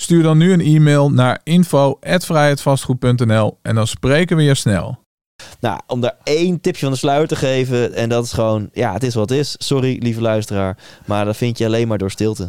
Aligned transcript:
Stuur 0.00 0.22
dan 0.22 0.38
nu 0.38 0.52
een 0.52 0.60
e-mail 0.60 1.10
naar 1.10 1.40
info@vrijheidvastgoed.nl 1.42 3.58
en 3.62 3.74
dan 3.74 3.86
spreken 3.86 4.36
we 4.36 4.42
je 4.42 4.54
snel. 4.54 4.98
Nou, 5.60 5.80
om 5.86 6.00
daar 6.00 6.16
één 6.22 6.60
tipje 6.60 6.80
van 6.80 6.92
de 6.92 6.98
sluier 6.98 7.28
te 7.28 7.36
geven. 7.36 7.94
En 7.94 8.08
dat 8.08 8.24
is 8.24 8.32
gewoon, 8.32 8.68
ja, 8.72 8.92
het 8.92 9.02
is 9.02 9.14
wat 9.14 9.28
het 9.28 9.38
is. 9.38 9.54
Sorry, 9.58 9.98
lieve 10.02 10.20
luisteraar. 10.20 10.76
Maar 11.06 11.24
dat 11.24 11.36
vind 11.36 11.58
je 11.58 11.66
alleen 11.66 11.88
maar 11.88 11.98
door 11.98 12.10
stilte. 12.10 12.48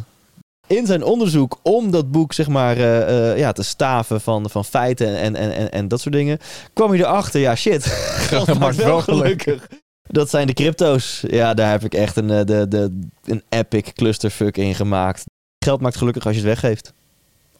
In 0.68 0.86
zijn 0.86 1.04
onderzoek 1.04 1.60
om 1.62 1.92
dat 1.92 2.12
boek, 2.12 2.34
zeg 2.34 2.48
maar, 2.48 2.78
uh, 2.78 3.00
uh, 3.00 3.38
ja, 3.38 3.52
te 3.52 3.64
staven 3.64 4.22
van, 4.22 4.50
van 4.50 4.66
feiten 4.66 5.18
en, 5.18 5.36
en, 5.36 5.56
en, 5.56 5.72
en 5.72 5.88
dat 5.88 6.02
soort 6.02 6.16
dingen, 6.16 6.40
kwam 6.74 6.90
hij 6.90 7.00
erachter, 7.00 7.42
ja, 7.42 7.56
shit. 7.56 7.86
Geld 8.30 8.60
maakt 8.60 8.76
wel 8.76 9.02
gelukkig. 9.02 9.68
Dat 10.02 10.30
zijn 10.30 10.48
de 10.48 10.54
crypto's. 10.54 11.24
Ja, 11.28 11.54
daar 11.54 11.72
heb 11.72 11.84
ik 11.84 11.94
echt 11.94 12.16
een, 12.16 12.30
eh, 12.30 12.46
de, 12.46 12.68
de, 12.68 13.00
een 13.24 13.44
epic 13.50 13.94
clusterfuck 13.94 14.58
in 14.58 14.76
gemaakt. 14.76 15.24
Geld 15.66 15.82
maakt 15.82 15.98
gelukkig 15.98 16.26
als 16.26 16.36
je 16.36 16.42
het 16.42 16.50
weggeeft. 16.50 16.94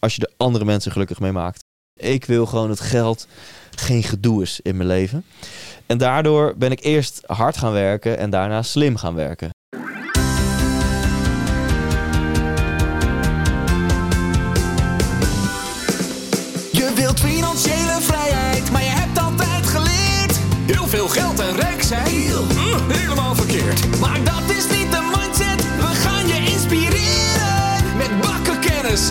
Als 0.04 0.14
je 0.14 0.20
de 0.20 0.30
andere 0.36 0.64
mensen 0.64 0.92
gelukkig 0.92 1.20
mee 1.20 1.32
maakt. 1.32 1.64
Ik 1.94 2.24
wil 2.24 2.46
gewoon 2.46 2.70
het 2.70 2.80
geld 2.80 3.26
geen 3.70 4.02
gedoe 4.02 4.42
is 4.42 4.60
in 4.62 4.76
mijn 4.76 4.88
leven. 4.88 5.24
En 5.86 5.98
daardoor 5.98 6.54
ben 6.56 6.70
ik 6.70 6.84
eerst 6.84 7.22
hard 7.26 7.56
gaan 7.56 7.72
werken 7.72 8.18
en 8.18 8.30
daarna 8.30 8.62
slim 8.62 8.96
gaan 8.96 9.14
werken. 9.14 9.50
Je 16.72 16.92
wilt 16.94 17.20
financiële 17.20 17.98
vrijheid, 18.00 18.70
maar 18.70 18.82
je 18.82 18.90
hebt 18.90 19.18
altijd 19.18 19.66
geleerd. 19.66 20.38
Heel 20.66 20.86
veel 20.86 21.08
geld 21.08 21.40
en 21.40 21.56
rijk 21.56 21.82
zijn, 21.82 22.06
hm, 22.06 22.90
helemaal 22.90 23.34
verkeerd. 23.34 24.00
Maar 24.00 24.24
dat 24.24 24.56
is 24.56 24.78
niet 24.78 24.90
de 24.90 25.10
mindset, 25.16 25.62
we 25.76 25.86
gaan 25.86 26.26
je 26.26 26.50
inspireren. 26.52 27.96
Met 27.96 28.20
bakken 28.20 28.60
kennis, 28.60 29.08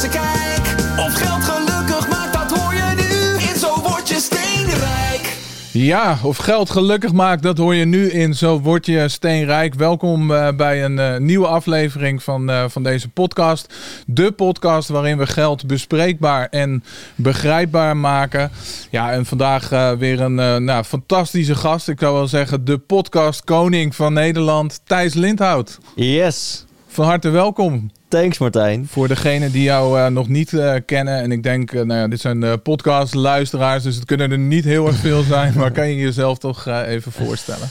frisse 0.00 0.18
kijk. 0.18 0.98
Of 0.98 1.14
geld 1.14 1.44
gelukkig 1.44 2.08
maakt, 2.08 2.32
dat 2.32 2.58
hoor 2.58 2.74
je 2.74 2.94
nu. 2.96 3.48
In 3.48 3.56
Zo 3.58 3.80
Word 3.80 4.08
Je 4.08 4.14
Steenrijk. 4.14 5.36
Ja, 5.72 6.18
of 6.22 6.36
geld 6.36 6.70
gelukkig 6.70 7.12
maakt, 7.12 7.42
dat 7.42 7.58
hoor 7.58 7.74
je 7.74 7.84
nu 7.84 8.10
in 8.10 8.34
Zo 8.34 8.60
Word 8.60 8.86
Je 8.86 9.08
Steenrijk. 9.08 9.74
Welkom 9.74 10.30
uh, 10.30 10.48
bij 10.56 10.84
een 10.84 10.96
uh, 10.96 11.16
nieuwe 11.16 11.46
aflevering 11.46 12.22
van, 12.22 12.50
uh, 12.50 12.64
van 12.68 12.82
deze 12.82 13.08
podcast. 13.08 13.74
De 14.06 14.32
podcast 14.32 14.88
waarin 14.88 15.18
we 15.18 15.26
geld 15.26 15.66
bespreekbaar 15.66 16.48
en 16.50 16.84
begrijpbaar 17.14 17.96
maken. 17.96 18.50
Ja, 18.90 19.12
en 19.12 19.26
vandaag 19.26 19.68
weer 19.98 20.20
een 20.20 20.64
nou, 20.64 20.84
fantastische 20.84 21.54
gast. 21.54 21.88
Ik 21.88 21.98
zou 21.98 22.14
wel 22.14 22.28
zeggen 22.28 22.64
de 22.64 22.78
podcast 22.78 23.44
koning 23.44 23.94
van 23.94 24.12
Nederland, 24.12 24.80
Thijs 24.84 25.14
Lindhout. 25.14 25.78
Yes. 25.94 26.64
Van 26.88 27.04
harte 27.04 27.28
welkom. 27.28 27.90
Thanks 28.10 28.38
Martijn. 28.38 28.86
Voor 28.86 29.08
degenen 29.08 29.52
die 29.52 29.62
jou 29.62 29.98
uh, 29.98 30.06
nog 30.06 30.28
niet 30.28 30.52
uh, 30.52 30.74
kennen. 30.86 31.18
En 31.18 31.32
ik 31.32 31.42
denk, 31.42 31.72
uh, 31.72 31.82
nou 31.82 32.00
ja, 32.00 32.08
dit 32.08 32.20
zijn 32.20 32.62
podcastluisteraars. 32.62 33.82
Dus 33.82 33.94
het 33.94 34.04
kunnen 34.04 34.30
er 34.30 34.38
niet 34.38 34.64
heel 34.64 34.86
erg 34.86 34.96
veel 34.96 35.22
zijn. 35.22 35.52
maar 35.58 35.70
kan 35.70 35.88
je 35.88 35.96
jezelf 35.96 36.38
toch 36.38 36.66
even 36.66 37.12
voorstellen? 37.12 37.68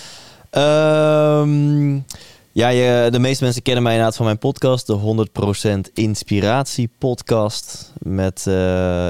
Um, 0.58 2.06
ja, 2.52 2.68
je, 2.68 3.08
de 3.12 3.19
meeste 3.19 3.44
mensen 3.44 3.62
kennen 3.62 3.84
mij 3.84 3.91
inderdaad 3.91 4.18
van 4.18 4.25
mijn 4.25 4.38
podcast. 4.38 4.88
De 4.88 5.28
100% 5.88 5.94
Inspiratie 5.94 6.90
podcast. 6.97 7.94
Met 7.97 8.46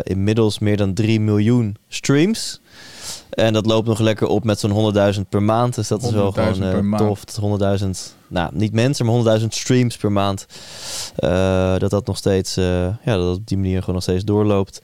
inmiddels 0.03 0.59
meer 0.59 0.77
dan 0.77 0.93
3 0.93 1.19
miljoen 1.19 1.75
streams. 1.87 2.61
En 3.29 3.53
dat 3.53 3.65
loopt 3.65 3.87
nog 3.87 3.99
lekker 3.99 4.27
op 4.27 4.43
met 4.43 4.59
zo'n 4.59 4.93
100.000 5.15 5.21
per 5.29 5.43
maand. 5.43 5.75
Dus 5.75 5.87
dat 5.87 6.03
is 6.03 6.11
wel 6.11 6.31
gewoon 6.31 6.91
uh, 6.93 6.97
tof. 6.97 7.23
100.000, 7.81 7.89
nou 8.27 8.49
niet 8.53 8.73
mensen, 8.73 9.05
maar 9.05 9.39
100.000 9.39 9.45
streams 9.47 9.97
per 9.97 10.11
maand. 10.11 10.45
Uh, 11.19 11.77
dat 11.77 11.89
dat 11.89 12.07
nog 12.07 12.17
steeds, 12.17 12.57
uh, 12.57 12.65
ja, 13.03 13.17
dat 13.17 13.37
op 13.37 13.47
die 13.47 13.57
manier 13.57 13.79
gewoon 13.79 13.95
nog 13.95 14.03
steeds 14.03 14.23
doorloopt. 14.23 14.81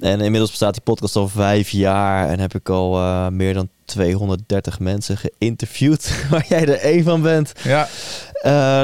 En 0.00 0.20
inmiddels 0.20 0.50
bestaat 0.50 0.72
die 0.72 0.82
podcast 0.82 1.16
al 1.16 1.28
vijf 1.28 1.70
jaar. 1.70 2.28
En 2.28 2.40
heb 2.40 2.54
ik 2.54 2.68
al 2.68 2.90
meer 3.30 3.54
dan 3.54 3.68
230 3.84 4.80
mensen 4.80 5.16
geïnterviewd. 5.16 6.12
Waar 6.30 6.46
jij 6.48 6.66
er 6.66 6.78
één 6.78 7.04
van 7.04 7.22
bent. 7.22 7.52
Ja. 7.62 7.88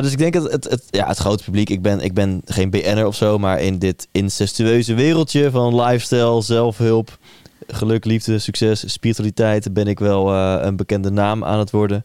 dus 0.01 0.13
ik 0.13 0.19
denk 0.19 0.33
dat 0.33 0.53
het, 0.53 0.65
het, 0.65 0.85
ja, 0.91 1.07
het 1.07 1.19
grote 1.19 1.45
publiek, 1.45 1.71
ik 1.71 1.83
ben, 1.83 2.01
ik 2.01 2.15
ben 2.15 2.43
geen 2.45 2.71
BN'er 2.71 3.07
of 3.07 3.17
zo. 3.17 3.39
Maar 3.39 3.61
in 3.61 3.79
dit 3.79 4.09
incestueuze 4.13 4.95
wereldje 4.95 5.51
van 5.51 5.81
lifestyle, 5.81 6.43
zelfhulp 6.43 7.19
geluk, 7.67 8.05
liefde, 8.05 8.39
succes, 8.39 8.93
spiritualiteit 8.93 9.73
ben 9.73 9.87
ik 9.87 9.99
wel 9.99 10.35
uh, 10.35 10.57
een 10.61 10.77
bekende 10.77 11.11
naam 11.11 11.45
aan 11.45 11.59
het 11.59 11.71
worden. 11.71 12.05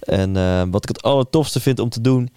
En 0.00 0.36
uh, 0.36 0.62
wat 0.70 0.82
ik 0.82 0.88
het 0.88 1.02
allertofste 1.02 1.60
vind 1.60 1.78
om 1.78 1.88
te 1.88 2.00
doen, 2.00 2.30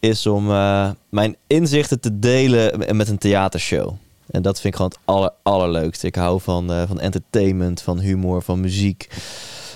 is 0.00 0.26
om 0.26 0.50
uh, 0.50 0.90
mijn 1.08 1.36
inzichten 1.46 2.00
te 2.00 2.18
delen 2.18 2.96
met 2.96 3.08
een 3.08 3.18
theatershow. 3.18 3.92
En 4.30 4.42
dat 4.42 4.60
vind 4.60 4.74
ik 4.74 4.80
gewoon 4.80 4.90
het 4.90 5.00
aller, 5.04 5.30
allerleukste. 5.42 6.06
Ik 6.06 6.14
hou 6.14 6.40
van, 6.40 6.86
van 6.86 7.00
entertainment, 7.00 7.82
van 7.82 7.98
humor, 8.00 8.42
van 8.42 8.60
muziek. 8.60 9.08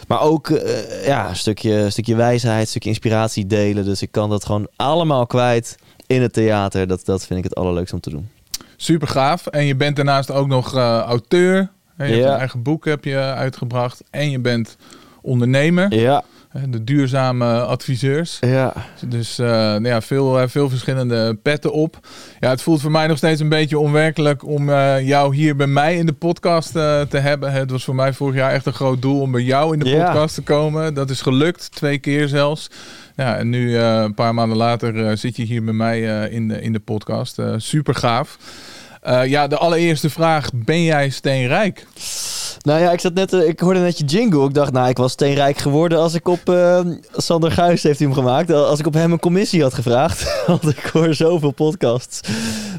Maar 0.08 0.20
ook 0.20 0.48
ja, 1.04 1.28
een 1.28 1.36
stukje, 1.36 1.90
stukje 1.90 2.14
wijsheid, 2.14 2.60
een 2.60 2.66
stukje 2.66 2.88
inspiratie 2.88 3.46
delen. 3.46 3.84
Dus 3.84 4.02
ik 4.02 4.12
kan 4.12 4.30
dat 4.30 4.44
gewoon 4.44 4.68
allemaal 4.76 5.26
kwijt 5.26 5.76
in 6.06 6.22
het 6.22 6.32
theater. 6.32 6.86
Dat, 6.86 7.04
dat 7.04 7.26
vind 7.26 7.38
ik 7.38 7.44
het 7.44 7.54
allerleukste 7.54 7.94
om 7.94 8.00
te 8.00 8.10
doen. 8.10 8.28
Super 8.76 9.08
gaaf. 9.08 9.46
En 9.46 9.64
je 9.64 9.76
bent 9.76 9.96
daarnaast 9.96 10.30
ook 10.30 10.46
nog 10.46 10.74
auteur, 10.74 11.70
je 11.96 12.02
hebt 12.04 12.24
een 12.24 12.38
eigen 12.38 12.62
boek 12.62 12.84
heb 12.84 13.04
je 13.04 13.18
uitgebracht. 13.18 14.02
En 14.10 14.30
je 14.30 14.38
bent 14.38 14.76
ondernemer. 15.22 15.94
Ja. 15.94 16.24
De 16.68 16.84
duurzame 16.84 17.60
adviseurs. 17.60 18.38
Ja. 18.40 18.72
Dus 19.06 19.38
uh, 19.38 19.46
nou 19.46 19.86
ja, 19.86 20.00
veel, 20.00 20.48
veel 20.48 20.68
verschillende 20.68 21.38
petten 21.42 21.72
op. 21.72 21.98
Ja, 22.40 22.50
het 22.50 22.62
voelt 22.62 22.80
voor 22.80 22.90
mij 22.90 23.06
nog 23.06 23.16
steeds 23.16 23.40
een 23.40 23.48
beetje 23.48 23.78
onwerkelijk 23.78 24.46
om 24.46 24.68
uh, 24.68 25.06
jou 25.06 25.34
hier 25.34 25.56
bij 25.56 25.66
mij 25.66 25.96
in 25.96 26.06
de 26.06 26.12
podcast 26.12 26.76
uh, 26.76 27.00
te 27.00 27.18
hebben. 27.18 27.52
Het 27.52 27.70
was 27.70 27.84
voor 27.84 27.94
mij 27.94 28.12
vorig 28.12 28.34
jaar 28.34 28.52
echt 28.52 28.66
een 28.66 28.72
groot 28.72 29.02
doel 29.02 29.20
om 29.20 29.32
bij 29.32 29.42
jou 29.42 29.72
in 29.72 29.78
de 29.78 29.88
ja. 29.88 30.04
podcast 30.04 30.34
te 30.34 30.42
komen. 30.42 30.94
Dat 30.94 31.10
is 31.10 31.20
gelukt, 31.20 31.72
twee 31.72 31.98
keer 31.98 32.28
zelfs. 32.28 32.70
Ja, 33.16 33.36
en 33.36 33.48
nu 33.48 33.76
een 33.76 34.14
paar 34.14 34.34
maanden 34.34 34.56
later 34.56 35.18
zit 35.18 35.36
je 35.36 35.42
hier 35.42 35.64
bij 35.64 35.74
mij 35.74 36.28
in, 36.28 36.48
de, 36.48 36.60
in 36.60 36.72
de 36.72 36.80
podcast. 36.80 37.42
super 37.56 37.94
gaaf. 37.94 38.38
Uh, 39.06 39.26
ja, 39.26 39.46
de 39.46 39.56
allereerste 39.56 40.10
vraag. 40.10 40.50
Ben 40.54 40.82
jij 40.82 41.10
steenrijk? 41.10 41.86
Nou 42.60 42.80
ja, 42.80 42.92
ik, 42.92 43.00
zat 43.00 43.14
net, 43.14 43.32
ik 43.32 43.60
hoorde 43.60 43.80
net 43.80 43.98
je 43.98 44.04
jingle. 44.04 44.46
Ik 44.46 44.54
dacht, 44.54 44.72
nou, 44.72 44.88
ik 44.88 44.96
was 44.96 45.12
steenrijk 45.12 45.58
geworden 45.58 45.98
als 45.98 46.14
ik 46.14 46.28
op... 46.28 46.48
Uh, 46.48 46.80
Sander 47.12 47.50
Guis 47.50 47.82
heeft 47.82 47.98
hem 47.98 48.12
gemaakt. 48.12 48.50
Als 48.50 48.78
ik 48.78 48.86
op 48.86 48.94
hem 48.94 49.12
een 49.12 49.18
commissie 49.18 49.62
had 49.62 49.74
gevraagd. 49.74 50.34
Want 50.46 50.68
ik 50.68 50.90
hoor 50.92 51.14
zoveel 51.14 51.50
podcasts 51.50 52.20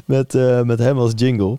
met, 0.04 0.34
uh, 0.34 0.62
met 0.62 0.78
hem 0.78 0.98
als 0.98 1.12
jingle. 1.14 1.58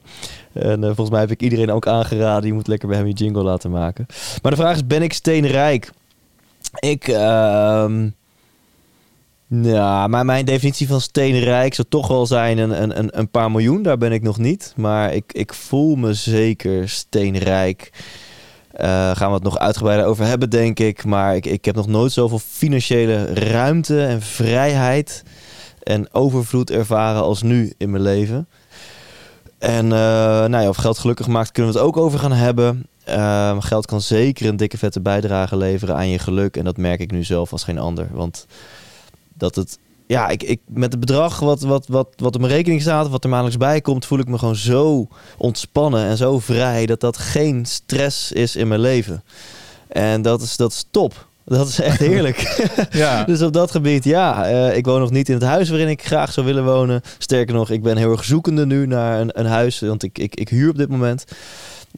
En 0.54 0.82
volgens 0.82 1.10
mij 1.10 1.20
heb 1.20 1.32
ik 1.32 1.42
iedereen 1.42 1.72
ook 1.72 1.88
aangeraden... 1.88 2.48
je 2.48 2.54
moet 2.54 2.68
lekker 2.68 2.88
bij 2.88 2.98
hem 2.98 3.08
je 3.08 3.14
jingle 3.14 3.44
laten 3.44 3.72
maken. 3.72 4.06
Maar 4.42 4.52
de 4.52 4.58
vraag 4.58 4.76
is, 4.76 4.88
ben 4.88 5.02
ik 5.02 5.14
steenrijk? 5.14 5.92
Ik... 6.80 7.08
Ja, 9.50 10.08
maar 10.08 10.26
mijn 10.26 10.46
definitie 10.46 10.88
van 10.88 11.02
steenrijk 11.02 11.74
zou 11.74 11.88
toch 11.90 12.08
wel 12.08 12.26
zijn 12.26 12.58
een, 12.58 13.00
een, 13.00 13.20
een 13.20 13.30
paar 13.30 13.52
miljoen. 13.52 13.82
Daar 13.82 13.98
ben 13.98 14.12
ik 14.12 14.22
nog 14.22 14.38
niet. 14.38 14.74
Maar 14.76 15.14
ik, 15.14 15.34
ik 15.34 15.54
voel 15.54 15.96
me 15.96 16.14
zeker 16.14 16.90
steenrijk. 16.90 17.92
Uh, 18.82 19.16
gaan 19.16 19.28
we 19.28 19.34
het 19.34 19.44
nog 19.44 19.58
uitgebreider 19.58 20.08
over 20.08 20.26
hebben, 20.26 20.50
denk 20.50 20.80
ik. 20.80 21.06
Maar 21.06 21.36
ik, 21.36 21.46
ik 21.46 21.66
heb 21.66 21.76
nog 21.76 21.88
nooit 21.88 22.12
zoveel 22.12 22.40
financiële 22.40 23.34
ruimte 23.34 24.06
en 24.06 24.22
vrijheid 24.22 25.24
en 25.84 26.14
overvloed 26.14 26.72
ervaren 26.72 27.22
als 27.22 27.42
nu 27.42 27.74
in 27.78 27.90
mijn 27.90 28.04
leven. 28.04 28.48
En 29.60 29.86
uh, 29.86 29.92
nou 29.92 30.60
ja, 30.60 30.70
of 30.70 30.78
geld 30.78 30.98
gelukkig 30.98 31.28
maakt, 31.28 31.52
kunnen 31.52 31.74
we 31.74 31.80
het 31.80 31.88
ook 31.88 31.98
over 31.98 32.20
gaan 32.20 32.32
hebben. 32.32 32.86
Uh, 33.10 33.56
geld 33.60 33.86
kan 33.86 34.02
zeker 34.02 34.48
een 34.48 34.58
dikke 34.58 34.78
vette 34.78 35.02
bijdrage 35.02 35.58
leveren 35.58 35.96
aan 35.96 36.10
je 36.10 36.20
geluk. 36.20 36.58
En 36.58 36.64
dat 36.64 36.78
merk 36.78 37.00
ik 37.00 37.12
nu 37.12 37.24
zelf 37.24 37.52
als 37.52 37.64
geen 37.64 37.80
ander. 37.80 38.08
Want 38.12 38.46
dat 39.38 39.56
het. 39.56 39.80
Ja, 40.08 40.28
ik, 40.28 40.44
ik, 40.44 40.60
met 40.66 40.92
het 40.92 41.00
bedrag 41.00 41.40
wat, 41.40 41.62
wat, 41.62 41.88
wat, 41.88 42.08
wat 42.16 42.36
op 42.36 42.42
mijn 42.42 42.54
rekening 42.54 42.82
staat, 42.82 43.10
wat 43.10 43.24
er 43.24 43.30
maandelijks 43.30 43.66
bij 43.66 43.82
komt, 43.82 44.06
voel 44.06 44.20
ik 44.20 44.28
me 44.28 44.38
gewoon 44.38 44.56
zo 44.56 45.08
ontspannen 45.38 46.06
en 46.06 46.18
zo 46.18 46.40
vrij 46.40 46.86
dat 46.86 47.00
dat 47.00 47.18
geen 47.18 47.66
stress 47.66 48.32
is 48.32 48.56
in 48.56 48.68
mijn 48.68 48.80
leven. 48.80 49.24
En 49.88 50.22
dat 50.22 50.42
is, 50.42 50.58
dat 50.58 50.72
is 50.72 50.86
top. 50.92 51.28
Dat 51.46 51.68
is 51.68 51.80
echt 51.80 52.00
heerlijk. 52.00 52.46
Ja. 52.90 53.24
dus 53.24 53.42
op 53.42 53.54
dat 53.54 53.72
gebied, 53.72 54.04
ja. 54.04 54.46
eh, 54.46 54.78
ik 54.78 54.86
woon 54.86 55.00
nog 55.00 55.12
niet 55.12 55.30
in 55.30 55.36
het 55.36 55.44
huis 55.44 55.70
waarin 55.70 55.88
ik 55.88 56.06
graag 56.06 56.32
zou 56.32 56.46
willen 56.46 56.66
wonen. 56.66 57.02
Sterker 57.18 57.56
nog, 57.56 57.70
ik 57.70 57.84
ben 57.84 57.98
heel 57.98 58.12
erg 58.12 58.24
zoekende 58.24 58.66
nu 58.66 58.88
naar 58.88 59.20
een, 59.20 59.40
een 59.40 59.46
huis. 59.46 59.80
Want 59.80 60.04
ik, 60.04 60.18
ik, 60.18 60.36
ik 60.36 60.50
huur 60.50 60.70
op 60.70 60.78
dit 60.78 60.90
moment. 60.90 61.26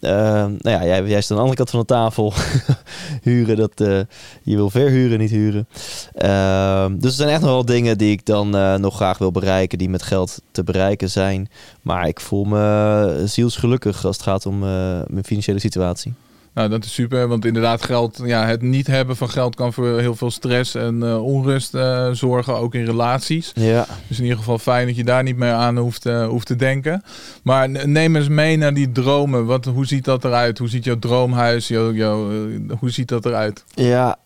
Eh, 0.02 0.12
nou 0.46 0.60
ja, 0.62 0.86
jij, 0.86 1.04
jij 1.04 1.18
is 1.18 1.32
aan 1.32 1.38
de 1.38 1.44
andere 1.44 1.56
kant 1.56 1.70
van 1.70 1.80
de 1.80 1.86
tafel. 1.86 2.34
huren, 3.22 3.56
dat, 3.56 3.82
eh, 3.82 4.00
je 4.44 4.56
wil 4.56 4.70
verhuren, 4.70 5.20
niet 5.20 5.30
huren. 5.30 5.68
Ehm, 6.14 6.98
dus 6.98 7.10
er 7.10 7.18
zijn 7.18 7.30
echt 7.30 7.42
nog 7.42 7.50
wel 7.50 7.66
dingen 7.66 7.98
die 7.98 8.12
ik 8.12 8.26
dan 8.26 8.56
eh, 8.56 8.76
nog 8.76 8.96
graag 8.96 9.18
wil 9.18 9.32
bereiken, 9.32 9.78
die 9.78 9.90
met 9.90 10.04
geld 10.04 10.42
te 10.52 10.64
bereiken 10.64 11.10
zijn. 11.10 11.50
Maar 11.82 12.08
ik 12.08 12.20
voel 12.20 12.44
me 12.44 13.24
zielsgelukkig 13.26 14.06
als 14.06 14.16
het 14.16 14.26
gaat 14.26 14.46
om 14.46 14.64
eh, 14.64 14.70
mijn 15.08 15.26
financiële 15.26 15.60
situatie. 15.60 16.14
Nou, 16.54 16.70
dat 16.70 16.86
is 16.86 16.94
super, 16.94 17.28
want 17.28 17.46
inderdaad 17.46 17.84
geld, 17.84 18.22
ja, 18.24 18.46
het 18.46 18.62
niet 18.62 18.88
hebben 18.88 19.16
van 19.16 19.30
geld 19.30 19.56
kan 19.56 19.74
voor 19.74 20.00
heel 20.00 20.16
veel 20.16 20.32
stress 20.32 20.76
en 20.76 21.04
eh, 21.04 21.24
onrust 21.24 21.74
eh, 21.74 22.10
zorgen, 22.12 22.56
ook 22.58 22.76
in 22.76 22.86
relaties. 22.86 23.52
Ja. 23.56 23.86
Dus 24.08 24.18
in 24.18 24.24
ieder 24.24 24.38
geval 24.38 24.58
fijn 24.60 24.88
dat 24.88 24.96
je 24.96 25.04
daar 25.04 25.24
niet 25.24 25.38
meer 25.38 25.54
aan 25.54 25.78
hoeft, 25.78 26.06
eh, 26.06 26.28
hoeft 26.28 26.48
te 26.48 26.56
denken. 26.56 27.04
Maar 27.44 27.88
neem 27.88 28.16
eens 28.16 28.28
mee 28.28 28.58
naar 28.58 28.74
die 28.74 28.92
dromen. 28.92 29.46
Wat, 29.46 29.66
hoe 29.66 29.86
ziet 29.86 30.06
dat 30.06 30.26
eruit? 30.26 30.58
Hoe 30.58 30.70
ziet 30.70 30.84
jouw 30.84 31.00
droomhuis? 31.00 31.68
Jouw, 31.68 31.94
eh, 31.94 32.78
hoe 32.80 32.90
ziet 32.90 33.08
dat 33.08 33.26
eruit? 33.26 33.64
Ja, 33.74 34.18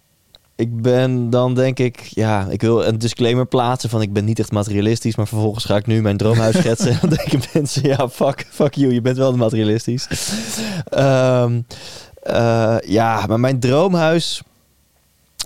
ik 0.56 0.82
ben 0.82 1.30
dan 1.30 1.54
denk 1.54 1.80
ik, 1.80 2.00
ja, 2.00 2.48
ik 2.50 2.62
wil 2.62 2.86
een 2.86 2.98
disclaimer 2.98 3.46
plaatsen 3.46 3.90
van 3.90 4.02
ik 4.02 4.14
ben 4.14 4.26
niet 4.26 4.40
echt 4.40 4.52
materialistisch, 4.52 5.16
maar 5.16 5.28
vervolgens 5.28 5.66
ga 5.66 5.76
ik 5.76 5.86
nu 5.86 6.02
mijn 6.02 6.18
droomhuis 6.18 6.58
schetsen. 6.62 6.92
En 6.92 6.98
dan 7.02 7.10
denken 7.10 7.42
mensen, 7.54 7.88
ja, 7.88 8.10
fuck, 8.10 8.46
fuck 8.50 8.74
you, 8.74 8.94
je 8.94 9.02
bent 9.02 9.18
wel 9.18 9.36
materialistisch. 9.36 10.08
Ehm, 10.90 11.62
eh, 12.24 12.76
ja, 12.86 13.26
maar 13.28 13.40
mijn 13.40 13.60
droomhuis, 13.60 14.42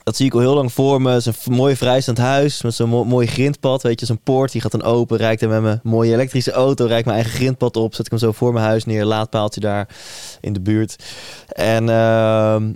dat 0.04 0.16
zie 0.16 0.26
ik 0.26 0.34
al 0.34 0.40
heel 0.40 0.54
lang 0.54 0.74
voor 0.74 1.02
me. 1.02 1.16
Is 1.16 1.26
een 1.26 1.34
mooi 1.46 1.76
vrijstaand 1.76 2.18
huis 2.18 2.62
met 2.62 2.74
zo'n 2.74 2.90
mo- 2.90 3.04
mooi 3.04 3.28
grindpad, 3.28 3.84
weet 3.84 4.00
je, 4.00 4.06
zo'n 4.06 4.20
poort 4.24 4.52
die 4.52 4.62
gaat 4.62 4.72
dan 4.72 4.84
open, 4.84 5.18
rijkt 5.18 5.42
er 5.42 5.50
met 5.50 5.62
mijn 5.62 5.80
mooie 5.84 6.14
elektrische 6.14 6.52
auto, 6.52 6.86
rijd 6.86 7.06
mijn 7.06 7.18
eigen 7.18 7.36
grindpad 7.36 7.76
op, 7.78 7.96
zet 7.96 8.06
ik 8.06 8.12
hem 8.12 8.20
zo 8.20 8.32
voor 8.32 8.54
mijn 8.54 8.66
huis 8.66 8.86
neer, 8.86 9.06
laadpaaltje 9.06 9.60
daar 9.62 9.88
in 10.42 10.54
de 10.54 10.62
buurt. 10.62 11.04
En 11.48 11.90
ehm, 11.90 12.72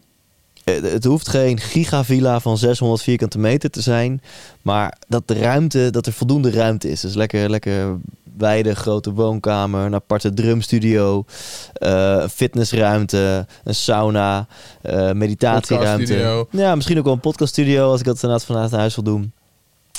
het 0.64 0.92
het 0.92 1.04
hoeft 1.04 1.28
geen 1.28 1.60
gigavilla 1.60 2.40
van 2.40 2.58
600 2.58 3.02
vierkante 3.02 3.40
meter 3.40 3.70
te 3.70 3.82
zijn. 3.82 4.22
Maar 4.62 4.98
dat 5.08 5.28
de 5.28 5.34
ruimte, 5.34 5.90
dat 5.90 6.06
er 6.06 6.14
voldoende 6.14 6.52
ruimte 6.52 6.90
is. 6.90 7.02
Dus 7.02 7.14
lekker, 7.14 7.50
lekker 7.50 7.98
wijde, 8.38 8.76
grote 8.76 9.14
woonkamer, 9.14 9.86
een 9.86 9.96
aparte 9.96 10.34
drumstudio, 10.34 11.26
eh, 11.74 12.18
een 12.20 12.30
fitnessruimte, 12.30 13.46
een 13.64 13.76
sauna, 13.76 14.48
eh 14.82 15.12
meditatieruimte. 15.12 16.14
Podcaststudio. 16.14 16.48
Ja, 16.52 16.76
misschien 16.76 16.98
ook 16.98 17.04
wel 17.04 17.14
een 17.14 17.20
podcaststudio 17.20 17.92
als 17.92 18.00
ik 18.00 18.06
dat 18.06 18.16
inderdaad 18.16 18.46
vanuit 18.46 18.72
huis 18.72 18.96
wil 18.96 19.04
doen. 19.04 19.34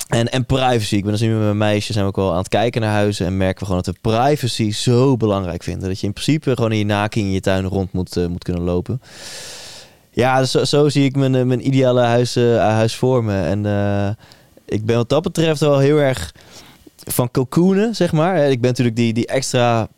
En, 0.08 0.28
en 0.28 0.46
privacy. 0.46 0.96
Ik 0.96 1.02
ben 1.02 1.12
dus 1.12 1.20
nu 1.20 1.28
met 1.28 1.42
mijn 1.42 1.56
meisje 1.56 1.92
zijn 1.92 2.04
we 2.04 2.10
ook 2.10 2.16
wel 2.16 2.30
aan 2.30 2.38
het 2.38 2.48
kijken 2.48 2.80
naar 2.80 2.92
huizen. 2.92 3.26
En 3.26 3.36
merken 3.36 3.58
we 3.58 3.64
gewoon 3.64 3.82
dat 3.84 3.94
we 3.94 4.10
privacy 4.10 4.70
zo 4.70 5.16
belangrijk 5.16 5.62
vinden. 5.62 5.88
Dat 5.88 6.00
je 6.00 6.06
in 6.06 6.12
principe 6.12 6.54
gewoon 6.54 6.72
in 6.72 6.78
je 6.78 6.84
naken 6.84 7.20
in 7.20 7.30
je 7.30 7.40
tuin 7.40 7.64
rond 7.64 7.92
moet, 7.92 8.16
eh, 8.16 8.26
moet 8.26 8.44
kunnen 8.44 8.62
lopen. 8.62 9.00
Ja, 10.14 10.38
dus 10.38 10.50
zo, 10.50 10.64
zo 10.64 10.88
zie 10.88 11.04
ik 11.04 11.16
mijn, 11.16 11.34
eh, 11.34 11.42
mijn 11.42 11.66
ideale 11.66 12.00
huis, 12.00 12.36
eh, 12.36 12.56
huis 12.56 12.94
voor 12.96 13.24
me. 13.24 13.42
En 13.42 13.66
eh, 13.66 14.08
ik 14.64 14.86
ben 14.86 14.96
wat 14.96 15.08
dat 15.08 15.22
betreft 15.22 15.60
wel 15.60 15.78
heel 15.78 15.98
erg 15.98 16.34
van 16.96 17.30
cocoonen, 17.30 17.94
zeg 17.94 18.12
maar. 18.12 18.36
Ik 18.50 18.60
ben 18.60 18.70
natuurlijk 18.70 18.96
die, 18.96 19.12
die 19.12 19.26
extra 19.26 19.88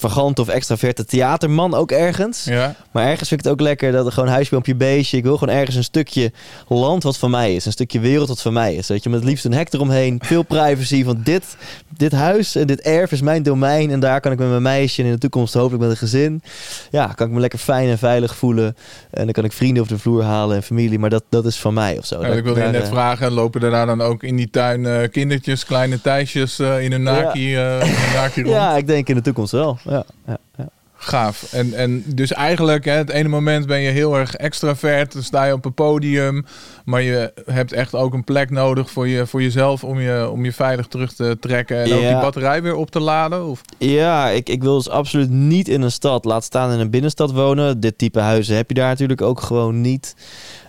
vagante 0.00 0.40
of 0.40 0.48
extraverte 0.48 1.04
theaterman 1.04 1.74
ook 1.74 1.90
ergens. 1.90 2.44
Ja, 2.44 2.74
Maar 2.90 3.06
ergens 3.06 3.28
vind 3.28 3.40
ik 3.40 3.46
het 3.46 3.54
ook 3.54 3.60
lekker 3.60 3.92
dat 3.92 4.06
er 4.06 4.12
gewoon 4.12 4.28
huisje 4.28 4.56
op 4.56 4.66
je 4.66 4.74
beestje. 4.74 5.16
Ik 5.16 5.22
wil 5.24 5.36
gewoon 5.38 5.54
ergens 5.54 5.76
een 5.76 5.84
stukje 5.84 6.32
land 6.68 7.02
wat 7.02 7.18
van 7.18 7.30
mij 7.30 7.54
is. 7.54 7.66
Een 7.66 7.72
stukje 7.72 8.00
wereld 8.00 8.28
wat 8.28 8.42
van 8.42 8.52
mij 8.52 8.74
is. 8.74 8.88
Weet 8.88 9.02
je, 9.02 9.10
met 9.10 9.18
het 9.20 9.28
liefst 9.28 9.44
een 9.44 9.52
hek 9.54 9.72
eromheen. 9.72 10.18
Veel 10.24 10.42
privacy. 10.56 11.04
Want 11.04 11.24
dit, 11.26 11.56
dit 11.96 12.12
huis 12.12 12.56
en 12.56 12.66
dit 12.66 12.80
erf 12.80 13.12
is 13.12 13.20
mijn 13.20 13.42
domein. 13.42 13.90
En 13.90 14.00
daar 14.00 14.20
kan 14.20 14.32
ik 14.32 14.38
met 14.38 14.48
mijn 14.48 14.62
meisje 14.62 15.00
en 15.00 15.06
in 15.06 15.12
de 15.14 15.18
toekomst 15.18 15.54
hopelijk 15.54 15.82
met 15.82 15.90
een 15.90 15.96
gezin. 15.96 16.42
Ja, 16.90 17.06
kan 17.06 17.26
ik 17.26 17.32
me 17.32 17.40
lekker 17.40 17.58
fijn 17.58 17.88
en 17.88 17.98
veilig 17.98 18.36
voelen. 18.36 18.76
En 19.10 19.24
dan 19.24 19.32
kan 19.32 19.44
ik 19.44 19.52
vrienden 19.52 19.82
op 19.82 19.88
de 19.88 19.98
vloer 19.98 20.22
halen 20.22 20.56
en 20.56 20.62
familie. 20.62 20.98
Maar 20.98 21.10
dat, 21.10 21.24
dat 21.28 21.46
is 21.46 21.56
van 21.56 21.74
mij 21.74 21.98
of 21.98 22.06
zo. 22.06 22.20
Ja, 22.20 22.28
Dat- 22.28 22.36
ik 22.36 22.44
wilde 22.44 22.60
je 22.60 22.66
net 22.66 22.82
eh, 22.82 22.88
vragen, 22.88 23.32
lopen 23.32 23.62
er 23.62 23.70
daar 23.70 23.86
dan 23.86 24.00
ook 24.02 24.22
in 24.22 24.36
die 24.36 24.50
tuin 24.50 24.86
eh, 24.86 25.08
kindertjes, 25.10 25.64
kleine 25.64 26.00
Thijsjes 26.00 26.58
eh, 26.58 26.82
in 26.82 26.92
een 26.92 27.02
naki, 27.02 27.56
een 27.56 27.78
naki 28.14 28.42
rond? 28.42 28.54
Ja, 28.54 28.76
ik 28.76 28.86
denk 28.86 29.08
in 29.08 29.14
de 29.14 29.20
toekomst 29.20 29.52
wel. 29.52 29.78
Ja, 29.88 30.04
ja, 30.26 30.38
ja. 30.56 30.68
Gaaf. 30.98 31.52
En, 31.52 31.74
en 31.74 32.02
dus 32.06 32.32
eigenlijk, 32.32 32.84
hè, 32.84 32.92
het 32.92 33.10
ene 33.10 33.28
moment 33.28 33.66
ben 33.66 33.80
je 33.80 33.90
heel 33.90 34.16
erg 34.16 34.34
extravert, 34.34 35.12
dan 35.12 35.22
sta 35.22 35.44
je 35.44 35.52
op 35.52 35.64
een 35.64 35.74
podium, 35.74 36.44
maar 36.84 37.02
je 37.02 37.32
hebt 37.44 37.72
echt 37.72 37.94
ook 37.94 38.14
een 38.14 38.24
plek 38.24 38.50
nodig 38.50 38.90
voor, 38.90 39.08
je, 39.08 39.26
voor 39.26 39.42
jezelf 39.42 39.84
om 39.84 40.00
je, 40.00 40.28
om 40.30 40.44
je 40.44 40.52
veilig 40.52 40.86
terug 40.86 41.12
te 41.14 41.36
trekken 41.40 41.82
en 41.82 41.92
ook 41.92 42.00
die 42.00 42.20
batterij 42.20 42.62
weer 42.62 42.74
op 42.74 42.90
te 42.90 43.00
laden? 43.00 43.46
Of? 43.46 43.60
Ja, 43.78 44.28
ik, 44.28 44.48
ik 44.48 44.62
wil 44.62 44.76
dus 44.76 44.88
absoluut 44.88 45.30
niet 45.30 45.68
in 45.68 45.82
een 45.82 45.92
stad. 45.92 46.24
Laat 46.24 46.44
staan 46.44 46.72
in 46.72 46.80
een 46.80 46.90
binnenstad 46.90 47.32
wonen. 47.32 47.80
Dit 47.80 47.98
type 47.98 48.20
huizen 48.20 48.56
heb 48.56 48.68
je 48.68 48.74
daar 48.74 48.88
natuurlijk 48.88 49.22
ook 49.22 49.40
gewoon 49.40 49.80
niet. 49.80 50.14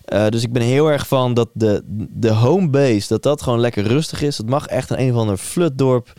Eh, 0.05 0.27
dus 0.27 0.43
ik 0.43 0.51
ben 0.51 0.61
heel 0.61 0.91
erg 0.91 1.07
van 1.07 1.33
dat 1.33 1.49
de, 1.53 1.81
de 2.13 2.31
homebase, 2.31 3.07
dat 3.07 3.23
dat 3.23 3.41
gewoon 3.41 3.59
lekker 3.59 3.83
rustig 3.83 4.21
is. 4.21 4.37
Het 4.37 4.49
mag 4.49 4.65
echt 4.65 4.89
een 4.89 5.01
een 5.01 5.11
of 5.13 5.19
ander 5.19 5.37
flutdorp. 5.37 6.13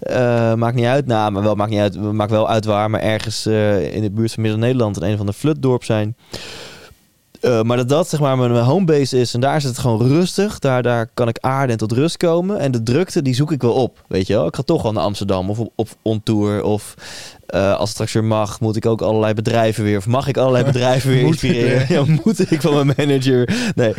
Eh, 0.00 0.54
maakt 0.54 0.74
niet 0.74 0.84
uit, 0.84 1.06
nou, 1.06 1.32
maar 1.32 1.42
wel 1.42 1.54
maakt 1.54 1.70
niet 1.70 1.80
uit, 1.80 2.00
maakt 2.12 2.30
wel 2.30 2.48
uit 2.48 2.64
waar, 2.64 2.90
maar 2.90 3.00
ergens 3.00 3.46
eh, 3.46 3.94
in 3.94 4.02
de 4.02 4.10
buurt 4.10 4.32
van 4.32 4.42
Midden-Nederland 4.42 4.96
een 4.96 5.02
een 5.02 5.12
of 5.12 5.20
ander 5.20 5.34
flutdorp 5.34 5.84
zijn. 5.84 6.16
Eh, 7.40 7.62
maar 7.62 7.76
dat 7.76 7.88
dat 7.88 8.08
zeg 8.08 8.20
maar 8.20 8.38
mijn 8.38 8.64
homebase 8.64 9.20
is 9.20 9.34
en 9.34 9.40
daar 9.40 9.56
is 9.56 9.64
het 9.64 9.78
gewoon 9.78 10.08
rustig. 10.08 10.58
Daar, 10.58 10.82
daar 10.82 11.10
kan 11.14 11.28
ik 11.28 11.38
aarden 11.40 11.70
en 11.70 11.76
tot 11.76 11.92
rust 11.92 12.16
komen. 12.16 12.58
En 12.58 12.70
de 12.70 12.82
drukte 12.82 13.22
die 13.22 13.34
zoek 13.34 13.52
ik 13.52 13.62
wel 13.62 13.72
op, 13.72 14.04
weet 14.08 14.26
je 14.26 14.34
wel. 14.34 14.46
Ik 14.46 14.56
ga 14.56 14.62
toch 14.62 14.82
wel 14.82 14.92
naar 14.92 15.02
Amsterdam 15.02 15.50
of 15.50 15.58
op, 15.58 15.72
op 15.74 15.88
on 16.02 16.22
tour 16.22 16.62
of 16.62 16.94
eh, 17.46 17.70
als 17.72 17.80
het 17.80 17.88
straks 17.88 18.12
weer 18.12 18.24
mag, 18.24 18.60
moet 18.60 18.76
ik 18.76 18.86
ook 18.86 19.00
allerlei 19.02 19.34
bedrijven 19.34 19.84
weer 19.84 19.96
of 19.98 20.06
mag 20.06 20.28
ik 20.28 20.36
allerlei 20.36 20.64
bedrijven 20.64 21.10
weer 21.10 21.20
inspireren. 21.22 21.80
ik 21.82 21.88
Ja, 21.96 22.04
moet 22.24 22.50
ik 22.50 22.60
van 22.60 22.74
mijn 22.86 22.92
manager? 22.96 23.72
Nee. 23.74 23.94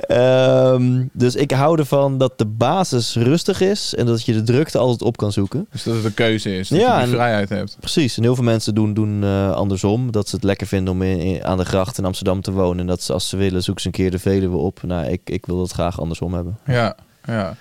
Ehm, 0.00 1.04
dus 1.12 1.34
ik 1.34 1.50
hou 1.50 1.78
ervan 1.78 2.18
dat 2.18 2.38
de 2.38 2.46
basis 2.46 3.14
rustig 3.16 3.60
is 3.60 3.94
en 3.94 4.06
dat 4.06 4.24
je 4.24 4.32
de 4.32 4.42
drukte 4.42 4.78
altijd 4.78 5.02
op 5.02 5.16
kan 5.16 5.32
zoeken. 5.32 5.66
Dus 5.72 5.82
dat 5.82 5.94
het 5.94 6.04
een 6.04 6.14
keuze 6.14 6.56
is, 6.58 6.68
dat 6.68 6.78
Ja, 6.80 6.98
je 7.00 7.04
die 7.06 7.14
vrijheid 7.14 7.48
hebt. 7.48 7.76
Precies. 7.80 8.16
En 8.16 8.22
heel 8.22 8.34
veel 8.34 8.44
mensen 8.44 8.74
doen, 8.74 8.94
doen 8.94 9.22
eh, 9.24 9.50
andersom. 9.52 10.10
Dat 10.12 10.28
ze 10.28 10.34
het 10.34 10.44
lekker 10.44 10.66
vinden 10.66 10.92
om 10.94 11.02
in, 11.02 11.18
in- 11.18 11.44
aan 11.44 11.58
de 11.58 11.64
gracht 11.64 11.98
in 11.98 12.04
Amsterdam 12.04 12.40
te 12.40 12.52
wonen. 12.52 12.80
En 12.80 12.86
dat 12.86 13.02
ze 13.02 13.12
als 13.12 13.28
ze 13.28 13.36
willen, 13.36 13.62
zoeken 13.62 13.82
ze 13.82 13.88
een 13.88 13.94
keer 13.94 14.10
de 14.10 14.18
Veluwe 14.18 14.56
op. 14.56 14.82
Nou, 14.82 15.06
ik, 15.06 15.20
ik 15.24 15.46
wil 15.46 15.58
dat 15.58 15.72
graag 15.72 16.00
andersom 16.00 16.34
hebben. 16.34 16.58
Ja, 16.66 16.96
ja. 17.26 17.56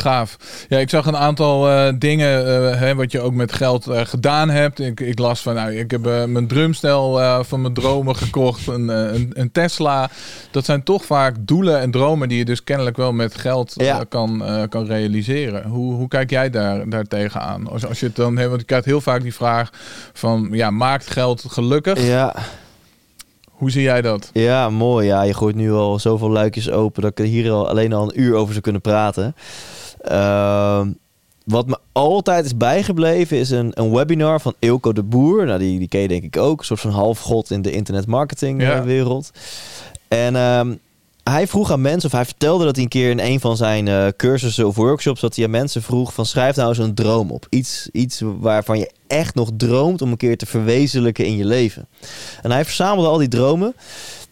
Gaaf. 0.00 0.36
Ja, 0.68 0.78
ik 0.78 0.90
zag 0.90 1.06
een 1.06 1.16
aantal 1.16 1.68
eh, 1.70 1.92
dingen 1.98 2.46
eh, 2.46 2.78
hè, 2.80 2.94
wat 2.94 3.12
je 3.12 3.20
ook 3.20 3.34
met 3.34 3.52
geld 3.52 3.86
eh, 3.86 4.00
gedaan 4.04 4.50
hebt. 4.50 4.80
Ik, 4.80 5.00
ik 5.00 5.18
las 5.18 5.40
van, 5.40 5.54
nou, 5.54 5.72
ik 5.76 5.90
heb 5.90 6.00
mijn 6.26 6.46
drumstel 6.46 7.20
van 7.44 7.60
mijn 7.60 7.74
dromen 7.74 8.16
gekocht, 8.16 8.66
een, 8.66 8.88
een, 8.88 9.30
een 9.32 9.52
Tesla. 9.52 10.10
Dat 10.50 10.64
zijn 10.64 10.82
toch 10.82 11.04
vaak 11.04 11.34
doelen 11.40 11.80
en 11.80 11.90
dromen 11.90 12.28
die 12.28 12.38
je 12.38 12.44
dus 12.44 12.64
kennelijk 12.64 12.96
wel 12.96 13.12
met 13.12 13.34
geld 13.34 13.72
Ja. 13.76 14.04
kan, 14.08 14.42
kan 14.68 14.86
realiseren. 14.86 15.68
Hoe, 15.68 15.94
hoe 15.94 16.08
kijk 16.08 16.30
jij 16.30 16.50
daar, 16.50 16.88
daar 16.88 17.04
tegenaan? 17.04 17.68
Als, 17.68 17.86
als 17.86 18.00
je 18.00 18.06
het 18.06 18.16
dan 18.16 18.36
hebt, 18.36 18.48
want 18.48 18.60
ik 18.60 18.66
krijg 18.66 18.84
heel 18.84 19.00
vaak 19.00 19.22
die 19.22 19.34
vraag 19.34 19.70
van, 20.12 20.48
ja, 20.52 20.70
maakt 20.70 21.10
geld 21.10 21.44
gelukkig? 21.48 22.06
Ja, 22.06 22.34
Hoe 23.50 23.70
zie 23.70 23.82
jij 23.82 24.02
dat? 24.02 24.30
ja, 24.32 24.70
mooi. 24.70 25.06
Ja, 25.06 25.22
je 25.22 25.34
gooit 25.34 25.56
nu 25.56 25.72
al 25.72 25.98
zoveel 25.98 26.30
luikjes 26.30 26.70
open 26.70 27.02
dat 27.02 27.10
ik 27.10 27.18
er 27.18 27.24
hier 27.24 27.50
al 27.50 27.68
alleen 27.68 27.92
al 27.92 28.02
een 28.02 28.20
uur 28.20 28.34
over 28.34 28.50
zou 28.50 28.60
kunnen 28.60 28.80
praten. 28.80 29.34
Ehm, 30.02 30.90
wat 31.44 31.66
me 31.66 31.78
altijd 31.92 32.44
is 32.44 32.56
bijgebleven 32.56 33.36
is 33.38 33.50
een, 33.50 33.70
een 33.74 33.92
webinar 33.92 34.40
van 34.40 34.54
Ilko 34.58 34.92
de 34.92 35.02
Boer. 35.02 35.46
Nou, 35.46 35.58
die, 35.58 35.78
die 35.78 35.88
ken 35.88 36.00
je 36.00 36.08
denk 36.08 36.22
ik 36.22 36.36
ook. 36.36 36.58
Een 36.58 36.64
soort 36.64 36.80
van 36.80 36.90
halfgod 36.90 37.50
in 37.50 37.62
de 37.62 37.70
internetmarketing 37.72 38.62
Ja. 38.62 38.76
eh, 38.76 38.82
wereld. 38.82 39.30
En 40.08 40.36
ehm, 40.36 40.74
hij 41.24 41.46
vroeg 41.46 41.70
aan 41.72 41.80
mensen, 41.80 42.08
of 42.10 42.14
hij 42.16 42.24
vertelde 42.24 42.64
dat 42.64 42.74
hij 42.74 42.84
een 42.84 42.90
keer 42.90 43.10
in 43.10 43.20
een 43.20 43.40
van 43.40 43.56
zijn 43.56 43.88
eh, 43.88 44.06
cursussen 44.16 44.66
of 44.66 44.76
workshops, 44.76 45.20
dat 45.20 45.34
hij 45.36 45.44
aan 45.44 45.50
mensen 45.50 45.82
vroeg 45.82 46.14
van 46.14 46.26
schrijf 46.26 46.56
nou 46.56 46.68
eens 46.68 46.78
een 46.78 46.94
droom 46.94 47.30
op. 47.30 47.46
Iets, 47.50 47.88
iets 47.92 48.22
waarvan 48.40 48.78
je 48.78 48.90
echt 49.06 49.34
nog 49.34 49.50
droomt 49.56 50.02
om 50.02 50.10
een 50.10 50.16
keer 50.16 50.36
te 50.36 50.46
verwezenlijken 50.46 51.24
in 51.26 51.36
je 51.36 51.44
leven. 51.44 51.86
En 52.42 52.50
hij 52.50 52.64
verzamelde 52.64 53.08
al 53.08 53.18
die 53.18 53.28
dromen. 53.28 53.74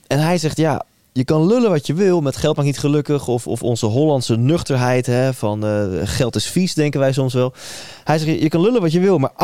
En 0.06 0.18
hij 0.18 0.38
zegt, 0.38 0.56
ja, 0.56 0.82
je 1.18 1.25
kan 1.25 1.46
lullen 1.46 1.70
wat 1.70 1.87
je 1.87 1.94
wil, 1.94 2.20
met 2.20 2.37
geld 2.37 2.56
maakt 2.56 2.68
niet 2.68 2.78
gelukkig. 2.78 3.28
Of, 3.28 3.46
of 3.46 3.62
onze 3.62 3.87
Hollandse 3.87 4.37
nuchterheid, 4.37 5.06
hè, 5.06 5.34
van 5.34 5.66
eh, 5.66 5.84
geld 6.04 6.37
is 6.37 6.46
vies, 6.46 6.75
denken 6.75 7.00
wij 7.00 7.12
soms 7.12 7.34
wel. 7.34 7.52
Hij 8.04 8.18
zegt, 8.18 8.40
je 8.40 8.48
kan 8.48 8.60
lullen 8.60 8.80
wat 8.80 8.92
je 8.92 9.00
wil, 9.00 9.18
maar 9.18 9.30
98% 9.32 9.34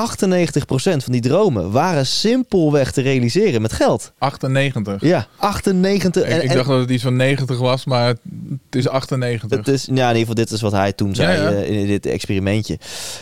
van 0.74 1.12
die 1.12 1.20
dromen 1.20 1.70
waren 1.70 2.06
simpelweg 2.06 2.92
te 2.92 3.00
realiseren 3.02 3.62
met 3.62 3.72
geld. 3.72 4.12
98. 4.18 5.00
Ja, 5.08 5.26
98. 5.36 6.22
Ik, 6.22 6.28
en- 6.28 6.42
ik 6.42 6.48
en- 6.50 6.56
dacht 6.56 6.68
dat 6.68 6.80
het 6.80 6.90
iets 6.90 7.02
van 7.02 7.16
90 7.16 7.58
was, 7.58 7.84
maar 7.84 8.06
het 8.06 8.18
is 8.70 8.88
98. 8.88 9.58
Het 9.58 9.68
is, 9.68 9.84
ja, 9.84 9.90
in 9.92 9.98
ieder 10.00 10.16
geval, 10.18 10.34
dit 10.34 10.50
is 10.50 10.60
wat 10.60 10.72
hij 10.72 10.92
toen 10.92 11.14
zei 11.14 11.38
Ja, 11.42 11.50
ja. 11.50 11.56
eh, 11.56 11.80
in 11.80 11.86
dit 11.86 12.06
experimentje. 12.06 12.78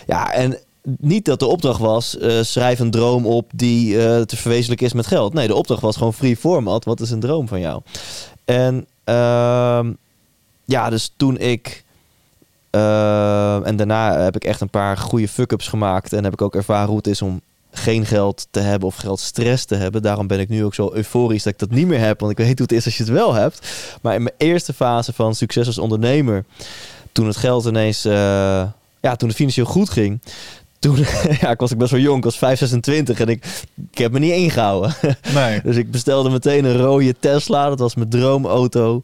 Ja, 0.07 0.33
en 0.33 0.57
niet 0.99 1.25
dat 1.25 1.39
de 1.39 1.47
opdracht 1.47 1.81
was, 1.81 2.19
eh, 2.19 2.43
schrijf 2.43 2.79
een 2.79 2.91
droom 2.91 3.27
op 3.27 3.51
die 3.55 3.95
te 4.27 4.37
verwezenlijken 4.37 4.87
is 4.87 4.93
met 4.93 5.07
geld. 5.07 5.35
Nee, 5.35 5.47
de 5.47 5.55
opdracht 5.55 5.81
was 5.83 5.97
gewoon 5.97 6.15
free 6.15 6.37
format. 6.37 6.85
Wat 6.85 7.01
is 7.01 7.11
een 7.11 7.21
droom 7.21 7.49
van 7.49 7.61
jou? 7.61 7.83
En 8.53 8.87
Ehm, 9.05 9.93
ja, 10.65 10.91
dus 10.91 11.13
toen 11.17 11.39
ik... 11.39 11.85
eh, 12.71 13.67
en 13.67 13.77
daarna 13.77 14.19
heb 14.19 14.37
ik 14.37 14.45
echt 14.45 14.61
een 14.61 14.69
paar 14.71 14.97
goede 14.97 15.29
fuck-ups 15.29 15.69
gemaakt. 15.69 16.13
En 16.13 16.25
heb 16.25 16.33
ik 16.33 16.43
ook 16.43 16.55
ervaren 16.55 16.89
hoe 16.89 16.97
het 16.97 17.07
is 17.07 17.23
om 17.23 17.41
geen 17.73 18.07
geld 18.07 18.47
te 18.51 18.61
hebben 18.61 18.89
of 18.89 18.97
geldstress 18.97 19.65
te 19.65 19.75
hebben. 19.75 20.03
Daarom 20.03 20.27
ben 20.27 20.41
ik 20.41 20.49
nu 20.49 20.65
ook 20.65 20.75
zo 20.75 20.91
euforisch 20.93 21.43
dat 21.43 21.53
ik 21.53 21.59
dat 21.59 21.71
niet 21.71 21.87
meer 21.87 21.99
heb. 21.99 22.21
Want 22.21 22.33
ik 22.33 22.39
weet 22.39 22.59
hoe 22.59 22.67
het 22.67 22.73
is 22.73 22.85
als 22.85 22.97
je 22.97 23.03
het 23.03 23.13
wel 23.13 23.33
hebt. 23.35 23.69
Maar 24.03 24.15
in 24.15 24.23
mijn 24.23 24.35
eerste 24.39 24.73
fase 24.73 25.13
van 25.13 25.35
succes 25.35 25.67
als 25.67 25.79
ondernemer... 25.79 26.45
toen 27.13 27.27
het 27.27 27.37
geld 27.37 27.65
ineens... 27.65 28.05
eh, 28.05 28.13
ja, 29.01 29.17
toen 29.17 29.29
het 29.29 29.37
financieel 29.37 29.67
goed 29.67 29.91
ging... 29.91 30.21
Toen, 30.83 30.97
ja, 31.41 31.51
ik 31.51 31.61
was 31.61 31.71
ik 31.71 31.79
best 31.79 31.91
wel 31.91 32.01
jong, 32.01 32.17
ik 32.19 32.25
was 32.25 32.39
5, 32.39 32.59
26 32.59 33.21
en 33.21 33.29
ik, 33.29 33.45
ik 33.93 33.99
heb 33.99 34.13
me 34.13 34.19
niet 34.19 34.33
ingehouden. 34.33 34.95
Nee. 35.35 35.61
Dus 35.63 35.77
ik 35.77 35.91
bestelde 35.91 36.31
meteen 36.31 36.65
een 36.65 36.77
rode 36.77 37.15
Tesla. 37.21 37.69
Dat 37.69 37.79
was 37.79 37.95
mijn 37.95 38.09
droomauto. 38.09 39.01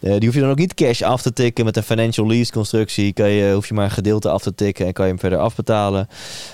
Eh, 0.00 0.10
die 0.12 0.24
hoef 0.24 0.34
je 0.34 0.40
dan 0.40 0.50
ook 0.50 0.58
niet 0.58 0.74
cash 0.74 1.02
af 1.02 1.22
te 1.22 1.32
tikken. 1.32 1.64
Met 1.64 1.76
een 1.76 1.82
financial 1.82 2.26
lease 2.26 2.52
constructie 2.52 3.12
kan 3.12 3.28
je, 3.30 3.52
hoef 3.52 3.68
je 3.68 3.74
maar 3.74 3.84
een 3.84 3.90
gedeelte 3.90 4.28
af 4.30 4.42
te 4.42 4.54
tikken 4.54 4.86
en 4.86 4.92
kan 4.92 5.04
je 5.04 5.10
hem 5.10 5.20
verder 5.20 5.38
afbetalen. 5.38 6.08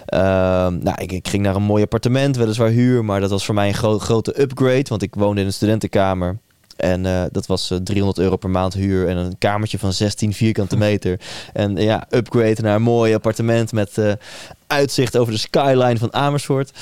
Ehm, 0.06 0.78
nou, 0.78 0.94
ik, 0.96 1.12
ik 1.12 1.28
ging 1.28 1.42
naar 1.42 1.54
een 1.56 1.62
mooi 1.62 1.82
appartement, 1.82 2.36
weliswaar 2.36 2.68
huur. 2.68 3.04
Maar 3.04 3.20
dat 3.20 3.30
was 3.30 3.44
voor 3.44 3.54
mij 3.54 3.68
een 3.68 3.74
gro- 3.74 3.98
grote 3.98 4.40
upgrade. 4.40 4.84
Want 4.88 5.02
ik 5.02 5.14
woonde 5.14 5.40
in 5.40 5.46
een 5.46 5.52
studentenkamer. 5.52 6.38
En 6.80 7.06
eh, 7.06 7.22
dat 7.32 7.46
was 7.46 7.70
eh, 7.70 7.78
300 7.78 8.18
euro 8.18 8.36
per 8.36 8.50
maand 8.50 8.74
huur 8.74 9.08
en 9.08 9.16
een 9.16 9.38
kamertje 9.38 9.78
van 9.78 9.92
16 9.92 10.32
vierkante 10.32 10.76
meter. 10.86 11.20
En 11.52 11.76
eh, 11.76 11.84
ja, 11.84 12.06
upgrade 12.10 12.62
naar 12.62 12.74
een 12.76 12.82
mooi 12.82 13.14
appartement 13.14 13.72
met 13.72 13.98
eh, 13.98 14.12
uitzicht 14.66 15.16
over 15.16 15.32
de 15.32 15.38
skyline 15.38 15.98
van 15.98 16.12
Amersfoort. 16.14 16.72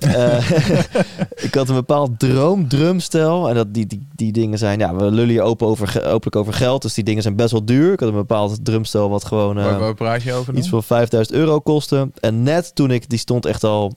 Eh, 0.00 0.50
ik 1.46 1.54
had 1.54 1.68
een 1.68 1.74
bepaald 1.74 2.18
droomdrumstel. 2.18 3.48
En 3.48 3.54
dat, 3.54 3.74
die, 3.74 3.86
die, 3.86 4.06
die 4.14 4.32
dingen 4.32 4.58
zijn, 4.58 4.78
ja, 4.78 4.94
we 4.94 5.02
lullen 5.04 5.28
hier 5.28 5.42
open 5.42 5.66
over, 5.66 5.96
openlijk 6.04 6.36
over 6.36 6.52
geld. 6.52 6.82
Dus 6.82 6.94
die 6.94 7.04
dingen 7.04 7.22
zijn 7.22 7.36
best 7.36 7.50
wel 7.50 7.64
duur. 7.64 7.92
Ik 7.92 8.00
had 8.00 8.08
een 8.08 8.14
bepaald 8.14 8.64
drumstel 8.64 9.10
wat 9.10 9.24
gewoon... 9.24 9.58
eh, 9.58 9.64
Waar, 9.64 9.78
waar 9.78 9.94
praat 9.94 10.22
je 10.22 10.32
over 10.32 10.54
iets 10.54 10.68
van 10.68 10.82
5000 10.82 11.36
euro 11.36 11.60
kostte. 11.60 12.10
En 12.20 12.42
net 12.42 12.74
toen 12.74 12.90
ik, 12.90 13.08
die 13.10 13.18
stond 13.18 13.46
echt 13.46 13.64
al, 13.64 13.92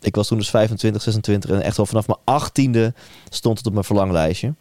ik 0.00 0.14
was 0.14 0.28
toen 0.28 0.38
dus 0.38 0.50
25, 0.50 1.02
26 1.02 1.50
en 1.50 1.62
echt 1.62 1.78
al 1.78 1.86
vanaf 1.86 2.06
mijn 2.06 2.18
achttiende 2.24 2.94
stond 3.28 3.58
het 3.58 3.66
op 3.66 3.72
mijn 3.72 3.84
verlanglijstje. 3.84 4.54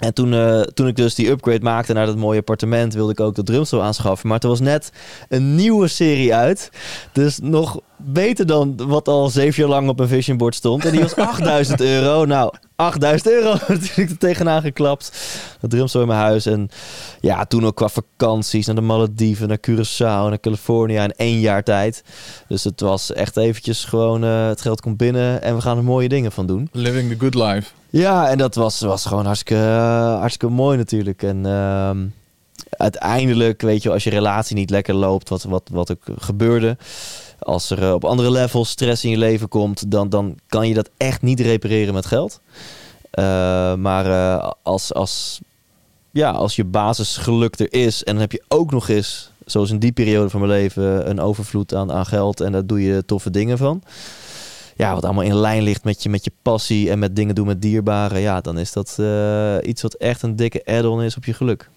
En 0.00 0.14
toen, 0.14 0.34
eh, 0.34 0.60
toen 0.60 0.86
ik 0.86 0.96
dus 0.96 1.14
die 1.14 1.30
upgrade 1.30 1.64
maakte 1.64 1.92
naar 1.92 2.06
dat 2.06 2.16
mooie 2.16 2.38
appartement, 2.38 2.94
wilde 2.94 3.12
ik 3.12 3.20
ook 3.20 3.34
dat 3.34 3.46
drumstel 3.46 3.82
aanschaffen. 3.82 4.28
Maar 4.28 4.38
er 4.38 4.48
was 4.48 4.60
net 4.60 4.92
een 5.28 5.54
nieuwe 5.54 5.88
serie 5.88 6.34
uit. 6.34 6.70
Dus 7.12 7.38
nog 7.42 7.80
beter 8.04 8.46
dan 8.46 8.76
wat 8.76 9.08
al 9.08 9.28
zeven 9.28 9.62
jaar 9.62 9.70
lang 9.70 9.88
op 9.88 9.96
mijn 9.96 10.08
vision 10.08 10.36
board 10.36 10.54
stond. 10.54 10.84
En 10.84 10.92
die 10.92 11.00
was 11.00 11.16
8000 11.34 11.80
euro. 11.80 12.24
Nou, 12.24 12.52
8000 12.76 13.30
euro 13.30 13.50
natuurlijk 13.68 14.10
er 14.10 14.18
tegenaan 14.18 14.62
geklapt. 14.62 15.12
Dat 15.60 15.70
drumstel 15.70 16.00
in 16.00 16.06
mijn 16.06 16.20
huis. 16.20 16.46
En 16.46 16.68
ja, 17.20 17.44
toen 17.44 17.66
ook 17.66 17.76
qua 17.76 17.88
vakanties 17.88 18.66
naar 18.66 18.74
de 18.74 18.80
Malediven, 18.80 19.48
naar 19.48 19.60
Curaçao, 19.70 20.28
naar 20.28 20.40
Californië 20.40 20.96
in 20.96 21.12
één 21.12 21.40
jaar 21.40 21.62
tijd. 21.62 22.04
Dus 22.48 22.64
het 22.64 22.80
was 22.80 23.12
echt 23.12 23.36
eventjes 23.36 23.84
gewoon, 23.84 24.24
eh, 24.24 24.46
het 24.46 24.60
geld 24.60 24.80
komt 24.80 24.96
binnen 24.96 25.42
en 25.42 25.54
we 25.54 25.60
gaan 25.60 25.76
er 25.76 25.84
mooie 25.84 26.08
dingen 26.08 26.32
van 26.32 26.46
doen. 26.46 26.68
Living 26.72 27.10
the 27.10 27.18
good 27.18 27.34
life. 27.34 27.70
Ja, 27.90 28.28
en 28.28 28.38
dat 28.38 28.54
was, 28.54 28.80
was 28.80 29.06
gewoon 29.06 29.26
hartstikke, 29.26 29.62
eh, 29.62 30.18
hartstikke 30.18 30.54
mooi 30.54 30.76
natuurlijk. 30.76 31.22
En 31.22 31.46
ehm, 31.46 31.98
uiteindelijk, 32.70 33.62
weet 33.62 33.82
je, 33.82 33.90
als 33.90 34.04
je 34.04 34.10
relatie 34.10 34.56
niet 34.56 34.70
lekker 34.70 34.94
loopt, 34.94 35.28
wat, 35.28 35.42
wat, 35.42 35.68
wat 35.72 35.90
ook 35.90 36.02
gebeurde. 36.18 36.76
Als 37.40 37.70
er 37.70 37.82
eh, 37.82 37.92
op 37.92 38.04
andere 38.04 38.30
levels 38.30 38.70
stress 38.70 39.04
in 39.04 39.10
je 39.10 39.18
leven 39.18 39.48
komt, 39.48 39.90
dan, 39.90 40.08
dan 40.08 40.38
kan 40.46 40.68
je 40.68 40.74
dat 40.74 40.90
echt 40.96 41.22
niet 41.22 41.40
repareren 41.40 41.94
met 41.94 42.06
geld. 42.06 42.40
Eh, 43.10 43.74
maar 43.74 44.06
eh, 44.06 44.50
als, 44.62 44.94
als, 44.94 45.40
ja, 46.10 46.30
als 46.30 46.56
je 46.56 46.64
basisgeluk 46.64 47.58
er 47.58 47.72
is 47.72 48.04
en 48.04 48.12
dan 48.12 48.20
heb 48.20 48.32
je 48.32 48.42
ook 48.48 48.70
nog 48.70 48.88
eens, 48.88 49.30
zoals 49.46 49.70
in 49.70 49.78
die 49.78 49.92
periode 49.92 50.30
van 50.30 50.40
mijn 50.40 50.52
leven, 50.52 51.10
een 51.10 51.20
overvloed 51.20 51.74
aan, 51.74 51.92
aan 51.92 52.06
geld 52.06 52.40
en 52.40 52.52
daar 52.52 52.66
doe 52.66 52.82
je 52.82 53.04
toffe 53.04 53.30
dingen 53.30 53.58
van 53.58 53.82
ja, 54.76 54.94
wat 54.94 55.04
allemaal 55.04 55.24
in 55.24 55.36
lijn 55.36 55.62
ligt 55.62 55.84
met 55.84 56.02
je, 56.02 56.08
met 56.08 56.24
je 56.24 56.32
passie 56.42 56.90
en 56.90 56.98
met 56.98 57.16
dingen 57.16 57.34
doen 57.34 57.46
met 57.46 57.62
dierbaren, 57.62 58.20
ja, 58.20 58.40
dan 58.40 58.58
is 58.58 58.72
dat 58.72 58.98
iets 59.62 59.82
wat 59.82 59.94
echt 59.94 60.22
een 60.22 60.36
dikke 60.36 60.64
add-on 60.64 61.02
is 61.02 61.16
op 61.16 61.24
je 61.24 61.34
geluk. 61.34 61.68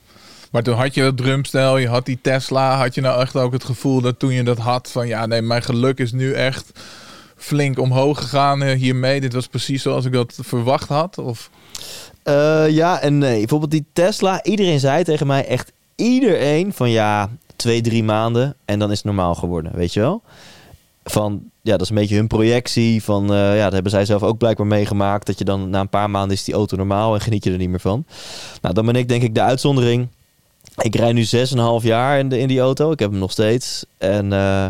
Maar 0.53 0.63
toen 0.63 0.75
had 0.75 0.93
je 0.93 1.01
dat 1.01 1.17
drumstel, 1.17 1.77
je 1.77 1.87
had 1.87 2.05
die 2.05 2.19
Tesla. 2.21 2.77
Had 2.77 2.95
je 2.95 3.01
nou 3.01 3.21
echt 3.21 3.35
ook 3.35 3.53
het 3.53 3.63
gevoel 3.63 4.01
dat 4.01 4.19
toen 4.19 4.33
je 4.33 4.43
dat 4.43 4.57
had 4.57 4.91
van 4.91 5.07
ja, 5.07 5.25
nee, 5.25 5.41
mijn 5.41 5.61
geluk 5.61 5.99
is 5.99 6.11
nu 6.11 6.33
echt 6.33 6.71
flink 7.37 7.79
omhoog 7.79 8.21
gegaan 8.21 8.63
eh, 8.63 8.77
hiermee. 8.77 9.21
Dit 9.21 9.33
was 9.33 9.47
precies 9.47 9.81
zoals 9.81 10.05
ik 10.05 10.11
dat 10.11 10.39
verwacht 10.41 10.89
had? 10.89 11.17
Of 11.17 11.49
Eh, 12.23 12.69
ja 12.69 12.99
en 12.99 13.17
nee. 13.17 13.37
Bijvoorbeeld 13.37 13.71
die 13.71 13.85
Tesla, 13.93 14.43
iedereen 14.43 14.79
zei 14.79 15.03
tegen 15.03 15.27
mij, 15.27 15.45
echt 15.45 15.71
iedereen 15.95 16.73
van 16.73 16.89
ja, 16.89 17.29
twee, 17.55 17.81
drie 17.81 18.03
maanden 18.03 18.55
en 18.65 18.79
dan 18.79 18.91
is 18.91 18.97
het 18.97 19.05
normaal 19.05 19.35
geworden, 19.35 19.71
weet 19.75 19.93
je 19.93 19.99
wel? 19.99 20.21
Van, 21.03 21.41
ja, 21.61 21.71
dat 21.71 21.81
is 21.81 21.89
een 21.89 21.95
beetje 21.95 22.15
hun 22.15 22.27
projectie. 22.27 23.03
Van, 23.03 23.33
eh, 23.33 23.57
ja, 23.57 23.63
dat 23.63 23.73
hebben 23.73 23.91
zij 23.91 24.05
zelf 24.05 24.23
ook 24.23 24.37
blijkbaar 24.37 24.67
meegemaakt. 24.67 25.25
Dat 25.25 25.37
je 25.37 25.45
dan 25.45 25.69
na 25.69 25.79
een 25.79 25.89
paar 25.89 26.09
maanden 26.09 26.37
is 26.37 26.43
die 26.43 26.53
auto 26.53 26.77
normaal 26.77 27.13
en 27.13 27.21
geniet 27.21 27.43
je 27.43 27.51
er 27.51 27.57
niet 27.57 27.69
meer 27.69 27.79
van. 27.79 28.05
Nou, 28.61 28.73
dan 28.73 28.85
ben 28.85 28.95
ik 28.95 29.07
denk 29.07 29.23
ik 29.23 29.35
de 29.35 29.41
uitzondering. 29.41 30.07
Ik 30.81 30.95
rij 30.95 31.13
nu 31.13 31.25
6,5 31.25 31.29
jaar 31.81 32.19
in, 32.19 32.29
de, 32.29 32.39
in 32.39 32.47
die 32.47 32.59
auto. 32.59 32.91
Ik 32.91 32.99
heb 32.99 33.09
hem 33.09 33.19
nog 33.19 33.31
steeds. 33.31 33.85
En 33.97 34.33
eh, 34.33 34.67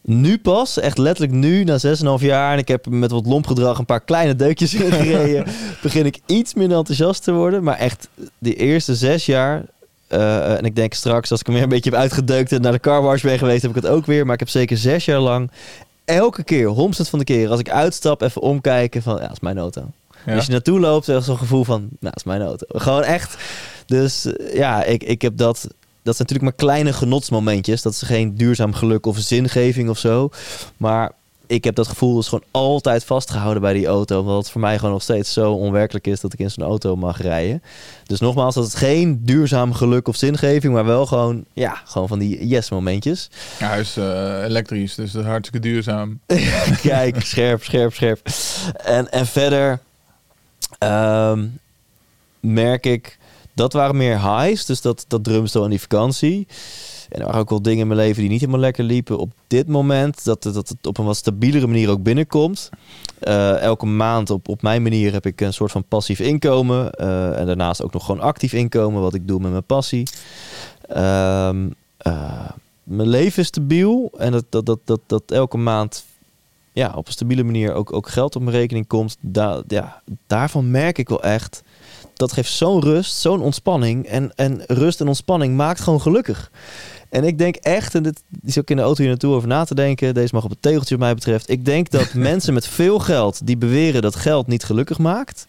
nu 0.00 0.38
pas, 0.38 0.78
echt 0.78 0.98
letterlijk 0.98 1.36
nu, 1.36 1.64
na 1.64 1.78
6,5 2.18 2.24
jaar... 2.24 2.52
en 2.52 2.58
ik 2.58 2.68
heb 2.68 2.86
met 2.86 3.10
wat 3.10 3.26
lomp 3.26 3.46
gedrag 3.46 3.78
een 3.78 3.84
paar 3.84 4.00
kleine 4.00 4.36
deukjes 4.36 4.74
ingereden... 4.84 5.44
begin 5.82 6.06
ik 6.06 6.18
iets 6.26 6.54
minder 6.54 6.78
enthousiast 6.78 7.24
te 7.24 7.32
worden. 7.32 7.62
Maar 7.62 7.78
echt, 7.78 8.08
die 8.38 8.54
eerste 8.54 8.94
zes 8.94 9.26
jaar... 9.26 9.64
eh, 10.06 10.56
en 10.56 10.64
ik 10.64 10.76
denk 10.76 10.94
straks, 10.94 11.30
als 11.30 11.40
ik 11.40 11.46
hem 11.46 11.54
weer 11.54 11.64
een 11.64 11.70
beetje 11.70 11.90
heb 11.90 11.98
uitgedeukt... 11.98 12.52
en 12.52 12.60
naar 12.60 12.72
de 12.72 12.80
carwash 12.80 13.22
ben 13.22 13.38
geweest, 13.38 13.62
heb 13.62 13.70
ik 13.76 13.82
het 13.82 13.92
ook 13.92 14.06
weer. 14.06 14.24
Maar 14.24 14.34
ik 14.34 14.40
heb 14.40 14.48
zeker 14.48 14.76
zes 14.76 15.04
jaar 15.04 15.20
lang... 15.20 15.50
elke 16.04 16.44
keer, 16.44 16.66
honderd 16.66 17.08
van 17.08 17.18
de 17.18 17.24
keer... 17.24 17.50
als 17.50 17.60
ik 17.60 17.70
uitstap, 17.70 18.22
even 18.22 18.42
omkijken 18.42 19.02
van... 19.02 19.14
ja, 19.14 19.22
dat 19.22 19.32
is 19.32 19.40
mijn 19.40 19.58
auto. 19.58 19.82
Ja. 20.26 20.34
Als 20.34 20.46
je 20.46 20.52
naartoe 20.52 20.80
loopt, 20.80 21.08
is 21.08 21.24
zo'n 21.24 21.38
gevoel 21.38 21.64
van, 21.64 21.80
nou, 21.80 21.90
dat 22.00 22.16
is 22.16 22.24
mijn 22.24 22.42
auto. 22.42 22.66
Gewoon 22.68 23.02
echt. 23.02 23.36
Dus 23.86 24.24
eh, 24.24 24.54
ja, 24.54 24.84
ik, 24.84 25.02
ik 25.02 25.22
heb 25.22 25.36
dat. 25.36 25.68
Dat 26.02 26.16
zijn 26.16 26.28
natuurlijk 26.28 26.58
maar 26.58 26.68
kleine 26.68 26.92
genotsmomentjes. 26.92 27.82
Dat 27.82 27.92
is 27.92 28.02
geen 28.02 28.34
duurzaam 28.34 28.72
geluk 28.72 29.06
of 29.06 29.18
zingeving 29.18 29.88
of 29.88 29.98
zo. 29.98 30.30
Maar 30.76 31.12
ik 31.50 31.64
heb 31.64 31.74
dat 31.74 31.88
gevoel 31.88 32.14
dus 32.14 32.28
gewoon 32.28 32.44
altijd 32.50 33.04
vastgehouden 33.04 33.62
bij 33.62 33.72
die 33.72 33.86
auto. 33.86 34.20
Omdat 34.20 34.36
het 34.36 34.50
voor 34.50 34.60
mij 34.60 34.76
gewoon 34.76 34.92
nog 34.92 35.02
steeds 35.02 35.32
zo 35.32 35.52
onwerkelijk 35.52 36.06
is 36.06 36.20
dat 36.20 36.32
ik 36.32 36.38
in 36.38 36.50
zo'n 36.50 36.64
auto 36.64 36.96
mag 36.96 37.22
rijden. 37.22 37.62
Dus 38.06 38.20
nogmaals, 38.20 38.54
dat 38.54 38.66
is 38.66 38.74
geen 38.74 39.20
duurzaam 39.22 39.72
geluk 39.72 40.08
of 40.08 40.16
zingeving. 40.16 40.72
Maar 40.72 40.84
wel 40.84 41.06
gewoon, 41.06 41.44
ja, 41.52 41.80
gewoon 41.84 42.08
van 42.08 42.18
die 42.18 42.46
yes 42.46 42.70
momentjes. 42.70 43.30
Ja, 43.58 43.68
hij 43.68 43.80
is 43.80 43.96
eh, 43.96 44.42
elektrisch, 44.44 44.94
dus 44.94 45.12
dat 45.12 45.22
is 45.22 45.28
hartstikke 45.28 45.68
duurzaam. 45.68 46.20
Kijk, 46.82 47.20
scherp, 47.20 47.64
scherp, 47.64 47.94
scherp. 47.94 48.28
En, 48.84 49.10
en 49.12 49.26
verder 49.26 49.80
ehm, 50.80 51.46
merk 52.40 52.86
ik, 52.86 53.18
dat 53.54 53.72
waren 53.72 53.96
meer 53.96 54.20
highs. 54.20 54.66
Dus 54.66 54.80
dat, 54.80 55.04
dat 55.08 55.24
drumstel 55.24 55.64
en 55.64 55.70
die 55.70 55.80
vakantie. 55.80 56.46
En 57.08 57.20
er 57.20 57.26
waren 57.26 57.40
ook 57.40 57.50
wel 57.50 57.62
dingen 57.62 57.80
in 57.80 57.86
mijn 57.86 57.98
leven 58.00 58.20
die 58.20 58.30
niet 58.30 58.40
helemaal 58.40 58.60
lekker 58.60 58.84
liepen. 58.84 59.18
Op 59.18 59.32
dit 59.46 59.68
moment, 59.68 60.24
dat, 60.24 60.42
dat 60.42 60.54
het 60.54 60.86
op 60.86 60.98
een 60.98 61.04
wat 61.04 61.16
stabielere 61.16 61.66
manier 61.66 61.90
ook 61.90 62.02
binnenkomt. 62.02 62.70
Eh, 63.18 63.60
elke 63.60 63.86
maand 63.86 64.30
op, 64.30 64.48
op 64.48 64.62
mijn 64.62 64.82
manier 64.82 65.12
heb 65.12 65.26
ik 65.26 65.40
een 65.40 65.52
soort 65.52 65.70
van 65.70 65.84
passief 65.84 66.20
inkomen. 66.20 66.92
Eh, 66.92 67.38
en 67.38 67.46
daarnaast 67.46 67.82
ook 67.82 67.92
nog 67.92 68.04
gewoon 68.04 68.20
actief 68.20 68.52
inkomen, 68.52 69.00
wat 69.02 69.14
ik 69.14 69.28
doe 69.28 69.40
met 69.40 69.50
mijn 69.50 69.64
passie. 69.64 70.08
Ehm, 70.88 71.68
eh, 71.96 72.50
mijn 72.82 73.08
leven 73.08 73.42
is 73.42 73.48
stabiel. 73.48 74.10
En 74.18 74.32
dat, 74.32 74.44
dat, 74.48 74.66
dat, 74.66 74.80
dat, 74.84 75.00
dat 75.06 75.22
elke 75.26 75.56
maand 75.56 76.04
ja, 76.72 76.92
op 76.96 77.06
een 77.06 77.12
stabiele 77.12 77.42
manier 77.42 77.74
ook, 77.74 77.92
ook 77.92 78.08
geld 78.08 78.36
op 78.36 78.42
mijn 78.42 78.56
rekening 78.56 78.86
komt. 78.86 79.16
Da 79.20 79.62
ja, 79.68 80.02
daarvan 80.26 80.70
merk 80.70 80.98
ik 80.98 81.08
wel 81.08 81.22
echt. 81.22 81.62
Dat 82.14 82.32
geeft 82.32 82.52
zo'n 82.52 82.80
rust, 82.80 83.16
zo'n 83.16 83.40
ontspanning. 83.40 84.06
En, 84.06 84.32
en 84.34 84.62
rust 84.66 85.00
en 85.00 85.08
ontspanning 85.08 85.56
maakt 85.56 85.80
gewoon 85.80 86.00
gelukkig. 86.00 86.50
En 87.08 87.24
ik 87.24 87.38
denk 87.38 87.56
echt, 87.56 87.94
en 87.94 88.02
dit 88.02 88.22
is 88.44 88.58
ook 88.58 88.70
in 88.70 88.76
de 88.76 88.82
auto 88.82 89.00
hier 89.00 89.10
naartoe 89.10 89.34
over 89.34 89.48
na 89.48 89.64
te 89.64 89.74
denken. 89.74 90.14
Deze 90.14 90.34
mag 90.34 90.44
op 90.44 90.50
het 90.50 90.62
tegeltje 90.62 90.96
wat 90.96 91.04
mij 91.04 91.14
betreft. 91.14 91.50
Ik 91.50 91.64
denk 91.64 91.90
dat 91.90 92.14
mensen 92.30 92.54
met 92.54 92.66
veel 92.66 92.98
geld 92.98 93.46
die 93.46 93.56
beweren 93.56 94.02
dat 94.02 94.16
geld 94.16 94.46
niet 94.46 94.64
gelukkig 94.64 94.98
maakt. 94.98 95.46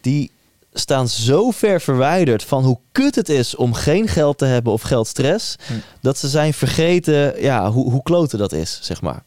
Die 0.00 0.30
staan 0.72 1.08
zo 1.08 1.50
ver 1.50 1.80
verwijderd 1.80 2.44
van 2.44 2.64
hoe 2.64 2.78
kut 2.92 3.14
het 3.14 3.28
is 3.28 3.56
om 3.56 3.74
geen 3.74 4.08
geld 4.08 4.38
te 4.38 4.44
hebben 4.44 4.72
of 4.72 4.82
geldstress. 4.82 5.56
Hm. 5.66 5.72
Dat 6.00 6.18
ze 6.18 6.28
zijn 6.28 6.54
vergeten 6.54 7.42
ja, 7.42 7.70
hoe, 7.70 7.90
hoe 7.90 8.02
kloten 8.02 8.38
dat 8.38 8.52
is, 8.52 8.78
zeg 8.82 9.00
maar. 9.00 9.22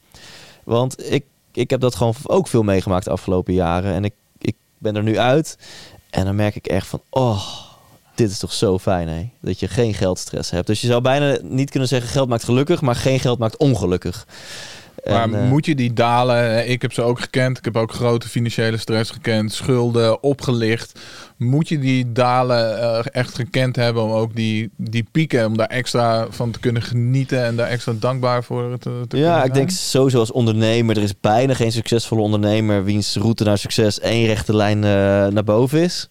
Want 0.63 1.12
ik, 1.12 1.25
ik 1.51 1.70
heb 1.70 1.79
dat 1.79 1.96
gewoon 1.96 2.13
ook 2.24 2.48
veel 2.48 2.63
meegemaakt 2.63 3.05
de 3.05 3.12
afgelopen 3.12 3.53
jaren. 3.53 3.93
En 3.93 4.03
ik, 4.03 4.13
ik 4.38 4.55
ben 4.77 4.96
er 4.96 5.03
nu 5.03 5.17
uit. 5.17 5.58
En 6.10 6.25
dan 6.25 6.36
merk 6.36 6.55
ik 6.55 6.67
echt 6.67 6.88
van, 6.88 7.01
oh, 7.10 7.48
dit 8.15 8.32
is 8.32 8.39
toch 8.39 8.53
zo 8.53 8.79
fijn, 8.79 9.08
hè? 9.08 9.29
Dat 9.41 9.60
je 9.60 9.67
geen 9.67 9.93
geldstress 9.93 10.50
hebt. 10.50 10.67
Dus 10.67 10.82
je 10.82 10.88
zou 10.88 11.01
bijna 11.01 11.38
niet 11.41 11.70
kunnen 11.70 11.89
zeggen, 11.89 12.10
geld 12.10 12.29
maakt 12.29 12.43
gelukkig, 12.43 12.82
maar 12.82 12.96
geen 12.96 13.20
geld 13.20 13.39
maakt 13.39 13.58
ongelukkig. 13.58 14.27
Maar 15.05 15.23
En, 15.23 15.33
eh, 15.35 15.50
moet 15.50 15.65
je 15.65 15.75
die 15.75 15.93
dalen? 15.93 16.69
Ik 16.69 16.81
heb 16.81 16.93
ze 16.93 17.01
ook 17.01 17.19
gekend. 17.19 17.57
Ik 17.57 17.65
heb 17.65 17.77
ook 17.77 17.91
grote 17.93 18.27
financiële 18.29 18.77
stress 18.77 19.12
gekend. 19.12 19.53
Schulden 19.53 20.23
opgelicht. 20.23 21.00
Moet 21.38 21.67
je 21.69 21.79
die 21.79 22.12
dalen 22.12 22.79
eh, 22.81 23.05
echt 23.12 23.35
gekend 23.35 23.75
hebben 23.75 24.03
om 24.03 24.12
ook 24.12 24.35
die, 24.35 24.69
die 24.77 25.07
pieken, 25.12 25.45
om 25.45 25.57
daar 25.57 25.67
extra 25.67 26.27
van 26.29 26.51
te 26.51 26.59
kunnen 26.59 26.81
genieten 26.81 27.43
en 27.43 27.55
daar 27.55 27.67
extra 27.67 27.93
dankbaar 28.00 28.43
voor 28.43 28.77
te, 28.79 29.05
te 29.07 29.17
Ja, 29.17 29.43
ik 29.43 29.53
denk 29.53 29.69
sowieso 29.69 30.19
als 30.19 30.31
ondernemer. 30.31 30.97
Er 30.97 31.03
is 31.03 31.19
bijna 31.19 31.53
geen 31.53 31.71
succesvolle 31.71 32.21
ondernemer 32.21 32.83
wiens 32.83 33.15
route 33.15 33.43
naar 33.43 33.57
succes 33.57 34.00
één 34.00 34.25
rechte 34.25 34.55
lijn 34.55 34.83
eh, 34.83 34.89
naar 35.27 35.43
boven 35.43 35.81
is. 35.81 36.09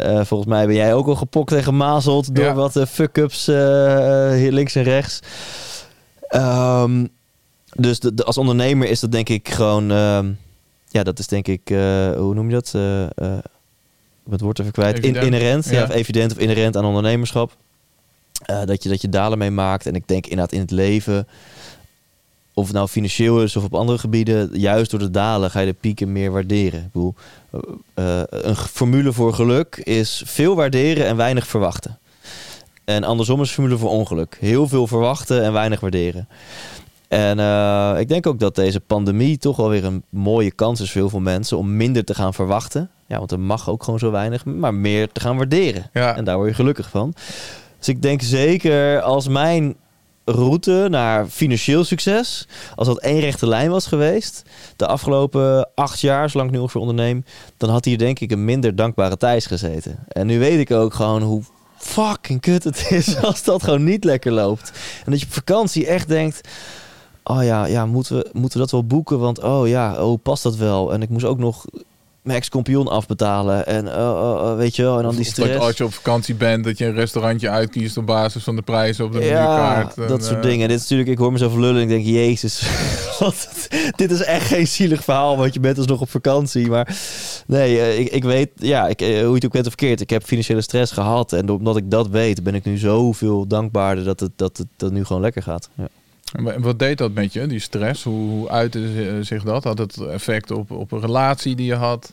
Volgens 0.00 0.46
mij 0.46 0.66
ben 0.66 0.74
jij 0.74 0.94
ook 0.94 1.06
al 1.06 1.14
gepokt 1.16 1.52
en 1.52 1.62
gemazeld 1.62 2.34
door 2.34 2.44
Ja. 2.44 2.54
wat 2.54 2.76
eh, 2.76 2.86
fuck-ups 2.86 3.46
hier 3.46 4.52
links 4.52 4.74
en 4.74 4.82
rechts. 4.82 5.20
Ehm, 6.28 7.04
dus 7.74 8.00
de, 8.00 8.14
de- 8.14 8.24
als 8.24 8.38
ondernemer 8.38 8.88
is 8.88 9.00
dat 9.00 9.12
denk 9.12 9.28
ik 9.28 9.48
gewoon... 9.48 9.90
ehm, 9.90 10.30
ja, 10.88 11.02
dat 11.02 11.18
is 11.18 11.26
denk 11.26 11.46
ik... 11.48 11.60
eh, 11.70 12.10
hoe 12.16 12.34
noem 12.34 12.48
je 12.48 12.54
dat? 12.54 12.72
Eh 12.74 13.04
eh, 13.04 13.38
het 14.30 14.40
woord 14.40 14.58
even 14.58 14.72
kwijt. 14.72 14.98
In, 14.98 15.14
inherent. 15.14 15.64
Ja. 15.64 15.72
Ja. 15.78 15.82
of 15.84 15.90
evident 15.90 16.32
of 16.32 16.38
inherent 16.38 16.76
aan 16.76 16.84
ondernemerschap. 16.84 17.56
Dat, 18.64 18.82
je, 18.82 18.88
dat 18.88 19.00
je 19.00 19.08
dalen 19.08 19.38
mee 19.38 19.50
maakt. 19.50 19.86
En 19.86 19.94
ik 19.94 20.02
denk 20.08 20.24
inderdaad 20.26 20.52
in 20.52 20.60
het 20.60 20.70
leven 20.70 21.28
of 22.54 22.66
het 22.66 22.74
nou 22.76 22.88
financieel 22.88 23.42
is 23.42 23.56
of 23.56 23.64
op 23.64 23.74
andere 23.74 23.98
gebieden, 23.98 24.50
juist 24.52 24.90
door 24.90 25.00
de 25.00 25.10
dalen 25.10 25.50
ga 25.50 25.60
je 25.60 25.66
de 25.66 25.76
pieken 25.80 26.12
meer 26.12 26.30
waarderen. 26.30 26.80
Ik 26.80 26.92
bedoel, 26.92 27.14
een 28.44 28.56
formule 28.56 29.12
voor 29.12 29.34
geluk 29.34 29.76
is 29.76 30.22
veel 30.26 30.54
waarderen 30.56 31.06
en 31.06 31.16
weinig 31.16 31.46
verwachten. 31.46 31.98
En 32.84 33.04
andersom 33.04 33.40
is 33.40 33.48
een 33.48 33.54
formule 33.54 33.78
voor 33.78 33.90
ongeluk. 33.90 34.36
Heel 34.40 34.68
veel 34.68 34.86
verwachten 34.86 35.42
en 35.42 35.52
weinig 35.52 35.80
waarderen. 35.80 36.28
En 37.08 37.38
eh, 37.38 37.94
ik 37.98 38.08
denk 38.08 38.26
ook 38.26 38.38
dat 38.38 38.54
deze 38.54 38.80
pandemie 38.80 39.38
toch 39.38 39.56
wel 39.56 39.68
weer 39.68 39.84
een 39.84 40.02
mooie 40.08 40.50
kans 40.50 40.80
is 40.80 40.90
voor 40.90 41.00
heel 41.00 41.10
veel 41.10 41.20
mensen 41.20 41.58
om 41.58 41.76
minder 41.76 42.04
te 42.04 42.14
gaan 42.14 42.34
verwachten. 42.34 42.90
Ja, 43.06 43.18
want 43.18 43.32
er 43.32 43.40
mag 43.40 43.68
ook 43.68 43.82
gewoon 43.82 43.98
zo 43.98 44.10
weinig, 44.10 44.44
maar 44.44 44.74
meer 44.74 45.12
te 45.12 45.20
gaan 45.20 45.36
waarderen. 45.36 45.90
Ja. 45.92 46.16
En 46.16 46.24
daar 46.24 46.36
word 46.36 46.48
je 46.48 46.54
gelukkig 46.54 46.88
van. 46.90 47.14
Dus 47.78 47.88
ik 47.88 48.02
denk 48.02 48.22
zeker 48.22 49.00
als 49.00 49.28
mijn 49.28 49.76
route 50.24 50.86
naar 50.90 51.26
financieel 51.26 51.84
succes, 51.84 52.48
als 52.74 52.86
dat 52.86 52.98
één 52.98 53.20
rechte 53.20 53.46
lijn 53.46 53.70
was 53.70 53.86
geweest, 53.86 54.42
de 54.76 54.86
afgelopen 54.86 55.68
acht 55.74 56.00
jaar, 56.00 56.30
zolang 56.30 56.48
ik 56.48 56.54
nu 56.54 56.60
ongeveer 56.60 56.80
onderneem, 56.80 57.24
dan 57.56 57.70
had 57.70 57.84
hier 57.84 57.98
denk 57.98 58.20
ik 58.20 58.30
een 58.30 58.44
minder 58.44 58.76
dankbare 58.76 59.16
Thijs 59.16 59.46
gezeten. 59.46 59.98
En 60.08 60.26
nu 60.26 60.38
weet 60.38 60.58
ik 60.58 60.70
ook 60.70 60.94
gewoon 60.94 61.22
hoe 61.22 61.42
fucking 61.76 62.40
kut 62.40 62.64
het 62.64 62.90
is 62.90 63.16
als 63.22 63.42
dat 63.42 63.62
gewoon 63.62 63.84
niet 63.84 64.04
lekker 64.04 64.32
loopt. 64.32 64.72
En 65.04 65.10
dat 65.10 65.20
je 65.20 65.26
op 65.26 65.32
vakantie 65.32 65.86
echt 65.86 66.08
denkt, 66.08 66.48
oh 67.28 67.44
ja, 67.44 67.66
ja 67.66 67.86
moeten, 67.86 68.16
we, 68.16 68.30
moeten 68.32 68.52
we 68.52 68.58
dat 68.58 68.70
wel 68.70 68.86
boeken? 68.86 69.18
Want 69.18 69.42
oh 69.42 69.68
ja, 69.68 70.04
oh 70.04 70.22
past 70.22 70.42
dat 70.42 70.56
wel? 70.56 70.92
En 70.92 71.02
ik 71.02 71.08
moest 71.08 71.24
ook 71.24 71.38
nog 71.38 71.64
mijn 72.22 72.38
ex-kompion 72.38 72.88
afbetalen. 72.88 73.66
En 73.66 73.88
oh, 73.88 73.94
oh, 73.94 74.50
oh, 74.50 74.56
weet 74.56 74.76
je 74.76 74.82
wel, 74.82 74.96
en 74.96 75.02
dan 75.02 75.16
die 75.16 75.20
Of 75.20 75.26
dat 75.26 75.44
stress. 75.46 75.64
als 75.64 75.76
je 75.76 75.84
op 75.84 75.92
vakantie 75.92 76.34
bent, 76.34 76.64
dat 76.64 76.78
je 76.78 76.86
een 76.86 76.94
restaurantje 76.94 77.48
uitkiest 77.48 77.96
op 77.96 78.06
basis 78.06 78.44
van 78.44 78.56
de 78.56 78.62
prijzen 78.62 79.04
op 79.04 79.12
de 79.12 79.18
menukaart. 79.18 79.96
En, 79.96 80.06
dat 80.06 80.24
soort 80.24 80.36
eh, 80.36 80.42
dingen. 80.42 80.68
Dit 80.68 80.76
is 80.76 80.82
natuurlijk, 80.82 81.10
ik 81.10 81.18
hoor 81.18 81.32
mezelf 81.32 81.54
lullen 81.54 81.76
en 81.76 81.82
ik 81.82 81.88
denk, 81.88 82.04
jezus, 82.04 82.62
wat, 83.18 83.68
dit 83.96 84.10
is 84.10 84.22
echt 84.22 84.46
geen 84.46 84.66
zielig 84.66 85.04
verhaal, 85.04 85.36
want 85.36 85.54
je 85.54 85.60
bent 85.60 85.76
dus 85.76 85.86
nog 85.86 86.00
op 86.00 86.10
vakantie. 86.10 86.68
Maar 86.68 86.96
nee, 87.46 87.80
eh, 87.80 87.98
ik, 87.98 88.08
ik 88.08 88.24
weet, 88.24 88.50
ja, 88.54 88.88
ik, 88.88 89.00
eh, 89.00 89.08
hoe 89.08 89.28
je 89.28 89.34
het 89.34 89.44
ook 89.44 89.52
bent 89.52 89.66
of 89.66 89.74
verkeerd, 89.76 90.00
ik 90.00 90.10
heb 90.10 90.24
financiële 90.24 90.60
stress 90.60 90.92
gehad. 90.92 91.32
En 91.32 91.50
omdat 91.50 91.76
ik 91.76 91.90
dat 91.90 92.08
weet, 92.08 92.42
ben 92.42 92.54
ik 92.54 92.64
nu 92.64 92.78
zoveel 92.78 93.46
dankbaarder 93.46 94.04
dat 94.04 94.20
het, 94.20 94.32
dat 94.36 94.56
het 94.56 94.66
dat 94.76 94.88
het 94.88 94.98
nu 94.98 95.04
gewoon 95.04 95.22
lekker 95.22 95.42
gaat. 95.42 95.68
Ja. 95.74 95.88
En 96.32 96.42
wa- 96.44 96.58
Wat 96.60 96.78
deed 96.78 96.98
dat 96.98 97.12
met 97.12 97.32
je, 97.32 97.46
die 97.46 97.58
stress? 97.60 98.02
Hoe, 98.04 98.28
hoe 98.30 98.48
uitte 98.48 98.80
zi- 98.92 99.24
zich 99.24 99.42
dat? 99.42 99.64
Had 99.64 99.78
het 99.78 99.96
effect 100.00 100.50
op, 100.50 100.70
op 100.70 100.92
een 100.92 101.00
relatie 101.00 101.56
die 101.56 101.66
je 101.66 101.74
had? 101.74 102.12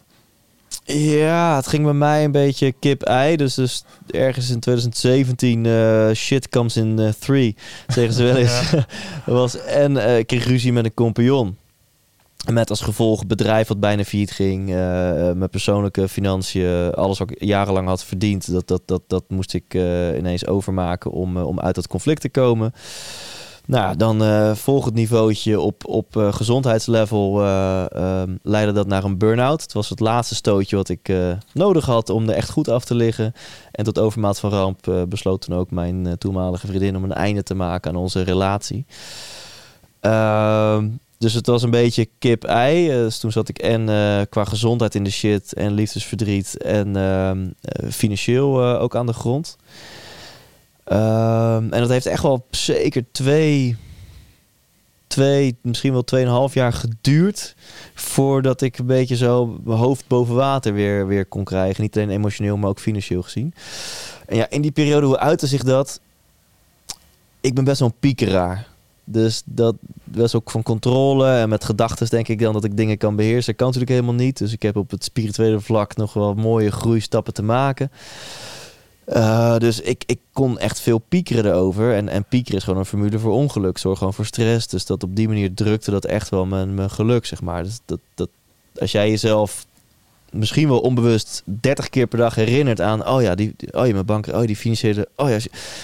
Ja, 0.83 1.55
het 1.55 1.67
ging 1.67 1.83
bij 1.83 1.93
mij 1.93 2.23
een 2.23 2.31
beetje 2.31 2.71
kip-ei. 2.79 3.35
Dus, 3.35 3.53
dus 3.53 3.83
ergens 4.07 4.49
in 4.49 4.59
2017, 4.59 5.65
eh, 5.65 6.09
shit 6.13 6.49
comes 6.49 6.77
in 6.77 6.99
eh, 6.99 7.09
three, 7.19 7.55
zeggen 7.87 8.13
ze 8.13 8.23
wel 8.23 8.35
eens. 8.35 8.73
was, 9.25 9.57
en 9.57 9.97
eh, 9.97 10.17
ik 10.17 10.27
kreeg 10.27 10.45
ruzie 10.45 10.73
met 10.73 10.85
een 10.85 10.93
compagnon. 10.93 11.57
Met 12.51 12.69
als 12.69 12.81
gevolg 12.81 13.25
bedrijf 13.27 13.67
wat 13.67 13.79
bijna 13.79 14.03
failliet 14.03 14.31
ging. 14.31 14.69
eh, 14.69 14.75
mijn 15.31 15.49
persoonlijke 15.49 16.07
financiën, 16.09 16.91
alles 16.93 17.17
wat 17.19 17.31
ik 17.31 17.43
jarenlang 17.43 17.87
had 17.87 18.03
verdiend. 18.03 18.51
Dat, 18.51 18.67
dat, 18.67 18.81
dat, 18.85 19.01
dat 19.07 19.23
moest 19.27 19.53
ik 19.53 19.73
eh, 19.73 20.17
ineens 20.17 20.47
overmaken 20.47 21.11
om, 21.11 21.37
eh, 21.37 21.47
om 21.47 21.59
uit 21.59 21.75
dat 21.75 21.87
conflict 21.87 22.21
te 22.21 22.29
komen. 22.29 22.73
Nou, 23.67 23.97
dan 23.97 24.23
eh 24.23 24.55
volgend 24.55 24.93
niveautje 24.93 25.59
op, 25.59 25.87
op 25.87 26.17
eh, 26.17 26.33
gezondheidslevel 26.33 27.41
eh, 27.41 27.85
ehm, 27.91 28.35
leidde 28.41 28.73
dat 28.73 28.87
naar 28.87 29.03
een 29.03 29.17
burn-out. 29.17 29.61
Het 29.61 29.73
was 29.73 29.89
het 29.89 29.99
laatste 29.99 30.35
stootje 30.35 30.75
wat 30.75 30.89
ik 30.89 31.13
nodig 31.53 31.85
had 31.85 32.09
om 32.09 32.29
er 32.29 32.35
echt 32.35 32.49
goed 32.49 32.67
af 32.67 32.85
te 32.85 32.95
liggen. 32.95 33.33
En 33.71 33.83
tot 33.83 33.99
overmaat 33.99 34.39
van 34.39 34.49
ramp 34.49 35.05
besloot 35.09 35.41
toen 35.41 35.55
ook 35.55 35.71
mijn 35.71 36.17
toenmalige 36.17 36.67
vriendin 36.67 36.95
om 36.95 37.03
een 37.03 37.13
einde 37.13 37.43
te 37.43 37.55
maken 37.55 37.91
aan 37.91 37.97
onze 37.97 38.21
relatie. 38.21 38.85
Ehm, 39.99 40.87
dus 41.17 41.33
het 41.33 41.47
was 41.47 41.63
een 41.63 41.69
beetje 41.69 42.09
kip-ei. 42.19 42.87
Dus 42.87 43.17
toen 43.17 43.31
zat 43.31 43.49
ik 43.49 43.57
en 43.57 43.85
qua 44.29 44.45
gezondheid 44.45 44.95
in 44.95 45.03
de 45.03 45.11
shit 45.11 45.53
en 45.53 45.73
liefdesverdriet 45.73 46.57
en 46.57 46.95
ehm, 46.95 47.47
eh, 47.61 47.91
financieel 47.91 48.63
ook 48.63 48.95
aan 48.95 49.05
de 49.05 49.13
grond. 49.13 49.57
Ehm, 50.85 51.63
en 51.73 51.79
dat 51.79 51.89
heeft 51.89 52.05
echt 52.05 52.23
wel 52.23 52.45
zeker 52.49 53.05
twee, 53.11 53.77
twee, 55.07 55.57
misschien 55.61 55.91
wel 55.91 56.03
tweeënhalf 56.03 56.53
jaar 56.53 56.73
geduurd. 56.73 57.55
Voordat 57.93 58.61
ik 58.61 58.77
een 58.77 58.85
beetje 58.85 59.15
zo 59.15 59.59
mijn 59.63 59.79
hoofd 59.79 60.07
boven 60.07 60.35
water 60.35 60.73
weer, 60.73 61.07
weer 61.07 61.25
kon 61.25 61.43
krijgen. 61.43 61.81
Niet 61.81 61.95
alleen 61.95 62.09
emotioneel, 62.09 62.57
maar 62.57 62.69
ook 62.69 62.79
financieel 62.79 63.21
gezien. 63.21 63.53
En 64.25 64.35
ja, 64.35 64.49
in 64.49 64.61
die 64.61 64.71
periode, 64.71 65.05
hoe 65.05 65.19
uitte 65.19 65.47
zich 65.47 65.63
dat? 65.63 65.99
Ik 67.41 67.53
ben 67.53 67.63
best 67.63 67.79
wel 67.79 67.87
een 67.87 67.99
piekeraar. 67.99 68.67
Dus 69.03 69.41
dat 69.45 69.75
was 70.03 70.35
ook 70.35 70.51
van 70.51 70.63
controle. 70.63 71.27
En 71.27 71.49
met 71.49 71.63
gedachten 71.63 72.09
denk 72.09 72.27
ik 72.27 72.39
dan 72.39 72.53
dat 72.53 72.63
ik 72.63 72.77
dingen 72.77 72.97
kan 72.97 73.15
beheersen. 73.15 73.45
Dat 73.45 73.55
kan 73.55 73.67
natuurlijk 73.67 73.93
helemaal 73.93 74.25
niet. 74.25 74.37
Dus 74.37 74.51
ik 74.51 74.61
heb 74.61 74.75
op 74.75 74.91
het 74.91 75.03
spirituele 75.03 75.59
vlak 75.59 75.95
nog 75.95 76.13
wel 76.13 76.33
mooie 76.33 76.71
groeistappen 76.71 77.33
te 77.33 77.43
maken. 77.43 77.91
Uh, 79.07 79.57
dus 79.57 79.81
ik, 79.81 80.03
ik 80.05 80.19
kon 80.33 80.59
echt 80.59 80.79
veel 80.79 80.97
piekeren 80.97 81.45
erover. 81.45 81.93
En, 81.93 82.09
en 82.09 82.23
piekeren 82.23 82.57
is 82.57 82.63
gewoon 82.63 82.79
een 82.79 82.85
formule 82.85 83.19
voor 83.19 83.31
ongeluk. 83.31 83.77
Zorg 83.77 83.97
gewoon 83.97 84.13
voor 84.13 84.25
stress. 84.25 84.67
Dus 84.67 84.85
dat 84.85 85.03
op 85.03 85.15
die 85.15 85.27
manier 85.27 85.53
drukte 85.53 85.91
dat 85.91 86.05
echt 86.05 86.29
wel 86.29 86.45
mijn, 86.45 86.73
mijn 86.73 86.89
geluk, 86.89 87.25
zeg 87.25 87.41
maar. 87.41 87.63
Dus 87.63 87.79
dat, 87.85 87.99
dat, 88.13 88.29
als 88.77 88.91
jij 88.91 89.09
jezelf 89.09 89.65
misschien 90.31 90.67
wel 90.67 90.79
onbewust 90.79 91.41
30 91.45 91.89
keer 91.89 92.07
per 92.07 92.17
dag 92.17 92.35
herinnert 92.35 92.81
aan... 92.81 93.07
oh 93.07 93.21
ja, 93.21 93.35
die, 93.35 93.55
oh 93.71 93.87
ja 93.87 93.93
mijn 93.93 94.05
bank, 94.05 94.27
oh 94.27 94.41
die 94.41 94.55
financiële... 94.55 95.07
Oh 95.15 95.29
ja, 95.29 95.37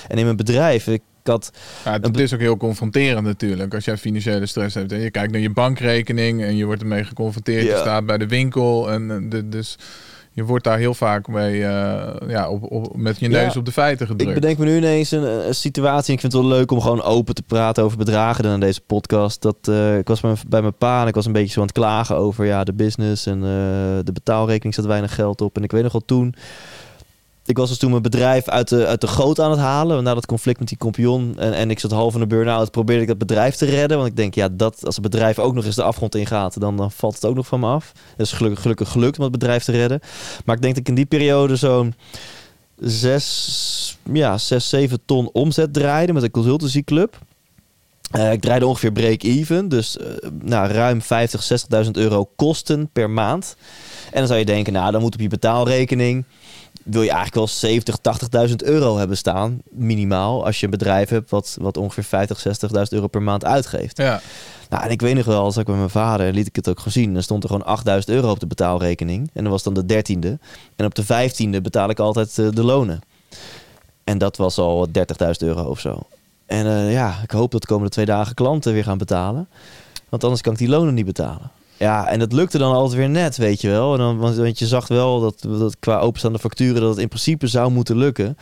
en 0.07 0.17
in 0.17 0.23
mijn 0.23 0.35
bedrijf... 0.35 0.87
Ik, 0.87 1.01
had, 1.23 1.51
Ja, 1.85 1.91
het 1.91 2.17
is 2.17 2.33
ook 2.33 2.39
heel 2.39 2.57
confronterend 2.57 3.25
natuurlijk. 3.25 3.73
Als 3.73 3.85
jij 3.85 3.97
financiële 3.97 4.45
stress 4.45 4.75
hebt 4.75 4.91
en 4.91 4.99
je 4.99 5.11
kijkt 5.11 5.31
naar 5.31 5.41
je 5.41 5.49
bankrekening 5.49 6.43
en 6.43 6.55
je 6.55 6.65
wordt 6.65 6.81
ermee 6.81 7.03
geconfronteerd. 7.03 7.63
Ja. 7.65 7.73
Je 7.73 7.79
staat 7.79 8.05
bij 8.05 8.17
de 8.17 8.27
winkel 8.27 8.91
en 8.91 9.11
eh, 9.11 9.17
de, 9.29 9.49
dus 9.49 9.77
je 10.33 10.43
wordt 10.43 10.63
daar 10.63 10.77
heel 10.77 10.93
vaak 10.93 11.27
mee, 11.27 11.63
eh, 11.65 12.29
ja, 12.29 12.49
op, 12.49 12.71
op, 12.71 12.95
met 12.95 13.19
je 13.19 13.27
neus 13.27 13.53
Ja. 13.53 13.59
op 13.59 13.65
de 13.65 13.71
feiten 13.71 14.05
ik 14.05 14.11
gedrukt. 14.11 14.33
bedenk 14.39 14.57
me 14.57 14.65
nu 14.65 14.77
ineens 14.77 15.11
een, 15.11 15.47
een 15.47 15.55
situatie. 15.55 16.13
Ik 16.13 16.19
vind 16.19 16.33
het 16.33 16.41
wel 16.41 16.51
leuk 16.51 16.71
om 16.71 16.81
gewoon 16.81 17.01
open 17.01 17.35
te 17.35 17.41
praten 17.43 17.83
over 17.83 17.97
bedragen 17.97 18.43
dan 18.43 18.53
in 18.53 18.59
deze 18.59 18.81
podcast. 18.81 19.41
Dat, 19.41 19.55
eh, 19.61 19.97
ik 19.97 20.07
was 20.07 20.19
bij, 20.21 20.31
mijn- 20.31 20.45
bij 20.49 20.61
mijn 20.61 20.77
pa 20.77 21.01
en 21.01 21.07
ik 21.07 21.15
was 21.15 21.25
een 21.25 21.31
beetje 21.31 21.51
zo 21.53 21.59
aan 21.59 21.65
het 21.65 21.75
klagen 21.75 22.15
over 22.15 22.45
ja, 22.45 22.63
de 22.63 22.73
business 22.73 23.25
en 23.25 23.35
eh, 23.37 23.43
de 24.03 24.11
betaalrekening 24.13 24.73
zat 24.75 24.85
weinig 24.85 25.15
geld 25.15 25.41
op. 25.41 25.57
En 25.57 25.63
ik 25.63 25.71
weet 25.71 25.83
nog 25.83 25.91
wel 25.91 26.05
toen, 26.05 26.35
ik 27.51 27.57
was 27.57 27.69
dus 27.69 27.77
toen 27.77 27.89
mijn 27.89 28.01
bedrijf 28.01 28.47
uit 28.47 28.69
de, 28.69 28.85
uit 28.85 29.01
de 29.01 29.07
goot 29.07 29.39
aan 29.39 29.51
het 29.51 29.59
halen. 29.59 30.03
Na 30.03 30.13
dat 30.13 30.25
conflict 30.25 30.59
met 30.59 30.67
die 30.67 30.77
compagnon 30.77 31.33
en, 31.37 31.53
en 31.53 31.69
ik 31.69 31.79
zat 31.79 31.91
half 31.91 32.13
in 32.13 32.19
de 32.19 32.27
burn-out, 32.27 32.71
probeerde 32.71 33.01
ik 33.01 33.07
dat 33.07 33.17
bedrijf 33.17 33.55
te 33.55 33.65
redden. 33.65 33.97
Want 33.97 34.09
ik 34.09 34.15
denk, 34.15 34.35
ja, 34.35 34.49
dat, 34.51 34.85
als 34.85 34.95
het 34.95 35.03
bedrijf 35.03 35.39
ook 35.39 35.53
nog 35.53 35.65
eens 35.65 35.75
de 35.75 35.83
afgrond 35.83 36.15
ingaat, 36.15 36.59
dan, 36.59 36.77
dan 36.77 36.91
valt 36.91 37.15
het 37.15 37.25
ook 37.25 37.35
nog 37.35 37.47
van 37.47 37.59
me 37.59 37.67
af. 37.67 37.91
Is 38.17 38.31
gelukkig, 38.31 38.61
gelukkig 38.61 38.89
gelukt 38.89 39.17
om 39.17 39.23
het 39.23 39.31
bedrijf 39.31 39.63
te 39.63 39.71
redden. 39.71 39.99
Maar 40.45 40.55
ik 40.55 40.61
denk 40.61 40.73
dat 40.73 40.83
ik 40.83 40.89
in 40.89 40.95
die 40.95 41.05
periode 41.05 41.55
zo'n 41.55 41.93
zes, 42.79 43.97
ja, 44.13 44.37
zes, 44.37 44.69
zeven 44.69 44.99
ton 45.05 45.29
omzet 45.33 45.73
draaide 45.73 46.13
met 46.13 46.23
een 46.23 46.31
consultancyclub. 46.31 47.17
Eh, 48.11 48.31
ik 48.31 48.41
draaide 48.41 48.65
ongeveer 48.65 48.91
break-even, 48.91 49.69
dus 49.69 49.97
eh, 49.97 50.07
nou, 50.41 50.71
ruim 50.71 51.01
50, 51.01 51.65
60.000 51.85 51.91
euro 51.91 52.29
kosten 52.35 52.89
per 52.93 53.09
maand. 53.09 53.55
En 54.11 54.17
dan 54.17 54.27
zou 54.27 54.39
je 54.39 54.45
denken, 54.45 54.73
nou, 54.73 54.91
dan 54.91 55.01
moet 55.01 55.13
op 55.13 55.19
je 55.19 55.27
betaalrekening 55.27 56.25
wil 56.83 57.01
je 57.01 57.09
eigenlijk 57.09 57.35
wel 57.35 57.47
70, 57.47 57.97
80.000 58.49 58.55
euro 58.55 58.97
hebben 58.97 59.17
staan, 59.17 59.61
minimaal, 59.69 60.45
als 60.45 60.59
je 60.59 60.65
een 60.65 60.71
bedrijf 60.71 61.09
hebt 61.09 61.29
wat, 61.29 61.57
wat 61.61 61.77
ongeveer 61.77 62.03
50, 62.03 62.45
60.000 62.73 62.81
euro 62.89 63.07
per 63.07 63.21
maand 63.21 63.45
uitgeeft. 63.45 63.97
Ja, 63.97 64.21
Nou, 64.69 64.83
en 64.83 64.89
ik 64.89 65.01
weet 65.01 65.15
nog 65.15 65.25
wel, 65.25 65.43
als 65.43 65.57
ik 65.57 65.67
met 65.67 65.75
mijn 65.75 65.89
vader 65.89 66.33
liet 66.33 66.47
ik 66.47 66.55
het 66.55 66.69
ook 66.69 66.79
gezien. 66.79 67.13
Dan 67.13 67.23
stond 67.23 67.43
er 67.43 67.49
gewoon 67.49 67.65
8000 67.65 68.13
euro 68.15 68.29
op 68.29 68.39
de 68.39 68.47
betaalrekening. 68.47 69.29
En 69.33 69.43
dat 69.43 69.51
was 69.51 69.63
dan 69.63 69.73
de 69.73 69.85
dertiende. 69.85 70.39
En 70.75 70.85
op 70.85 70.95
de 70.95 71.05
vijftiende 71.05 71.61
betaal 71.61 71.89
ik 71.89 71.99
altijd 71.99 72.39
eh, 72.39 72.47
de 72.51 72.63
lonen. 72.63 73.01
En 74.03 74.17
dat 74.17 74.37
was 74.37 74.57
al 74.57 74.87
30.000 74.87 74.93
euro 75.39 75.63
of 75.63 75.79
zo. 75.79 75.99
En 76.45 76.65
eh, 76.65 76.91
ja, 76.91 77.19
ik 77.23 77.31
hoop 77.31 77.51
dat 77.51 77.61
de 77.61 77.67
komende 77.67 77.91
twee 77.91 78.05
dagen 78.05 78.35
klanten 78.35 78.73
weer 78.73 78.83
gaan 78.83 78.97
betalen. 78.97 79.47
Want 80.09 80.23
anders 80.23 80.41
kan 80.41 80.53
ik 80.53 80.57
die 80.57 80.69
lonen 80.69 80.93
niet 80.93 81.05
betalen. 81.05 81.51
Ja, 81.81 82.07
en 82.07 82.19
dat 82.19 82.33
lukte 82.33 82.57
dan 82.57 82.73
altijd 82.73 82.97
weer 82.97 83.09
net, 83.09 83.37
weet 83.37 83.61
je 83.61 83.69
wel. 83.69 83.93
En 83.93 83.99
dan, 83.99 84.17
want, 84.17 84.59
je 84.59 84.67
zag 84.67 84.87
wel 84.87 85.19
dat, 85.19 85.35
dat 85.41 85.75
qua 85.79 85.99
openstaande 85.99 86.39
facturen... 86.39 86.81
dat 86.81 86.89
het 86.89 86.99
in 86.99 87.07
principe 87.07 87.47
zou 87.47 87.71
moeten 87.71 87.97
lukken. 87.97 88.37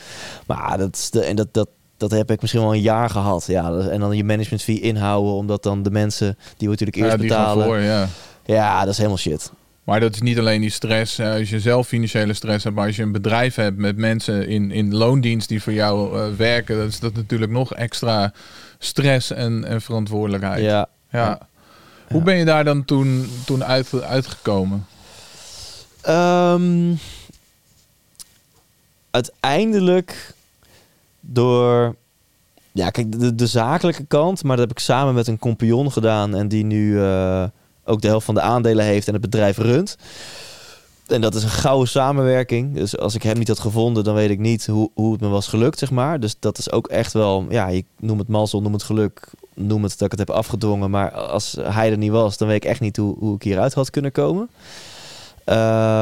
Maar 0.47 0.77
dat, 0.77 0.95
is 0.95 1.09
de, 1.09 1.21
en 1.21 1.35
dat, 1.35 1.47
dat, 1.51 1.69
dat 1.97 2.11
heb 2.11 2.31
ik 2.31 2.41
misschien 2.41 2.63
wel 2.63 2.73
een 2.73 2.81
jaar 2.81 3.09
gehad. 3.09 3.45
Ja, 3.47 3.71
en 3.77 3.99
dan 3.99 4.17
je 4.17 4.23
management 4.23 4.61
fee 4.63 4.79
inhouden... 4.79 5.33
omdat 5.33 5.63
dan 5.63 5.83
de 5.83 5.91
mensen 5.91 6.37
die 6.57 6.67
we 6.69 6.75
natuurlijk 6.79 6.97
eerst 6.97 7.11
Ja, 7.11 7.17
betalen... 7.21 7.65
voor, 7.65 7.79
ja. 7.79 8.07
Ja, 8.45 8.79
dat 8.79 8.89
is 8.89 8.97
helemaal 8.97 9.17
shit. 9.17 9.51
Maar 9.83 9.99
dat 9.99 10.13
is 10.13 10.21
niet 10.21 10.39
alleen 10.39 10.61
die 10.61 10.69
stress. 10.69 11.17
eh, 11.19 11.31
Als 11.33 11.49
je 11.49 11.59
zelf 11.59 11.87
financiële 11.87 12.33
stress 12.33 12.63
hebt, 12.63 12.75
maar 12.75 12.85
als 12.87 12.95
je 12.95 13.01
een 13.03 13.11
bedrijf 13.11 13.55
hebt 13.55 13.77
met 13.77 13.97
mensen 13.97 14.47
in, 14.47 14.71
in 14.71 14.95
loondienst 14.95 15.47
die 15.49 15.61
voor 15.63 15.73
jou 15.73 16.19
eh, 16.19 16.27
werken, 16.37 16.77
dan 16.77 16.87
is 16.87 16.99
dat 16.99 17.13
natuurlijk 17.13 17.51
nog 17.51 17.73
extra 17.73 18.33
stress 18.79 19.31
en, 19.31 19.65
en 19.65 19.81
verantwoordelijkheid. 19.81 20.63
Ja, 20.63 20.87
Ja. 21.11 21.39
Hoe 22.11 22.21
ben 22.21 22.37
je 22.37 22.45
daar 22.45 22.63
dan 22.63 22.85
toen, 22.85 23.29
toen 23.45 23.63
uit, 23.63 24.01
uitgekomen? 24.01 24.87
Ehm, 26.01 26.93
uiteindelijk 29.11 30.33
door... 31.19 31.95
Ja, 32.71 32.89
kijk, 32.89 33.19
de, 33.19 33.35
de 33.35 33.47
zakelijke 33.47 34.05
kant, 34.05 34.43
maar 34.43 34.57
dat 34.57 34.67
heb 34.67 34.77
ik 34.77 34.83
samen 34.83 35.13
met 35.13 35.27
een 35.27 35.39
compagnon 35.39 35.91
gedaan 35.91 36.35
en 36.35 36.47
die 36.47 36.63
nu 36.63 37.01
eh, 37.01 37.43
ook 37.83 38.01
de 38.01 38.07
helft 38.07 38.25
van 38.25 38.35
de 38.35 38.41
aandelen 38.41 38.85
heeft 38.85 39.07
en 39.07 39.13
het 39.13 39.21
bedrijf 39.21 39.57
runt. 39.57 39.97
En 41.11 41.21
dat 41.21 41.35
is 41.35 41.43
een 41.43 41.49
gouden 41.49 41.87
samenwerking. 41.87 42.75
Dus 42.75 42.97
als 42.97 43.15
ik 43.15 43.23
hem 43.23 43.37
niet 43.37 43.47
had 43.47 43.59
gevonden, 43.59 44.03
dan 44.03 44.13
weet 44.13 44.29
ik 44.29 44.39
niet 44.39 44.65
hoe, 44.65 44.89
hoe 44.93 45.11
het 45.11 45.21
me 45.21 45.27
was 45.27 45.47
gelukt, 45.47 45.79
zeg 45.79 45.91
maar. 45.91 46.19
Dus 46.19 46.35
dat 46.39 46.57
is 46.57 46.71
ook 46.71 46.87
echt 46.87 47.13
wel, 47.13 47.45
ja, 47.49 47.67
je 47.67 47.83
noem 47.99 48.19
het 48.19 48.27
mazzel, 48.27 48.61
noem 48.61 48.73
het 48.73 48.83
geluk, 48.83 49.29
noem 49.55 49.83
het 49.83 49.91
dat 49.91 50.01
ik 50.01 50.19
het 50.19 50.27
heb 50.27 50.37
afgedwongen. 50.37 50.89
Maar 50.89 51.11
als 51.11 51.57
hij 51.61 51.91
er 51.91 51.97
niet 51.97 52.11
was, 52.11 52.37
dan 52.37 52.47
weet 52.47 52.63
ik 52.63 52.69
echt 52.69 52.79
niet 52.79 52.97
hoe, 52.97 53.15
hoe 53.19 53.35
ik 53.35 53.43
hieruit 53.43 53.73
had 53.73 53.89
kunnen 53.89 54.11
komen. 54.11 54.49
Uh, 55.45 55.55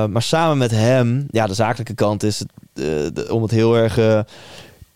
maar 0.06 0.22
samen 0.22 0.58
met 0.58 0.72
hem, 0.72 1.28
ja, 1.30 1.48
de 1.48 1.54
zakelijke 1.54 1.93
kant 1.93 2.24
is, 2.24 2.39
het, 2.39 2.50
de, 3.15 3.28
om 3.34 3.41
het 3.41 3.52
heel 3.52 3.78
erg 3.78 3.98
uh, 3.98 4.20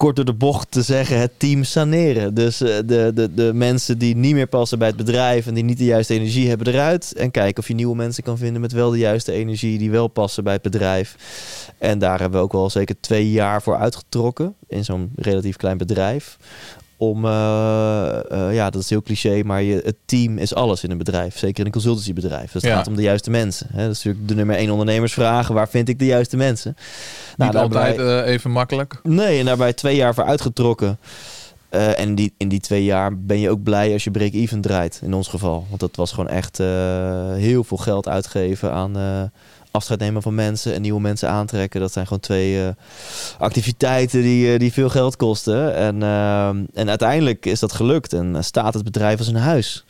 kort 0.02 0.16
door 0.16 0.26
de 0.26 0.34
bocht 0.34 0.72
te 0.72 0.82
zeggen, 0.82 1.20
het 1.20 1.32
team 1.38 1.64
saneren. 1.64 2.34
Dus 2.34 2.62
uh, 2.62 2.76
de, 2.86 3.12
de, 3.14 3.34
de 3.34 3.52
mensen 3.54 3.98
die 3.98 4.16
niet 4.16 4.34
meer 4.34 4.48
passen 4.48 4.80
bij 4.80 4.88
het 4.88 4.98
bedrijf 4.98 5.48
en 5.48 5.54
die 5.54 5.64
niet 5.64 5.78
de 5.78 5.86
juiste 5.86 6.14
energie 6.14 6.50
hebben 6.50 6.68
eruit. 6.68 7.14
En 7.14 7.32
kijken 7.32 7.62
of 7.62 7.68
je 7.68 7.74
nieuwe 7.74 7.96
mensen 7.96 8.24
kan 8.24 8.38
vinden 8.38 8.62
met 8.62 8.72
wel 8.72 8.90
de 8.90 8.98
juiste 8.98 9.32
energie 9.32 9.78
die 9.78 9.92
wel 9.92 10.08
passen 10.08 10.44
bij 10.44 10.54
het 10.54 10.62
bedrijf. 10.62 11.16
En 11.78 12.00
daar 12.00 12.20
hebben 12.20 12.40
we 12.40 12.46
ook 12.46 12.52
wel 12.52 12.70
zeker 12.70 12.96
twee 13.00 13.32
jaar 13.32 13.62
voor 13.62 13.78
uitgetrokken 13.78 14.56
in 14.68 14.86
zo'n 14.86 15.12
relatief 15.16 15.56
klein 15.56 15.78
bedrijf 15.78 16.38
om, 17.02 17.26
uh, 17.26 17.32
uh, 18.32 18.54
ja, 18.54 18.70
dat 18.70 18.82
is 18.82 18.90
heel 18.90 19.02
cliché, 19.02 19.42
maar 19.44 19.62
je, 19.62 19.82
het 19.84 19.96
team 20.06 20.38
is 20.38 20.54
alles 20.56 20.84
in 20.84 20.92
een 20.92 20.98
bedrijf. 20.98 21.38
Zeker 21.38 21.60
in 21.60 21.66
een 21.66 21.72
consultancybedrijf. 21.72 22.52
Dus 22.52 22.62
het 22.62 22.72
Ja. 22.72 22.78
gaat 22.78 22.88
om 22.88 22.96
de 22.96 23.02
juiste 23.02 23.30
mensen. 23.30 23.68
Hè. 23.72 23.82
Dat 23.86 23.92
is 23.96 24.04
natuurlijk 24.04 24.28
de 24.28 24.36
nummer 24.36 24.56
één 24.56 24.70
ondernemersvraag. 24.70 25.48
Waar 25.48 25.70
vind 25.70 25.90
ik 25.90 26.00
de 26.00 26.06
juiste 26.06 26.38
mensen? 26.38 26.76
Nou, 27.38 27.52
niet 27.52 27.62
altijd 27.62 27.98
eh, 27.98 28.34
even 28.34 28.52
makkelijk. 28.52 29.00
Nee, 29.04 29.40
en 29.40 29.46
daarbij 29.46 29.74
twee 29.74 29.96
jaar 29.96 30.14
voor 30.14 30.24
uitgetrokken. 30.24 30.98
Eh, 31.70 32.00
en 32.00 32.16
die, 32.16 32.34
in 32.38 32.50
die 32.50 32.60
twee 32.60 32.84
jaar 32.84 33.18
ben 33.18 33.40
je 33.40 33.50
ook 33.50 33.64
blij 33.64 33.94
als 33.94 34.04
je 34.04 34.12
break-even 34.12 34.62
draait, 34.62 35.00
in 35.04 35.14
ons 35.14 35.28
geval. 35.28 35.66
Want 35.70 35.80
dat 35.80 35.96
was 35.96 36.12
gewoon 36.12 36.30
echt 36.30 36.60
eh, 36.60 36.68
heel 37.34 37.64
veel 37.64 37.78
geld 37.78 38.08
uitgeven 38.08 38.72
aan 38.72 38.98
eh, 38.98 39.22
afscheid 39.72 40.00
nemen 40.00 40.22
van 40.22 40.36
mensen 40.36 40.74
en 40.74 40.82
nieuwe 40.82 41.02
mensen 41.02 41.30
aantrekken. 41.30 41.80
Dat 41.80 41.92
zijn 41.92 42.06
gewoon 42.06 42.22
twee 42.22 42.66
eh, 42.66 42.74
activiteiten 43.40 44.22
die, 44.22 44.54
eh, 44.54 44.60
die 44.60 44.74
veel 44.74 44.90
geld 44.90 45.16
kosten. 45.16 45.76
En, 45.76 46.04
eh, 46.04 46.48
en 46.74 46.90
uiteindelijk 46.90 47.46
is 47.46 47.60
dat 47.60 47.72
gelukt 47.72 48.14
en 48.14 48.44
staat 48.44 48.74
het 48.74 48.84
bedrijf 48.84 49.18
als 49.18 49.28
een 49.28 49.36
huis. 49.36 49.86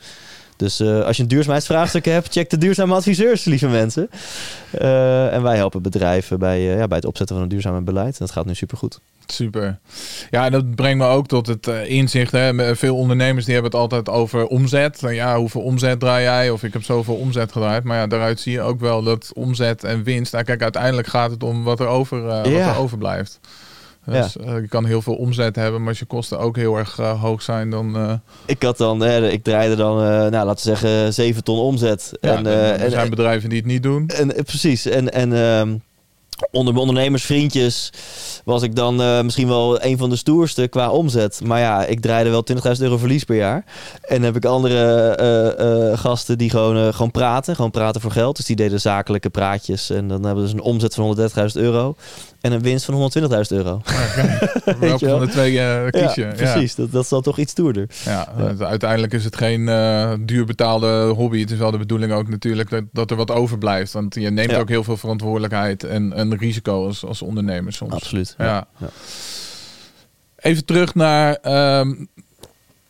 Dus 0.56 0.80
als 0.80 1.16
je 1.16 1.22
een 1.22 1.28
duurzaamheidsvraagstuk 1.28 2.04
hebt, 2.04 2.32
check 2.32 2.50
de 2.50 2.58
duurzame 2.58 2.94
adviseurs, 2.94 3.44
lieve 3.44 3.68
mensen. 3.68 4.10
En 5.30 5.42
wij 5.42 5.56
helpen 5.56 5.82
bedrijven 5.82 6.38
bij, 6.38 6.60
ja, 6.60 6.86
bij 6.86 6.96
het 6.96 7.06
opzetten 7.06 7.36
van 7.36 7.44
een 7.44 7.50
duurzaam 7.50 7.84
beleid. 7.84 8.12
En 8.12 8.16
dat 8.18 8.30
gaat 8.30 8.46
nu 8.46 8.54
supergoed. 8.54 9.00
Super. 9.26 9.78
Ja, 10.30 10.50
dat 10.50 10.74
brengt 10.74 10.98
me 10.98 11.06
ook 11.06 11.26
tot 11.26 11.46
het 11.46 11.66
eh, 11.68 11.90
inzicht. 11.90 12.32
Hè. 12.32 12.76
Veel 12.76 12.96
ondernemers 12.96 13.44
die 13.44 13.54
hebben 13.54 13.72
het 13.72 13.80
altijd 13.80 14.08
over 14.08 14.46
omzet. 14.46 14.98
Van, 14.98 15.14
Ja, 15.14 15.36
hoeveel 15.38 15.60
omzet 15.60 16.00
draai 16.00 16.22
jij? 16.24 16.50
Of 16.50 16.62
ik 16.62 16.72
heb 16.72 16.82
zoveel 16.82 17.14
omzet 17.14 17.52
gedraaid. 17.52 17.84
Maar 17.84 17.96
ja, 17.98 18.06
daaruit 18.06 18.40
zie 18.40 18.52
je 18.52 18.60
ook 18.60 18.80
wel 18.80 19.02
dat 19.02 19.30
omzet 19.34 19.84
en 19.84 20.02
winst. 20.02 20.32
Nou, 20.32 20.44
kijk, 20.44 20.62
uiteindelijk 20.62 21.08
gaat 21.08 21.30
het 21.30 21.42
om 21.42 21.64
wat 21.64 21.80
er, 21.80 21.86
over, 21.86 22.28
eh, 22.28 22.36
wat 22.42 22.46
Ja. 22.52 22.70
er 22.74 22.78
overblijft. 22.78 23.40
Dus 24.06 24.36
eh, 24.36 24.54
je 24.54 24.68
kan 24.68 24.84
heel 24.84 25.02
veel 25.02 25.14
omzet 25.14 25.56
hebben, 25.56 25.80
maar 25.80 25.88
als 25.88 25.98
je 25.98 26.04
kosten 26.04 26.38
ook 26.38 26.56
heel 26.56 26.76
erg 26.78 26.96
hoog 26.96 27.42
zijn, 27.42 27.70
dan. 27.70 28.20
Ik 28.46 28.62
had 28.62 28.76
dan, 28.76 29.00
hè, 29.00 29.28
ik 29.30 29.42
draaide 29.42 29.74
dan, 29.76 29.96
nou 29.96 30.30
laten 30.46 30.70
we 30.70 30.76
zeggen, 30.76 31.14
7 31.14 31.44
ton 31.44 31.58
omzet. 31.58 32.12
ja, 32.20 32.36
en, 32.36 32.44
dan- 32.44 32.52
er 32.52 32.74
en, 32.80 32.90
zijn 32.90 33.10
bedrijven 33.10 33.48
die 33.48 33.58
het 33.58 33.66
niet 33.66 33.82
doen. 33.82 34.06
en, 34.08 34.28
precies. 34.44 34.86
En, 34.86 35.12
en 35.12 35.32
ehm, 35.32 35.74
onder 36.50 36.72
mijn 36.74 36.86
ondernemersvriendjes 36.86 37.92
was 38.44 38.62
ik 38.62 38.76
dan 38.76 39.02
eh, 39.02 39.22
misschien 39.22 39.48
wel 39.48 39.84
een 39.84 39.98
van 39.98 40.10
de 40.10 40.16
stoerste 40.16 40.68
qua 40.68 40.90
omzet. 40.90 41.40
Maar 41.44 41.60
ja, 41.60 41.84
ik 41.84 42.00
draaide 42.00 42.30
wel 42.30 42.44
20.000 42.52 42.60
euro 42.78 42.96
verlies 42.96 43.24
per 43.24 43.36
jaar. 43.36 43.64
En 44.02 44.22
heb 44.22 44.36
ik 44.36 44.44
andere 44.44 45.08
eh, 45.08 45.90
eh, 45.90 45.98
gasten 45.98 46.38
die 46.38 46.50
gewoon, 46.50 46.94
gewoon 46.94 47.10
praten. 47.10 47.54
Gewoon 47.54 47.70
praten 47.70 48.00
voor 48.00 48.10
geld. 48.10 48.36
Dus 48.36 48.46
die 48.46 48.56
deden 48.56 48.80
zakelijke 48.80 49.30
praatjes. 49.30 49.90
En 49.90 50.08
dan 50.08 50.24
hebben 50.24 50.48
ze 50.48 50.54
een 50.54 50.60
omzet 50.60 50.94
van 50.94 51.16
130.000 51.16 51.60
euro. 51.60 51.96
En 52.42 52.52
een 52.52 52.62
winst 52.62 52.84
van 52.84 53.10
120.000 53.18 53.28
euro. 53.48 53.80
Welke 54.80 55.04
je 55.04 55.06
wel? 55.06 55.18
van 55.18 55.26
de 55.26 55.32
twee 55.32 55.60
eh, 55.60 55.90
kies 55.90 56.14
je? 56.14 56.22
Ja, 56.22 56.32
precies. 56.32 56.74
Dat, 56.74 56.92
dat 56.92 57.02
is 57.02 57.08
dan 57.08 57.22
toch 57.22 57.38
iets 57.38 57.52
stoerder. 57.52 57.86
Ja, 58.04 58.28
uiteindelijk 58.58 59.12
is 59.12 59.24
het 59.24 59.36
geen 59.36 59.68
eh, 59.68 60.12
duur 60.20 60.44
betaalde 60.44 61.06
hobby. 61.16 61.40
Het 61.40 61.50
is 61.50 61.58
wel 61.58 61.70
de 61.70 61.78
bedoeling 61.78 62.12
ook 62.12 62.28
natuurlijk 62.28 62.70
dat, 62.70 62.84
dat 62.92 63.10
er 63.10 63.16
wat 63.16 63.30
overblijft. 63.30 63.92
Want 63.92 64.14
je 64.14 64.30
neemt 64.30 64.54
ook 64.54 64.68
heel 64.68 64.84
veel 64.84 64.96
verantwoordelijkheid 64.96 65.84
en, 65.84 66.12
en 66.12 66.28
risico 66.40 66.86
als, 66.86 67.04
als 67.04 67.22
ondernemer 67.22 67.72
soms. 67.72 67.92
Absoluut. 67.92 68.34
Ja. 68.38 68.66
Ja. 68.78 68.88
Even 70.36 70.64
terug 70.64 70.94
naar 70.94 71.34
ehm, 71.34 71.94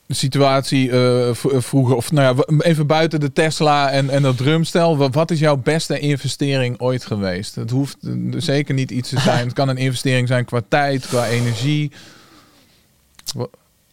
de 0.07 0.15
situatie 0.15 0.89
v- 1.33 1.45
vroeger. 1.65 1.97
Of 1.97 2.13
nou 2.13 2.37
ja, 2.37 2.45
even 2.59 2.87
buiten 2.87 3.21
de 3.21 3.33
Tesla 3.33 3.91
en, 3.91 4.11
en 4.11 4.23
dat 4.23 4.37
drumstel. 4.37 4.97
Wat, 4.97 5.15
wat 5.15 5.31
is 5.31 5.39
jouw 5.39 5.57
beste 5.57 5.99
investering 5.99 6.81
ooit 6.81 7.05
geweest? 7.07 7.55
Het 7.55 7.71
hoeft 7.71 7.97
eh, 8.03 8.13
zeker 8.37 8.75
niet 8.75 8.91
iets 8.91 9.09
te 9.09 9.21
zijn. 9.31 9.45
Het 9.45 9.53
kan 9.55 9.69
een 9.69 9.77
investering 9.77 10.29
zijn 10.29 10.45
qua 10.45 10.63
tijd, 10.69 11.07
qua 11.07 11.27
energie. 11.29 11.93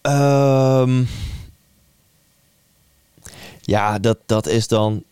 Ehm, 0.01 1.03
ja, 3.61 3.99
dat, 3.99 4.17
dat 4.25 4.47
is 4.47 4.67
dan. 4.67 5.03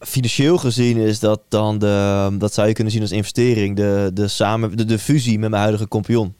Financieel 0.00 0.58
gezien 0.58 0.96
is 0.96 1.18
dat 1.18 1.40
dan 1.48 1.78
de. 1.78 2.28
Dat 2.38 2.54
zou 2.54 2.68
je 2.68 2.74
kunnen 2.74 2.92
zien 2.92 3.02
als 3.02 3.10
investering. 3.10 3.76
De, 3.76 4.10
de, 4.14 4.28
samen, 4.28 4.76
de, 4.76 4.84
de 4.84 4.98
fusie 4.98 5.38
met 5.38 5.50
mijn 5.50 5.62
huidige 5.62 5.88
compagnon. 5.88 6.34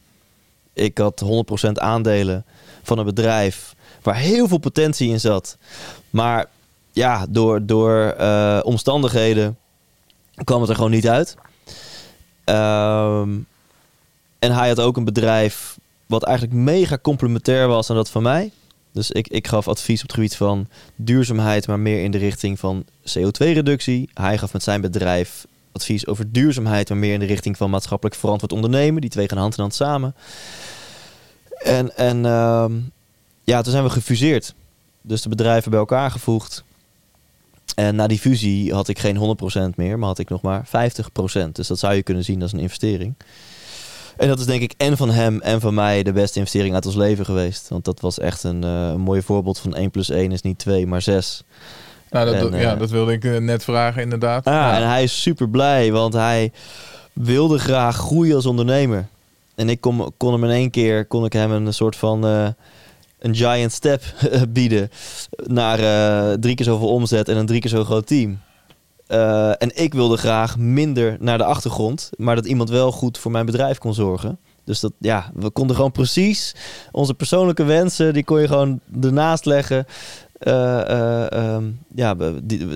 Ik 0.73 0.97
had 0.97 1.23
100% 1.67 1.71
aandelen 1.71 2.45
van 2.83 2.97
een 2.97 3.05
bedrijf 3.05 3.75
waar 4.01 4.15
heel 4.15 4.47
veel 4.47 4.57
potentie 4.57 5.09
in 5.09 5.19
zat. 5.19 5.57
Maar 6.09 6.45
ja, 6.91 7.25
door, 7.29 7.65
door 7.65 7.99
eh, 7.99 8.59
omstandigheden 8.63 9.57
kwam 10.43 10.61
het 10.61 10.69
er 10.69 10.75
gewoon 10.75 10.91
niet 10.91 11.07
uit. 11.07 11.35
Ehm, 12.43 13.29
en 14.39 14.51
hij 14.51 14.67
had 14.67 14.79
ook 14.79 14.97
een 14.97 15.03
bedrijf 15.03 15.77
wat 16.05 16.23
eigenlijk 16.23 16.57
mega 16.57 16.97
complementair 17.01 17.67
was 17.67 17.89
aan 17.89 17.95
dat 17.95 18.09
van 18.09 18.23
mij. 18.23 18.51
Dus 18.91 19.11
ik, 19.11 19.27
ik 19.27 19.47
gaf 19.47 19.67
advies 19.67 20.01
op 20.01 20.07
het 20.07 20.15
gebied 20.15 20.35
van 20.35 20.67
duurzaamheid, 20.95 21.67
maar 21.67 21.79
meer 21.79 22.03
in 22.03 22.11
de 22.11 22.17
richting 22.17 22.59
van 22.59 22.85
CO2-reductie. 23.09 24.09
Hij 24.13 24.37
gaf 24.37 24.53
met 24.53 24.63
zijn 24.63 24.81
bedrijf 24.81 25.45
advies 25.71 26.07
over 26.07 26.31
duurzaamheid, 26.31 26.89
maar 26.89 26.97
meer 26.97 27.13
in 27.13 27.19
de 27.19 27.25
richting 27.25 27.57
van 27.57 27.69
maatschappelijk 27.69 28.15
verantwoord 28.15 28.51
ondernemen. 28.51 29.01
Die 29.01 29.09
twee 29.09 29.29
gaan 29.29 29.37
hand 29.37 29.53
in 29.53 29.61
hand 29.61 29.75
samen. 29.75 30.15
En, 31.63 31.97
en 31.97 32.25
ehm, 32.25 32.73
ja, 33.43 33.61
toen 33.61 33.71
zijn 33.71 33.83
we 33.83 33.89
gefuseerd. 33.89 34.53
Dus 35.01 35.21
de 35.21 35.29
bedrijven 35.29 35.71
bij 35.71 35.79
elkaar 35.79 36.11
gevoegd. 36.11 36.63
En 37.75 37.95
na 37.95 38.07
die 38.07 38.19
fusie 38.19 38.73
had 38.73 38.87
ik 38.87 38.99
geen 38.99 39.37
100% 39.73 39.75
meer, 39.75 39.99
maar 39.99 40.07
had 40.07 40.19
ik 40.19 40.29
nog 40.29 40.41
maar 40.41 40.67
50%. 40.67 40.69
Dus 41.51 41.67
dat 41.67 41.79
zou 41.79 41.93
je 41.93 42.03
kunnen 42.03 42.23
zien 42.23 42.41
als 42.41 42.53
een 42.53 42.59
investering. 42.59 43.13
En 44.17 44.27
dat 44.27 44.39
is 44.39 44.45
denk 44.45 44.61
ik 44.61 44.73
en 44.77 44.97
van 44.97 45.09
hem 45.09 45.41
en 45.41 45.61
van 45.61 45.73
mij 45.73 46.03
de 46.03 46.11
beste 46.11 46.37
investering 46.39 46.73
uit 46.73 46.85
ons 46.85 46.95
leven 46.95 47.25
geweest. 47.25 47.69
Want 47.69 47.85
dat 47.85 47.99
was 47.99 48.19
echt 48.19 48.43
een, 48.43 48.63
een 48.63 48.99
mooi 48.99 49.21
voorbeeld 49.21 49.59
van 49.59 49.75
1 49.75 49.91
plus 49.91 50.09
1 50.09 50.31
is 50.31 50.41
niet 50.41 50.57
2, 50.57 50.87
maar 50.87 51.01
6. 51.01 51.43
Nou, 52.09 52.25
dat, 52.25 52.35
En, 52.35 52.53
eh, 52.53 52.61
ja, 52.61 52.75
dat 52.75 52.89
wilde 52.89 53.11
ik 53.11 53.23
eh, 53.25 53.37
net 53.37 53.63
vragen, 53.63 54.01
inderdaad. 54.01 54.45
Ah, 54.45 54.53
Ja. 54.53 54.77
En 54.77 54.87
hij 54.87 55.03
is 55.03 55.21
super 55.21 55.49
blij, 55.49 55.91
want 55.91 56.13
hij 56.13 56.51
wilde 57.13 57.59
graag 57.59 57.95
groeien 57.95 58.35
als 58.35 58.45
ondernemer. 58.45 59.07
En 59.55 59.69
ik 59.69 59.81
kon, 59.81 60.13
kon 60.17 60.31
hem 60.31 60.43
in 60.43 60.49
één 60.49 60.69
keer 60.69 61.05
kon 61.05 61.25
ik 61.25 61.33
hem 61.33 61.51
een 61.51 61.73
soort 61.73 61.95
van 61.95 62.23
een 63.19 63.35
giant 63.35 63.71
step 63.71 64.03
bieden 64.49 64.91
naar 65.45 65.77
drie 66.39 66.55
keer 66.55 66.65
zoveel 66.65 66.87
omzet 66.87 67.29
en 67.29 67.37
een 67.37 67.45
drie 67.45 67.59
keer 67.59 67.69
zo 67.69 67.83
groot 67.83 68.07
team. 68.07 68.39
Eh, 69.11 69.49
en 69.49 69.71
ik 69.73 69.93
wilde 69.93 70.17
graag 70.17 70.57
minder 70.57 71.17
naar 71.19 71.37
de 71.37 71.43
achtergrond, 71.43 72.09
maar 72.17 72.35
dat 72.35 72.45
iemand 72.45 72.69
wel 72.69 72.91
goed 72.91 73.17
voor 73.17 73.31
mijn 73.31 73.45
bedrijf 73.45 73.77
kon 73.77 73.93
zorgen. 73.93 74.39
Dus 74.63 74.79
dat, 74.79 74.91
ja, 74.99 75.31
we 75.33 75.49
konden 75.49 75.75
gewoon 75.75 75.91
precies 75.91 76.55
onze 76.91 77.13
persoonlijke 77.13 77.63
wensen, 77.63 78.13
die 78.13 78.23
kon 78.23 78.41
je 78.41 78.47
gewoon 78.47 78.79
ernaast 79.01 79.45
leggen. 79.45 79.85
eh, 80.39 80.81
eh, 80.89 81.31
ehm, 81.31 81.63
ja, 81.95 82.15
die, 82.43 82.67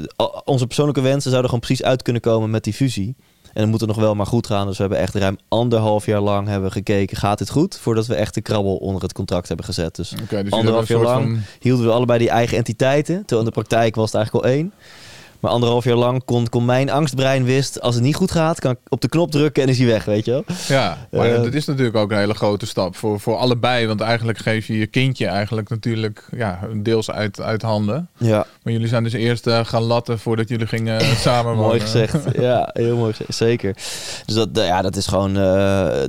onze 0.46 0.66
persoonlijke 0.66 1.02
wensen 1.02 1.30
zouden 1.30 1.46
gewoon 1.50 1.66
precies 1.66 1.86
uit 1.86 2.02
kunnen 2.02 2.22
komen 2.22 2.50
met 2.50 2.64
die 2.64 2.74
fusie. 2.74 3.16
En 3.44 3.62
dan 3.62 3.70
moet 3.70 3.80
het 3.80 3.90
nog 3.90 3.98
wel 4.00 4.16
maar 4.16 4.26
goed 4.26 4.48
gaan. 4.48 4.68
Dus 4.68 4.76
we 4.76 4.82
hebben 4.82 5.00
echt 5.02 5.16
ruim 5.16 5.38
anderhalf 5.48 6.06
jaar 6.06 6.22
lang 6.22 6.48
hebben 6.48 6.72
gekeken, 6.72 7.18
gaat 7.18 7.38
dit 7.38 7.50
goed? 7.50 7.78
Voordat 7.78 8.06
we 8.06 8.16
echt 8.16 8.34
de 8.34 8.42
krabbel 8.42 8.76
onder 8.76 9.02
het 9.02 9.14
contract 9.14 9.48
hebben 9.48 9.66
gezet. 9.66 9.96
Dus 9.96 10.10
dus 10.10 10.52
Anderhalf 10.52 10.88
jaar 10.88 11.02
lang. 11.02 11.24
van- 11.24 11.42
hielden 11.60 11.86
we 11.86 11.92
allebei 11.92 12.20
die 12.20 12.30
eigen 12.30 12.58
entiteiten. 12.58 13.16
Terwijl 13.18 13.40
in 13.40 13.46
de 13.46 13.52
praktijk 13.52 13.96
was 13.96 14.06
het 14.06 14.16
eigenlijk 14.16 14.46
al 14.46 14.52
één. 14.52 14.74
Maar 15.46 15.54
anderhalf 15.54 15.84
jaar 15.84 15.96
lang 15.96 16.24
kon, 16.26 16.50
kon 16.50 16.66
mijn 16.66 16.90
angstbrein 16.90 17.44
wist... 17.44 17.82
als 17.82 17.96
het 17.96 18.04
niet 18.04 18.16
goed 18.16 18.32
gaat, 18.32 18.60
kan 18.60 18.72
ik 18.72 18.78
op 18.90 19.02
de 19.02 19.10
knop 19.10 19.32
drukken 19.32 19.64
en 19.64 19.70
is 19.70 19.78
hij 19.78 19.88
weg, 19.88 20.06
weet 20.06 20.26
je 20.26 20.32
wel. 20.32 20.44
Ja, 20.68 21.08
maar 21.12 21.30
Eh, 21.34 21.44
dat 21.44 21.54
is 21.54 21.66
natuurlijk 21.66 21.96
ook 21.96 22.12
een 22.12 22.18
hele 22.18 22.34
grote 22.34 22.66
stap 22.66 22.96
voor, 22.96 23.20
voor 23.20 23.36
allebei. 23.36 23.88
Want 23.88 24.02
eigenlijk 24.02 24.38
geef 24.38 24.68
je 24.68 24.78
je 24.78 24.88
kindje 24.88 25.28
eigenlijk 25.28 25.70
natuurlijk 25.70 26.28
ja, 26.36 26.60
deels 26.74 27.12
uit, 27.12 27.42
uit 27.42 27.62
handen. 27.62 28.10
Ja, 28.18 28.46
Maar 28.64 28.74
jullie 28.74 28.88
zijn 28.88 29.04
dus 29.04 29.14
eerst 29.14 29.48
eh, 29.48 29.66
gaan 29.66 29.82
latten 29.82 30.20
voordat 30.20 30.50
jullie 30.50 30.68
gingen 30.68 31.02
samen 31.28 31.56
mooi 31.56 31.80
gezegd. 31.80 32.18
Ja, 32.40 32.70
heel 32.74 32.98
mooi 32.98 33.14
gezegd. 33.14 33.36
Zeker. 33.36 33.74
Dus 34.26 34.36
dat, 34.36 34.50
ja, 34.54 34.82
dat 34.82 34.96
is 34.96 35.08
gewoon 35.08 35.30
eh, 35.30 35.44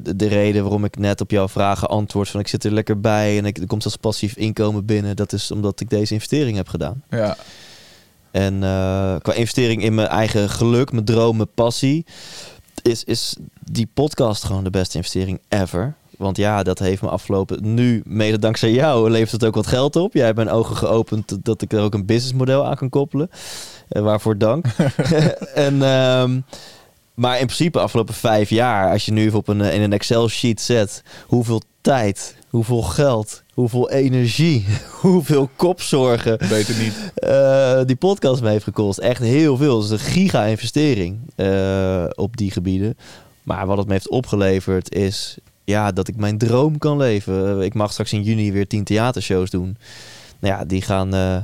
de, 0.02 0.16
de 0.16 0.28
reden 0.28 0.62
waarom 0.62 0.84
ik 0.84 0.98
net 0.98 1.20
op 1.20 1.30
jouw 1.30 1.48
vragen 1.48 1.88
antwoord. 1.88 2.28
Van 2.28 2.40
ik 2.40 2.48
zit 2.48 2.64
er 2.64 2.72
lekker 2.72 3.00
bij 3.00 3.38
en 3.38 3.44
ik, 3.46 3.58
er 3.58 3.66
komt 3.66 3.82
zelfs 3.82 3.96
passief 3.96 4.36
inkomen 4.36 4.84
binnen. 4.84 5.16
Dat 5.16 5.32
is 5.32 5.50
omdat 5.50 5.80
ik 5.80 5.90
deze 5.90 6.12
investering 6.12 6.56
heb 6.56 6.68
gedaan. 6.68 7.02
Ja, 7.10 7.36
En 8.30 8.54
eh, 8.54 9.16
qua 9.22 9.32
investering 9.32 9.82
in 9.82 9.94
mijn 9.94 10.08
eigen 10.08 10.50
geluk, 10.50 10.92
mijn 10.92 11.04
droom, 11.04 11.36
mijn 11.36 11.54
passie, 11.54 12.06
is, 12.82 13.04
is 13.04 13.36
die 13.64 13.88
podcast 13.94 14.44
gewoon 14.44 14.64
de 14.64 14.70
beste 14.70 14.96
investering 14.96 15.40
ever. 15.48 15.94
Want 16.16 16.36
ja, 16.36 16.62
dat 16.62 16.78
heeft 16.78 17.02
me 17.02 17.08
afgelopen. 17.08 17.74
Nu, 17.74 18.02
mede 18.06 18.38
dankzij 18.38 18.72
jou, 18.72 19.10
levert 19.10 19.32
het 19.32 19.44
ook 19.44 19.54
wat 19.54 19.66
geld 19.66 19.96
op. 19.96 20.12
Jij 20.12 20.24
hebt 20.24 20.36
mijn 20.36 20.50
ogen 20.50 20.76
geopend 20.76 21.44
dat 21.44 21.62
ik 21.62 21.72
er 21.72 21.80
ook 21.80 21.94
een 21.94 22.06
businessmodel 22.06 22.66
aan 22.66 22.76
kan 22.76 22.88
koppelen. 22.88 23.30
Eh, 23.88 24.02
waarvoor 24.02 24.38
dank. 24.38 24.66
en, 25.54 25.82
ehm, 25.82 26.40
maar 27.14 27.38
in 27.40 27.46
principe, 27.46 27.80
afgelopen 27.80 28.14
vijf 28.14 28.50
jaar, 28.50 28.90
als 28.90 29.04
je 29.04 29.12
nu 29.12 29.24
even 29.24 29.38
op 29.38 29.48
een, 29.48 29.60
eh, 29.60 29.74
in 29.74 29.82
een 29.82 29.92
Excel-sheet 29.92 30.60
zet, 30.60 31.02
hoeveel 31.26 31.62
tijd, 31.80 32.36
hoeveel 32.48 32.82
geld, 32.82 33.42
hoeveel 33.56 33.90
energie, 33.90 34.64
hoeveel 35.00 35.50
kopzorgen, 35.56 36.38
beter 36.48 36.76
niet. 36.82 37.12
eh, 37.14 37.80
die 37.84 37.96
podcast 37.96 38.42
me 38.42 38.48
heeft 38.48 38.64
gekost. 38.64 38.98
Echt 38.98 39.20
heel 39.22 39.56
veel. 39.56 39.76
Het 39.76 39.84
is 39.84 39.90
een 39.90 40.12
giga-investering 40.12 41.18
eh, 41.36 42.04
op 42.14 42.36
die 42.36 42.50
gebieden. 42.50 42.96
Maar 43.42 43.66
wat 43.66 43.78
het 43.78 43.86
me 43.86 43.92
heeft 43.92 44.08
opgeleverd 44.08 44.94
is 44.94 45.36
ja, 45.64 45.92
dat 45.92 46.08
ik 46.08 46.16
mijn 46.16 46.38
droom 46.38 46.78
kan 46.78 46.96
leven. 46.96 47.60
Ik 47.62 47.74
mag 47.74 47.92
straks 47.92 48.12
in 48.12 48.22
juni 48.22 48.52
weer 48.52 48.66
tien 48.66 48.84
theatershows 48.84 49.50
doen. 49.50 49.76
Nou 50.38 50.54
ja, 50.54 50.64
die 50.64 50.82
gaan... 50.82 51.14
eh, 51.14 51.36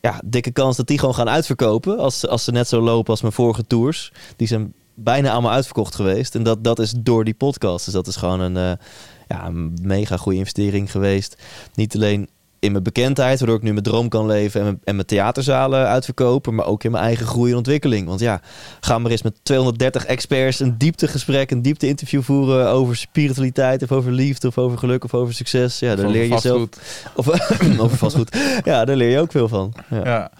ja, 0.00 0.20
dikke 0.24 0.50
kans 0.50 0.76
dat 0.76 0.86
die 0.86 0.98
gewoon 0.98 1.14
gaan 1.14 1.28
uitverkopen. 1.28 1.98
Als, 1.98 2.26
als 2.26 2.44
ze 2.44 2.50
net 2.52 2.68
zo 2.68 2.80
lopen 2.80 3.10
als 3.10 3.20
mijn 3.20 3.32
vorige 3.32 3.66
tours. 3.66 4.12
Die 4.36 4.46
zijn 4.48 4.72
bijna 4.96 5.32
allemaal 5.32 5.52
uitverkocht 5.52 5.94
geweest. 5.94 6.34
En 6.34 6.42
dat, 6.42 6.64
dat 6.64 6.78
is 6.78 6.94
door 6.96 7.24
die 7.24 7.34
podcast. 7.34 7.84
Dus 7.84 7.94
dat 7.94 8.06
is 8.06 8.16
gewoon 8.16 8.40
een, 8.40 8.56
eh, 8.56 8.86
ja, 9.28 9.46
een 9.46 9.78
mega 9.82 10.16
goede 10.16 10.38
investering 10.38 10.90
geweest. 10.90 11.42
Niet 11.74 11.94
alleen 11.94 12.28
in 12.58 12.72
mijn 12.72 12.84
bekendheid, 12.84 13.38
waardoor 13.38 13.56
ik 13.56 13.62
nu 13.62 13.72
mijn 13.72 13.84
droom 13.84 14.08
kan 14.08 14.26
leven 14.26 14.60
en 14.60 14.66
mijn, 14.66 14.80
en 14.84 14.94
mijn 14.94 15.06
theaterzalen 15.06 15.86
uitverkopen, 15.86 16.54
maar 16.54 16.66
ook 16.66 16.84
in 16.84 16.90
mijn 16.90 17.04
eigen 17.04 17.26
groei 17.26 17.50
en 17.50 17.56
ontwikkeling. 17.56 18.06
Want 18.06 18.20
ja, 18.20 18.40
ga 18.80 18.98
maar 18.98 19.10
eens 19.10 19.22
met 19.22 19.34
230 19.42 20.04
experts 20.04 20.60
een 20.60 20.78
dieptegesprek, 20.78 21.50
een 21.50 21.62
diepte-interview 21.62 22.22
voeren 22.22 22.68
over 22.68 22.96
spiritualiteit 22.96 23.82
of 23.82 23.92
over 23.92 24.12
liefde 24.12 24.48
of 24.48 24.58
over 24.58 24.78
geluk 24.78 25.04
of 25.04 25.14
over 25.14 25.34
succes. 25.34 25.78
Ja, 25.78 25.94
daar 25.96 26.08
leer 26.08 26.28
je 26.28 26.38
zelf. 26.40 26.68
Of 27.14 27.28
over 27.80 27.96
vastgoed. 27.96 28.36
Ja, 28.64 28.84
daar 28.84 28.96
leer 28.96 29.10
je 29.10 29.20
ook 29.20 29.30
veel 29.30 29.48
van. 29.48 29.72
Ja. 29.90 30.04
Ja. 30.04 30.30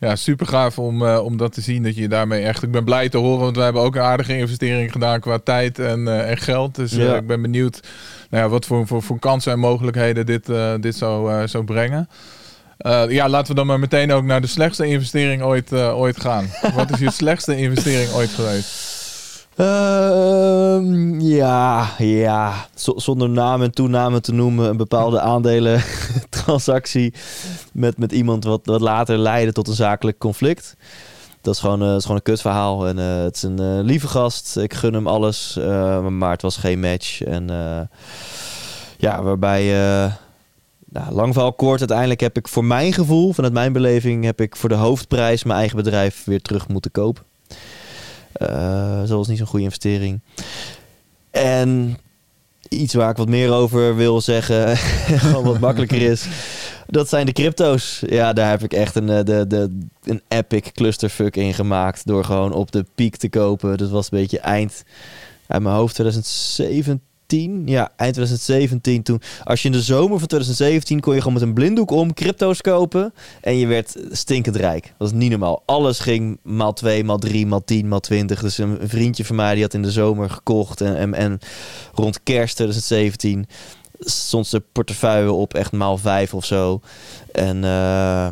Ja, 0.00 0.16
super 0.16 0.46
gaaf 0.46 0.78
om, 0.78 1.06
eh, 1.06 1.24
om 1.24 1.36
dat 1.36 1.52
te 1.52 1.60
zien. 1.60 1.82
Dat 1.82 1.96
je 1.96 2.08
daarmee 2.08 2.42
echt. 2.44 2.62
Ik 2.62 2.70
ben 2.70 2.84
blij 2.84 3.08
te 3.08 3.16
horen, 3.18 3.40
want 3.40 3.56
we 3.56 3.62
hebben 3.62 3.82
ook 3.82 3.94
een 3.96 4.02
aardige 4.02 4.36
investering 4.36 4.92
gedaan 4.92 5.20
qua 5.20 5.38
tijd 5.38 5.78
en, 5.78 6.08
eh, 6.08 6.30
en 6.30 6.36
geld. 6.36 6.74
Dus 6.74 6.92
eh, 6.92 7.04
Ja. 7.04 7.16
ik 7.16 7.26
ben 7.26 7.42
benieuwd 7.42 7.80
nou 8.30 8.42
ja, 8.44 8.48
wat 8.48 8.66
voor, 8.66 8.86
voor, 8.86 9.02
voor 9.02 9.18
kansen 9.18 9.52
en 9.52 9.58
mogelijkheden 9.58 10.26
dit, 10.26 10.50
dit 10.80 10.96
zou, 10.96 11.48
zou 11.48 11.64
brengen. 11.64 12.08
Ja, 13.08 13.28
laten 13.28 13.48
we 13.48 13.54
dan 13.54 13.66
maar 13.66 13.78
meteen 13.78 14.12
ook 14.12 14.24
naar 14.24 14.40
de 14.40 14.46
slechtste 14.46 14.86
investering 14.86 15.42
ooit, 15.42 15.72
ooit 15.72 16.20
gaan. 16.20 16.46
wat 16.74 16.90
is 16.90 16.98
je 16.98 17.10
slechtste 17.22 17.56
investering 17.56 18.10
ooit 18.12 18.30
geweest? 18.30 18.87
Ehm, 19.58 21.20
ja, 21.20 21.90
ja. 21.98 22.66
Zonder 22.74 23.28
naam 23.28 23.62
en 23.62 23.70
toename 23.70 24.20
te 24.20 24.32
noemen, 24.32 24.68
een 24.68 24.76
bepaalde 24.76 25.20
aandelen 25.20 25.82
transactie 26.44 27.14
met, 27.72 27.98
met 27.98 28.12
iemand 28.12 28.44
wat, 28.44 28.60
wat 28.64 28.80
later 28.80 29.18
leidde 29.18 29.52
tot 29.52 29.68
een 29.68 29.74
zakelijk 29.74 30.18
conflict. 30.18 30.76
Dat 31.40 31.54
is 31.54 31.60
gewoon, 31.60 31.82
eh, 31.82 31.94
is 31.94 32.02
gewoon 32.02 32.16
een 32.16 32.22
kutverhaal. 32.22 32.86
En 32.86 32.98
eh, 32.98 33.22
het 33.22 33.36
is 33.36 33.42
een 33.42 33.58
eh, 33.58 33.78
lieve 33.82 34.08
gast. 34.08 34.56
Ik 34.56 34.74
gun 34.74 34.94
hem 34.94 35.06
alles. 35.06 35.58
maar 36.08 36.30
het 36.30 36.42
was 36.42 36.56
geen 36.56 36.80
match. 36.80 37.22
En 37.22 37.46
ja, 38.98 39.22
waarbij... 39.22 39.64
nou, 40.88 41.12
lang 41.12 41.32
verhaal 41.32 41.52
kort. 41.52 41.78
Uiteindelijk 41.78 42.20
heb 42.20 42.36
ik 42.36 42.48
voor 42.48 42.64
mijn 42.64 42.92
gevoel, 42.92 43.32
vanuit 43.32 43.52
mijn 43.52 43.72
beleving, 43.72 44.24
heb 44.24 44.40
ik 44.40 44.56
voor 44.56 44.68
de 44.68 44.74
hoofdprijs 44.74 45.44
mijn 45.44 45.58
eigen 45.58 45.76
bedrijf 45.76 46.24
weer 46.24 46.42
terug 46.42 46.68
moeten 46.68 46.90
kopen. 46.90 47.22
Eh 48.38 48.98
dat 48.98 49.08
was 49.08 49.28
niet 49.28 49.38
zo'n 49.38 49.46
goede 49.46 49.64
investering. 49.64 50.20
En 51.30 51.98
iets 52.68 52.94
waar 52.94 53.10
ik 53.10 53.16
wat 53.16 53.28
meer 53.28 53.52
over 53.52 53.96
wil 53.96 54.20
zeggen, 54.20 54.76
gewoon 55.18 55.44
wat 55.44 55.58
makkelijker 55.58 56.02
is. 56.02 56.26
Dat 56.86 57.08
zijn 57.08 57.26
de 57.26 57.32
crypto's. 57.32 58.02
Ja, 58.06 58.32
daar 58.32 58.50
heb 58.50 58.62
ik 58.62 58.72
echt 58.72 58.94
een, 58.94 59.08
eh, 59.08 59.24
de, 59.24 59.46
de, 59.46 59.78
een 60.04 60.22
epic 60.28 60.72
clusterfuck 60.72 61.36
in 61.36 61.54
gemaakt. 61.54 62.06
Door 62.06 62.24
gewoon 62.24 62.52
op 62.52 62.72
de 62.72 62.84
piek 62.94 63.16
te 63.16 63.28
kopen. 63.28 63.76
Dat 63.78 63.90
was 63.90 64.08
een 64.10 64.18
beetje 64.18 64.40
eind 64.40 64.84
uit 65.46 65.62
mijn 65.62 65.74
hoofd 65.74 65.94
2017. 65.94 67.00
Ja, 67.66 67.90
eind 67.96 68.14
2017. 68.14 69.02
Toen, 69.02 69.20
als 69.44 69.62
je 69.62 69.68
in 69.68 69.74
de 69.74 69.82
zomer 69.82 70.18
van 70.18 70.28
2017 70.28 71.00
kon 71.00 71.12
je 71.14 71.18
gewoon 71.18 71.32
met 71.34 71.42
een 71.42 71.54
blinddoek 71.54 71.90
om 71.90 72.14
crypto's 72.14 72.60
kopen. 72.60 73.12
En 73.40 73.56
je 73.58 73.66
werd 73.66 73.96
stinkend 74.10 74.56
rijk. 74.56 74.82
Dat 74.82 74.92
was 74.98 75.12
niet 75.12 75.30
normaal. 75.30 75.62
Alles 75.66 75.98
ging 75.98 76.38
maal 76.42 76.72
2, 76.72 77.04
maal 77.04 77.18
3, 77.18 77.46
maal 77.46 77.64
10, 77.64 77.88
maal 77.88 78.00
20. 78.00 78.40
Dus 78.40 78.58
een 78.58 78.78
vriendje 78.82 79.24
van 79.24 79.36
mij 79.36 79.54
die 79.54 79.62
had 79.62 79.74
in 79.74 79.82
de 79.82 79.90
zomer 79.90 80.30
gekocht. 80.30 80.80
En, 80.80 80.96
en, 80.96 81.14
en 81.14 81.38
rond 81.94 82.22
kerst 82.22 82.54
2017 82.56 83.46
stond 84.00 84.46
zijn 84.46 84.62
portefeuille 84.72 85.32
op 85.32 85.54
echt 85.54 85.72
maal 85.72 85.98
5 85.98 86.34
of 86.34 86.44
zo. 86.44 86.80
En 87.32 87.64
eh, 87.64 88.28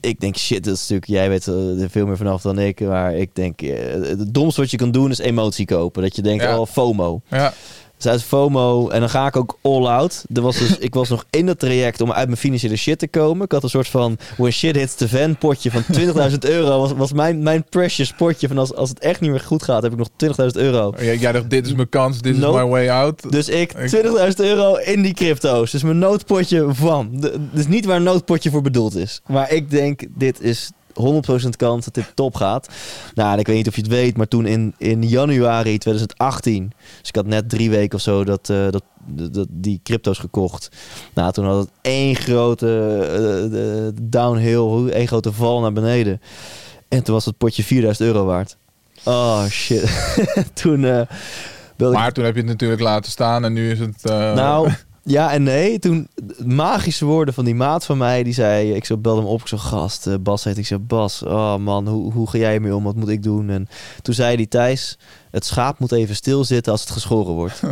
ik 0.00 0.20
denk, 0.20 0.36
shit, 0.36 0.64
dat 0.64 0.74
is 0.74 0.80
natuurlijk, 0.80 1.10
jij 1.10 1.28
weet 1.28 1.46
er 1.46 1.90
veel 1.90 2.06
meer 2.06 2.16
vanaf 2.16 2.42
dan 2.42 2.58
ik. 2.58 2.80
Maar 2.80 3.14
ik 3.14 3.30
denk, 3.34 3.62
eh, 3.62 3.92
het 3.92 4.34
domste 4.34 4.60
wat 4.60 4.70
je 4.70 4.76
kan 4.76 4.90
doen 4.90 5.10
is 5.10 5.18
emotie 5.18 5.66
kopen. 5.66 6.02
Dat 6.02 6.16
je 6.16 6.22
denkt, 6.22 6.42
Ja. 6.42 6.58
oh, 6.58 6.66
FOMO. 6.66 7.20
Ja, 7.28 7.54
Dus 8.04 8.12
uit 8.12 8.22
FOMO. 8.22 8.88
En 8.88 9.00
dan 9.00 9.10
ga 9.10 9.26
ik 9.26 9.36
ook 9.36 9.58
all 9.62 9.86
out. 9.86 10.24
Er 10.34 10.42
was 10.42 10.58
dus, 10.58 10.78
ik 10.78 10.94
was 10.94 11.08
nog 11.08 11.24
in 11.30 11.46
het 11.46 11.58
traject 11.58 12.00
om 12.00 12.12
uit 12.12 12.26
mijn 12.26 12.38
financiële 12.38 12.76
shit 12.76 12.98
te 12.98 13.08
komen. 13.08 13.44
Ik 13.44 13.52
had 13.52 13.62
een 13.62 13.68
soort 13.68 13.88
van 13.88 14.16
when 14.36 14.52
shit 14.52 14.76
hits 14.76 14.94
the 14.94 15.08
fan 15.08 15.36
potje 15.36 15.70
van 15.70 15.82
20.000 16.30 16.38
euro. 16.56 16.78
Was, 16.80 16.92
was 16.92 17.12
mijn, 17.12 17.42
mijn 17.42 17.64
precious 17.68 18.12
potje 18.12 18.48
van 18.48 18.58
als, 18.58 18.74
als 18.74 18.88
het 18.88 18.98
echt 18.98 19.20
niet 19.20 19.30
meer 19.30 19.40
goed 19.40 19.62
gaat, 19.62 19.82
heb 19.82 19.92
ik 19.92 19.98
nog 19.98 20.08
20.000 20.24 20.30
euro. 20.52 20.94
jij, 20.98 21.16
jij 21.16 21.32
dacht, 21.32 21.50
dit 21.50 21.66
is 21.66 21.74
mijn 21.74 21.88
kans, 21.88 22.20
dit 22.20 22.34
is 22.34 22.40
my 22.40 22.64
way 22.66 22.88
out. 22.88 23.32
Dus 23.32 23.48
ik 23.48 23.72
Ik- 23.72 23.90
20.000 24.04 24.10
euro 24.36 24.74
in 24.74 25.02
die 25.02 25.14
crypto's. 25.14 25.70
Dus 25.70 25.82
mijn 25.82 25.98
noodpotje 25.98 26.66
van. 26.74 27.08
De, 27.12 27.34
dus 27.52 27.66
niet 27.66 27.84
waar 27.84 27.96
een 27.96 28.02
noodpotje 28.02 28.50
voor 28.50 28.62
bedoeld 28.62 28.96
is. 28.96 29.20
Maar 29.26 29.52
ik 29.52 29.70
denk, 29.70 30.02
dit 30.14 30.40
is 30.40 30.70
100% 31.00 31.48
kans 31.56 31.84
dat 31.84 31.94
dit 31.94 32.10
top 32.14 32.34
gaat. 32.34 32.68
Nou, 33.14 33.32
en 33.32 33.38
ik 33.38 33.46
weet 33.46 33.56
niet 33.56 33.68
of 33.68 33.74
je 33.74 33.80
het 33.80 33.90
weet, 33.90 34.16
maar 34.16 34.28
toen 34.28 34.46
in, 34.46 34.74
in 34.78 35.08
januari 35.08 35.78
2018... 35.78 36.72
Dus 37.00 37.08
ik 37.08 37.16
had 37.16 37.26
net 37.26 37.48
drie 37.48 37.70
weken 37.70 37.96
of 37.96 38.00
zo 38.02 38.24
dat, 38.24 38.50
eh, 38.50 38.70
dat, 38.70 38.82
dat, 39.32 39.46
die 39.50 39.80
crypto's 39.82 40.18
gekocht. 40.18 40.68
Nou, 41.14 41.32
toen 41.32 41.44
had 41.44 41.58
het 41.58 41.70
één 41.80 42.16
grote 42.16 42.66
de- 43.50 43.92
downhill, 44.02 44.88
één 44.88 45.06
grote 45.06 45.32
val 45.32 45.60
naar 45.60 45.72
beneden. 45.72 46.20
En 46.88 47.02
toen 47.02 47.14
was 47.14 47.24
het 47.24 47.38
potje 47.38 47.64
4000 47.64 48.06
euro 48.08 48.24
waard. 48.24 48.56
Oh, 49.04 49.44
shit. 49.46 50.14
toen... 50.62 50.84
ik 50.84 51.08
Maar 51.76 52.12
toen 52.12 52.24
heb 52.24 52.34
je 52.34 52.40
het 52.40 52.50
natuurlijk 52.50 52.80
laten 52.80 53.10
staan 53.10 53.44
en 53.44 53.52
nu 53.52 53.70
is 53.70 53.78
het... 53.78 54.02
nou, 54.34 54.70
ja 55.04 55.32
en 55.32 55.42
nee. 55.42 55.78
Toen 55.78 56.08
magische 56.44 57.04
woorden 57.04 57.34
van 57.34 57.44
die 57.44 57.54
maat 57.54 57.84
van 57.84 57.98
mij. 57.98 58.22
Die 58.22 58.32
zei, 58.32 58.74
ik 58.74 58.84
zo 58.84 58.96
belde 58.96 59.20
hem 59.20 59.30
op. 59.30 59.40
Ik 59.40 59.48
zo, 59.48 59.56
gast, 59.56 60.06
eh, 60.06 60.14
Bas 60.20 60.44
heet. 60.44 60.58
Ik 60.58 60.66
zei, 60.66 60.80
Bas, 60.80 61.22
oh 61.22 61.56
man, 61.56 61.88
hoe, 61.88 62.12
hoe 62.12 62.30
ga 62.30 62.38
jij 62.38 62.54
ermee 62.54 62.74
om? 62.74 62.84
Wat 62.84 62.96
moet 62.96 63.08
ik 63.08 63.22
doen? 63.22 63.50
En 63.50 63.68
toen 64.02 64.14
zei 64.14 64.36
hij, 64.36 64.46
Thijs, 64.46 64.98
het 65.30 65.44
schaap 65.44 65.78
moet 65.78 65.92
even 65.92 66.16
stilzitten 66.16 66.72
als 66.72 66.80
het 66.80 66.90
geschoren 66.90 67.34
wordt. 67.34 67.60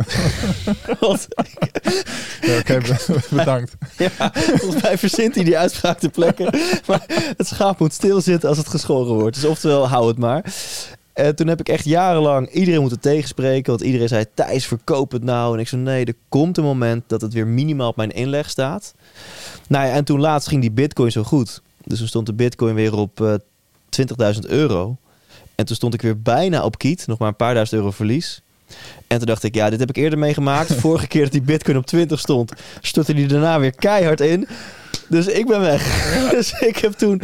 Ja, 2.41 2.57
Oké, 2.59 2.81
bedankt. 3.29 3.75
ja, 3.97 4.31
volgens 4.33 4.81
mij 4.81 4.97
verzint 4.97 5.35
hij 5.35 5.43
die 5.43 5.57
uitspraak 5.57 5.99
ter 5.99 6.09
plekke. 6.09 6.53
Maar 6.87 7.03
het 7.37 7.47
schaap 7.47 7.79
moet 7.79 7.93
stilzitten 7.93 8.49
als 8.49 8.57
het 8.57 8.67
geschoren 8.67 9.13
wordt. 9.13 9.35
Dus 9.35 9.45
oftewel, 9.45 9.87
hou 9.87 10.07
het 10.07 10.17
maar. 10.17 10.53
En 11.13 11.35
toen 11.35 11.47
heb 11.47 11.59
ik 11.59 11.69
echt 11.69 11.85
jarenlang 11.85 12.49
iedereen 12.49 12.81
moeten 12.81 12.99
tegenspreken. 12.99 13.71
Want 13.71 13.83
iedereen 13.83 14.07
zei, 14.07 14.25
Thijs, 14.33 14.65
verkoop 14.65 15.11
het 15.11 15.23
nou. 15.23 15.53
En 15.53 15.59
ik 15.59 15.67
zei, 15.67 15.81
nee, 15.81 16.05
er 16.05 16.15
komt 16.29 16.57
een 16.57 16.63
moment 16.63 17.03
dat 17.07 17.21
het 17.21 17.33
weer 17.33 17.47
minimaal 17.47 17.89
op 17.89 17.95
mijn 17.95 18.11
inleg 18.11 18.49
staat. 18.49 18.93
Nou 19.67 19.87
ja, 19.87 19.93
en 19.93 20.03
toen 20.03 20.19
laatst 20.19 20.47
ging 20.47 20.61
die 20.61 20.71
bitcoin 20.71 21.11
zo 21.11 21.23
goed. 21.23 21.61
Dus 21.83 21.97
toen 21.97 22.07
stond 22.07 22.25
de 22.25 22.33
bitcoin 22.33 22.75
weer 22.75 22.95
op 22.95 23.21
eh 23.21 23.33
20.000 24.33 24.39
euro. 24.47 24.97
En 25.55 25.65
toen 25.65 25.75
stond 25.75 25.93
ik 25.93 26.01
weer 26.01 26.21
bijna 26.21 26.63
op 26.63 26.77
kiet. 26.77 27.07
Nog 27.07 27.17
maar 27.17 27.27
een 27.27 27.35
paar 27.35 27.53
duizend 27.53 27.79
euro 27.79 27.91
verlies. 27.91 28.41
En 29.07 29.17
toen 29.17 29.27
dacht 29.27 29.43
ik, 29.43 29.55
ja, 29.55 29.69
dit 29.69 29.79
heb 29.79 29.89
ik 29.89 29.95
eerder 29.95 30.19
meegemaakt. 30.19 30.73
Vorige 30.79 31.07
keer 31.07 31.23
dat 31.23 31.31
die 31.31 31.41
bitcoin 31.41 31.77
op 31.77 31.85
20 31.85 32.19
stond, 32.19 32.51
stortte 32.81 33.13
die 33.13 33.27
daarna 33.27 33.59
weer 33.59 33.75
keihard 33.75 34.21
in. 34.21 34.47
Dus 35.09 35.27
ik 35.27 35.47
ben 35.47 35.61
weg. 35.61 35.81
Dus 36.31 36.51
ik 36.51 36.77
heb 36.77 36.91
toen 36.91 37.21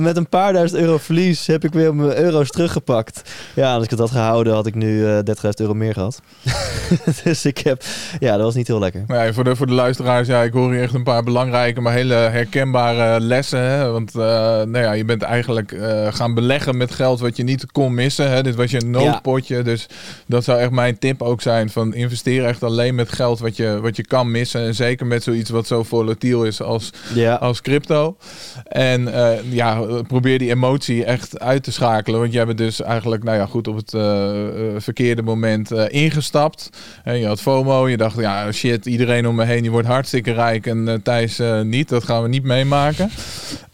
met 0.00 0.16
een 0.16 0.28
paar 0.28 0.52
duizend 0.52 0.80
euro 0.80 0.98
verlies 0.98 1.46
heb 1.46 1.64
ik 1.64 1.72
weer 1.72 1.94
mijn 1.94 2.16
euro's 2.18 2.50
teruggepakt. 2.50 3.22
Ja, 3.54 3.74
als 3.74 3.84
ik 3.84 3.90
het 3.90 3.98
had 3.98 4.10
gehouden, 4.10 4.52
had 4.52 4.66
ik 4.66 4.74
nu 4.74 5.06
eh 5.06 5.18
30.000 5.18 5.22
euro 5.56 5.74
meer 5.74 5.92
gehad. 5.92 6.20
dus 7.24 7.44
ik 7.44 7.58
heb, 7.58 7.82
ja, 8.18 8.36
dat 8.36 8.44
was 8.44 8.54
niet 8.54 8.66
heel 8.66 8.78
lekker. 8.78 9.04
Ja, 9.06 9.32
voor, 9.32 9.44
de, 9.44 9.56
voor 9.56 9.66
de 9.66 9.72
luisteraars, 9.72 10.28
ja, 10.28 10.42
ik 10.42 10.52
hoor 10.52 10.72
hier 10.72 10.82
echt 10.82 10.94
een 10.94 11.02
paar 11.02 11.22
belangrijke, 11.22 11.80
maar 11.80 11.92
hele 11.92 12.14
herkenbare 12.14 13.20
lessen. 13.20 13.60
Hè? 13.60 13.90
Want 13.90 14.14
eh, 14.14 14.20
nou 14.62 14.78
ja, 14.78 14.92
je 14.92 15.04
bent 15.04 15.22
eigenlijk 15.22 15.72
eh, 15.72 16.06
gaan 16.10 16.34
beleggen 16.34 16.76
met 16.76 16.92
geld 16.92 17.20
wat 17.20 17.36
je 17.36 17.42
niet 17.42 17.72
kon 17.72 17.94
missen. 17.94 18.30
Hè? 18.30 18.42
Dit 18.42 18.54
was 18.54 18.70
je 18.70 18.80
noodpotje. 18.80 19.62
Dus 19.62 19.86
dat 20.26 20.44
zou 20.44 20.58
echt 20.58 20.70
mijn 20.70 20.98
tip 20.98 21.22
ook 21.22 21.42
zijn: 21.42 21.70
van 21.70 21.94
investeer 21.94 22.44
echt 22.44 22.62
alleen 22.62 22.94
met 22.94 23.12
geld 23.12 23.38
wat 23.38 23.56
je, 23.56 23.78
wat 23.80 23.96
je 23.96 24.06
kan 24.06 24.30
missen. 24.30 24.60
En 24.60 24.74
zeker 24.74 25.06
met 25.06 25.22
zoiets 25.22 25.50
wat 25.50 25.66
zo 25.66 25.82
volatiel 25.82 26.44
is 26.44 26.62
als, 26.62 26.90
Ja, 27.14 27.34
als 27.34 27.60
crypto. 27.60 28.16
En 28.64 29.12
ja, 29.50 29.80
probeer 30.06 30.38
die 30.38 30.50
emotie 30.50 31.04
echt 31.04 31.40
uit 31.40 31.62
te 31.62 31.72
schakelen. 31.72 32.20
Want 32.20 32.32
jij 32.32 32.46
bent 32.46 32.58
dus 32.58 32.82
eigenlijk, 32.82 33.22
nou 33.22 33.36
ja, 33.38 33.46
goed 33.46 33.68
op 33.68 33.76
het 33.76 33.94
eh, 33.94 34.46
eh, 34.46 34.74
verkeerde 34.76 35.22
moment 35.22 35.70
eh, 35.72 35.84
ingestapt. 35.88 36.70
En 37.04 37.18
je 37.18 37.26
had 37.26 37.40
FOMO. 37.40 37.88
Je 37.88 37.96
dacht, 37.96 38.16
ja, 38.18 38.52
shit, 38.52 38.86
iedereen 38.86 39.26
om 39.26 39.34
me 39.34 39.44
heen 39.44 39.62
die 39.62 39.70
wordt 39.70 39.86
hartstikke 39.88 40.32
rijk. 40.32 40.66
En 40.66 40.88
eh, 40.88 40.94
Thijs 41.02 41.38
eh, 41.38 41.60
niet. 41.60 41.88
Dat 41.88 42.04
gaan 42.04 42.22
we 42.22 42.28
niet 42.28 42.44
meemaken. 42.44 43.10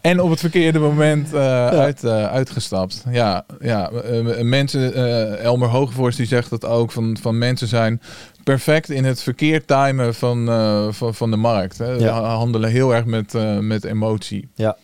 En 0.01 0.21
op 0.21 0.29
het 0.29 0.39
verkeerde 0.39 0.79
moment 0.79 1.33
eh, 1.33 1.67
uit, 1.67 2.03
eh, 2.03 2.25
uitgestapt. 2.25 3.03
Ja, 3.11 3.45
ja 3.59 3.89
eh, 3.91 4.41
mensen, 4.41 4.93
eh, 4.93 5.43
Elmer 5.43 5.67
Hoogvorst 5.69 6.17
die 6.17 6.27
zegt 6.27 6.49
dat 6.49 6.65
ook, 6.65 6.91
van, 6.91 7.17
van 7.21 7.37
mensen 7.37 7.67
zijn 7.67 8.01
perfect 8.43 8.89
in 8.89 9.05
het 9.05 9.23
verkeerd 9.23 9.67
timen 9.67 10.15
van, 10.15 10.49
eh, 10.49 10.87
van, 10.89 11.15
van 11.15 11.31
de 11.31 11.37
markt. 11.37 11.77
Hè. 11.77 11.91
Ja. 11.91 12.21
Handelen 12.21 12.69
heel 12.69 12.95
erg 12.95 13.05
met, 13.05 13.35
eh, 13.35 13.57
met 13.57 13.83
emotie. 13.83 14.49
ja. 14.55 14.77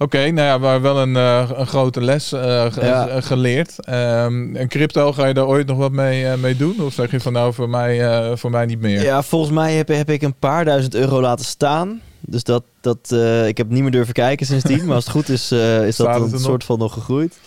Oké, 0.00 0.30
nou 0.30 0.46
ja, 0.46 0.58
maar 0.58 0.80
wel 0.80 0.98
een, 0.98 1.16
eh, 1.16 1.50
een 1.54 1.66
grote 1.66 2.00
les 2.00 2.32
eh, 2.32 2.66
Ja. 2.80 3.08
eh, 3.08 3.22
geleerd. 3.22 3.84
Ehm, 3.84 4.56
en 4.56 4.68
crypto, 4.68 5.12
ga 5.12 5.26
je 5.26 5.34
daar 5.34 5.46
ooit 5.46 5.66
nog 5.66 5.78
wat 5.78 5.92
mee, 5.92 6.36
mee 6.36 6.56
doen? 6.56 6.80
Of 6.82 6.92
zeg 6.92 7.10
je 7.10 7.20
van 7.20 7.32
nou, 7.32 7.54
voor 7.54 7.68
mij, 7.68 8.36
voor 8.36 8.50
mij 8.50 8.66
niet 8.66 8.80
meer? 8.80 9.02
Ja, 9.02 9.22
volgens 9.22 9.52
mij 9.52 9.74
heb, 9.74 9.88
heb 9.88 10.10
ik 10.10 10.22
een 10.22 10.34
paar 10.38 10.64
duizend 10.64 10.94
euro 10.94 11.20
laten 11.20 11.44
staan. 11.44 12.00
Dus 12.20 12.42
dat, 12.44 12.62
dat, 12.80 13.12
ik 13.46 13.56
heb 13.56 13.70
niet 13.70 13.82
meer 13.82 13.90
durven 13.90 14.14
kijken 14.14 14.46
sindsdien. 14.46 14.84
maar 14.86 14.94
als 14.94 15.04
het 15.04 15.12
goed 15.12 15.28
is, 15.28 15.52
is 15.52 15.96
dat 15.96 16.14
een 16.14 16.30
nog? 16.30 16.40
soort 16.40 16.64
van 16.64 16.78
nog 16.78 16.92
gegroeid. 16.92 17.38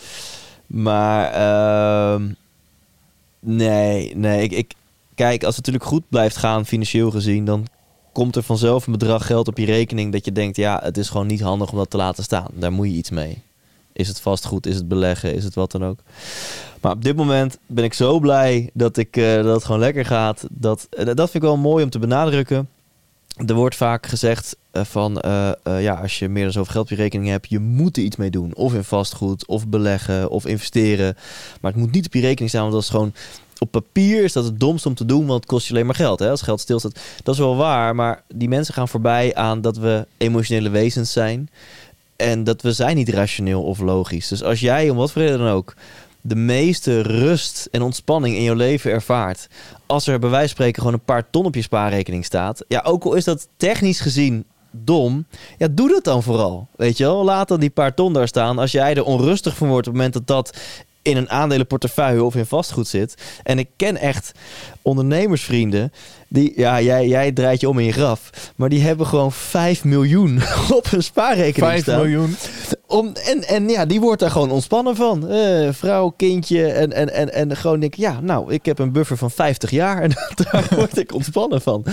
Maar 0.66 1.32
ehm, 1.32 2.22
nee, 3.40 4.16
nee. 4.16 4.42
Ik, 4.42 4.52
ik, 4.52 4.72
kijk, 5.14 5.44
als 5.44 5.56
het 5.56 5.66
natuurlijk 5.66 5.92
goed 5.92 6.08
blijft 6.08 6.36
gaan 6.36 6.66
financieel 6.66 7.10
gezien... 7.10 7.44
dan 7.44 7.66
komt 8.12 8.36
er 8.36 8.42
vanzelf 8.42 8.86
een 8.86 8.92
bedrag 8.92 9.26
geld 9.26 9.48
op 9.48 9.58
je 9.58 9.64
rekening... 9.64 10.12
dat 10.12 10.24
je 10.24 10.32
denkt, 10.32 10.56
ja, 10.56 10.80
het 10.82 10.96
is 10.96 11.08
gewoon 11.08 11.26
niet 11.26 11.40
handig 11.40 11.70
om 11.72 11.78
dat 11.78 11.90
te 11.90 11.96
laten 11.96 12.24
staan. 12.24 12.48
Daar 12.52 12.72
moet 12.72 12.86
je 12.86 12.92
iets 12.92 13.10
mee. 13.10 13.42
Is 13.92 14.08
het 14.08 14.20
vastgoed? 14.20 14.66
Is 14.66 14.76
het 14.76 14.88
beleggen? 14.88 15.34
Is 15.34 15.44
het 15.44 15.54
wat 15.54 15.72
dan 15.72 15.84
ook? 15.84 15.98
Maar 16.80 16.92
op 16.92 17.04
dit 17.04 17.16
moment 17.16 17.58
ben 17.66 17.84
ik 17.84 17.94
zo 17.94 18.18
blij 18.18 18.70
dat, 18.72 18.96
ik, 18.96 19.16
eh, 19.16 19.34
dat 19.34 19.54
het 19.54 19.64
gewoon 19.64 19.80
lekker 19.80 20.04
gaat. 20.04 20.46
Dat, 20.50 20.86
eh, 20.90 21.04
dat 21.04 21.16
vind 21.16 21.34
ik 21.34 21.42
wel 21.42 21.56
mooi 21.56 21.84
om 21.84 21.90
te 21.90 21.98
benadrukken. 21.98 22.68
Er 23.46 23.54
wordt 23.54 23.76
vaak 23.76 24.06
gezegd 24.06 24.56
eh, 24.70 24.84
van, 24.84 25.22
ja, 25.64 25.94
als 25.94 26.18
je 26.18 26.28
meer 26.28 26.42
dan 26.42 26.52
zoveel 26.52 26.72
geld 26.72 26.84
op 26.84 26.90
je 26.90 27.02
rekening 27.02 27.30
hebt, 27.30 27.50
je 27.50 27.58
moet 27.58 27.96
er 27.96 28.02
iets 28.02 28.16
mee 28.16 28.30
doen. 28.30 28.54
Of 28.54 28.74
in 28.74 28.84
vastgoed, 28.84 29.46
of 29.46 29.68
beleggen, 29.68 30.30
of 30.30 30.46
investeren. 30.46 31.16
Maar 31.60 31.72
het 31.72 31.80
moet 31.80 31.92
niet 31.92 32.06
op 32.06 32.14
je 32.14 32.20
rekening 32.20 32.50
staan, 32.50 32.62
want 32.62 32.72
dat 32.72 32.82
is 32.82 32.88
gewoon... 32.88 33.12
Op 33.62 33.70
papier 33.70 34.24
is 34.24 34.32
dat 34.32 34.44
het 34.44 34.60
domst 34.60 34.86
om 34.86 34.94
te 34.94 35.04
doen, 35.04 35.26
want 35.26 35.40
het 35.40 35.50
kost 35.50 35.66
je 35.66 35.72
alleen 35.72 35.86
maar 35.86 35.94
geld. 35.94 36.18
Hè? 36.18 36.30
Als 36.30 36.42
geld 36.42 36.60
stilstaat, 36.60 37.00
dat 37.22 37.34
is 37.34 37.40
wel 37.40 37.56
waar. 37.56 37.94
Maar 37.94 38.22
die 38.34 38.48
mensen 38.48 38.74
gaan 38.74 38.88
voorbij 38.88 39.34
aan 39.34 39.60
dat 39.60 39.76
we 39.76 40.06
emotionele 40.18 40.68
wezens 40.68 41.12
zijn. 41.12 41.50
En 42.16 42.44
dat 42.44 42.62
we 42.62 42.72
zijn 42.72 42.96
niet 42.96 43.08
rationeel 43.08 43.62
of 43.62 43.78
logisch. 43.78 44.28
Dus 44.28 44.42
als 44.42 44.60
jij, 44.60 44.90
om 44.90 44.96
wat 44.96 45.12
voor 45.12 45.22
reden 45.22 45.38
dan 45.38 45.48
ook, 45.48 45.74
de 46.20 46.34
meeste 46.34 47.00
rust 47.00 47.68
en 47.70 47.82
ontspanning 47.82 48.36
in 48.36 48.42
je 48.42 48.56
leven 48.56 48.90
ervaart. 48.90 49.48
Als 49.86 50.06
er 50.06 50.18
bij 50.18 50.30
wijze 50.30 50.46
van 50.46 50.54
spreken 50.54 50.82
gewoon 50.82 50.96
een 50.96 51.04
paar 51.04 51.30
ton 51.30 51.44
op 51.44 51.54
je 51.54 51.62
spaarrekening 51.62 52.24
staat. 52.24 52.64
Ja, 52.68 52.80
ook 52.80 53.04
al 53.04 53.14
is 53.14 53.24
dat 53.24 53.48
technisch 53.56 54.00
gezien 54.00 54.44
dom. 54.70 55.26
Ja, 55.58 55.68
doe 55.70 55.88
dat 55.88 56.04
dan 56.04 56.22
vooral. 56.22 56.68
Weet 56.76 56.96
je 56.96 57.04
wel, 57.04 57.24
laat 57.24 57.48
dan 57.48 57.60
die 57.60 57.70
paar 57.70 57.94
ton 57.94 58.12
daar 58.12 58.28
staan. 58.28 58.58
Als 58.58 58.72
jij 58.72 58.94
er 58.94 59.04
onrustig 59.04 59.56
van 59.56 59.68
wordt 59.68 59.86
op 59.86 59.94
het 59.94 60.02
moment 60.02 60.26
dat 60.26 60.26
dat 60.26 60.60
in 61.02 61.16
een 61.16 61.30
aandelenportefeuille 61.30 62.22
of 62.22 62.34
in 62.34 62.46
vastgoed 62.46 62.88
zit. 62.88 63.14
En 63.42 63.58
ik 63.58 63.68
ken 63.76 63.96
echt 63.96 64.32
ondernemersvrienden. 64.82 65.92
Die, 66.28 66.52
ja, 66.56 66.80
jij, 66.80 67.06
jij 67.06 67.32
draait 67.32 67.60
je 67.60 67.68
om 67.68 67.78
in 67.78 67.84
je 67.84 67.92
graf. 67.92 68.30
Maar 68.56 68.68
die 68.68 68.82
hebben 68.82 69.06
gewoon 69.06 69.32
5 69.32 69.84
miljoen 69.84 70.42
op 70.78 70.90
hun 70.90 71.02
spaarrekening 71.02 71.72
5 71.72 71.82
staan. 71.82 72.00
miljoen. 72.00 72.36
Om, 72.86 73.12
en, 73.24 73.44
en 73.44 73.68
ja, 73.68 73.86
die 73.86 74.00
wordt 74.00 74.20
daar 74.20 74.30
gewoon 74.30 74.50
ontspannen 74.50 74.96
van. 74.96 75.28
Eh, 75.28 75.68
vrouw, 75.72 76.12
kindje 76.16 76.66
en, 76.66 76.92
en, 76.92 77.12
en, 77.12 77.32
en 77.32 77.56
gewoon 77.56 77.80
denk 77.80 77.92
ik, 77.92 78.00
ja, 78.00 78.20
nou, 78.20 78.52
ik 78.52 78.64
heb 78.64 78.78
een 78.78 78.92
buffer 78.92 79.16
van 79.16 79.30
50 79.30 79.70
jaar 79.70 80.02
en 80.02 80.10
daar 80.50 80.66
word 80.70 80.98
ik 80.98 81.14
ontspannen 81.14 81.62
van. 81.62 81.84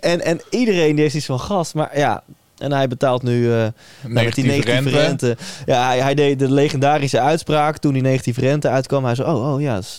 En, 0.00 0.20
en 0.20 0.40
iedereen 0.50 0.94
die 0.94 1.02
heeft 1.02 1.14
iets 1.14 1.26
van 1.26 1.40
gas, 1.40 1.72
maar 1.72 1.98
ja, 1.98 2.22
en 2.60 2.72
hij 2.72 2.88
betaalt 2.88 3.22
nu 3.22 3.46
nou, 3.46 3.62
met 4.02 4.34
die 4.34 4.44
Negatieve 4.44 4.48
negatieve 4.48 4.88
rente. 4.98 5.26
rente. 5.26 5.42
Ja, 5.66 5.86
hij, 5.86 6.00
hij 6.00 6.14
deed 6.14 6.38
de 6.38 6.52
legendarische 6.52 7.20
uitspraak 7.20 7.78
toen 7.78 7.92
die 7.92 8.02
negatieve 8.02 8.40
rente 8.40 8.68
uitkwam. 8.68 9.04
Hij 9.04 9.14
zei, 9.14 9.28
oh, 9.28 9.52
oh 9.54 9.60
ja, 9.60 9.74
dat 9.74 9.82
is 9.82 9.98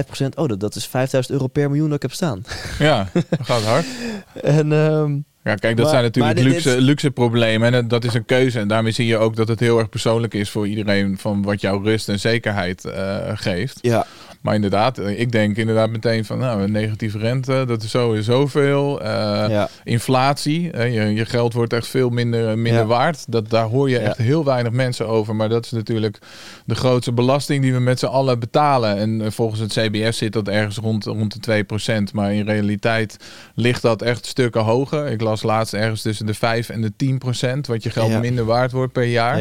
0,5 0.00 0.06
procent. 0.06 0.36
Oh, 0.36 0.48
dat, 0.48 0.60
dat 0.60 0.74
is 0.74 0.86
5000 0.86 1.34
euro 1.34 1.46
per 1.46 1.68
miljoen 1.68 1.86
dat 1.86 1.96
ik 1.96 2.02
heb 2.02 2.12
staan. 2.12 2.42
Ja, 2.78 3.08
dat 3.12 3.24
gaat 3.42 3.62
hard. 3.62 3.86
En 4.42 4.72
ehm, 4.72 5.12
Ja, 5.44 5.54
kijk, 5.54 5.76
dat 5.76 5.78
Maar- 5.84 5.88
zijn 5.88 6.02
natuurlijk 6.02 6.36
dit- 6.36 6.44
luxe, 6.44 6.68
dit- 6.68 6.80
luxe 6.80 7.10
problemen. 7.10 7.74
En 7.74 7.88
dat 7.88 8.04
is 8.04 8.14
een 8.14 8.24
keuze. 8.24 8.58
En 8.58 8.68
daarmee 8.68 8.92
zie 8.92 9.06
je 9.06 9.16
ook 9.18 9.36
dat 9.36 9.48
het 9.48 9.60
heel 9.60 9.78
erg 9.78 9.88
persoonlijk 9.88 10.34
is 10.34 10.50
voor 10.50 10.68
iedereen 10.68 11.18
van 11.18 11.42
wat 11.42 11.60
jouw 11.60 11.82
rust 11.82 12.08
en 12.08 12.20
zekerheid 12.20 12.84
eh, 12.84 13.16
geeft. 13.34 13.78
ja, 13.80 14.06
Maar 14.40 14.54
inderdaad, 14.54 14.98
eh, 14.98 15.20
ik 15.20 15.32
denk 15.32 15.56
inderdaad 15.56 15.90
meteen 15.90 16.24
van 16.24 16.38
nou, 16.38 16.62
een 16.62 16.72
negatieve 16.72 17.18
rente, 17.18 17.64
dat 17.66 17.82
is 17.82 17.90
sowieso 17.90 18.46
veel. 18.46 19.00
Eh, 19.00 19.08
ja, 19.48 19.68
Inflatie, 19.84 20.62
je, 20.76 21.14
je 21.14 21.24
geld 21.24 21.52
wordt 21.52 21.72
echt 21.72 21.86
veel 21.86 22.10
minder, 22.10 22.58
minder 22.58 22.80
Ja. 22.82 22.86
waard. 22.86 23.24
Dat, 23.32 23.50
daar 23.50 23.64
hoor 23.64 23.90
je 23.90 24.00
Ja. 24.00 24.06
echt 24.06 24.16
heel 24.16 24.44
weinig 24.44 24.72
mensen 24.72 25.08
over. 25.08 25.36
Maar 25.36 25.48
dat 25.48 25.64
is 25.64 25.70
natuurlijk 25.70 26.18
de 26.64 26.74
grootste 26.74 27.12
belasting 27.12 27.62
die 27.62 27.72
we 27.72 27.80
met 27.80 27.98
z'n 27.98 28.06
allen 28.06 28.38
betalen. 28.38 28.96
En 28.96 29.20
eh, 29.22 29.30
volgens 29.30 29.60
het 29.60 29.72
CBS 29.72 30.18
zit 30.18 30.32
dat 30.32 30.48
ergens 30.48 30.76
rond, 30.76 31.04
rond 31.04 31.32
de 31.32 31.40
2%. 31.40 32.12
Maar 32.12 32.34
in 32.34 32.44
realiteit 32.46 33.16
ligt 33.54 33.82
dat 33.82 34.02
echt 34.02 34.26
stukken 34.26 34.62
hoger. 34.62 35.06
Ik 35.06 35.20
las 35.20 35.42
laatst 35.42 35.74
ergens 35.74 36.02
tussen 36.02 36.26
de 36.26 36.34
5 36.34 36.68
en 36.68 36.80
de 36.80 36.92
10%. 36.96 37.66
Wat 37.66 37.82
je 37.82 37.90
geld 37.90 38.20
minder 38.20 38.44
waard 38.44 38.72
wordt 38.72 38.92
per 38.92 39.04
jaar. 39.04 39.38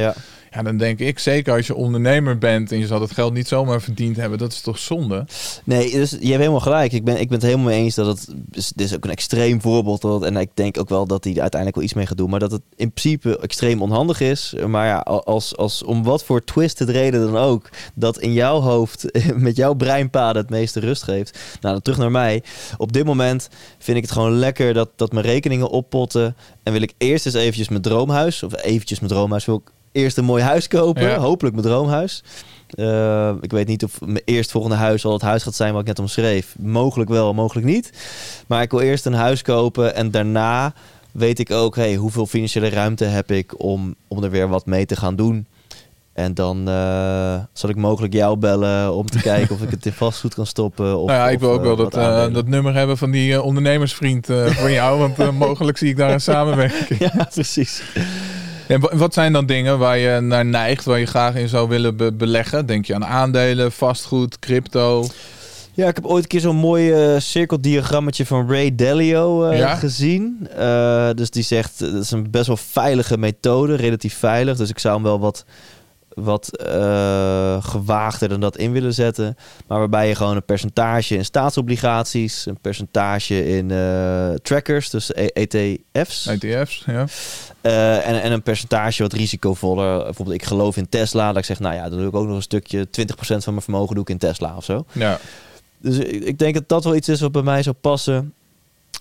Ja. 0.51 0.61
Dan 0.61 0.77
denk 0.77 0.99
ik, 0.99 1.19
zeker 1.19 1.53
als 1.53 1.67
je 1.67 1.75
ondernemer 1.75 2.37
bent 2.37 2.71
en 2.71 2.79
je 2.79 2.87
zal 2.87 3.01
het 3.01 3.11
geld 3.11 3.33
niet 3.33 3.47
zomaar 3.47 3.81
verdiend 3.81 4.15
hebben, 4.15 4.37
dat 4.37 4.51
is 4.51 4.61
toch 4.61 4.79
zonde? 4.79 5.25
Nee, 5.63 5.91
dus 5.91 6.09
je 6.09 6.17
hebt 6.17 6.39
helemaal 6.39 6.59
gelijk. 6.59 6.91
Ik 6.91 7.03
ben, 7.03 7.19
ik 7.19 7.27
ben 7.27 7.37
het 7.37 7.45
helemaal 7.45 7.65
mee 7.65 7.83
eens 7.83 7.95
dat 7.95 8.05
het... 8.05 8.27
Dit 8.49 8.81
is 8.81 8.95
ook 8.95 9.03
een 9.03 9.11
extreem 9.11 9.61
voorbeeld. 9.61 10.01
Dat, 10.01 10.23
en 10.23 10.37
ik 10.37 10.49
denk 10.53 10.79
ook 10.79 10.89
wel 10.89 11.07
dat 11.07 11.23
hij 11.23 11.33
er 11.33 11.41
uiteindelijk 11.41 11.75
wel 11.75 11.85
iets 11.85 11.97
mee 11.97 12.05
gaat 12.05 12.17
doen. 12.17 12.29
Maar 12.29 12.39
dat 12.39 12.51
het 12.51 12.61
in 12.75 12.91
principe 12.91 13.39
extreem 13.39 13.81
onhandig 13.81 14.19
is. 14.19 14.53
Maar 14.67 14.85
ja, 14.85 14.99
als, 14.99 15.57
als 15.57 15.83
om 15.83 16.03
wat 16.03 16.23
voor 16.23 16.43
twisted 16.43 16.89
reden 16.89 17.31
dan 17.31 17.37
ook... 17.37 17.69
dat 17.93 18.19
in 18.19 18.33
jouw 18.33 18.59
hoofd, 18.59 19.05
met 19.35 19.55
jouw 19.55 19.73
breinpaden 19.73 20.41
het 20.41 20.51
meeste 20.51 20.79
rust 20.79 21.03
geeft. 21.03 21.39
Nou, 21.61 21.73
dan 21.73 21.81
terug 21.81 21.99
naar 21.99 22.11
mij. 22.11 22.43
Op 22.77 22.93
dit 22.93 23.05
moment 23.05 23.49
vind 23.77 23.97
ik 23.97 24.03
het 24.03 24.11
gewoon 24.11 24.33
lekker 24.33 24.73
dat, 24.73 24.89
dat 24.95 25.11
mijn 25.11 25.25
rekeningen 25.25 25.69
oppotten. 25.69 26.35
En 26.63 26.73
wil 26.73 26.81
ik 26.81 26.93
eerst 26.97 27.25
eens 27.25 27.35
eventjes 27.35 27.69
mijn 27.69 27.81
droomhuis... 27.81 28.43
of 28.43 28.63
eventjes 28.63 28.99
mijn 28.99 29.11
droomhuis... 29.11 29.45
wil 29.45 29.55
ik 29.55 29.71
eerst 29.91 30.17
een 30.17 30.25
mooi 30.25 30.43
huis 30.43 30.67
kopen. 30.67 31.03
Ja. 31.03 31.17
Hopelijk 31.17 31.55
mijn 31.55 31.67
droomhuis. 31.67 32.23
Eh, 32.69 33.33
ik 33.41 33.51
weet 33.51 33.67
niet 33.67 33.83
of 33.83 34.01
mijn 34.01 34.21
eerstvolgende 34.25 34.75
huis 34.75 35.05
al 35.05 35.13
het 35.13 35.21
huis 35.21 35.43
gaat 35.43 35.55
zijn 35.55 35.71
wat 35.71 35.81
ik 35.81 35.87
net 35.87 35.99
omschreef. 35.99 36.55
Mogelijk 36.59 37.09
wel, 37.09 37.33
mogelijk 37.33 37.67
niet. 37.67 37.91
Maar 38.47 38.61
ik 38.61 38.71
wil 38.71 38.79
eerst 38.79 39.05
een 39.05 39.13
huis 39.13 39.41
kopen 39.41 39.95
en 39.95 40.11
daarna 40.11 40.73
weet 41.11 41.39
ik 41.39 41.51
ook 41.51 41.75
hey, 41.75 41.95
hoeveel 41.95 42.25
financiële 42.25 42.69
ruimte 42.69 43.05
heb 43.05 43.31
ik 43.31 43.63
om, 43.63 43.95
om 44.07 44.23
er 44.23 44.29
weer 44.29 44.47
wat 44.47 44.65
mee 44.65 44.85
te 44.85 44.95
gaan 44.95 45.15
doen. 45.15 45.47
En 46.13 46.33
dan 46.33 46.67
eh, 46.67 47.35
zal 47.53 47.69
ik 47.69 47.75
mogelijk 47.75 48.13
jou 48.13 48.37
bellen 48.37 48.93
om 48.93 49.05
te 49.05 49.21
kijken 49.21 49.55
of 49.55 49.61
ik 49.61 49.69
het 49.69 49.85
in 49.85 49.93
vastgoed 50.03 50.33
kan 50.33 50.45
stoppen. 50.45 50.97
Of, 50.97 51.07
nou 51.07 51.19
ja, 51.19 51.29
ik 51.29 51.39
wil 51.39 51.51
ook 51.51 51.61
wel 51.61 51.75
dat, 51.75 51.95
eh, 51.95 52.03
aandelen. 52.03 52.33
dat 52.33 52.47
nummer 52.47 52.73
hebben 52.73 52.97
van 52.97 53.11
die 53.11 53.41
ondernemersvriend 53.41 54.25
van 54.45 54.71
jou, 54.81 54.99
want 54.99 55.31
mogelijk 55.31 55.77
zie 55.77 55.89
ik 55.89 55.97
daar 55.97 56.13
een 56.13 56.21
samenwerking. 56.21 56.99
Ja, 56.99 57.27
precies. 57.33 57.83
En 58.69 58.79
wa- 58.79 58.95
wat 58.95 59.13
zijn 59.13 59.33
dan 59.33 59.45
dingen 59.45 59.79
waar 59.79 59.97
je 59.97 60.19
naar 60.19 60.45
neigt, 60.45 60.85
waar 60.85 60.99
je 60.99 61.05
graag 61.05 61.35
in 61.35 61.47
zou 61.49 61.69
willen 61.69 61.95
be- 61.97 62.13
beleggen? 62.13 62.65
Denk 62.65 62.85
je 62.85 62.95
aan 62.95 63.05
aandelen, 63.05 63.71
vastgoed, 63.71 64.39
crypto? 64.39 65.07
Ja, 65.73 65.87
ik 65.87 65.95
heb 65.95 66.05
ooit 66.05 66.23
een 66.23 66.29
keer 66.29 66.39
zo'n 66.39 66.55
mooi 66.55 66.91
eh, 66.91 67.19
cirkeldiagrammetje 67.19 68.25
van 68.25 68.49
Ray 68.51 68.75
Dalio 68.75 69.53
Ja? 69.53 69.75
gezien. 69.75 70.47
Eh, 70.57 71.09
dus 71.15 71.29
die 71.29 71.43
zegt, 71.43 71.79
dat 71.79 71.93
is 72.03 72.11
een 72.11 72.31
best 72.31 72.47
wel 72.47 72.57
veilige 72.57 73.17
methode, 73.17 73.75
relatief 73.75 74.17
veilig. 74.17 74.57
Dus 74.57 74.69
ik 74.69 74.79
zou 74.79 74.93
hem 74.93 75.03
wel 75.03 75.19
wat, 75.19 75.45
wat 76.09 76.49
gewaagder 77.59 78.29
dan 78.29 78.39
dat 78.39 78.57
in 78.57 78.71
willen 78.71 78.93
zetten. 78.93 79.35
Maar 79.67 79.79
waarbij 79.79 80.07
je 80.07 80.15
gewoon 80.15 80.35
een 80.35 80.45
percentage 80.45 81.15
in 81.15 81.25
staatsobligaties, 81.25 82.45
een 82.45 82.59
percentage 82.61 83.47
in 83.57 83.67
trackers, 84.41 84.89
dus 84.89 85.11
E- 85.15 85.27
ETF's. 85.33 86.27
ETF's, 86.27 86.83
ja. 86.85 87.05
Eh, 87.61 88.07
en, 88.07 88.21
en 88.21 88.31
een 88.31 88.41
percentage 88.41 89.01
wat 89.01 89.13
risicovoller. 89.13 90.03
Bijvoorbeeld, 90.03 90.41
ik 90.41 90.47
geloof 90.47 90.77
in 90.77 90.89
Tesla. 90.89 91.27
Dat 91.27 91.37
ik 91.37 91.45
zeg, 91.45 91.59
nou 91.59 91.75
ja, 91.75 91.89
dan 91.89 91.99
doe 91.99 92.07
ik 92.07 92.15
ook 92.15 92.27
nog 92.27 92.35
een 92.35 92.41
stukje, 92.41 92.87
20% 93.01 93.05
van 93.17 93.39
mijn 93.53 93.61
vermogen 93.61 93.93
doe 93.95 94.03
ik 94.03 94.09
in 94.09 94.17
Tesla 94.17 94.53
of 94.55 94.63
zo. 94.63 94.85
ja. 94.91 95.19
Dus 95.81 95.97
ik, 95.97 96.23
ik 96.23 96.39
denk 96.39 96.53
dat 96.53 96.69
dat 96.69 96.83
wel 96.83 96.95
iets 96.95 97.09
is 97.09 97.21
wat 97.21 97.31
bij 97.31 97.41
mij 97.41 97.63
zou 97.63 97.75
passen. 97.81 98.33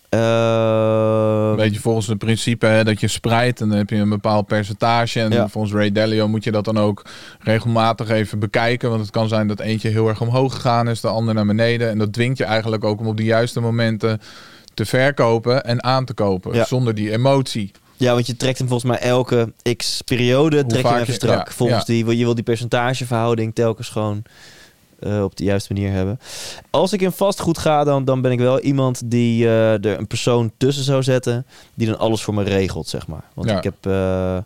Eh, 0.09 1.48
Een 1.50 1.56
beetje 1.56 1.80
volgens 1.80 2.06
het 2.06 2.18
principe 2.18 2.66
hè, 2.66 2.84
dat 2.84 3.00
je 3.00 3.09
spreidt 3.09 3.61
en 3.61 3.68
dan 3.68 3.78
heb 3.78 3.90
je 3.90 3.96
een 3.96 4.09
bepaald 4.09 4.46
percentage. 4.46 5.20
En 5.20 5.30
Ja. 5.30 5.48
volgens 5.48 5.72
Ray 5.74 5.92
Dalio 5.92 6.28
moet 6.28 6.44
je 6.44 6.50
dat 6.52 6.64
dan 6.64 6.78
ook 6.78 7.04
regelmatig 7.40 8.09
even 8.09 8.38
bekijken. 8.38 8.88
Want 8.88 9.00
het 9.02 9.11
kan 9.11 9.28
zijn 9.28 9.48
dat 9.48 9.61
eentje 9.61 9.88
heel 9.88 10.09
erg 10.09 10.20
omhoog 10.20 10.54
gegaan 10.54 10.88
is, 10.88 11.00
de 11.00 11.09
ander 11.09 11.34
naar 11.34 11.46
beneden. 11.46 11.90
En 11.90 11.98
dat 11.98 12.12
dwingt 12.12 12.38
je 12.38 12.44
eigenlijk 12.44 12.84
ook 12.84 13.00
om 13.00 13.06
op 13.06 13.16
de 13.16 13.24
juiste 13.24 13.61
momenten 13.61 14.20
te 14.74 14.84
verkopen 14.86 15.64
en 15.64 15.82
aan 15.84 16.04
te 16.04 16.14
kopen. 16.14 16.54
Ja. 16.54 16.64
Zonder 16.64 16.94
die 16.94 17.12
emotie. 17.12 17.70
Ja, 17.99 18.12
want 18.14 18.26
je 18.26 18.36
trekt 18.36 18.59
hem 18.59 18.68
volgens 18.68 18.90
mij 18.90 19.01
elke 19.01 19.53
x 19.76 20.03
periode 20.03 20.66
trek 20.66 20.82
je 20.82 20.88
hem 20.88 21.01
even 21.01 21.14
strak. 21.14 21.46
ja, 21.46 21.53
volgens 21.55 21.78
ja. 21.78 21.84
die, 21.84 22.16
je 22.16 22.24
wil 22.24 22.34
die 22.34 22.44
percentageverhouding 22.44 23.55
telkens 23.55 23.88
gewoon 23.88 24.22
eh, 25.01 25.22
op 25.22 25.36
de 25.36 25.44
juiste 25.44 25.72
manier 25.72 25.92
hebben. 25.92 26.20
Als 26.70 26.92
ik 26.92 27.01
in 27.03 27.12
vastgoed 27.12 27.59
ga, 27.59 27.84
dan, 27.84 28.05
dan 28.05 28.20
ben 28.20 28.32
ik 28.32 28.38
wel 28.38 28.61
iemand 28.61 29.01
die 29.11 29.44
eh, 29.44 29.72
er 29.72 29.99
een 29.99 30.07
persoon 30.07 30.53
tussen 30.57 30.84
zou 30.84 31.03
zetten 31.03 31.46
die 31.74 31.86
dan 31.86 31.99
alles 31.99 32.22
voor 32.22 32.34
me 32.34 32.42
regelt, 32.42 32.88
zeg 32.88 33.07
maar. 33.07 33.24
Want 33.34 33.49
Ja. 33.49 33.57
ik 33.57 33.64
heb 33.64 33.86
eh, 33.86 34.38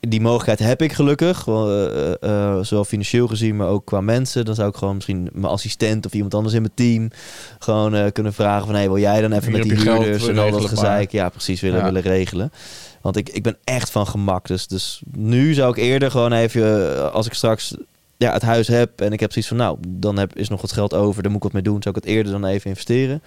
die 0.00 0.20
mogelijkheid 0.20 0.58
heb 0.58 0.82
ik 0.82 0.92
gelukkig, 0.92 1.46
eh, 1.46 1.84
eh, 1.84 2.14
eh, 2.20 2.64
zowel 2.64 2.84
financieel 2.84 3.28
gezien, 3.28 3.56
maar 3.56 3.68
ook 3.68 3.84
qua 3.84 4.00
mensen. 4.00 4.44
Dan 4.44 4.54
zou 4.54 4.68
ik 4.68 4.76
gewoon 4.76 4.94
misschien 4.94 5.28
mijn 5.32 5.52
assistent 5.52 6.06
of 6.06 6.12
iemand 6.12 6.34
anders 6.34 6.54
in 6.54 6.60
mijn 6.62 6.74
team 6.74 7.10
gewoon 7.58 8.12
kunnen 8.12 8.32
vragen 8.32 8.66
van, 8.66 8.74
hey, 8.74 8.86
wil 8.86 8.98
jij 8.98 9.20
dan 9.20 9.32
even 9.32 9.48
Hier 9.48 9.58
met 9.58 9.62
die 9.62 9.76
huurders 9.76 10.26
en 10.28 10.38
al 10.38 10.50
dat 10.50 10.64
gezeik, 10.64 11.12
ja, 11.12 11.28
precies 11.28 11.60
willen 11.60 11.78
Ja. 11.78 11.84
willen 11.84 12.02
regelen. 12.02 12.52
Want 13.00 13.16
ik, 13.16 13.28
ik 13.28 13.42
ben 13.42 13.56
echt 13.64 13.90
van 13.90 14.06
gemak. 14.06 14.46
Dus, 14.46 14.66
dus 14.66 15.02
nu 15.12 15.54
zou 15.54 15.70
ik 15.70 15.76
eerder 15.76 16.10
gewoon 16.10 16.32
even, 16.32 17.12
als 17.12 17.26
ik 17.26 17.32
straks 17.32 17.74
ja, 18.18 18.32
het 18.32 18.42
huis 18.42 18.68
heb 18.68 19.00
en 19.00 19.12
ik 19.12 19.20
heb 19.20 19.32
zoiets 19.32 19.50
van, 19.50 19.60
nou, 19.60 19.78
dan 19.88 20.18
heb, 20.18 20.36
is 20.36 20.48
nog 20.48 20.60
wat 20.60 20.72
geld 20.72 20.94
over, 20.94 21.22
daar 21.22 21.32
moet 21.32 21.44
ik 21.44 21.52
wat 21.52 21.62
mee 21.62 21.72
doen, 21.72 21.82
zou 21.82 21.96
ik 21.96 22.04
het 22.04 22.12
eerder 22.12 22.32
dan 22.32 22.44
even 22.44 22.70
investeren. 22.70 23.22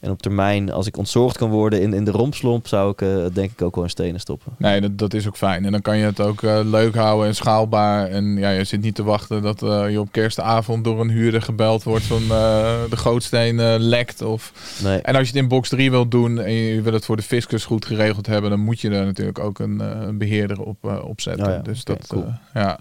En 0.00 0.10
op 0.10 0.22
termijn, 0.22 0.72
als 0.72 0.86
ik 0.86 0.96
ontzorgd 0.96 1.36
kan 1.36 1.50
worden 1.50 1.80
in, 1.82 1.92
in 1.92 2.04
de 2.04 2.10
rompslomp, 2.10 2.68
zou 2.68 2.90
ik 2.90 3.02
eh, 3.02 3.24
denk 3.32 3.50
ik 3.50 3.62
ook 3.62 3.74
wel 3.74 3.84
in 3.84 3.90
stenen 3.90 4.20
stoppen. 4.20 4.52
Nee, 4.58 4.80
dat, 4.80 4.98
dat 4.98 5.14
is 5.14 5.26
ook 5.26 5.36
fijn. 5.36 5.64
En 5.64 5.72
dan 5.72 5.82
kan 5.82 5.98
je 5.98 6.04
het 6.04 6.20
ook 6.20 6.42
eh, 6.42 6.60
leuk 6.64 6.94
houden 6.94 7.26
en 7.26 7.34
schaalbaar. 7.34 8.06
En 8.06 8.36
ja, 8.36 8.50
je 8.50 8.64
zit 8.64 8.80
niet 8.80 8.94
te 8.94 9.02
wachten 9.02 9.42
dat 9.42 9.62
eh, 9.62 9.90
je 9.90 10.00
op 10.00 10.12
kerstavond 10.12 10.84
door 10.84 11.00
een 11.00 11.10
huurder 11.10 11.42
gebeld 11.42 11.82
wordt 11.82 12.04
van 12.04 12.22
de 12.28 12.96
gootsteen 12.96 13.78
lekt. 13.78 14.22
Of... 14.22 14.52
Nee. 14.82 15.00
En 15.00 15.14
als 15.14 15.22
je 15.22 15.32
het 15.32 15.42
in 15.42 15.48
box 15.48 15.68
3 15.68 15.90
wilt 15.90 16.10
doen 16.10 16.38
en 16.38 16.52
je 16.52 16.82
wil 16.82 16.92
het 16.92 17.04
voor 17.04 17.16
de 17.16 17.22
fiscus 17.22 17.64
goed 17.64 17.84
geregeld 17.84 18.26
hebben, 18.26 18.50
dan 18.50 18.60
moet 18.60 18.80
je 18.80 18.90
er 18.90 19.04
natuurlijk 19.04 19.38
ook 19.38 19.58
een, 19.58 19.80
eh, 19.80 20.00
een 20.00 20.18
beheerder 20.18 20.60
op, 20.60 20.84
eh, 20.84 21.04
op 21.04 21.20
zetten. 21.20 21.46
Oh 21.46 21.52
ja, 21.52 21.58
dus 21.58 21.84
dat, 21.84 22.06
cool. 22.06 22.26
ja. 22.54 22.78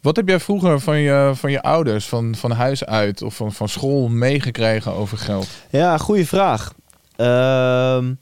Wat 0.00 0.16
heb 0.16 0.28
jij 0.28 0.40
vroeger 0.40 0.80
van 0.80 0.98
je, 0.98 1.32
van 1.34 1.50
je 1.50 1.62
ouders, 1.62 2.08
van, 2.08 2.34
van 2.34 2.50
huis 2.50 2.84
uit 2.84 3.22
of 3.22 3.36
van, 3.36 3.52
van 3.52 3.68
school 3.68 4.08
meegekregen 4.08 4.92
over 4.92 5.18
geld? 5.18 5.48
Ja, 5.70 5.98
goede 5.98 6.26
vraag. 6.26 6.72
Ehm, 7.16 8.14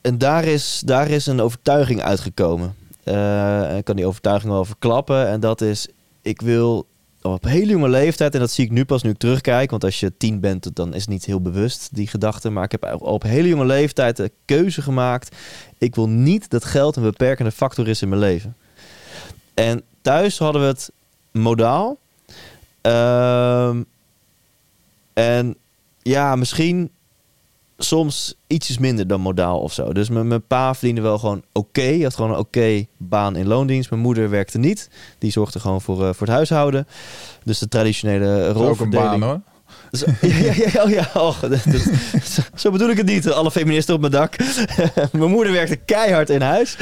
en 0.00 0.18
daar 0.18 0.44
is, 0.44 0.82
daar 0.84 1.08
is 1.08 1.26
een 1.26 1.40
overtuiging 1.40 2.02
uitgekomen. 2.02 2.74
Eh, 3.04 3.76
ik 3.76 3.84
kan 3.84 3.96
die 3.96 4.06
overtuiging 4.06 4.52
wel 4.52 4.64
verklappen. 4.64 5.28
En 5.28 5.40
dat 5.40 5.60
is, 5.60 5.88
ik 6.22 6.40
wil 6.40 6.86
op 7.22 7.44
hele 7.44 7.70
jonge 7.70 7.88
leeftijd, 7.88 8.34
en 8.34 8.40
dat 8.40 8.50
zie 8.50 8.64
ik 8.64 8.70
nu 8.70 8.84
pas 8.84 9.02
nu 9.02 9.10
ik 9.10 9.18
terugkijk, 9.18 9.70
want 9.70 9.84
als 9.84 10.00
je 10.00 10.16
tien 10.16 10.40
bent, 10.40 10.76
dan 10.76 10.94
is 10.94 11.00
het 11.00 11.10
niet 11.10 11.24
heel 11.24 11.40
bewust, 11.40 11.88
die 11.92 12.06
gedachte. 12.06 12.50
Maar 12.50 12.64
ik 12.64 12.70
heb 12.70 12.96
op 12.98 13.22
hele 13.22 13.48
jonge 13.48 13.66
leeftijd 13.66 14.16
de 14.16 14.32
keuze 14.44 14.82
gemaakt. 14.82 15.36
Ik 15.78 15.94
wil 15.94 16.08
niet 16.08 16.50
dat 16.50 16.64
geld 16.64 16.96
een 16.96 17.02
beperkende 17.02 17.52
factor 17.52 17.88
is 17.88 18.02
in 18.02 18.08
mijn 18.08 18.20
leven. 18.20 18.56
En 19.54 19.82
thuis 20.04 20.38
hadden 20.38 20.60
we 20.60 20.66
het 20.66 20.92
modaal. 21.32 21.98
Ehm, 22.80 23.82
en 25.12 25.56
ja, 26.02 26.36
misschien 26.36 26.90
soms 27.78 28.34
ietsjes 28.46 28.78
minder 28.78 29.06
dan 29.06 29.20
modaal 29.20 29.60
of 29.60 29.72
zo. 29.72 29.92
Dus 29.92 30.08
mijn, 30.08 30.28
mijn 30.28 30.46
pa 30.46 30.74
verdiende 30.74 31.00
wel 31.00 31.18
gewoon 31.18 31.42
oké. 31.52 31.80
Hij 31.80 32.00
had 32.00 32.14
gewoon 32.14 32.30
een 32.30 32.38
oké 32.38 32.86
baan 32.96 33.36
in 33.36 33.46
loondienst. 33.46 33.90
Mijn 33.90 34.02
moeder 34.02 34.30
werkte 34.30 34.58
niet. 34.58 34.90
Die 35.18 35.30
zorgde 35.30 35.60
gewoon 35.60 35.80
voor, 35.80 36.06
eh, 36.06 36.14
voor 36.14 36.26
het 36.26 36.36
huishouden. 36.36 36.86
Dus 37.44 37.58
de 37.58 37.68
traditionele 37.68 38.42
ook 38.42 38.54
een 38.56 38.62
rolverdeling. 38.62 39.10
baan 39.10 39.22
hoor. 39.22 39.40
Zo, 39.96 40.06
ja, 40.26 40.36
ja, 40.36 40.52
ja, 40.72 40.82
oh 40.82 40.90
ja, 40.90 41.10
oh, 41.14 41.40
dat- 41.40 41.50
dat- 41.50 41.88
zo, 42.24 42.42
zo 42.54 42.70
bedoel 42.70 42.90
ik 42.90 42.96
het 42.96 43.06
niet. 43.06 43.30
Alle 43.30 43.50
feministen 43.50 43.94
op 43.94 44.00
mijn 44.00 44.12
dak. 44.12 44.36
mijn 45.12 45.30
moeder 45.30 45.52
werkte 45.52 45.76
keihard 45.76 46.30
in 46.30 46.40
huis. 46.42 46.76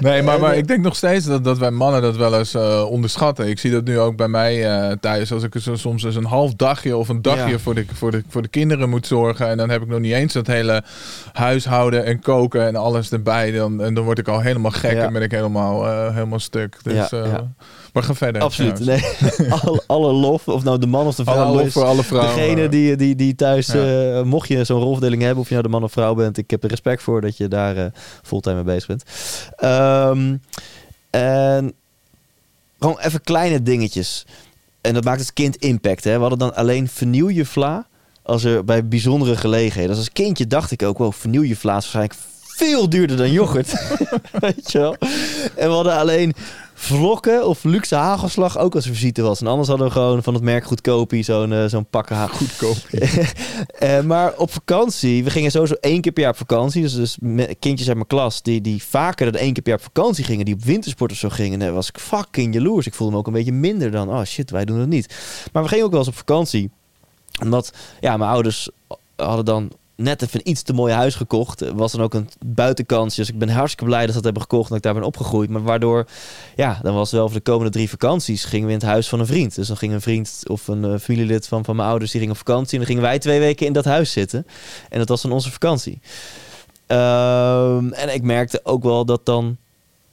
Nee, 0.00 0.22
maar, 0.22 0.40
maar 0.40 0.52
Eh, 0.52 0.58
ik 0.58 0.68
denk 0.68 0.82
nog 0.82 0.96
steeds 0.96 1.24
dat, 1.26 1.44
dat 1.44 1.58
wij 1.58 1.70
mannen 1.70 2.02
dat 2.02 2.16
wel 2.16 2.38
eens 2.38 2.54
eh, 2.54 2.84
onderschatten. 2.90 3.48
Ik 3.48 3.58
zie 3.58 3.70
dat 3.70 3.84
nu 3.84 3.98
ook 3.98 4.16
bij 4.16 4.28
mij 4.28 4.66
eh, 4.70 4.92
thuis. 5.00 5.32
Als 5.32 5.42
ik 5.42 5.54
zo, 5.60 5.74
soms 5.76 6.02
eens 6.04 6.16
een 6.16 6.24
half 6.24 6.54
dagje 6.54 6.96
of 6.96 7.08
een 7.08 7.22
dagje 7.22 7.50
Ja. 7.50 7.58
voor, 7.58 7.74
de, 7.74 7.84
voor, 7.94 8.10
de, 8.10 8.22
voor 8.28 8.42
de 8.42 8.48
kinderen 8.48 8.88
moet 8.88 9.06
zorgen. 9.06 9.48
En 9.48 9.56
dan 9.56 9.70
heb 9.70 9.82
ik 9.82 9.88
nog 9.88 10.00
niet 10.00 10.12
eens 10.12 10.32
dat 10.32 10.46
hele 10.46 10.82
huishouden 11.32 12.04
en 12.04 12.20
koken 12.20 12.66
en 12.66 12.76
alles 12.76 13.10
erbij. 13.12 13.50
Dan, 13.50 13.82
en 13.82 13.94
dan 13.94 14.04
word 14.04 14.18
ik 14.18 14.28
al 14.28 14.40
helemaal 14.40 14.70
gek 14.70 14.92
Ja. 14.92 15.02
en 15.04 15.12
ben 15.12 15.22
ik 15.22 15.30
helemaal, 15.30 15.84
helemaal 16.12 16.38
stuk. 16.40 16.76
Dus, 16.82 17.10
ja. 17.10 17.50
Maar 17.96 18.04
ga 18.04 18.14
verder. 18.14 18.42
Absoluut. 18.42 18.78
Nee, 18.84 19.00
alle, 19.62 19.82
alle 19.86 20.12
lof, 20.12 20.48
of 20.48 20.64
nou 20.64 20.78
de 20.78 20.86
man 20.86 21.06
of 21.06 21.14
de 21.14 21.24
vrouw 21.24 21.36
Alle 21.44 21.56
lof 21.56 21.66
is. 21.66 21.72
voor 21.72 21.84
alle 21.84 22.02
vrouwen. 22.02 22.34
Degene 22.36 22.68
die, 22.68 22.96
die, 22.96 23.14
die 23.16 23.34
thuis, 23.34 23.66
Ja. 23.66 24.18
eh, 24.18 24.22
mocht 24.22 24.48
je 24.48 24.64
zo'n 24.64 24.80
rolverdeling 24.80 25.22
hebben, 25.22 25.40
of 25.42 25.46
je 25.48 25.54
nou 25.54 25.66
de 25.66 25.72
man 25.72 25.82
of 25.82 25.92
vrouw 25.92 26.14
bent, 26.14 26.38
ik 26.38 26.50
heb 26.50 26.62
er 26.62 26.68
respect 26.70 27.02
voor 27.02 27.20
dat 27.20 27.36
je 27.36 27.48
daar 27.48 27.76
eh, 27.76 27.84
fulltime 28.22 28.54
mee 28.54 28.64
bezig 28.64 28.86
bent. 28.86 29.02
Ehm, 29.56 30.36
en 31.10 31.72
gewoon 32.78 32.98
even 33.00 33.20
kleine 33.20 33.62
dingetjes. 33.62 34.26
En 34.80 34.94
dat 34.94 35.04
maakt 35.04 35.20
het 35.20 35.32
kind 35.32 35.56
impact. 35.56 36.04
Hè? 36.04 36.14
We 36.14 36.20
hadden 36.20 36.38
dan 36.38 36.54
alleen 36.54 36.88
vernieuw 36.88 37.30
je 37.30 37.44
vla 37.44 37.86
als 38.22 38.44
er 38.44 38.64
bij 38.64 38.88
bijzondere 38.88 39.36
gelegenheden. 39.36 39.88
Dus 39.90 39.98
als 39.98 40.12
kindje 40.12 40.46
dacht 40.46 40.70
ik 40.70 40.82
ook, 40.82 40.98
wow, 40.98 41.12
vernieuw 41.12 41.42
je 41.42 41.56
vla 41.56 41.76
is 41.76 41.92
waarschijnlijk 41.92 42.14
veel 42.56 42.88
duurder 42.88 43.16
dan 43.16 43.30
yoghurt. 43.32 43.72
Weet 44.40 44.72
je 44.72 44.78
wel? 44.78 44.96
En 45.56 45.68
we 45.68 45.74
hadden 45.74 45.96
alleen 45.98 46.34
vlokken 46.78 47.46
of 47.46 47.64
luxe 47.64 47.94
hagelslag 47.94 48.58
ook 48.58 48.74
als 48.74 48.86
er 48.86 48.92
visite 48.92 49.22
was. 49.22 49.40
En 49.40 49.46
anders 49.46 49.68
hadden 49.68 49.86
we 49.86 49.92
gewoon 49.92 50.22
van 50.22 50.34
het 50.34 50.42
merk 50.42 50.64
goedkopie 50.64 51.22
zo'n 51.22 51.52
eh, 51.52 51.64
zo'n 51.64 51.86
pakken 51.86 52.16
hagel. 52.16 52.36
Goedkoop. 52.36 52.76
Eh, 53.66 54.00
maar 54.00 54.34
op 54.36 54.52
vakantie, 54.52 55.24
we 55.24 55.30
gingen 55.30 55.50
sowieso 55.50 55.74
één 55.80 56.00
keer 56.00 56.12
per 56.12 56.22
jaar 56.22 56.32
op 56.32 56.38
vakantie. 56.38 56.82
Dus, 56.82 56.94
dus 56.94 57.16
met 57.20 57.56
kindjes 57.58 57.86
uit 57.86 57.96
mijn 57.96 58.08
klas 58.08 58.42
die, 58.42 58.60
die 58.60 58.82
vaker 58.82 59.32
dan 59.32 59.40
één 59.40 59.52
keer 59.52 59.62
per 59.62 59.72
jaar 59.72 59.80
op 59.86 59.92
vakantie 59.94 60.24
gingen, 60.24 60.44
die 60.44 60.54
op 60.54 60.64
wintersport 60.64 61.10
of 61.10 61.16
zo 61.16 61.28
gingen, 61.28 61.58
daar 61.58 61.72
was 61.72 61.88
ik 61.88 61.98
fucking 61.98 62.54
jaloers. 62.54 62.86
Ik 62.86 62.94
voelde 62.94 63.12
me 63.12 63.18
ook 63.18 63.26
een 63.26 63.32
beetje 63.32 63.52
minder 63.52 63.90
dan, 63.90 64.08
oh 64.08 64.22
shit, 64.22 64.50
wij 64.50 64.64
doen 64.64 64.78
het 64.78 64.88
niet. 64.88 65.14
Maar 65.52 65.62
we 65.62 65.68
gingen 65.68 65.84
ook 65.84 65.90
wel 65.90 66.00
eens 66.00 66.08
op 66.08 66.16
vakantie. 66.16 66.70
Omdat, 67.42 67.72
ja, 68.00 68.16
mijn 68.16 68.30
ouders 68.30 68.70
hadden 69.16 69.44
dan 69.44 69.72
net 69.96 70.22
even 70.22 70.40
een 70.40 70.50
iets 70.50 70.62
te 70.62 70.72
mooi 70.72 70.92
huis 70.92 71.14
gekocht. 71.14 71.70
Was 71.70 71.92
dan 71.92 72.00
ook 72.00 72.14
een 72.14 72.28
buitenkansje. 72.46 73.20
Dus 73.20 73.30
ik 73.30 73.38
ben 73.38 73.48
hartstikke 73.48 73.84
blij 73.84 74.00
dat 74.00 74.08
ze 74.08 74.14
dat 74.14 74.24
hebben 74.24 74.42
gekocht 74.42 74.70
en 74.70 74.76
ik 74.76 74.82
daar 74.82 74.94
ben 74.94 75.02
opgegroeid. 75.02 75.50
Maar 75.50 75.62
waardoor, 75.62 76.06
ja, 76.56 76.78
dan 76.82 76.94
was 76.94 77.10
wel 77.10 77.26
voor 77.26 77.36
de 77.36 77.42
komende 77.42 77.70
drie 77.70 77.88
vakanties 77.88 78.44
gingen 78.44 78.66
we 78.66 78.72
in 78.72 78.78
het 78.78 78.88
huis 78.88 79.08
van 79.08 79.20
een 79.20 79.26
vriend. 79.26 79.54
Dus 79.54 79.68
dan 79.68 79.76
ging 79.76 79.92
een 79.92 80.00
vriend 80.00 80.42
of 80.46 80.68
een 80.68 80.84
eh, 80.84 80.98
familielid 80.98 81.48
van, 81.48 81.64
van 81.64 81.76
mijn 81.76 81.88
ouders, 81.88 82.10
die 82.10 82.20
ging 82.20 82.32
op 82.32 82.38
vakantie. 82.38 82.72
En 82.72 82.78
dan 82.78 82.86
gingen 82.86 83.02
wij 83.02 83.18
twee 83.18 83.38
weken 83.38 83.66
in 83.66 83.72
dat 83.72 83.84
huis 83.84 84.12
zitten. 84.12 84.46
En 84.88 84.98
dat 84.98 85.08
was 85.08 85.22
dan 85.22 85.32
onze 85.32 85.50
vakantie. 85.50 86.00
Ehm, 86.86 87.92
en 87.92 88.14
ik 88.14 88.22
merkte 88.22 88.60
ook 88.62 88.82
wel 88.82 89.04
dat 89.04 89.26
dan... 89.26 89.56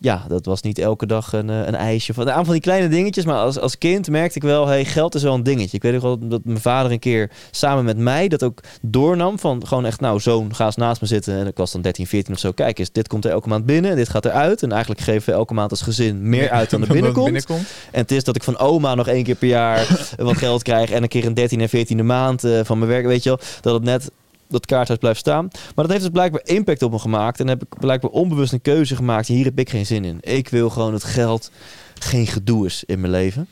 Ja, 0.03 0.25
dat 0.27 0.45
was 0.45 0.61
niet 0.61 0.79
elke 0.79 1.05
dag 1.05 1.33
een, 1.33 1.49
eh, 1.49 1.57
een 1.57 1.75
ijsje. 1.75 2.13
Van, 2.13 2.31
aan 2.31 2.43
van 2.43 2.53
die 2.53 2.61
kleine 2.61 2.87
dingetjes. 2.87 3.25
Maar 3.25 3.35
als, 3.35 3.59
als 3.59 3.77
kind 3.77 4.09
merkte 4.09 4.37
ik 4.37 4.43
wel... 4.43 4.67
Hey, 4.67 4.85
geld 4.85 5.15
is 5.15 5.23
wel 5.23 5.33
een 5.33 5.43
dingetje. 5.43 5.77
Ik 5.77 5.83
weet 5.83 5.93
nog 5.93 6.01
wel 6.01 6.27
dat 6.27 6.41
mijn 6.43 6.61
vader 6.61 6.91
een 6.91 6.99
keer 6.99 7.31
samen 7.51 7.85
met 7.85 7.97
mij... 7.97 8.27
dat 8.27 8.43
ook 8.43 8.59
doornam 8.81 9.39
van 9.39 9.67
gewoon 9.67 9.85
echt... 9.85 9.99
Nou, 9.99 10.19
zoon, 10.19 10.55
ga 10.55 10.65
eens 10.65 10.75
naast 10.75 11.01
me 11.01 11.07
zitten. 11.07 11.37
En 11.37 11.47
ik 11.47 11.57
was 11.57 11.71
dan 11.71 11.81
13, 11.81 12.07
14 12.07 12.33
of 12.33 12.39
zo. 12.39 12.51
Kijk 12.51 12.79
eens, 12.79 12.91
dit 12.91 13.07
komt 13.07 13.25
er 13.25 13.31
elke 13.31 13.49
maand 13.49 13.65
binnen. 13.65 13.91
En 13.91 13.97
dit 13.97 14.09
gaat 14.09 14.25
eruit. 14.25 14.63
En 14.63 14.71
eigenlijk 14.71 15.01
geven 15.01 15.29
we 15.29 15.39
elke 15.39 15.53
maand 15.53 15.71
als 15.71 15.81
gezin 15.81 16.29
meer 16.29 16.49
uit 16.49 16.69
dan 16.69 16.81
er 16.81 16.87
het 16.87 16.95
binnenkomt. 16.95 17.67
En 17.91 18.01
het 18.01 18.11
is 18.11 18.23
dat 18.23 18.35
ik 18.35 18.43
van 18.43 18.57
oma 18.57 18.95
nog 18.95 19.07
één 19.07 19.23
keer 19.23 19.35
per 19.35 19.47
jaar 19.47 19.87
wat 20.17 20.37
geld 20.37 20.63
krijg. 20.63 20.91
En 20.91 21.03
een 21.03 21.09
keer 21.09 21.25
een 21.25 21.33
13 21.33 21.61
en 21.61 21.69
14e 21.69 22.05
maand 22.05 22.43
eh, 22.43 22.59
van 22.63 22.77
mijn 22.77 22.89
werk. 22.89 23.05
Weet 23.05 23.23
je 23.23 23.29
wel, 23.29 23.39
dat 23.61 23.73
het 23.73 23.83
net 23.83 24.09
dat 24.53 24.65
kaarthuis 24.65 24.99
blijft 24.99 25.19
staan. 25.19 25.47
Maar 25.51 25.85
dat 25.85 25.89
heeft 25.89 26.01
dus 26.01 26.11
blijkbaar 26.11 26.41
impact 26.43 26.81
op 26.81 26.91
me 26.91 26.99
gemaakt. 26.99 27.39
En 27.39 27.47
heb 27.47 27.61
ik 27.61 27.79
blijkbaar 27.79 28.11
onbewust 28.11 28.53
een 28.53 28.61
keuze 28.61 28.95
gemaakt. 28.95 29.27
Hier 29.27 29.45
heb 29.45 29.59
ik 29.59 29.69
geen 29.69 29.85
zin 29.85 30.05
in. 30.05 30.17
Ik 30.21 30.49
wil 30.49 30.69
gewoon 30.69 30.93
het 30.93 31.03
geld 31.03 31.51
geen 31.99 32.27
gedoe 32.27 32.65
is 32.65 32.83
in 32.85 32.99
mijn 32.99 33.11
leven. 33.11 33.47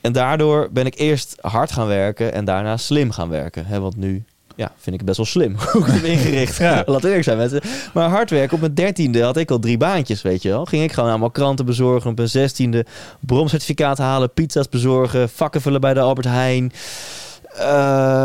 En 0.00 0.12
daardoor 0.12 0.68
ben 0.72 0.86
ik 0.86 0.98
eerst 0.98 1.36
hard 1.40 1.72
gaan 1.72 1.86
werken 1.86 2.32
en 2.32 2.44
daarna 2.44 2.76
slim 2.76 3.10
gaan 3.10 3.28
werken. 3.28 3.66
Hè, 3.66 3.80
want 3.80 3.96
nu 3.96 4.24
ja, 4.56 4.72
vind 4.76 4.86
ik 4.86 5.00
het 5.00 5.04
best 5.04 5.16
wel 5.16 5.26
slim 5.26 5.56
hoe 5.72 5.86
ik 5.86 5.92
heb 5.92 6.04
ingericht. 6.04 6.58
Ja. 6.64 6.82
Laat 6.86 7.04
eerlijk 7.04 7.24
zijn 7.24 7.36
mensen. 7.36 7.60
Maar 7.94 8.08
hard 8.08 8.30
werken, 8.30 8.54
op 8.54 8.60
mijn 8.60 8.74
dertiende 8.74 9.22
had 9.22 9.36
ik 9.36 9.50
al 9.50 9.58
drie 9.58 9.76
baantjes, 9.76 10.22
weet 10.22 10.42
je 10.42 10.48
wel. 10.48 10.64
Ging 10.64 10.82
ik 10.82 10.92
gewoon 10.92 11.10
allemaal 11.10 11.30
kranten 11.30 11.64
bezorgen. 11.64 12.10
Op 12.10 12.16
mijn 12.16 12.28
zestiende 12.28 12.86
bromcertificaat 13.20 13.98
halen, 13.98 14.32
pizza's 14.32 14.68
bezorgen, 14.68 15.28
vakken 15.28 15.60
vullen 15.60 15.80
bij 15.80 15.94
de 15.94 16.00
Albert 16.00 16.26
Heijn. 16.26 16.72
Eh, 17.54 17.64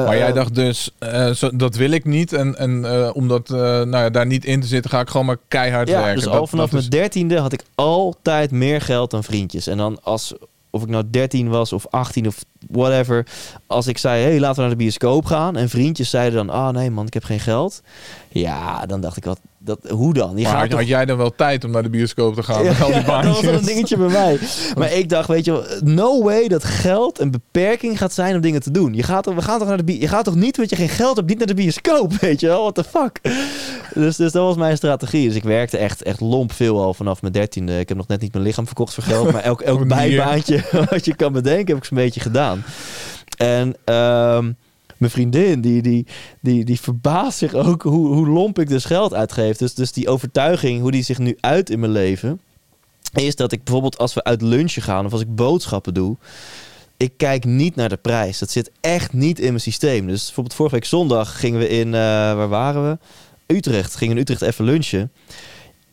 Maar 0.05 0.17
jij 0.17 0.31
dacht 0.33 0.55
dus, 0.55 0.89
eh, 0.99 1.29
zo, 1.31 1.49
dat 1.55 1.75
wil 1.75 1.91
ik 1.91 2.05
niet. 2.05 2.33
En, 2.33 2.57
en 2.57 2.85
eh, 2.85 3.09
om 3.13 3.27
dat, 3.27 3.49
eh, 3.49 3.57
nou 3.59 3.89
ja, 3.89 4.09
daar 4.09 4.25
niet 4.25 4.45
in 4.45 4.61
te 4.61 4.67
zitten, 4.67 4.91
ga 4.91 4.99
ik 4.99 5.09
gewoon 5.09 5.25
maar 5.25 5.37
keihard 5.47 5.87
ja, 5.87 5.95
werken. 5.97 6.15
dus 6.15 6.23
Dat- 6.23 6.33
al 6.33 6.47
vanaf 6.47 6.65
is- 6.65 6.71
mijn 6.71 6.89
dertiende 6.89 7.37
had 7.39 7.53
ik 7.53 7.63
altijd 7.75 8.51
meer 8.51 8.81
geld 8.81 9.11
dan 9.11 9.23
vriendjes. 9.23 9.67
En 9.67 9.77
dan 9.77 9.99
als, 10.03 10.33
of 10.69 10.81
ik 10.83 10.89
nou 10.89 11.03
13 11.09 11.49
was 11.49 11.73
of 11.73 11.85
18 11.89 12.27
of 12.27 12.35
whatever. 12.69 13.25
Als 13.67 13.87
ik 13.87 13.97
zei, 13.97 14.21
hé, 14.23 14.29
hey, 14.29 14.39
laten 14.39 14.55
we 14.55 14.61
naar 14.61 14.69
de 14.69 14.83
bioscoop 14.83 15.25
gaan. 15.25 15.55
En 15.57 15.69
vriendjes 15.69 16.09
zeiden 16.09 16.47
dan, 16.47 16.55
ah 16.55 16.73
nee 16.73 16.91
man, 16.91 17.05
ik 17.07 17.13
heb 17.13 17.23
geen 17.23 17.39
geld. 17.39 17.81
Ja, 18.29 18.85
dan 18.85 19.01
dacht 19.01 19.17
ik, 19.17 19.25
wat, 19.25 19.39
dat, 19.59 19.79
hoe 19.89 20.13
dan? 20.13 20.29
Je 20.35 20.43
Maar 20.43 20.51
gaat 20.51 20.59
had, 20.59 20.69
toch 20.69 20.79
had 20.79 20.87
jij 20.87 21.05
dan 21.05 21.17
wel 21.17 21.35
tijd 21.35 21.63
om 21.63 21.71
naar 21.71 21.83
de 21.83 21.89
bioscoop 21.89 22.35
te 22.35 22.43
gaan? 22.43 22.63
met 22.65 22.81
al 22.81 22.87
die 22.87 22.95
ja, 22.95 23.21
dat 23.21 23.41
was 23.41 23.59
een 23.59 23.65
dingetje 23.65 23.97
bij 23.97 24.07
mij. 24.07 24.39
Maar 24.77 24.93
ik 24.93 25.09
dacht, 25.09 25.27
weet 25.27 25.45
je 25.45 25.51
wel, 25.51 25.63
no 25.83 26.23
way 26.23 26.47
dat 26.47 26.63
geld 26.63 27.19
een 27.19 27.31
beperking 27.31 27.97
gaat 27.97 28.13
zijn 28.13 28.35
om 28.35 28.41
dingen 28.41 28.61
te 28.61 28.71
doen. 28.71 28.93
Je 28.93 29.03
gaat 29.03 29.23
toch, 29.23 29.35
we 29.35 29.41
gaan 29.41 29.59
toch 29.59 29.67
naar 29.67 29.77
de 29.77 29.83
bi- 29.83 30.01
je 30.01 30.07
gaat 30.07 30.25
toch 30.25 30.35
niet, 30.35 30.57
want 30.57 30.69
je 30.69 30.75
geen 30.75 30.89
geld 30.89 31.15
hebt, 31.15 31.27
niet 31.29 31.37
naar 31.37 31.47
de 31.47 31.53
bioscoop, 31.53 32.13
weet 32.21 32.39
je 32.39 32.47
wel? 32.47 32.61
What 32.61 32.75
the 32.75 32.83
fuck? 32.83 33.19
Dus, 33.93 34.15
dus 34.15 34.31
dat 34.31 34.43
was 34.45 34.55
mijn 34.55 34.77
strategie. 34.77 35.27
Dus 35.27 35.35
ik 35.35 35.43
werkte 35.43 35.77
echt, 35.77 36.03
echt 36.03 36.19
lomp 36.19 36.51
veel 36.51 36.81
al 36.81 36.93
vanaf 36.93 37.21
mijn 37.21 37.33
dertiende. 37.33 37.79
Ik 37.79 37.87
heb 37.87 37.97
nog 37.97 38.07
net 38.07 38.21
niet 38.21 38.33
mijn 38.33 38.43
lichaam 38.45 38.65
verkocht 38.65 38.93
voor 38.93 39.03
geld, 39.03 39.31
maar 39.31 39.43
elk, 39.43 39.61
elk 39.61 39.87
bijbaantje 39.87 40.63
wat 40.89 41.05
je 41.05 41.15
kan 41.15 41.31
bedenken, 41.33 41.67
heb 41.67 41.77
ik 41.77 41.83
zo'n 41.83 41.97
beetje 41.97 42.19
gedaan. 42.19 42.63
En 43.37 43.75
ehm, 43.85 44.51
mijn 44.99 45.11
vriendin, 45.11 45.61
die, 45.61 45.81
die, 45.81 46.05
die, 46.41 46.65
die 46.65 46.79
verbaast 46.79 47.37
zich 47.37 47.53
ook 47.53 47.83
hoe, 47.83 48.07
hoe 48.07 48.27
lomp 48.27 48.59
ik 48.59 48.67
dus 48.67 48.85
geld 48.85 49.13
uitgeef. 49.13 49.57
Dus, 49.57 49.73
dus 49.73 49.91
die 49.91 50.09
overtuiging, 50.09 50.81
hoe 50.81 50.91
die 50.91 51.03
zich 51.03 51.17
nu 51.17 51.37
uit 51.39 51.69
in 51.69 51.79
mijn 51.79 51.91
leven, 51.91 52.41
is 53.13 53.35
dat 53.35 53.51
ik 53.51 53.63
bijvoorbeeld 53.63 53.97
als 53.97 54.13
we 54.13 54.23
uit 54.23 54.41
lunchen 54.41 54.81
gaan 54.81 55.05
of 55.05 55.11
als 55.11 55.21
ik 55.21 55.35
boodschappen 55.35 55.93
doe, 55.93 56.17
ik 56.97 57.13
kijk 57.17 57.45
niet 57.45 57.75
naar 57.75 57.89
de 57.89 57.97
prijs. 57.97 58.39
Dat 58.39 58.49
zit 58.49 58.71
echt 58.81 59.13
niet 59.13 59.39
in 59.39 59.47
mijn 59.47 59.59
systeem. 59.59 60.07
Dus 60.07 60.25
bijvoorbeeld 60.25 60.55
vorige 60.55 60.75
week 60.75 60.85
zondag 60.85 61.39
gingen 61.39 61.59
we 61.59 61.69
in, 61.69 61.87
eh, 61.87 62.01
waar 62.35 62.49
waren 62.49 62.89
we? 62.89 62.97
Utrecht. 63.55 63.95
Gingen 63.95 64.15
in 64.15 64.21
Utrecht 64.21 64.41
even 64.41 64.65
lunchen. 64.65 65.11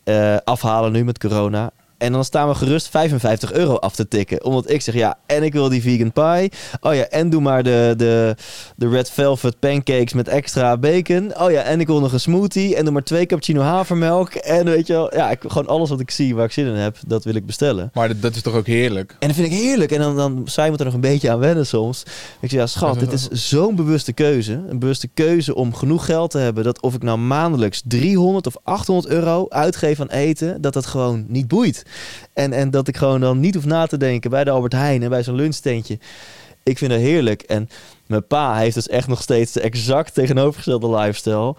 Eh, 0.04 0.36
afhalen 0.44 0.92
nu 0.92 1.04
met 1.04 1.18
corona. 1.18 1.72
En 1.98 2.12
dan 2.12 2.24
staan 2.24 2.48
we 2.48 2.54
gerust 2.54 2.88
55 2.88 3.52
euro 3.52 3.74
af 3.76 3.94
te 3.94 4.08
tikken. 4.08 4.44
Omdat 4.44 4.70
ik 4.70 4.80
zeg, 4.80 4.94
ja, 4.94 5.18
en 5.26 5.42
ik 5.42 5.52
wil 5.52 5.68
die 5.68 5.82
vegan 5.82 6.12
pie. 6.12 6.52
Oh 6.80 6.94
ja, 6.94 7.02
en 7.08 7.30
doe 7.30 7.40
maar 7.40 7.62
de, 7.62 7.94
de, 7.96 8.34
de 8.76 8.88
red 8.88 9.10
velvet 9.10 9.58
pancakes 9.58 10.12
met 10.12 10.28
extra 10.28 10.76
bacon. 10.76 11.38
Oh 11.38 11.50
ja, 11.50 11.62
en 11.62 11.80
ik 11.80 11.86
wil 11.86 12.00
nog 12.00 12.12
een 12.12 12.20
smoothie. 12.20 12.76
En 12.76 12.84
doe 12.84 12.92
maar 12.92 13.02
twee 13.02 13.26
cappuccino 13.26 13.60
havermelk. 13.60 14.34
En 14.34 14.64
weet 14.64 14.86
je 14.86 14.92
wel, 14.92 15.14
ja, 15.14 15.30
ik, 15.30 15.38
gewoon 15.46 15.66
alles 15.66 15.88
wat 15.88 16.00
ik 16.00 16.10
zie 16.10 16.34
waar 16.34 16.44
ik 16.44 16.52
zin 16.52 16.66
in 16.66 16.74
heb, 16.74 16.96
dat 17.06 17.24
wil 17.24 17.34
ik 17.34 17.46
bestellen. 17.46 17.90
Maar 17.94 18.08
dat, 18.08 18.22
dat 18.22 18.34
is 18.34 18.42
toch 18.42 18.54
ook 18.54 18.66
heerlijk? 18.66 19.16
En 19.18 19.28
dat 19.28 19.36
vind 19.36 19.52
ik 19.52 19.58
heerlijk. 19.58 19.92
En 19.92 20.00
dan, 20.00 20.16
dan 20.16 20.42
zij 20.44 20.70
moet 20.70 20.78
er 20.78 20.84
nog 20.84 20.94
een 20.94 21.00
beetje 21.00 21.30
aan 21.30 21.38
wennen 21.38 21.66
soms. 21.66 22.02
Ik 22.40 22.50
zeg, 22.50 22.60
ja 22.60 22.66
schat, 22.66 22.98
dit 22.98 23.12
is 23.12 23.28
zo'n 23.28 23.74
bewuste 23.74 24.12
keuze. 24.12 24.62
Een 24.68 24.78
bewuste 24.78 25.08
keuze 25.14 25.54
om 25.54 25.74
genoeg 25.74 26.04
geld 26.04 26.30
te 26.30 26.38
hebben... 26.38 26.64
dat 26.64 26.80
of 26.80 26.94
ik 26.94 27.02
nou 27.02 27.18
maandelijks 27.18 27.82
300 27.84 28.46
of 28.46 28.56
800 28.62 29.14
euro 29.14 29.46
uitgeef 29.48 30.00
aan 30.00 30.08
eten... 30.08 30.60
dat 30.60 30.72
dat 30.72 30.86
gewoon 30.86 31.24
niet 31.28 31.48
boeit. 31.48 31.84
En, 32.32 32.52
en 32.52 32.70
dat 32.70 32.88
ik 32.88 32.96
gewoon 32.96 33.20
dan 33.20 33.40
niet 33.40 33.54
hoef 33.54 33.64
na 33.64 33.86
te 33.86 33.96
denken 33.96 34.30
bij 34.30 34.44
de 34.44 34.50
Albert 34.50 34.72
Heijn... 34.72 35.02
en 35.02 35.10
bij 35.10 35.22
zo'n 35.22 35.34
lunchtentje. 35.34 35.98
Ik 36.62 36.78
vind 36.78 36.90
dat 36.90 37.00
heerlijk. 37.00 37.42
En 37.42 37.68
mijn 38.06 38.26
pa 38.26 38.56
heeft 38.56 38.74
dus 38.74 38.88
echt 38.88 39.08
nog 39.08 39.22
steeds 39.22 39.52
de 39.52 39.60
exact 39.60 40.14
tegenovergestelde 40.14 40.90
lifestyle. 40.90 41.54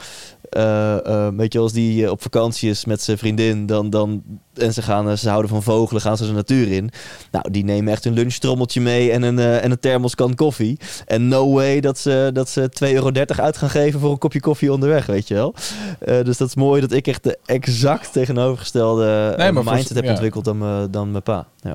Eh, 0.57 1.05
eh, 1.05 1.33
weet 1.35 1.53
je, 1.53 1.59
als 1.59 1.73
die 1.73 2.05
eh, 2.05 2.11
op 2.11 2.21
vakantie 2.21 2.69
is 2.69 2.85
met 2.85 3.01
zijn 3.01 3.17
vriendin... 3.17 3.65
Dan, 3.65 3.89
dan, 3.89 4.23
en 4.53 4.73
ze, 4.73 4.81
gaan, 4.81 5.09
eh, 5.09 5.15
ze 5.15 5.29
houden 5.29 5.49
van 5.51 5.63
vogelen, 5.63 6.01
gaan 6.01 6.17
ze 6.17 6.25
de 6.25 6.31
natuur 6.33 6.71
in... 6.71 6.89
Nou, 7.31 7.51
die 7.51 7.63
nemen 7.63 7.91
echt 7.93 8.05
een 8.05 8.13
lunchtrommeltje 8.13 8.81
mee 8.81 9.11
en 9.11 9.21
een, 9.23 9.39
eh, 9.39 9.63
en 9.63 9.71
een 9.71 9.79
thermoskan 9.79 10.35
koffie. 10.35 10.79
En 11.05 11.27
no 11.27 11.51
way 11.53 11.79
dat 11.79 11.97
ze, 11.97 12.29
dat 12.33 12.49
ze 12.49 12.69
2,30 12.83 12.91
euro 12.93 13.11
uit 13.25 13.57
gaan 13.57 13.69
geven 13.69 13.99
voor 13.99 14.11
een 14.11 14.17
kopje 14.17 14.39
koffie 14.39 14.71
onderweg, 14.73 15.05
weet 15.05 15.27
je 15.27 15.33
wel. 15.33 15.53
Eh, 15.99 16.23
dus 16.23 16.37
dat 16.37 16.47
is 16.47 16.55
mooi 16.55 16.81
dat 16.81 16.91
ik 16.91 17.07
echt 17.07 17.23
de 17.23 17.37
exact 17.45 18.11
tegenovergestelde 18.11 19.05
eh, 19.31 19.37
Nee, 19.37 19.51
maar 19.51 19.63
voor- 19.63 19.73
mindset 19.73 19.95
heb 19.95 20.05
ja. 20.05 20.11
ontwikkeld 20.11 20.45
dan, 20.45 20.87
dan 20.91 21.11
mijn 21.11 21.23
pa. 21.23 21.47
Ja. 21.61 21.73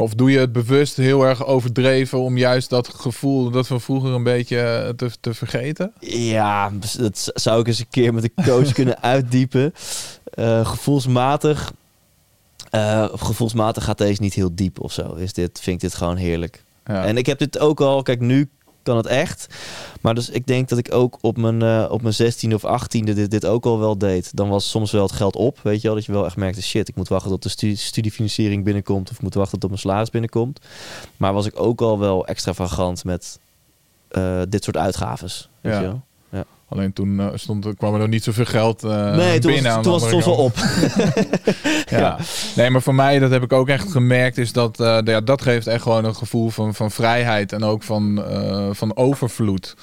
Of 0.00 0.14
doe 0.14 0.30
je 0.30 0.38
het 0.38 0.52
bewust 0.52 0.96
heel 0.96 1.22
erg 1.26 1.46
overdreven 1.46 2.20
om 2.20 2.36
juist 2.36 2.70
dat 2.70 2.88
gevoel 2.88 3.50
dat 3.50 3.68
we 3.68 3.80
vroeger 3.80 4.10
een 4.10 4.22
beetje 4.22 4.60
eh, 4.60 4.88
te, 4.88 5.10
te 5.20 5.34
vergeten? 5.34 5.92
Ja, 6.00 6.72
dat 6.98 7.30
zou 7.34 7.60
ik 7.60 7.66
eens 7.66 7.78
een 7.78 7.88
keer 7.90 8.14
met 8.14 8.22
de 8.22 8.42
coach 8.44 8.72
kunnen 8.80 9.02
uitdiepen. 9.02 9.74
Eh, 10.24 10.66
gevoelsmatig. 10.66 11.72
eh, 12.70 13.08
gevoelsmatig 13.14 13.84
gaat 13.84 13.98
deze 13.98 14.22
niet 14.22 14.34
heel 14.34 14.54
diep 14.54 14.80
of 14.80 14.92
zo. 14.92 15.14
Is 15.14 15.32
dit, 15.32 15.60
vind 15.60 15.76
ik 15.76 15.82
dit 15.82 15.94
gewoon 15.94 16.16
heerlijk. 16.16 16.64
Ja. 16.84 17.04
En 17.04 17.16
ik 17.16 17.26
heb 17.26 17.38
dit 17.38 17.58
ook 17.58 17.80
al, 17.80 18.02
kijk, 18.02 18.20
nu 18.20 18.48
kan 18.82 18.96
het 18.96 19.06
echt. 19.06 19.46
Maar 20.00 20.14
dus 20.14 20.28
ik 20.30 20.46
denk 20.46 20.68
dat 20.68 20.78
ik 20.78 20.94
ook 20.94 21.18
op 21.20 21.36
mijn, 21.36 21.62
eh, 21.62 21.86
op 21.90 22.02
mijn 22.02 22.14
16e 22.14 22.54
of 22.54 22.64
18e 22.64 23.12
dit, 23.14 23.30
dit 23.30 23.46
ook 23.46 23.64
al 23.64 23.78
wel 23.78 23.98
deed. 23.98 24.36
Dan 24.36 24.48
was 24.48 24.70
soms 24.70 24.90
wel 24.90 25.02
het 25.02 25.12
geld 25.12 25.36
op, 25.36 25.58
weet 25.62 25.80
je 25.80 25.86
wel. 25.86 25.96
Dat 25.96 26.04
je 26.06 26.12
wel 26.12 26.24
echt 26.24 26.36
merkte, 26.36 26.62
shit, 26.62 26.88
ik 26.88 26.96
moet 26.96 27.08
wachten 27.08 27.30
tot 27.30 27.42
de 27.42 27.48
stu- 27.48 27.74
studiefinanciering 27.76 28.64
binnenkomt. 28.64 29.10
Of 29.10 29.16
ik 29.16 29.22
moet 29.22 29.34
wachten 29.34 29.58
tot 29.58 29.68
mijn 29.70 29.80
salaris 29.82 30.10
binnenkomt. 30.10 30.60
Maar 31.16 31.32
was 31.32 31.46
ik 31.46 31.60
ook 31.60 31.80
al 31.80 31.98
wel 31.98 32.26
extravagant 32.26 33.04
met 33.04 33.38
eh, 34.08 34.40
dit 34.48 34.64
soort 34.64 34.76
uitgaves. 34.76 35.48
Weet 35.60 35.72
Ja. 35.72 35.80
je 35.80 35.86
wel? 35.86 36.02
Alleen 36.70 36.92
toen 36.92 37.20
eh, 37.20 37.26
stond, 37.34 37.66
kwam 37.76 37.92
er 37.92 37.98
nog 37.98 38.08
niet 38.08 38.24
zoveel 38.24 38.44
geld 38.44 38.84
eh 38.84 39.14
nee, 39.16 39.38
toen 39.38 39.52
binnen 39.52 39.74
was, 39.74 39.82
toen 39.82 39.92
was 39.92 40.02
het 40.02 40.10
soms 40.10 40.24
andere 40.24 40.36
wel 40.36 40.44
op. 40.44 40.56
Ja. 42.00 42.18
Nee, 42.56 42.70
maar 42.70 42.82
voor 42.82 42.94
mij, 42.94 43.18
dat 43.18 43.30
heb 43.30 43.42
ik 43.42 43.52
ook 43.52 43.68
echt 43.68 43.90
gemerkt, 43.92 44.38
is 44.38 44.52
dat 44.52 44.80
eh, 44.80 44.98
ja, 45.04 45.20
dat 45.20 45.42
geeft 45.42 45.66
echt 45.66 45.82
gewoon 45.82 46.04
een 46.04 46.14
gevoel 46.14 46.50
van, 46.50 46.74
van 46.74 46.90
vrijheid 46.90 47.52
en 47.52 47.64
ook 47.64 47.82
van, 47.82 48.24
van 48.72 48.96
overvloed. 48.96 49.74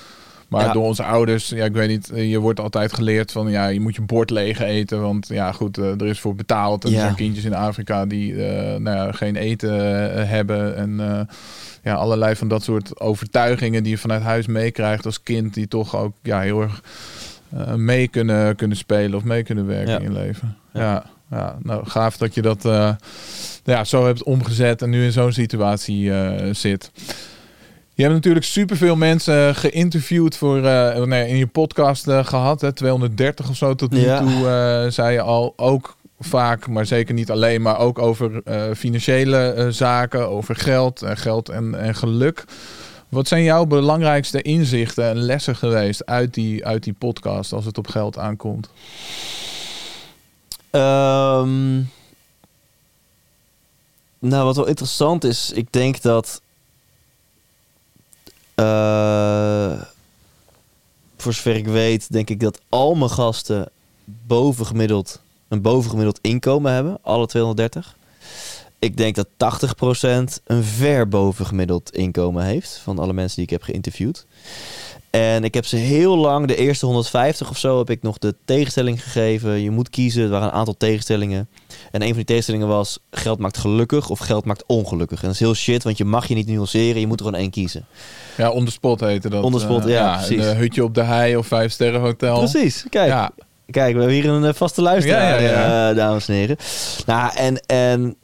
Maar 0.48 0.66
Ja. 0.66 0.74
door 0.74 0.84
onze 0.84 1.04
ouders, 1.04 1.50
ja, 1.50 1.66
ik 1.66 1.74
weet 1.74 1.88
niet, 1.90 2.10
eh, 2.12 2.30
je 2.32 2.40
wordt 2.40 2.60
altijd 2.60 2.94
geleerd 2.94 3.32
van 3.32 3.50
ja, 3.50 3.68
je 3.68 3.80
moet 3.80 3.96
je 3.96 4.02
bord 4.02 4.30
leeg 4.30 4.60
eten, 4.60 5.02
want 5.02 5.28
ja, 5.28 5.52
goed, 5.52 5.78
eh, 5.78 5.86
er 6.02 6.06
is 6.06 6.20
voor 6.20 6.36
betaald. 6.36 6.84
En 6.86 6.90
Ja. 6.90 6.96
er 6.96 7.02
zijn 7.02 7.16
kindjes 7.16 7.46
in 7.46 7.54
Afrika 7.54 8.06
die 8.06 8.46
eh, 8.46 8.80
nou 8.80 8.98
ja, 8.98 9.12
geen 9.12 9.36
eten 9.36 9.74
hebben 10.28 10.76
en 10.76 11.28
ja, 11.84 11.94
allerlei 11.94 12.36
van 12.36 12.48
dat 12.48 12.64
soort 12.64 13.00
overtuigingen 13.00 13.84
die 13.84 13.92
je 13.92 13.98
vanuit 13.98 14.22
huis 14.22 14.48
meekrijgt 14.48 15.06
als 15.06 15.24
kind, 15.24 15.54
die 15.54 15.68
toch 15.68 15.96
ook 15.96 16.14
ja, 16.22 16.40
heel 16.40 16.62
erg 16.62 16.82
mee 17.76 18.08
kunnen, 18.08 18.56
kunnen 18.56 18.78
spelen 18.78 19.18
of 19.18 19.24
mee 19.24 19.44
kunnen 19.44 19.66
werken 19.68 19.96
in 19.96 20.02
je 20.02 20.12
leven. 20.12 20.58
Ja. 20.74 20.82
Ja. 20.82 21.04
Ja, 21.32 21.58
nou 21.64 21.86
gaaf 21.86 22.18
dat 22.18 22.34
je 22.34 22.42
dat 22.42 22.66
eh, 22.66 22.90
ja, 23.64 23.84
zo 23.84 24.06
hebt 24.06 24.24
omgezet 24.24 24.82
en 24.82 24.90
nu 24.90 25.04
in 25.04 25.12
zo'n 25.12 25.32
situatie 25.32 26.12
zit. 26.52 26.92
Je 27.98 28.04
hebt 28.04 28.16
natuurlijk 28.16 28.46
superveel 28.46 28.96
mensen 28.96 29.56
geïnterviewd 29.56 30.38
voor, 30.38 30.64
eh, 30.66 31.04
nee, 31.04 31.28
in 31.28 31.38
je 31.38 31.48
podcast 31.48 32.08
eh, 32.08 32.26
gehad. 32.26 32.62
Hè, 32.62 32.74
230 32.74 33.50
of 33.50 33.56
zo 33.56 33.76
tot 33.76 33.92
nu 33.92 34.00
Ja. 34.00 34.20
toe, 34.20 34.48
eh, 34.48 34.92
zei 34.92 35.14
je 35.14 35.22
al. 35.22 35.54
Ook 35.56 35.96
vaak, 36.20 36.68
maar 36.68 36.86
zeker 36.86 37.14
niet 37.14 37.32
alleen, 37.32 37.62
maar 37.62 37.80
ook 37.80 38.00
over 38.00 38.42
eh, 38.44 38.64
financiële 38.76 39.38
eh, 39.52 39.68
zaken, 39.68 40.30
over 40.30 40.56
geld, 40.56 41.02
en 41.02 41.18
geld 41.18 41.50
en, 41.50 41.76
en 41.80 41.96
geluk. 41.96 42.44
Wat 43.10 43.28
zijn 43.28 43.44
jouw 43.44 43.66
belangrijkste 43.66 44.42
inzichten 44.42 45.04
en 45.10 45.18
lessen 45.18 45.56
geweest 45.56 46.06
uit 46.06 46.34
die, 46.34 46.66
uit 46.66 46.84
die 46.84 46.94
podcast 46.94 47.54
als 47.54 47.66
het 47.66 47.78
op 47.78 47.88
geld 47.88 48.18
aankomt? 48.18 48.70
Ehm, 50.70 51.76
nou, 54.20 54.46
wat 54.46 54.56
wel 54.56 54.68
interessant 54.68 55.24
is, 55.24 55.52
ik 55.54 55.68
denk 55.72 56.02
dat. 56.02 56.42
Eh, 58.58 59.82
voor 61.18 61.34
zover 61.34 61.56
ik 61.56 61.68
weet, 61.68 62.12
denk 62.12 62.30
ik 62.30 62.40
dat 62.40 62.62
al 62.70 62.96
mijn 62.96 63.10
gasten 63.10 63.70
bovengemiddeld, 64.06 65.22
een 65.48 65.62
bovengemiddeld 65.62 66.20
inkomen 66.22 66.72
hebben. 66.72 66.98
Alle 67.02 67.28
230. 67.28 67.96
Ik 68.80 68.98
denk 68.98 69.16
dat 69.16 69.28
80% 69.28 70.42
een 70.44 70.64
ver 70.64 71.08
bovengemiddeld 71.08 71.94
inkomen 71.94 72.44
heeft 72.44 72.78
van 72.84 73.00
alle 73.00 73.14
mensen 73.14 73.36
die 73.36 73.46
ik 73.46 73.50
heb 73.50 73.62
geïnterviewd. 73.62 74.26
En 75.10 75.44
ik 75.44 75.54
heb 75.54 75.66
ze 75.66 75.76
heel 75.76 76.18
lang, 76.18 76.48
de 76.48 76.56
eerste 76.56 76.86
150 76.86 77.50
of 77.50 77.58
zo, 77.58 77.78
heb 77.78 77.90
ik 77.90 78.02
nog 78.02 78.18
de 78.18 78.36
tegenstelling 78.46 79.04
gegeven. 79.04 79.62
Je 79.62 79.72
moet 79.72 79.90
kiezen, 79.90 80.24
er 80.24 80.30
waren 80.30 80.48
een 80.48 80.54
aantal 80.54 80.78
tegenstellingen. 80.78 81.50
En 81.92 82.02
een 82.02 82.08
van 82.08 82.16
die 82.18 82.26
tegenstellingen 82.26 82.68
was, 82.68 83.00
geld 83.12 83.40
maakt 83.40 83.58
gelukkig 83.58 84.10
of 84.10 84.20
geld 84.20 84.46
maakt 84.46 84.64
ongelukkig. 84.68 85.20
En 85.20 85.26
dat 85.26 85.34
is 85.34 85.40
heel 85.40 85.54
shit, 85.54 85.84
want 85.84 85.98
je 85.98 86.06
mag 86.06 86.28
je 86.28 86.36
niet 86.36 86.48
nuanceren, 86.48 87.00
je 87.00 87.08
moet 87.08 87.20
er 87.20 87.26
gewoon 87.26 87.42
één 87.42 87.52
kiezen. 87.52 87.86
Ja, 88.38 88.50
on 88.50 88.66
the 88.66 88.72
spot 88.72 89.00
heette 89.00 89.30
dat. 89.30 89.44
On 89.44 89.52
the 89.52 89.60
spot, 89.60 89.86
eh, 89.86 89.92
ja, 89.92 90.16
precies. 90.18 90.46
Een 90.46 90.56
hutje 90.56 90.84
op 90.84 90.94
de 90.96 91.04
hei 91.04 91.36
of 91.38 91.48
vijf 91.48 91.72
sterren 91.72 92.02
hotel. 92.02 92.38
Precies, 92.38 92.86
kijk. 92.90 93.08
Ja, 93.10 93.32
Kijk, 93.72 93.94
we 93.94 94.00
hebben 94.00 94.18
hier 94.18 94.30
een 94.30 94.46
eh, 94.46 94.54
vaste 94.54 94.82
luisteraar, 94.82 95.42
Ja, 95.42 95.50
ja, 95.50 95.68
ja. 95.68 95.90
eh, 95.90 95.96
dames 95.96 96.28
en 96.28 96.34
heren. 96.34 96.58
Nou, 97.06 97.32
en, 97.36 97.60
en 97.66 98.16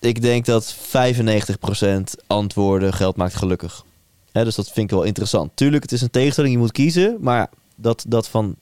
ik 0.00 0.22
denk 0.22 0.44
dat 0.44 0.76
95% 0.76 2.14
antwoorden 2.26 2.92
geld 2.92 3.16
maakt 3.16 3.34
gelukkig. 3.34 3.84
Dus 4.32 4.54
dat 4.54 4.70
vind 4.70 4.90
ik 4.90 4.96
wel 4.96 5.06
interessant. 5.06 5.50
Tuurlijk, 5.54 5.82
het 5.82 5.92
is 5.92 6.00
een 6.00 6.10
tegenstelling, 6.10 6.52
je 6.52 6.58
moet 6.60 6.72
kiezen. 6.72 7.16
Maar 7.20 7.50
dat, 7.76 8.04
dat 8.08 8.28
van 8.28 8.56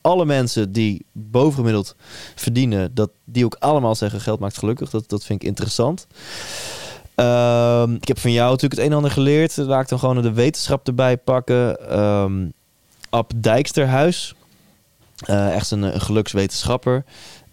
alle 0.00 0.24
mensen 0.24 0.72
die 0.72 1.04
bovengemiddeld 1.12 1.94
verdienen, 2.34 2.94
dat 2.94 3.10
die 3.24 3.44
ook 3.44 3.56
allemaal 3.58 3.94
zeggen 3.94 4.20
geld 4.20 4.40
maakt 4.40 4.58
gelukkig, 4.58 4.90
dat, 4.90 5.08
dat 5.08 5.24
vind 5.24 5.42
ik 5.42 5.48
interessant. 5.48 6.06
Ehm, 7.14 7.94
ik 7.94 8.08
heb 8.08 8.18
van 8.18 8.32
jou 8.32 8.50
natuurlijk 8.50 8.74
het 8.74 8.82
een 8.82 8.90
en 8.90 8.96
ander 8.96 9.10
geleerd. 9.10 9.56
Laat 9.56 9.82
ik 9.82 9.88
dan 9.88 9.98
gewoon 9.98 10.22
de 10.22 10.32
wetenschap 10.32 10.86
erbij 10.86 11.16
pakken. 11.16 11.90
Ehm 11.90 12.46
Ab 13.10 13.32
Dijksterhuis. 13.36 14.34
Eh, 15.24 15.54
echt 15.54 15.70
een, 15.70 15.82
een 15.82 16.00
gelukswetenschapper. 16.00 17.04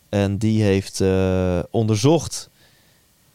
En 0.10 0.38
die 0.38 0.64
heeft 0.64 1.02
eh, 1.02 1.60
onderzocht. 1.70 2.50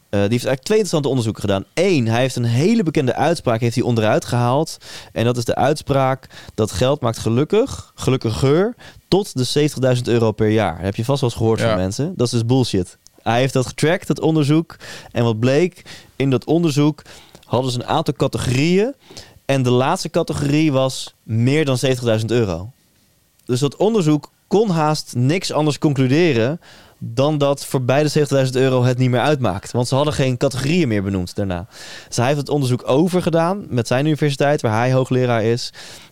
Eh, 0.09 0.19
die 0.19 0.29
heeft 0.29 0.45
eigenlijk 0.45 0.63
twee 0.63 0.77
interessante 0.77 1.07
onderzoeken 1.07 1.41
gedaan. 1.41 1.65
Eén, 1.73 2.07
hij 2.07 2.19
heeft 2.21 2.35
een 2.35 2.43
hele 2.43 2.83
bekende 2.83 3.13
uitspraak 3.15 3.59
heeft 3.59 3.75
hij 3.75 3.83
onderuit 3.83 4.25
gehaald. 4.25 4.77
En 5.13 5.23
dat 5.25 5.37
is 5.37 5.45
de 5.45 5.55
uitspraak 5.55 6.29
dat 6.55 6.71
geld 6.71 7.01
maakt 7.01 7.17
gelukkig, 7.17 7.91
gelukkiger, 7.95 8.75
tot 9.07 9.53
de 9.53 9.69
70.000 9.97 10.01
euro 10.03 10.31
per 10.31 10.49
jaar. 10.49 10.75
Dat 10.75 10.85
heb 10.85 10.95
je 10.95 11.05
vast 11.05 11.21
wel 11.21 11.29
eens 11.29 11.39
gehoord 11.39 11.59
Ja. 11.59 11.67
van 11.67 11.77
mensen. 11.77 12.13
Dat 12.15 12.25
is 12.27 12.33
dus 12.33 12.45
bullshit. 12.45 12.97
Hij 13.23 13.39
heeft 13.39 13.53
dat 13.53 13.65
getrackt, 13.67 14.07
dat 14.07 14.19
onderzoek. 14.19 14.75
En 15.11 15.23
wat 15.23 15.39
bleek, 15.39 15.81
in 16.15 16.29
dat 16.29 16.45
onderzoek 16.45 17.01
hadden 17.45 17.71
ze 17.71 17.79
een 17.79 17.87
aantal 17.87 18.13
categorieën. 18.13 18.93
En 19.45 19.63
de 19.63 19.69
laatste 19.69 20.09
categorie 20.09 20.71
was 20.71 21.13
meer 21.23 21.65
dan 21.65 21.77
70.000 22.19 22.25
euro. 22.25 22.71
Dus 23.45 23.59
dat 23.59 23.75
onderzoek 23.75 24.31
kon 24.47 24.69
haast 24.69 25.13
niks 25.15 25.51
anders 25.51 25.77
concluderen 25.77 26.59
dan 26.99 27.37
dat 27.37 27.65
voor 27.65 27.81
beide 27.81 28.09
70.000 28.45 28.51
euro 28.51 28.83
het 28.83 28.97
niet 28.97 29.09
meer 29.09 29.19
uitmaakt. 29.19 29.71
Want 29.71 29.87
ze 29.87 29.95
hadden 29.95 30.13
geen 30.13 30.37
categorieën 30.37 30.87
meer 30.87 31.03
benoemd 31.03 31.35
daarna. 31.35 31.67
Dus 32.07 32.17
hij 32.17 32.25
heeft 32.25 32.37
het 32.37 32.49
onderzoek 32.49 32.89
overgedaan 32.89 33.65
met 33.69 33.87
zijn 33.87 34.05
universiteit, 34.05 34.61
waar 34.61 34.77
hij 34.77 34.93
hoogleraar 34.93 35.43
is. 35.43 35.71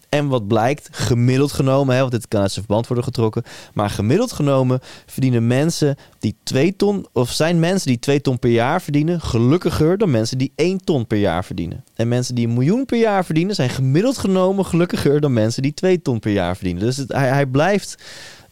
En 0.09 0.27
wat 0.27 0.47
blijkt, 0.47 0.87
gemiddeld 0.91 1.51
genomen, 1.51 1.93
hè, 1.93 1.99
want 1.99 2.11
dit 2.11 2.27
kan 2.27 2.41
uit 2.41 2.51
zijn 2.51 2.65
verband 2.65 2.87
worden 2.87 3.05
getrokken, 3.05 3.43
maar 3.73 3.89
gemiddeld 3.89 4.31
genomen 4.31 4.79
verdienen 5.05 5.47
mensen 5.47 5.95
die 6.19 6.35
2 6.43 6.75
ton, 6.75 7.07
of 7.13 7.31
zijn 7.31 7.59
mensen 7.59 7.87
die 7.87 7.99
2 7.99 8.21
ton 8.21 8.39
per 8.39 8.49
jaar 8.49 8.81
verdienen, 8.81 9.21
gelukkiger 9.21 9.97
dan 9.97 10.11
mensen 10.11 10.37
die 10.37 10.51
1 10.55 10.77
ton 10.77 11.07
per 11.07 11.17
jaar 11.17 11.45
verdienen. 11.45 11.83
En 11.95 12.07
mensen 12.07 12.35
die 12.35 12.47
een 12.47 12.53
miljoen 12.53 12.85
per 12.85 12.99
jaar 12.99 13.25
verdienen, 13.25 13.55
zijn 13.55 13.69
gemiddeld 13.69 14.17
genomen 14.17 14.65
gelukkiger 14.65 15.21
dan 15.21 15.33
mensen 15.33 15.61
die 15.61 15.73
2 15.73 16.01
ton 16.01 16.19
per 16.19 16.31
jaar 16.31 16.55
verdienen. 16.55 16.83
Dus 16.83 16.97
het, 16.97 17.11
hij, 17.11 17.27
hij 17.27 17.45
blijft 17.45 18.03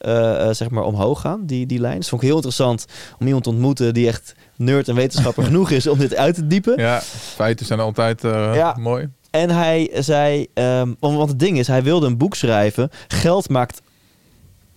eh, 0.05 0.47
eh, 0.49 0.53
zeg 0.55 0.69
maar 0.69 0.83
omhoog 0.83 1.21
gaan, 1.21 1.45
die, 1.45 1.65
die 1.65 1.79
lijn. 1.79 1.97
Dus 1.97 2.09
vond 2.09 2.21
ik 2.21 2.27
heel 2.27 2.35
interessant 2.35 2.85
om 3.19 3.25
iemand 3.25 3.43
te 3.43 3.49
ontmoeten 3.49 3.93
die 3.93 4.07
echt 4.07 4.35
nerd 4.55 4.87
en 4.87 4.95
wetenschapper 4.95 5.43
genoeg 5.49 5.71
is 5.71 5.87
om 5.87 5.97
dit 5.97 6.15
uit 6.15 6.35
te 6.35 6.47
diepen. 6.47 6.77
ja, 6.77 6.99
feiten 7.35 7.65
zijn 7.65 7.79
altijd 7.79 8.23
eh, 8.23 8.51
Ja. 8.55 8.75
mooi. 8.79 9.09
En 9.31 9.49
hij 9.49 9.91
zei, 9.93 10.47
ehm, 10.53 10.93
want, 10.99 11.29
het 11.29 11.39
ding 11.39 11.57
is, 11.59 11.67
hij 11.67 11.83
wilde 11.83 12.07
een 12.07 12.17
boek 12.17 12.35
schrijven. 12.35 12.89
Geld 13.07 13.49
maakt 13.49 13.81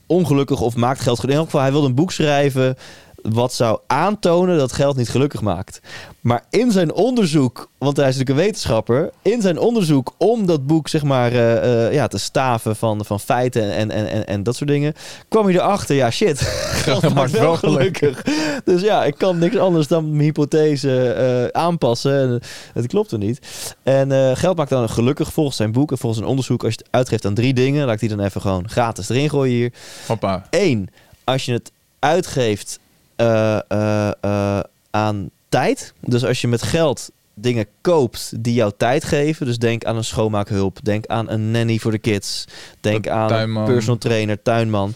ongelukkig 0.07 0.61
of 0.61 0.77
maakt 0.77 1.01
geld. 1.01 1.23
In 1.25 1.31
elk 1.31 1.45
geval, 1.45 1.61
hij 1.61 1.71
wilde 1.73 1.87
een 1.87 1.95
boek 1.95 2.13
schrijven 2.13 2.77
wat 3.23 3.53
zou 3.53 3.79
aantonen 3.87 4.59
dat 4.59 4.73
geld 4.73 4.97
niet 4.97 5.09
gelukkig 5.09 5.41
maakt. 5.41 5.81
Maar 6.21 6.45
in 6.51 6.73
zijn 6.73 6.93
onderzoek, 6.93 7.71
want 7.79 7.97
hij 7.97 8.09
is 8.09 8.17
natuurlijk 8.17 8.39
een 8.39 8.47
wetenschapper, 8.47 9.11
in 9.23 9.43
zijn 9.43 9.59
onderzoek 9.59 10.15
om 10.17 10.47
dat 10.47 10.67
boek 10.67 10.89
zeg 10.89 11.03
maar 11.03 11.33
eh, 11.33 11.87
eh, 11.87 11.93
ja, 11.93 12.07
te 12.07 12.19
staven 12.19 12.77
van, 12.77 13.05
van 13.05 13.21
feiten 13.21 13.73
en, 13.73 13.91
en, 13.91 14.11
en, 14.11 14.27
en 14.27 14.43
dat 14.43 14.57
soort 14.57 14.71
dingen, 14.71 14.95
kwam 15.29 15.45
hij 15.45 15.55
erachter, 15.55 15.97
ja 15.97 16.11
shit, 16.11 16.41
geld 16.85 17.15
maakt 17.15 17.31
wel 17.31 17.57
gelukkig. 17.57 18.23
Dus 18.65 18.81
ja, 18.81 19.05
ik 19.05 19.15
kan 19.19 19.39
niks 19.39 19.57
anders 19.57 19.87
dan 19.87 20.11
mijn 20.11 20.23
hypothese 20.23 21.13
eh, 21.13 21.61
aanpassen. 21.63 22.21
En 22.21 22.41
het 22.73 22.87
klopt 22.87 23.11
er 23.11 23.19
niet. 23.19 23.41
En 23.83 24.37
geld 24.37 24.57
maakt 24.57 24.71
dan 24.71 24.89
gelukkig 24.89 25.33
volgens 25.33 25.57
zijn 25.57 25.73
boek 25.73 25.91
en 25.91 25.99
volgens 25.99 26.23
een 26.23 26.29
onderzoek. 26.29 26.65
Als 26.65 26.73
je 26.73 26.79
het 26.79 26.89
uitgeeft 26.91 27.25
aan 27.25 27.35
drie 27.35 27.55
dingen, 27.55 27.85
laat 27.87 27.95
ik 27.95 28.01
die 28.01 28.17
dan 28.17 28.27
even 28.27 28.41
gewoon 28.41 28.69
gratis 28.69 29.09
erin 29.09 29.31
gooien 29.31 29.57
hier. 29.57 29.73
Hoppa. 30.07 30.47
Eén, 30.51 30.89
als 31.25 31.45
je 31.45 31.53
het 31.53 31.73
uitgeeft 31.99 32.79
eh, 33.19 33.59
eh, 33.69 34.11
eh, 34.21 34.61
aan 34.91 35.31
tijd. 35.49 35.93
Dus 36.01 36.25
als 36.25 36.41
je 36.41 36.49
met 36.49 36.63
geld 36.63 37.11
dingen 37.35 37.67
koopt 37.81 38.33
die 38.43 38.55
jouw 38.55 38.73
tijd 38.77 39.05
geven. 39.05 39.47
Dus 39.47 39.59
denk 39.59 39.85
aan 39.85 39.97
een 39.97 40.05
schoonmaakhulp. 40.05 40.79
Denk 40.83 41.07
aan 41.07 41.31
een 41.31 41.51
nanny 41.51 41.79
voor 41.79 41.91
de 41.91 41.99
kids. 41.99 42.45
Denk 42.81 43.09
aan 43.09 43.29
tuinman. 43.29 43.63
een 43.63 43.73
personal 43.73 43.99
trainer, 43.99 44.43
tuinman. 44.43 44.95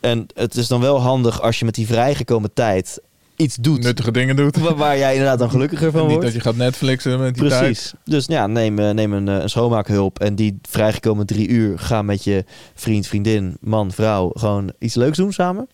En 0.00 0.26
het 0.34 0.56
is 0.56 0.68
dan 0.68 0.80
wel 0.80 1.00
handig 1.00 1.40
als 1.42 1.58
je 1.58 1.64
met 1.64 1.74
die 1.74 1.86
vrijgekomen 1.86 2.52
tijd 2.54 3.00
iets 3.36 3.56
doet. 3.56 3.82
Nuttige 3.82 4.10
dingen 4.10 4.36
doet. 4.36 4.58
Waar, 4.58 4.76
waar 4.76 4.98
jij 4.98 5.12
inderdaad 5.12 5.38
dan 5.38 5.50
gelukkiger 5.50 5.90
van 5.90 6.00
Niet 6.00 6.10
wordt. 6.10 6.24
dat 6.24 6.34
je 6.34 6.40
gaat 6.40 6.56
Netflixen 6.56 7.20
met 7.20 7.34
die 7.34 7.48
tijd. 7.48 7.62
Precies. 7.62 7.92
Dus 8.04 8.26
ja, 8.26 8.46
neem, 8.46 8.74
neem 8.74 9.12
een, 9.12 9.26
een 9.26 9.50
schoonmaakhulp 9.50 10.18
en 10.18 10.34
die 10.34 10.58
vrijgekomen 10.68 11.26
drie 11.26 11.48
uur. 11.48 11.78
Ga 11.78 12.02
met 12.02 12.24
je 12.24 12.44
vriend, 12.74 13.06
vriendin, 13.06 13.56
man, 13.60 13.92
vrouw 13.92 14.30
gewoon 14.34 14.72
iets 14.78 14.94
leuks 14.94 15.16
doen 15.16 15.32
samen. 15.32 15.68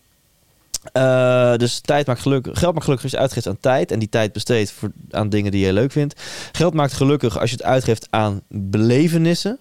Eh, 0.91 1.55
dus 1.55 1.79
tijd 1.79 2.07
maakt 2.07 2.21
gelukkig. 2.21 2.59
Geld 2.59 2.73
maakt 2.73 2.83
gelukkig 2.83 3.05
als 3.05 3.13
je 3.13 3.19
uitgeeft 3.21 3.47
aan 3.47 3.59
tijd. 3.59 3.91
En 3.91 3.99
die 3.99 4.09
tijd 4.09 4.33
besteedt 4.33 4.71
voor, 4.71 4.91
aan 5.09 5.29
dingen 5.29 5.51
die 5.51 5.65
je 5.65 5.73
leuk 5.73 5.91
vindt. 5.91 6.21
Geld 6.51 6.73
maakt 6.73 6.93
gelukkig 6.93 7.39
als 7.39 7.49
je 7.49 7.55
het 7.55 7.65
uitgeeft 7.65 8.07
aan 8.09 8.41
belevenissen. 8.47 9.59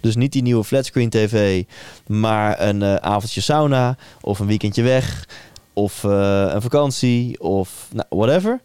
Dus 0.00 0.16
niet 0.16 0.32
die 0.32 0.42
nieuwe 0.42 0.64
flatscreen 0.64 1.10
tv, 1.10 1.64
maar 2.06 2.60
een 2.60 2.82
eh, 2.82 2.94
avondje 2.94 3.40
sauna 3.40 3.96
of 4.20 4.38
een 4.38 4.46
weekendje 4.46 4.82
weg. 4.82 5.28
Of 5.72 6.04
eh, 6.04 6.50
een 6.54 6.62
vakantie 6.62 7.40
of 7.40 7.88
nou, 7.92 8.06
whatever. 8.08 8.60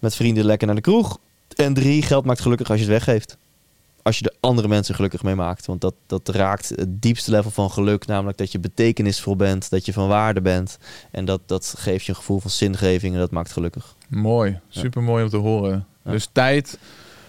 Met 0.00 0.14
vrienden 0.14 0.44
lekker 0.44 0.66
naar 0.66 0.76
de 0.76 0.82
kroeg. 0.82 1.18
En 1.56 1.74
drie, 1.74 2.02
geld 2.02 2.24
maakt 2.24 2.40
gelukkig 2.40 2.70
als 2.70 2.80
je 2.80 2.84
het 2.84 2.94
weggeeft. 2.94 3.36
Als 4.02 4.18
je 4.18 4.24
de 4.24 4.34
andere 4.40 4.68
mensen 4.68 4.94
gelukkig 4.94 5.22
mee 5.22 5.34
maakt. 5.34 5.66
Want 5.66 5.80
dat, 5.80 5.94
dat 6.06 6.28
raakt 6.28 6.68
het 6.68 7.02
diepste 7.02 7.30
level 7.30 7.50
van 7.50 7.70
geluk. 7.70 8.06
Namelijk 8.06 8.38
dat 8.38 8.52
je 8.52 8.58
betekenisvol 8.58 9.36
bent. 9.36 9.70
Dat 9.70 9.86
je 9.86 9.92
van 9.92 10.08
waarde 10.08 10.40
bent. 10.40 10.78
En 11.10 11.24
dat, 11.24 11.40
dat 11.46 11.74
geeft 11.78 12.04
je 12.04 12.10
een 12.10 12.18
gevoel 12.18 12.40
van 12.40 12.50
zingeving. 12.50 13.14
En 13.14 13.20
dat 13.20 13.30
maakt 13.30 13.52
gelukkig. 13.52 13.94
Mooi. 14.08 14.60
Super 14.68 15.02
mooi 15.02 15.24
om 15.24 15.30
te 15.30 15.36
horen. 15.36 15.86
Ja. 16.04 16.10
Dus 16.10 16.28
tijd, 16.32 16.78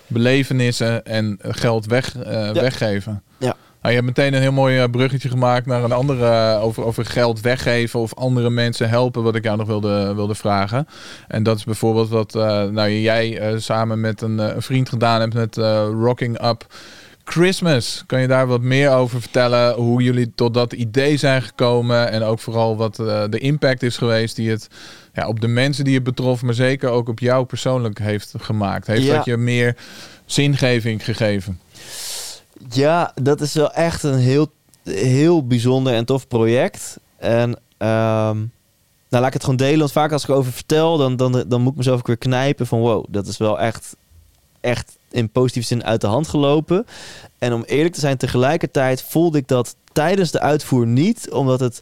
belevenissen 0.07 1.05
en 1.05 1.39
geld 1.41 1.85
weg, 1.85 2.17
eh, 2.17 2.51
weggeven. 2.51 3.23
Ja. 3.37 3.55
Nou, 3.83 3.95
je 3.95 4.01
hebt 4.01 4.17
meteen 4.17 4.33
een 4.33 4.41
heel 4.41 4.51
mooi 4.51 4.79
eh, 4.79 4.89
bruggetje 4.89 5.29
gemaakt 5.29 5.65
naar 5.65 5.83
een 5.83 5.91
andere 5.91 6.25
eh, 6.25 6.63
over, 6.63 6.83
over 6.83 7.05
geld 7.05 7.41
weggeven 7.41 7.99
of 7.99 8.15
andere 8.15 8.49
mensen 8.49 8.89
helpen, 8.89 9.23
wat 9.23 9.35
ik 9.35 9.43
jou 9.43 9.57
nog 9.57 9.67
wilde, 9.67 10.13
wilde 10.15 10.35
vragen. 10.35 10.87
En 11.27 11.43
dat 11.43 11.57
is 11.57 11.63
bijvoorbeeld 11.63 12.09
wat 12.09 12.35
eh, 12.35 12.63
nou, 12.63 12.91
jij 12.91 13.53
samen 13.57 14.01
met 14.01 14.21
een, 14.21 14.37
een 14.37 14.61
vriend 14.61 14.89
gedaan 14.89 15.19
hebt 15.19 15.33
met 15.33 15.55
Rocking 15.91 16.45
Up 16.45 16.65
Christmas. 17.23 18.03
Kan 18.05 18.21
je 18.21 18.27
daar 18.27 18.47
wat 18.47 18.61
meer 18.61 18.91
over 18.91 19.21
vertellen? 19.21 19.73
Hoe 19.73 20.03
jullie 20.03 20.31
tot 20.35 20.53
dat 20.53 20.73
idee 20.73 21.17
zijn 21.17 21.41
gekomen 21.41 22.11
en 22.11 22.23
ook 22.23 22.39
vooral 22.39 22.77
wat 22.77 22.95
de 22.95 23.39
impact 23.39 23.83
is 23.83 23.97
geweest 23.97 24.35
die 24.35 24.49
het 24.49 24.67
ja, 25.13 25.27
op 25.27 25.41
de 25.41 25.47
mensen 25.47 25.83
die 25.83 25.95
het 25.95 26.03
betrof, 26.03 26.41
maar 26.41 26.53
zeker 26.53 26.89
ook 26.89 27.09
op 27.09 27.19
jou 27.19 27.45
persoonlijk 27.45 27.99
heeft 27.99 28.33
gemaakt. 28.37 28.87
Heeft 28.87 29.03
Ja. 29.03 29.15
dat 29.15 29.25
je 29.25 29.37
meer 29.37 29.75
zingeving 30.25 31.05
gegeven? 31.05 31.59
Ja, 32.69 33.11
dat 33.21 33.41
is 33.41 33.53
wel 33.53 33.73
echt 33.73 34.03
een 34.03 34.17
heel, 34.17 34.47
heel 34.83 35.47
bijzonder 35.47 35.93
en 35.93 36.05
tof 36.05 36.27
project. 36.27 36.99
En 37.17 37.59
ehm, 37.77 38.37
nou, 39.13 39.25
laat 39.25 39.27
ik 39.27 39.33
het 39.33 39.43
gewoon 39.43 39.57
delen. 39.57 39.79
Want 39.79 39.91
vaak 39.91 40.11
als 40.11 40.23
ik 40.23 40.29
erover 40.29 40.51
vertel, 40.51 40.97
dan, 40.97 41.15
dan, 41.15 41.43
dan 41.47 41.61
moet 41.61 41.71
ik 41.71 41.77
mezelf 41.77 41.99
ook 41.99 42.07
weer 42.07 42.17
knijpen 42.17 42.67
van 42.67 42.79
wow, 42.79 43.05
dat 43.09 43.27
is 43.27 43.37
wel 43.37 43.59
echt, 43.59 43.95
echt 44.61 44.97
in 45.11 45.29
positieve 45.29 45.67
zin 45.67 45.83
uit 45.83 46.01
de 46.01 46.07
hand 46.07 46.27
gelopen. 46.27 46.85
En 47.37 47.53
om 47.53 47.63
eerlijk 47.63 47.93
te 47.93 47.99
zijn, 47.99 48.17
tegelijkertijd 48.17 49.01
voelde 49.01 49.37
ik 49.37 49.47
dat 49.47 49.75
tijdens 49.91 50.31
de 50.31 50.39
uitvoer 50.39 50.87
niet, 50.87 51.31
omdat 51.31 51.59
het, 51.59 51.81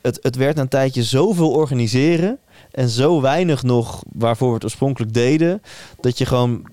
het, 0.00 0.18
het 0.22 0.36
werd 0.36 0.58
een 0.58 0.68
tijdje 0.68 1.02
zoveel 1.02 1.50
organiseren 1.50 2.38
en 2.70 2.88
zo 2.88 3.20
weinig 3.20 3.62
nog 3.62 4.02
waarvoor 4.12 4.48
we 4.48 4.54
het 4.54 4.64
oorspronkelijk 4.64 5.14
deden, 5.14 5.62
dat 6.00 6.18
je 6.18 6.26
gewoon 6.26 6.66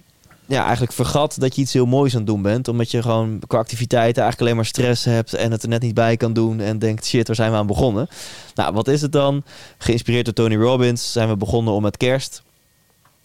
ja, 0.51 0.61
eigenlijk 0.63 0.93
vergat 0.93 1.35
dat 1.39 1.55
je 1.55 1.61
iets 1.61 1.73
heel 1.73 1.85
moois 1.85 2.11
aan 2.11 2.17
het 2.17 2.27
doen 2.27 2.41
bent. 2.41 2.67
Omdat 2.67 2.91
je 2.91 3.01
gewoon 3.01 3.41
qua 3.47 3.57
activiteiten 3.57 4.21
eigenlijk 4.21 4.41
alleen 4.41 4.55
maar 4.55 4.65
stress 4.65 5.05
hebt 5.05 5.33
en 5.33 5.51
het 5.51 5.63
er 5.63 5.69
net 5.69 5.81
niet 5.81 5.93
bij 5.93 6.17
kan 6.17 6.33
doen. 6.33 6.59
En 6.59 6.79
denkt, 6.79 7.05
shit, 7.05 7.27
waar 7.27 7.35
zijn 7.35 7.51
we 7.51 7.57
aan 7.57 7.67
begonnen? 7.67 8.07
Nou, 8.55 8.73
wat 8.73 8.87
is 8.87 9.01
het 9.01 9.11
dan? 9.11 9.43
Geïnspireerd 9.77 10.25
door 10.25 10.33
Tony 10.33 10.55
Robbins 10.55 11.11
zijn 11.11 11.29
we 11.29 11.37
begonnen 11.37 11.73
om 11.73 11.81
met 11.81 11.97
kerst 11.97 12.43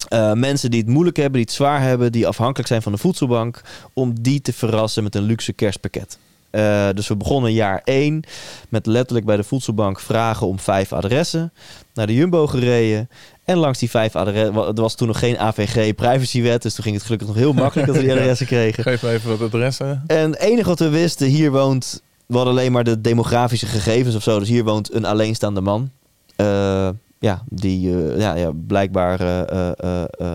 eh, 0.09 0.33
mensen 0.33 0.71
die 0.71 0.81
het 0.81 0.89
moeilijk 0.89 1.17
hebben, 1.17 1.35
die 1.35 1.43
het 1.43 1.53
zwaar 1.53 1.83
hebben, 1.83 2.13
die 2.13 2.27
afhankelijk 2.27 2.69
zijn 2.69 2.83
van 2.83 2.93
de 2.93 2.99
voedselbank, 2.99 3.63
om 3.93 4.21
die 4.21 4.41
te 4.41 4.53
verrassen 4.53 5.03
met 5.03 5.15
een 5.15 5.23
luxe 5.23 5.53
kerstpakket. 5.53 6.19
Eh, 6.57 6.89
dus 6.95 7.09
we 7.09 7.17
begonnen 7.17 7.53
jaar 7.53 7.81
1 7.85 8.23
met 8.69 8.87
letterlijk 8.87 9.27
bij 9.27 9.37
de 9.37 9.45
voedselbank 9.45 10.01
vragen 10.01 10.47
om 10.47 10.59
vijf 10.59 10.93
adressen. 10.93 11.53
Naar 11.95 12.07
de 12.07 12.15
Jumbo 12.15 12.47
gereden. 12.47 13.09
En 13.45 13.57
langs 13.57 13.79
die 13.79 13.91
vijf 13.91 14.17
adressen, 14.17 14.55
er 14.55 14.75
was 14.75 14.95
toen 14.95 15.07
nog 15.07 15.19
geen 15.19 15.39
AVG 15.39 15.95
privacywet, 15.95 16.63
dus 16.63 16.75
toen 16.75 16.85
ging 16.85 16.97
het 16.97 17.05
gelukkig 17.05 17.29
nog 17.29 17.37
heel 17.37 17.53
makkelijk 17.53 17.87
dat 17.87 17.97
we 17.97 18.03
die 18.03 18.13
adressen 18.19 18.47
kregen. 18.47 18.83
Geef 18.83 19.03
even 19.03 19.31
wat 19.31 19.41
adressen. 19.41 20.03
En 20.07 20.31
het 20.31 20.39
enige 20.41 20.69
wat 20.69 20.79
we 20.79 20.89
wisten, 20.89 21.27
hier 21.27 21.51
woont, 21.51 22.03
we 22.27 22.37
hadden 22.37 22.55
alleen 22.55 22.73
maar 22.73 22.85
de 22.85 23.01
demografische 23.01 23.67
gegevens 23.67 24.15
of 24.15 24.23
zo. 24.23 24.39
Dus 24.39 24.49
hier 24.49 24.65
woont 24.65 24.95
een 24.95 25.05
alleenstaande 25.05 25.61
man. 25.61 25.91
Eh, 26.37 26.89
ja, 27.19 27.43
die 27.49 27.95
eh, 27.95 28.19
ja, 28.19 28.35
ja, 28.35 28.51
blijkbaar 28.67 29.47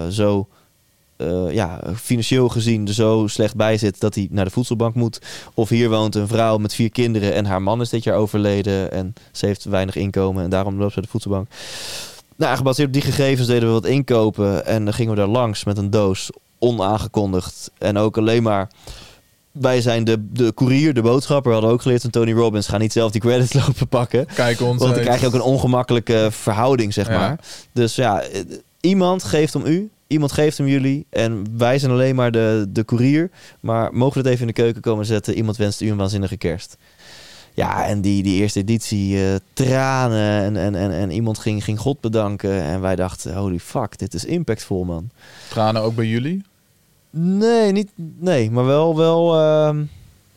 zo 0.09 0.47
eh, 1.21 1.53
ja, 1.53 1.79
financieel 1.95 2.49
gezien 2.49 2.87
er 2.87 2.93
zo 2.93 3.27
slecht 3.27 3.55
bij 3.55 3.77
zit 3.77 3.99
dat 3.99 4.15
hij 4.15 4.27
naar 4.31 4.45
de 4.45 4.51
voedselbank 4.51 4.95
moet. 4.95 5.21
Of 5.53 5.69
hier 5.69 5.89
woont 5.89 6.15
een 6.15 6.27
vrouw 6.27 6.57
met 6.57 6.73
vier 6.73 6.91
kinderen 6.91 7.33
en 7.33 7.45
haar 7.45 7.61
man 7.61 7.81
is 7.81 7.89
dit 7.89 8.03
jaar 8.03 8.15
overleden 8.15 8.91
en 8.91 9.13
ze 9.31 9.45
heeft 9.45 9.63
weinig 9.63 9.95
inkomen 9.95 10.43
en 10.43 10.49
daarom 10.49 10.77
loopt 10.77 10.89
ze 10.93 10.95
naar 10.95 11.05
de 11.05 11.11
voedselbank. 11.11 11.47
Nou, 12.35 12.55
gebaseerd 12.57 12.87
op 12.87 12.93
die 12.93 13.01
gegevens 13.01 13.47
deden 13.47 13.67
we 13.67 13.73
wat 13.73 13.85
inkopen 13.85 14.65
en 14.65 14.83
dan 14.85 14.93
gingen 14.93 15.11
we 15.11 15.17
daar 15.17 15.27
langs 15.27 15.63
met 15.63 15.77
een 15.77 15.89
doos, 15.89 16.29
onaangekondigd. 16.59 17.71
En 17.77 17.97
ook 17.97 18.17
alleen 18.17 18.43
maar 18.43 18.69
wij 19.51 19.81
zijn 19.81 20.03
de, 20.03 20.27
de 20.31 20.53
courier, 20.53 20.93
de 20.93 21.01
boodschapper. 21.01 21.47
We 21.47 21.53
hadden 21.57 21.73
ook 21.73 21.81
geleerd 21.81 22.01
van 22.01 22.09
Tony 22.09 22.31
Robbins. 22.33 22.67
Ga 22.67 22.77
niet 22.77 22.91
zelf 22.93 23.11
die 23.11 23.21
credits 23.21 23.53
lopen 23.67 23.87
pakken. 23.87 24.25
Kijk 24.25 24.61
ons. 24.61 24.77
Want 24.79 24.89
dan 24.89 24.99
eh, 24.99 25.05
krijg 25.05 25.19
je 25.21 25.27
ook 25.27 25.33
een 25.33 25.41
ongemakkelijke 25.41 26.27
verhouding, 26.31 26.93
zeg 26.93 27.07
Ja. 27.07 27.17
maar. 27.17 27.39
Dus 27.73 27.95
ja, 27.95 28.23
iemand 28.81 29.23
geeft 29.23 29.55
om 29.55 29.65
u. 29.65 29.89
Iemand 30.11 30.31
geeft 30.31 30.57
hem 30.57 30.67
jullie. 30.67 31.05
En 31.09 31.57
wij 31.57 31.79
zijn 31.79 31.91
alleen 31.91 32.15
maar 32.15 32.31
de, 32.31 32.65
de 32.69 32.85
courier. 32.85 33.31
Maar 33.59 33.93
mogen 33.93 34.13
we 34.13 34.19
het 34.19 34.27
even 34.27 34.47
in 34.47 34.53
de 34.53 34.61
keuken 34.61 34.81
komen 34.81 35.05
zetten? 35.05 35.35
Iemand 35.35 35.57
wenst 35.57 35.81
u 35.81 35.89
een 35.91 35.97
waanzinnige 35.97 36.37
kerst. 36.37 36.77
Ja, 37.53 37.85
en 37.85 38.01
die, 38.01 38.23
die 38.23 38.41
eerste 38.41 38.59
editie, 38.59 39.25
eh, 39.25 39.35
tranen. 39.53 40.41
En, 40.43 40.57
en, 40.57 40.75
en, 40.75 40.91
en 40.91 41.11
iemand 41.11 41.39
ging, 41.39 41.63
ging 41.63 41.79
God 41.79 41.99
bedanken. 41.99 42.61
En 42.61 42.81
wij 42.81 42.95
dachten, 42.95 43.35
holy 43.35 43.59
fuck, 43.59 43.97
dit 43.97 44.13
is 44.13 44.25
impactvol, 44.25 44.83
man. 44.83 45.09
Tranen 45.49 45.81
ook 45.81 45.95
bij 45.95 46.05
jullie? 46.05 46.41
Nee, 47.09 47.71
niet, 47.71 47.89
nee 48.19 48.51
maar 48.51 48.65
wel, 48.65 48.97
wel 48.97 49.39
ehm, 49.39 49.83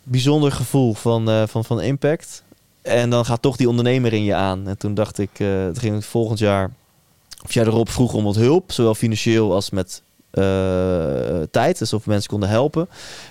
bijzonder 0.02 0.52
gevoel 0.52 0.94
van, 0.94 1.30
eh, 1.30 1.42
van, 1.46 1.64
van 1.64 1.80
impact. 1.80 2.42
En 2.82 3.10
dan 3.10 3.24
gaat 3.24 3.42
toch 3.42 3.56
die 3.56 3.68
ondernemer 3.68 4.12
in 4.12 4.24
je 4.24 4.34
aan. 4.34 4.68
En 4.68 4.78
toen 4.78 4.94
dacht 4.94 5.18
ik, 5.18 5.30
eh 5.32 5.64
toen 5.64 5.78
ging 5.78 5.94
het 5.94 6.04
volgend 6.04 6.38
jaar, 6.38 6.70
of 7.44 7.52
jij 7.52 7.64
erop 7.64 7.90
vroeg 7.90 8.12
om 8.12 8.24
wat 8.24 8.36
hulp, 8.36 8.72
zowel 8.72 8.94
financieel 8.94 9.54
als 9.54 9.70
met 9.70 10.02
eh, 10.30 11.42
tijd. 11.50 11.78
Dus 11.78 11.92
of 11.92 12.06
mensen 12.06 12.30
konden 12.30 12.48
helpen. 12.48 12.88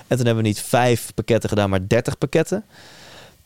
En 0.07 0.17
toen 0.17 0.25
hebben 0.25 0.43
we 0.43 0.49
niet 0.49 0.61
vijf 0.61 1.11
pakketten 1.15 1.49
gedaan, 1.49 1.69
maar 1.69 1.87
dertig 1.87 2.17
pakketten. 2.17 2.63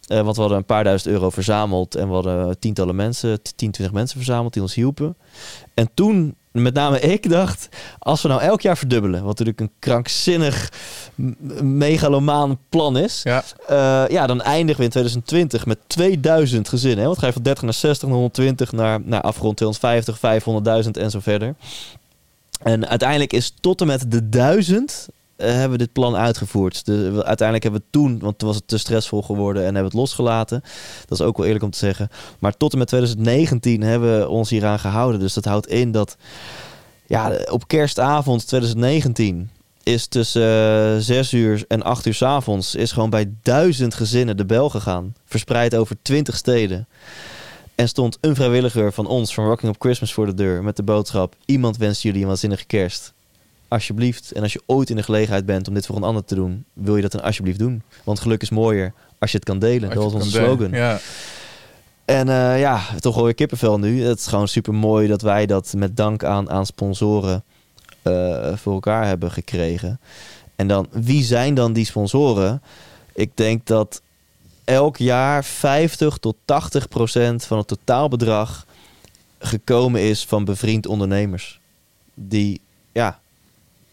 Eh, 0.08 0.22
want 0.22 0.36
we 0.36 0.42
hadden 0.42 0.58
een 0.60 0.66
paar 0.66 0.84
duizend 0.84 1.14
euro 1.14 1.30
verzameld 1.30 1.96
en 1.96 2.08
we 2.08 2.14
hadden 2.14 2.60
tientallen 2.60 2.96
mensen, 2.96 3.42
10, 3.42 3.72
20 3.72 3.92
mensen 3.92 4.18
verzameld 4.18 4.54
die 4.54 4.62
ons 4.62 4.74
hielpen. 4.74 5.16
En 5.74 5.90
toen, 5.94 6.36
met 6.52 6.74
name 6.74 7.00
ik, 7.00 7.30
dacht, 7.30 7.70
als 8.00 8.22
we 8.22 8.28
nou 8.28 8.42
elk 8.42 8.62
jaar 8.62 8.78
verdubbelen, 8.78 9.20
wat 9.20 9.28
natuurlijk 9.28 9.60
een 9.60 9.72
krankzinnig 9.80 10.72
megalomaan 11.62 12.58
plan 12.70 12.98
is, 12.98 13.22
Ja. 13.24 13.44
eh, 13.68 14.04
ja, 14.10 14.28
dan 14.28 14.42
eindigen 14.42 14.78
we 14.78 14.84
in 14.84 14.90
2020 14.92 15.66
met 15.66 15.78
2000 15.88 16.70
gezinnen. 16.70 17.00
Hè? 17.00 17.06
Want 17.06 17.18
ga 17.20 17.28
je 17.28 17.34
van 17.34 17.42
30 17.42 17.64
naar 17.64 17.74
60, 17.74 18.08
naar 18.08 18.18
120, 18.18 18.72
naar 18.72 19.02
nou, 19.04 19.24
afgerond 19.24 19.58
250, 19.58 20.18
500.000 20.86 20.98
en 20.98 21.12
zo 21.12 21.20
verder. 21.20 21.56
En 22.64 22.88
uiteindelijk 22.88 23.34
is 23.34 23.54
tot 23.62 23.82
en 23.82 23.88
met 23.88 24.12
de 24.12 24.30
1000 24.30 25.08
eh, 25.10 25.16
hebben 25.38 25.72
we 25.72 25.78
dit 25.78 25.94
plan 25.94 26.16
uitgevoerd. 26.16 26.84
Uiteindelijk 27.16 27.64
hebben 27.64 27.82
we 27.82 27.88
toen, 27.90 28.20
want 28.20 28.38
toen 28.38 28.48
was 28.48 28.58
het 28.58 28.68
te 28.68 28.78
stressvol 28.78 29.22
geworden 29.22 29.62
en 29.62 29.74
hebben 29.76 29.92
we 29.92 29.98
het 29.98 30.08
losgelaten. 30.08 30.64
Dat 31.06 31.20
is 31.20 31.26
ook 31.26 31.38
wel 31.38 31.46
eerlijk 31.46 31.64
om 31.64 31.72
te 31.72 31.78
zeggen. 31.78 32.10
Maar 32.40 32.58
tot 32.58 32.72
en 32.72 32.78
met 32.78 32.88
2019 32.88 33.82
hebben 33.82 34.20
we 34.20 34.28
ons 34.28 34.50
hieraan 34.50 34.80
gehouden. 34.80 35.20
Dus 35.20 35.34
dat 35.34 35.46
houdt 35.46 35.68
in 35.68 35.92
dat 35.92 36.18
ja, 37.08 37.38
op 37.50 37.68
kerstavond 37.68 38.48
2019 38.48 39.50
is 39.84 40.08
tussen 40.08 40.96
eh, 40.96 41.02
6 41.02 41.34
uur 41.34 41.66
en 41.68 41.84
8 41.84 42.06
uur 42.06 42.14
's 42.14 42.22
avonds 42.22 42.76
is 42.76 42.92
gewoon 42.92 43.10
bij 43.10 43.34
duizend 43.42 43.94
gezinnen 43.94 44.38
de 44.38 44.46
bel 44.46 44.70
gegaan. 44.70 45.16
Verspreid 45.26 45.76
over 45.76 45.98
20 46.02 46.36
steden. 46.36 46.88
En 47.76 47.88
stond 47.88 48.18
een 48.22 48.36
vrijwilliger 48.36 48.94
van 48.94 49.08
ons, 49.08 49.34
van 49.34 49.46
Rocking 49.46 49.74
Up 49.74 49.82
Christmas, 49.82 50.14
voor 50.14 50.26
de 50.26 50.34
deur 50.34 50.64
met 50.64 50.76
de 50.76 50.84
boodschap: 50.84 51.36
Iemand 51.46 51.78
wenst 51.78 52.02
jullie 52.02 52.22
een 52.22 52.28
waanzinnige 52.28 52.66
kerst. 52.66 53.14
Alsjeblieft. 53.68 54.32
En 54.32 54.42
als 54.42 54.54
je 54.54 54.62
ooit 54.66 54.90
in 54.90 54.96
de 54.96 55.04
gelegenheid 55.04 55.46
bent 55.46 55.68
om 55.68 55.74
dit 55.74 55.86
voor 55.86 55.96
een 55.96 56.04
ander 56.04 56.26
te 56.26 56.36
doen, 56.36 56.66
wil 56.74 56.96
je 56.96 57.02
dat 57.02 57.12
dan 57.12 57.22
alsjeblieft 57.22 57.60
doen. 57.60 57.82
Want 58.04 58.20
geluk 58.20 58.42
is 58.42 58.50
mooier 58.50 58.94
als 59.20 59.32
je 59.32 59.38
het 59.38 59.46
kan 59.46 59.60
delen. 59.60 59.90
Als 59.90 59.94
dat 59.94 60.04
was 60.04 60.14
onze 60.14 60.30
slogan. 60.30 60.72
Ja. 60.72 61.00
En 62.06 62.30
eh, 62.30 62.60
ja, 62.60 62.82
toch 63.00 63.16
wel 63.16 63.24
weer 63.24 63.34
kippenvel 63.34 63.80
nu. 63.80 64.04
Het 64.04 64.20
is 64.20 64.28
gewoon 64.28 64.48
super 64.48 64.74
mooi 64.74 65.08
dat 65.08 65.22
wij 65.22 65.46
dat 65.46 65.74
met 65.78 65.98
dank 65.98 66.24
aan, 66.24 66.50
aan 66.50 66.66
sponsoren 66.66 67.44
eh, 68.02 68.56
voor 68.56 68.74
elkaar 68.74 69.06
hebben 69.06 69.32
gekregen. 69.32 70.00
En 70.56 70.68
dan, 70.68 70.88
wie 70.92 71.24
zijn 71.24 71.54
dan 71.54 71.74
die 71.74 71.86
sponsoren? 71.86 72.62
Ik 73.14 73.32
denk 73.34 73.66
dat 73.66 74.02
elk 74.64 74.98
jaar 74.98 75.44
50 75.44 76.18
tot 76.18 76.36
80 76.46 76.88
procent 76.88 77.46
van 77.46 77.58
het 77.58 77.68
totaalbedrag 77.68 78.66
gekomen 79.40 80.02
is 80.02 80.26
van 80.26 80.46
bevriend 80.46 80.88
ondernemers. 80.88 81.60
Die 82.14 82.62
ja, 82.92 83.20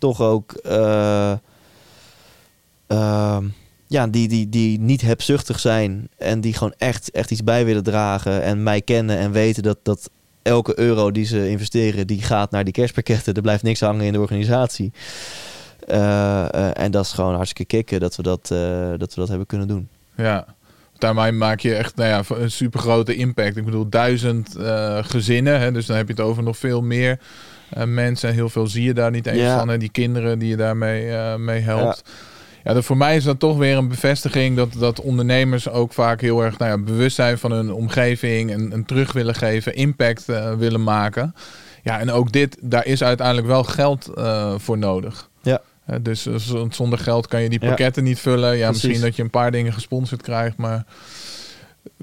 toch 0.05 0.21
ook 0.21 0.53
eh, 0.53 1.33
ehm, 2.87 3.45
ja, 3.87 4.07
die, 4.07 4.29
die, 4.29 4.49
die 4.49 4.81
niet 4.81 5.01
hebzuchtig 5.01 5.61
zijn 5.61 6.09
en 6.19 6.41
die 6.41 6.53
gewoon 6.53 6.75
echt, 6.79 7.11
echt 7.11 7.31
iets 7.31 7.45
bij 7.45 7.65
willen 7.65 7.83
dragen 7.83 8.43
en 8.43 8.63
mij 8.63 8.81
kennen 8.81 9.19
en 9.19 9.33
weten 9.33 9.63
dat, 9.63 9.79
dat 9.83 10.11
elke 10.43 10.79
euro 10.79 11.11
die 11.11 11.25
ze 11.25 11.49
investeren, 11.49 12.07
die 12.07 12.23
gaat 12.23 12.51
naar 12.51 12.65
die 12.65 12.73
kerstpakketten. 12.73 13.35
Er 13.35 13.43
blijft 13.43 13.63
niks 13.63 13.81
hangen 13.81 14.05
in 14.05 14.13
de 14.13 14.21
organisatie. 14.21 14.93
Eh, 15.87 16.55
eh, 16.55 16.71
en 16.75 16.91
dat 16.91 17.05
is 17.05 17.13
gewoon 17.13 17.35
hartstikke 17.35 17.77
kicken 17.77 18.01
dat 18.01 18.17
we 18.17 18.23
dat, 18.23 18.49
dat 18.99 19.15
we 19.15 19.21
dat 19.21 19.29
hebben 19.29 19.47
kunnen 19.47 19.69
doen. 19.69 19.89
Ja. 20.17 20.47
Daarmee 20.99 21.33
maak 21.33 21.61
je 21.61 21.75
echt 21.75 21.97
nou 21.97 22.09
ja, 22.09 22.37
een 22.37 22.51
super 22.51 22.81
grote 22.81 23.15
impact. 23.15 23.57
Ik 23.57 23.65
bedoel, 23.65 23.89
duizend 23.89 24.57
gezinnen. 25.01 25.61
Hè, 25.61 25.73
dus 25.73 25.87
dan 25.87 25.97
heb 25.97 26.07
je 26.07 26.13
het 26.13 26.23
over 26.23 26.43
nog 26.43 26.57
veel 26.57 26.83
meer 26.83 27.19
mensen. 27.85 28.29
En 28.29 28.35
heel 28.35 28.49
veel 28.49 28.67
zie 28.67 28.85
je 28.85 28.95
daar 28.95 29.11
niet 29.11 29.27
eens 29.27 29.39
Ja. 29.39 29.59
van. 29.59 29.69
Hè, 29.69 29.79
die 29.79 29.91
kinderen 29.91 30.39
die 30.39 30.49
je 30.49 30.57
daarmee 30.57 31.11
eh, 31.11 31.35
mee 31.37 31.61
helpt. 31.61 32.03
Ja, 32.65 32.73
dat 32.73 32.85
voor 32.85 32.97
mij 32.97 33.17
is 33.17 33.25
dat 33.25 33.39
toch 33.39 33.57
weer 33.57 33.77
een 33.77 33.89
bevestiging 33.89 34.57
dat, 34.57 34.73
dat 34.79 35.01
ondernemers 35.01 35.69
ook 35.69 35.93
vaak 35.93 36.21
heel 36.21 36.41
erg 36.45 36.59
nou 36.59 36.71
ja, 36.71 36.79
bewust 36.85 37.17
zijn 37.17 37.39
van 37.39 37.53
hun 37.53 37.73
omgeving 37.73 38.51
en, 38.53 38.73
en 38.73 38.85
terug 38.85 39.13
willen 39.13 39.35
geven, 39.35 39.75
impact 39.75 40.29
eh, 40.29 40.53
willen 40.55 40.83
maken. 40.83 41.35
Ja, 41.83 42.01
en 42.01 42.11
ook 42.11 42.33
dit, 42.33 42.57
daar 42.61 42.87
is 42.87 43.03
uiteindelijk 43.03 43.47
wel 43.47 43.65
geld 43.65 44.07
eh, 44.15 44.55
voor 44.59 44.79
nodig. 44.79 45.29
Ja. 45.43 45.61
Eh, 45.87 45.97
dus 46.03 46.27
eh, 46.27 46.35
zonder 46.71 46.99
geld 46.99 47.27
kan 47.27 47.43
je 47.43 47.49
die 47.49 47.61
Ja. 47.63 47.69
pakketten 47.69 48.05
niet 48.05 48.19
vullen. 48.19 48.57
Ja, 48.57 48.65
Precies. 48.67 48.83
misschien 48.83 49.07
dat 49.07 49.17
je 49.17 49.23
een 49.23 49.31
paar 49.31 49.51
dingen 49.51 49.73
gesponsord 49.73 50.23
krijgt, 50.23 50.57
maar 50.57 50.85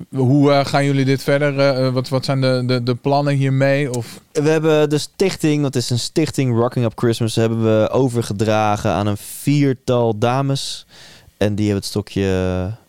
hoe 0.10 0.52
eh, 0.52 0.66
gaan 0.66 0.86
jullie 0.86 1.06
dit 1.06 1.24
verder? 1.24 1.60
eh, 1.60 1.94
wat, 1.94 2.10
wat 2.10 2.26
zijn 2.26 2.42
de, 2.42 2.64
de, 2.66 2.84
de 2.84 2.96
plannen 2.96 3.36
hiermee? 3.36 3.94
Of 3.94 4.22
We 4.32 4.50
hebben 4.50 4.90
de 4.90 4.98
stichting, 4.98 5.62
dat 5.62 5.76
is 5.76 5.90
een 5.90 6.00
stichting 6.00 6.56
Rocking 6.56 6.86
Up 6.86 6.92
Christmas, 6.96 7.36
hebben 7.36 7.64
we 7.64 7.90
overgedragen 7.90 8.92
aan 8.92 9.08
een 9.08 9.18
viertal 9.18 10.18
dames. 10.18 10.86
En 11.38 11.56
die 11.56 11.66
hebben 11.66 11.84
het 11.84 11.92
stokje, 11.92 12.22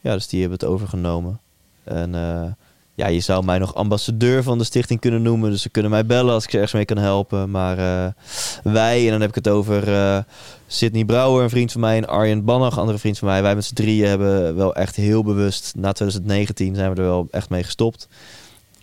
ja, 0.00 0.12
dus 0.12 0.28
die 0.28 0.40
hebben 0.40 0.58
het 0.58 0.68
overgenomen. 0.68 1.40
En 1.84 2.14
eh, 2.14 2.42
ja, 3.02 3.08
je 3.08 3.20
zou 3.20 3.44
mij 3.44 3.58
nog 3.58 3.74
ambassadeur 3.74 4.42
van 4.42 4.58
de 4.58 4.64
stichting 4.64 5.00
kunnen 5.00 5.22
noemen. 5.22 5.50
Dus 5.50 5.62
ze 5.62 5.68
kunnen 5.68 5.90
mij 5.90 6.06
bellen 6.06 6.34
als 6.34 6.44
ik 6.44 6.50
ze 6.50 6.56
ergens 6.56 6.74
mee 6.74 6.84
kan 6.84 6.98
helpen. 6.98 7.50
Maar 7.50 7.78
eh, 7.78 8.12
wij, 8.72 9.04
en 9.04 9.10
dan 9.10 9.20
heb 9.20 9.28
ik 9.28 9.34
het 9.34 9.48
over 9.48 9.92
eh 9.92 10.18
Sidney 10.66 11.04
Brouwer, 11.04 11.42
een 11.42 11.50
vriend 11.50 11.72
van 11.72 11.80
mij, 11.80 11.96
en 11.96 12.08
Arjen 12.08 12.44
Bannach, 12.44 12.72
een 12.72 12.78
andere 12.78 12.98
vriend 12.98 13.18
van 13.18 13.28
mij. 13.28 13.42
Wij 13.42 13.54
met 13.54 13.64
z'n 13.64 13.74
drieën 13.74 14.08
hebben 14.08 14.56
wel 14.56 14.74
echt 14.74 14.96
heel 14.96 15.22
bewust, 15.22 15.72
na 15.76 15.92
2019 15.92 16.74
zijn 16.74 16.94
we 16.94 17.00
er 17.00 17.08
wel 17.08 17.28
echt 17.30 17.50
mee 17.50 17.62
gestopt. 17.62 18.08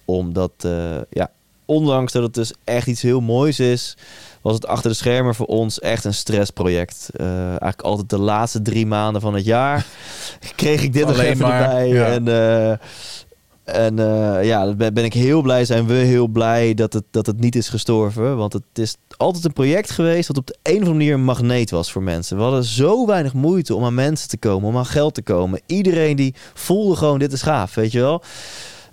Omdat, 0.06 0.52
eh, 0.58 0.98
ja, 1.10 1.32
ondanks 1.66 2.12
dat 2.12 2.24
het 2.24 2.34
dus 2.34 2.54
echt 2.64 2.88
iets 2.88 3.02
heel 3.02 3.22
moois 3.22 3.60
is, 3.60 3.98
was 4.42 4.54
het 4.54 4.68
achter 4.68 4.90
de 4.90 4.96
schermen 4.96 5.36
voor 5.36 5.46
ons 5.46 5.80
echt 5.80 6.06
een 6.06 6.14
stressproject. 6.14 7.10
Eh, 7.14 7.48
eigenlijk 7.48 7.82
altijd 7.82 8.10
de 8.10 8.20
laatste 8.20 8.62
drie 8.62 8.86
maanden 8.86 9.22
van 9.22 9.34
het 9.34 9.46
jaar 9.46 9.86
kreeg 10.56 10.84
ik 10.84 10.94
dit 10.94 11.06
nog 11.06 11.20
even 11.20 11.48
maar, 11.48 11.62
erbij. 11.62 11.88
ja. 11.88 12.06
En, 12.06 12.28
en 13.74 14.00
eh, 14.00 14.46
ja, 14.46 14.74
daar 14.74 14.94
ben, 14.94 15.04
ik 15.04 15.14
heel 15.14 15.42
blij, 15.42 15.66
zijn 15.66 15.86
we 15.86 15.94
heel 15.94 16.28
blij 16.28 16.74
dat 16.74 16.94
het, 16.94 17.04
dat 17.12 17.26
het 17.26 17.40
niet 17.40 17.56
is 17.56 17.70
gestorven. 17.70 18.38
Want 18.38 18.54
het 18.54 18.64
is 18.74 18.96
altijd 19.18 19.46
een 19.46 19.54
project 19.54 19.92
geweest 19.92 20.28
dat 20.28 20.38
op 20.38 20.48
de 20.48 20.58
een 20.64 20.72
of 20.72 20.78
andere 20.78 20.98
manier 20.98 21.14
een 21.14 21.24
magneet 21.24 21.72
was 21.72 21.92
voor 21.92 22.04
mensen. 22.04 22.38
We 22.38 22.44
hadden 22.44 22.64
zo 22.64 23.06
weinig 23.06 23.34
moeite 23.34 23.76
om 23.76 23.84
aan 23.84 23.94
mensen 23.94 24.30
te 24.30 24.38
komen, 24.38 24.70
om 24.70 24.78
aan 24.78 24.86
geld 24.86 25.14
te 25.14 25.22
komen. 25.22 25.62
Iedereen 25.66 26.16
die 26.16 26.36
voelde 26.54 26.96
gewoon, 26.96 27.20
dit 27.20 27.34
is 27.34 27.42
gaaf, 27.42 27.76
weet 27.76 27.92
je 27.92 28.00
wel. 28.00 28.24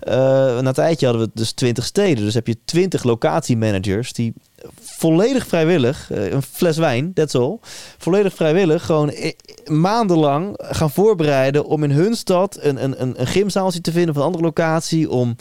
Eh, 0.07 0.13
na 0.59 0.67
een 0.67 0.73
tijdje 0.73 1.05
hadden 1.07 1.25
we 1.25 1.31
dus 1.33 1.51
20 1.51 1.85
steden. 1.85 2.23
Dus 2.23 2.33
heb 2.33 2.47
je 2.47 2.57
20 2.65 3.03
locatiemanagers 3.03 4.13
die 4.13 4.33
volledig 4.81 5.47
vrijwillig, 5.47 6.11
eh, 6.11 6.31
een 6.31 6.41
fles 6.41 6.77
wijn, 6.77 7.13
that's 7.13 7.35
all, 7.35 7.57
volledig 7.97 8.33
vrijwillig 8.35 8.85
gewoon 8.85 9.09
i- 9.09 9.35
maandenlang 9.71 10.53
gaan 10.57 10.91
voorbereiden 10.91 11.65
om 11.65 11.83
in 11.83 11.91
hun 11.91 12.15
stad 12.15 12.57
een, 12.61 12.83
een, 12.83 13.01
een, 13.01 13.19
een 13.21 13.27
gymzaaltje 13.27 13.81
te 13.81 13.91
vinden 13.91 14.09
of 14.09 14.15
een 14.15 14.25
andere 14.25 14.43
locatie, 14.43 15.09
om 15.09 15.35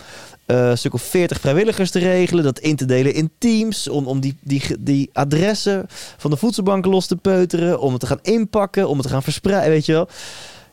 eh, 0.46 0.68
een 0.68 0.78
stuk 0.78 0.94
of 0.94 1.02
40 1.02 1.40
vrijwilligers 1.40 1.90
te 1.90 1.98
regelen, 1.98 2.44
dat 2.44 2.58
in 2.58 2.76
te 2.76 2.84
delen 2.84 3.14
in 3.14 3.30
teams, 3.38 3.88
om, 3.88 4.06
om 4.06 4.20
die, 4.20 4.36
die, 4.40 4.62
die 4.78 5.10
adressen 5.12 5.84
van 6.16 6.30
de 6.30 6.36
voedselbanken 6.36 6.90
los 6.90 7.06
te 7.06 7.16
peuteren, 7.16 7.80
om 7.80 7.90
het 7.92 8.00
te 8.00 8.06
gaan 8.06 8.18
inpakken, 8.22 8.88
om 8.88 8.98
het 8.98 9.06
te 9.06 9.12
gaan 9.12 9.22
verspreiden, 9.22 9.70
weet 9.70 9.86
je 9.86 9.92
wel. 9.92 10.08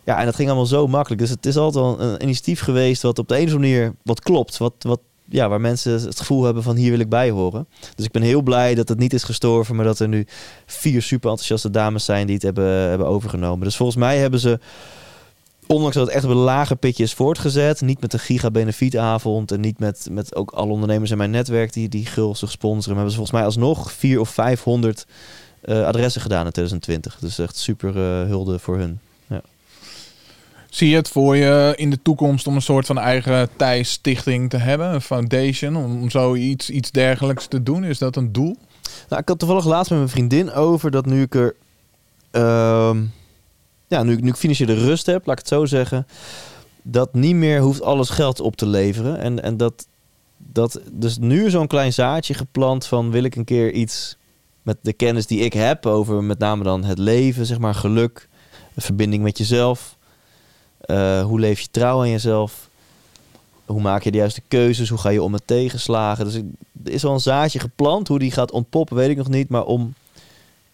Ja, 0.04 0.20
en 0.20 0.26
dat 0.26 0.36
ging 0.36 0.48
allemaal 0.48 0.66
zo 0.66 0.88
makkelijk. 0.88 1.22
Dus 1.22 1.30
het 1.30 1.46
is 1.46 1.58
altijd 1.58 1.86
wel 1.86 2.02
een 2.02 2.22
initiatief 2.22 2.60
geweest 2.60 3.02
wat 3.02 3.20
op 3.20 3.28
de 3.28 3.36
ene 3.36 3.52
manier 3.52 3.94
wat 4.04 4.20
klopt. 4.20 4.58
Wat, 4.58 4.74
wat, 4.80 5.00
ja, 5.26 5.50
waar 5.50 5.62
mensen 5.62 5.92
het 5.92 6.20
gevoel 6.20 6.44
hebben 6.44 6.64
van 6.64 6.76
hier 6.76 6.92
wil 6.92 7.00
ik 7.00 7.10
bij 7.10 7.30
horen. 7.30 7.68
Dus 7.96 8.06
ik 8.06 8.12
ben 8.12 8.22
heel 8.22 8.42
blij 8.42 8.76
dat 8.76 8.90
het 8.90 9.00
niet 9.00 9.14
is 9.14 9.24
gestorven, 9.24 9.76
maar 9.76 9.86
dat 9.86 10.00
er 10.00 10.08
nu 10.08 10.26
vier 10.66 11.02
super 11.02 11.30
enthousiaste 11.30 11.70
dames 11.70 12.06
zijn 12.06 12.26
die 12.26 12.36
het 12.36 12.44
hebben, 12.44 12.66
hebben 12.66 13.08
overgenomen. 13.08 13.64
Dus 13.64 13.76
volgens 13.76 13.98
mij 13.98 14.18
hebben 14.18 14.40
ze, 14.40 14.60
ondanks 15.68 15.96
dat 15.96 16.06
het 16.06 16.16
echt 16.16 16.26
op 16.26 16.30
een 16.30 16.38
lage 16.38 16.76
pitje 16.76 17.04
is 17.04 17.14
voortgezet, 17.14 17.82
niet 17.82 18.02
met 18.02 18.14
een 18.14 18.20
gigabenefietavond 18.20 19.52
en 19.52 19.60
niet 19.60 19.80
met, 19.80 20.08
met 20.12 20.36
ook 20.36 20.52
alle 20.52 20.72
ondernemers 20.72 21.12
in 21.12 21.18
mijn 21.18 21.32
netwerk 21.32 21.74
die, 21.74 21.90
die 21.90 22.06
gulzig 22.06 22.52
sponsoren, 22.52 22.94
hebben 22.94 23.12
ze 23.12 23.18
volgens 23.18 23.38
mij 23.38 23.46
alsnog 23.46 23.92
vier 23.92 24.20
of 24.20 24.30
500 24.30 25.06
eh, 25.62 25.86
adressen 25.86 26.22
gedaan 26.22 26.46
in 26.46 26.52
2020. 26.52 27.18
Dus 27.20 27.40
echt 27.40 27.58
super 27.58 27.90
eh, 27.90 28.28
hulde 28.28 28.60
voor 28.60 28.78
hun. 28.78 29.00
Zie 30.74 30.90
je 30.90 30.96
het 30.96 31.10
voor 31.10 31.36
je 31.36 31.74
in 31.76 31.90
de 31.90 32.02
toekomst 32.02 32.48
om 32.48 32.56
een 32.56 32.62
soort 32.62 32.86
van 32.86 32.98
eigen 32.98 33.50
Thijs-stichting 33.56 34.50
te 34.50 34.58
hebben? 34.58 34.94
Een 34.94 35.02
foundation, 35.02 35.76
om, 35.76 36.10
zoiets 36.10 36.70
iets 36.70 36.92
dergelijks 36.92 37.48
te 37.48 37.64
doen? 37.64 37.84
Is 37.84 37.98
dat 37.98 38.16
een 38.16 38.32
doel? 38.32 38.58
Nou, 39.10 39.22
ik 39.22 39.28
had 39.28 39.40
toevallig 39.40 39.66
laatst 39.66 39.90
met 39.90 40.00
mijn 40.00 40.12
vriendin 40.12 40.52
over 40.52 40.92
dat 40.92 41.06
nu 41.06 41.22
ik 41.22 41.36
er. 41.36 41.56
ehm, 42.32 43.04
ja, 43.88 44.04
nu, 44.04 44.14
ik- 44.14 44.22
nu 44.22 44.30
ik 44.30 44.36
financiële 44.36 44.74
rust 44.74 45.06
heb, 45.06 45.26
laat 45.26 45.40
ik 45.40 45.46
het 45.46 45.54
zo 45.54 45.66
zeggen. 45.66 46.08
Dat 46.82 47.14
niet 47.14 47.36
meer 47.36 47.60
hoeft 47.60 47.82
alles 47.82 48.10
geld 48.10 48.40
op 48.40 48.56
te 48.56 48.66
leveren. 48.66 49.20
En, 49.20 49.44
en 49.44 49.58
dat, 49.58 49.88
dat. 50.38 50.82
Dus 50.92 51.18
nu 51.18 51.50
zo'n 51.50 51.68
klein 51.68 51.94
zaadje 51.94 52.34
geplant 52.34 52.86
van 52.86 53.12
wil 53.12 53.24
ik 53.24 53.36
een 53.36 53.44
keer 53.46 53.72
iets. 53.72 54.18
met 54.62 54.78
de 54.82 54.94
kennis 54.94 55.28
die 55.28 55.40
ik 55.40 55.54
heb 55.54 55.86
over 55.86 56.24
met 56.24 56.40
name 56.40 56.64
dan 56.64 56.84
het 56.84 56.98
leven, 56.98 57.46
zeg 57.46 57.60
maar 57.60 57.76
geluk, 57.76 58.30
verbinding 58.78 59.24
met 59.24 59.38
jezelf. 59.38 59.98
Eh, 60.84 61.24
hoe 61.24 61.40
leef 61.40 61.60
je 61.60 61.68
trouw 61.72 62.00
aan 62.00 62.10
jezelf? 62.10 62.70
Hoe 63.66 63.82
maak 63.82 64.04
je 64.04 64.12
de 64.12 64.18
juiste 64.18 64.42
keuzes? 64.48 64.90
Hoe 64.90 64.98
ga 64.98 65.10
je 65.10 65.24
om 65.24 65.32
met 65.32 65.48
tegenslagen? 65.48 66.26
Dus 66.26 66.36
er 66.36 66.44
is 66.84 67.06
al 67.06 67.14
een 67.14 67.20
zaadje 67.20 67.60
geplant. 67.60 68.08
Hoe 68.08 68.20
die 68.20 68.32
gaat 68.32 68.52
ontpoppen, 68.52 68.96
weet 68.96 69.10
ik 69.10 69.18
nog 69.18 69.30
niet. 69.30 69.50
Maar 69.50 69.66
om 69.66 69.94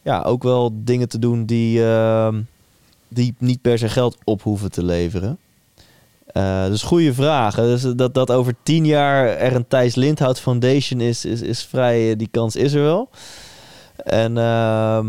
ja, 0.01 0.21
ook 0.21 0.43
wel 0.43 0.71
dingen 0.73 1.09
te 1.09 1.19
doen 1.19 1.45
die, 1.45 1.85
ehm, 1.85 2.41
die 3.07 3.35
niet 3.37 3.61
per 3.61 3.77
se 3.77 3.89
geld 3.89 4.17
op 4.23 4.41
hoeven 4.41 4.71
te 4.71 4.83
leveren. 4.83 5.37
Eh, 6.25 6.65
dus 6.65 6.83
goede 6.83 7.13
vraag. 7.13 7.55
Dus 7.55 7.81
dat, 7.81 8.13
dat 8.13 8.31
over 8.31 8.55
tien 8.63 8.85
jaar 8.85 9.27
er 9.27 9.55
een 9.55 9.67
Thijs 9.67 9.95
Lindhout 9.95 10.39
Foundation 10.39 11.01
is, 11.01 11.25
is, 11.25 11.41
is 11.41 11.63
vrij, 11.63 12.15
die 12.15 12.27
kans 12.31 12.55
is 12.55 12.73
er 12.73 12.81
wel. 12.81 13.09
En 13.95 14.37
ehm, 14.37 15.07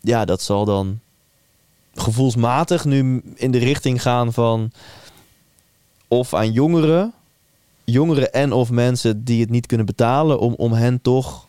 ja, 0.00 0.24
dat 0.24 0.42
zal 0.42 0.64
dan 0.64 1.00
gevoelsmatig 1.96 2.84
nu 2.84 3.22
in 3.34 3.50
de 3.50 3.58
richting 3.58 4.02
gaan 4.02 4.32
van 4.32 4.70
of 6.08 6.34
aan 6.34 6.52
jongeren, 6.52 7.12
jongeren 7.84 8.32
en 8.32 8.52
of 8.52 8.70
mensen 8.70 9.24
die 9.24 9.40
het 9.40 9.50
niet 9.50 9.66
kunnen 9.66 9.86
betalen, 9.86 10.38
om, 10.38 10.54
om 10.56 10.72
hen 10.72 11.02
toch 11.02 11.46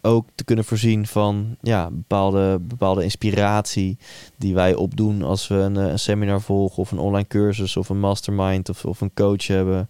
ook 0.00 0.26
te 0.34 0.44
kunnen 0.44 0.64
voorzien 0.64 1.06
van 1.06 1.56
ja, 1.60 1.90
bepaalde, 1.90 2.58
bepaalde 2.60 3.02
inspiratie 3.02 3.98
die 4.36 4.54
wij 4.54 4.74
opdoen 4.74 5.22
als 5.22 5.48
we 5.48 5.54
een, 5.54 5.76
eh, 5.76 5.86
een 5.86 5.98
seminar 5.98 6.40
volgen 6.40 6.78
of 6.78 6.90
een 6.90 6.98
online 6.98 7.26
cursus 7.28 7.76
of 7.76 7.88
een 7.88 8.00
mastermind 8.00 8.68
of, 8.68 8.84
of 8.84 9.00
een 9.00 9.14
coach 9.14 9.46
hebben. 9.46 9.88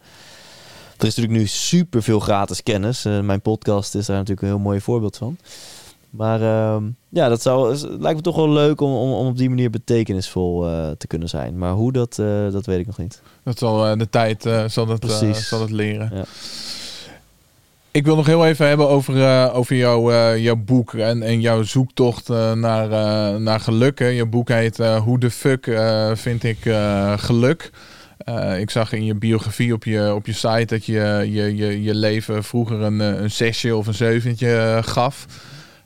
Er 0.96 1.06
is 1.06 1.14
natuurlijk 1.14 1.40
nu 1.40 1.46
super 1.46 2.02
veel 2.02 2.20
gratis 2.20 2.62
kennis. 2.62 3.04
Eh, 3.04 3.20
mijn 3.20 3.40
podcast 3.40 3.94
is 3.94 4.06
daar 4.06 4.16
natuurlijk 4.16 4.42
een 4.42 4.54
heel 4.54 4.64
mooi 4.64 4.80
voorbeeld 4.80 5.16
van. 5.16 5.38
Maar 6.18 6.42
ehm, 6.42 6.84
ja, 7.08 7.28
dat 7.28 7.42
zou, 7.42 7.76
lijkt 7.76 8.16
me 8.16 8.22
toch 8.22 8.36
wel 8.36 8.50
leuk 8.50 8.80
om, 8.80 8.92
om, 8.92 9.12
om 9.12 9.26
op 9.26 9.36
die 9.36 9.48
manier 9.48 9.70
betekenisvol 9.70 10.68
eh, 10.68 10.90
te 10.90 11.06
kunnen 11.06 11.28
zijn. 11.28 11.58
Maar 11.58 11.72
hoe, 11.72 11.92
dat, 11.92 12.18
eh, 12.18 12.50
dat 12.50 12.66
weet 12.66 12.78
ik 12.78 12.86
nog 12.86 12.98
niet. 12.98 13.22
Dat 13.42 13.58
zal 13.58 13.86
eh, 13.86 13.98
de 13.98 14.08
tijd 14.08 14.42
zal 14.66 14.86
dat, 14.86 15.04
zal 15.32 15.60
het 15.60 15.70
leren. 15.70 16.10
Ja. 16.14 16.24
Ik 17.90 18.04
wil 18.04 18.16
nog 18.16 18.26
heel 18.26 18.46
even 18.46 18.66
hebben 18.66 18.88
over, 18.88 19.52
over 19.52 19.76
jouw, 19.76 20.10
eh, 20.10 20.38
jouw 20.38 20.56
boek 20.56 20.94
en, 20.94 21.22
en 21.22 21.40
jouw 21.40 21.62
zoektocht 21.62 22.28
naar, 22.54 22.88
naar 23.40 23.60
geluk. 23.60 23.98
Hè. 23.98 24.06
Je 24.06 24.26
boek 24.26 24.48
heet 24.48 24.76
Hoe 24.78 25.18
de 25.18 25.30
fuck 25.30 25.80
vind 26.14 26.44
ik 26.44 26.58
geluk? 27.16 27.70
Ik 28.58 28.70
zag 28.70 28.92
in 28.92 29.04
je 29.04 29.14
biografie 29.14 29.72
op 29.72 29.84
je, 29.84 30.14
op 30.14 30.26
je 30.26 30.32
site 30.32 30.64
dat 30.66 30.84
je 30.84 31.28
je, 31.30 31.56
je, 31.56 31.82
je 31.82 31.94
leven 31.94 32.44
vroeger 32.44 32.80
een, 32.80 33.00
een 33.00 33.30
zesje 33.30 33.76
of 33.76 33.86
een 33.86 33.94
zeventje 33.94 34.80
gaf. 34.84 35.26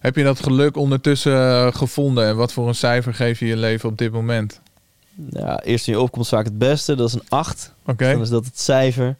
Heb 0.02 0.16
je 0.16 0.24
dat 0.24 0.42
geluk 0.42 0.76
ondertussen 0.76 1.36
eh, 1.36 1.74
gevonden 1.74 2.26
en 2.26 2.36
wat 2.36 2.52
voor 2.52 2.68
een 2.68 2.74
cijfer 2.74 3.14
geef 3.14 3.38
je 3.38 3.46
je 3.46 3.56
leven 3.56 3.88
op 3.88 3.98
dit 3.98 4.12
moment? 4.12 4.60
Ja, 5.30 5.60
eerst 5.60 5.86
in 5.86 5.92
je 5.92 6.00
opkomst 6.00 6.28
vaak 6.28 6.44
het 6.44 6.58
beste. 6.58 6.94
Dat 6.94 7.08
is 7.08 7.14
een 7.14 7.28
8. 7.28 7.72
Oké. 7.86 8.12
Dan 8.12 8.20
is 8.20 8.28
dat 8.28 8.44
het 8.44 8.60
cijfer. 8.60 9.16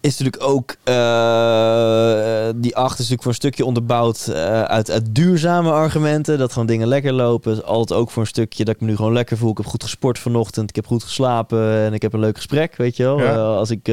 Is 0.00 0.18
natuurlijk 0.18 0.42
ook, 0.42 0.76
eh, 0.84 2.48
die 2.56 2.76
8 2.76 2.92
is 2.92 2.96
natuurlijk 2.98 3.22
voor 3.22 3.30
een 3.30 3.34
stukje 3.34 3.64
onderbouwd 3.64 4.26
eh, 4.26 4.62
uit, 4.62 4.90
uit 4.90 5.14
duurzame 5.14 5.70
argumenten. 5.70 6.38
Dat 6.38 6.52
gewoon 6.52 6.66
dingen 6.66 6.88
lekker 6.88 7.12
lopen. 7.12 7.52
Is 7.52 7.62
Altijd 7.62 8.00
ook 8.00 8.10
voor 8.10 8.22
een 8.22 8.28
stukje 8.28 8.64
dat 8.64 8.74
ik 8.74 8.80
me 8.80 8.86
nu 8.86 8.96
gewoon 8.96 9.12
lekker 9.12 9.36
voel. 9.36 9.50
Ik 9.50 9.56
heb 9.56 9.66
goed 9.66 9.82
gesport 9.82 10.18
vanochtend. 10.18 10.68
Ik 10.68 10.76
heb 10.76 10.86
goed 10.86 11.02
geslapen. 11.02 11.72
En 11.72 11.94
ik 11.94 12.02
heb 12.02 12.12
een 12.12 12.20
leuk 12.20 12.36
gesprek, 12.36 12.76
weet 12.76 12.96
je 12.96 13.02
wel. 13.02 13.18
Ja. 13.18 13.34
Als 13.34 13.70
ik... 13.70 13.88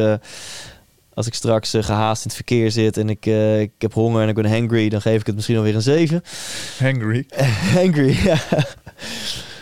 als 1.14 1.28
ik 1.28 1.34
straks 1.34 1.74
eh, 1.74 1.84
gehaast 1.84 2.22
in 2.22 2.28
het 2.28 2.36
verkeer 2.36 2.72
zit 2.72 2.97
en 2.97 3.09
ik, 3.09 3.26
eh, 3.26 3.61
ik 3.61 3.72
heb 3.78 3.93
honger 3.93 4.22
en 4.22 4.30
ik 4.30 4.36
ben 4.36 4.51
hangry, 4.51 4.89
dan 4.89 5.01
geef 5.01 5.20
ik 5.20 5.26
het 5.26 5.36
misschien 5.36 5.57
alweer 5.57 5.76
een 5.76 5.82
7. 5.82 6.24
Hangry. 6.80 7.26
Hangry, 7.76 8.18
ja. 8.24 8.38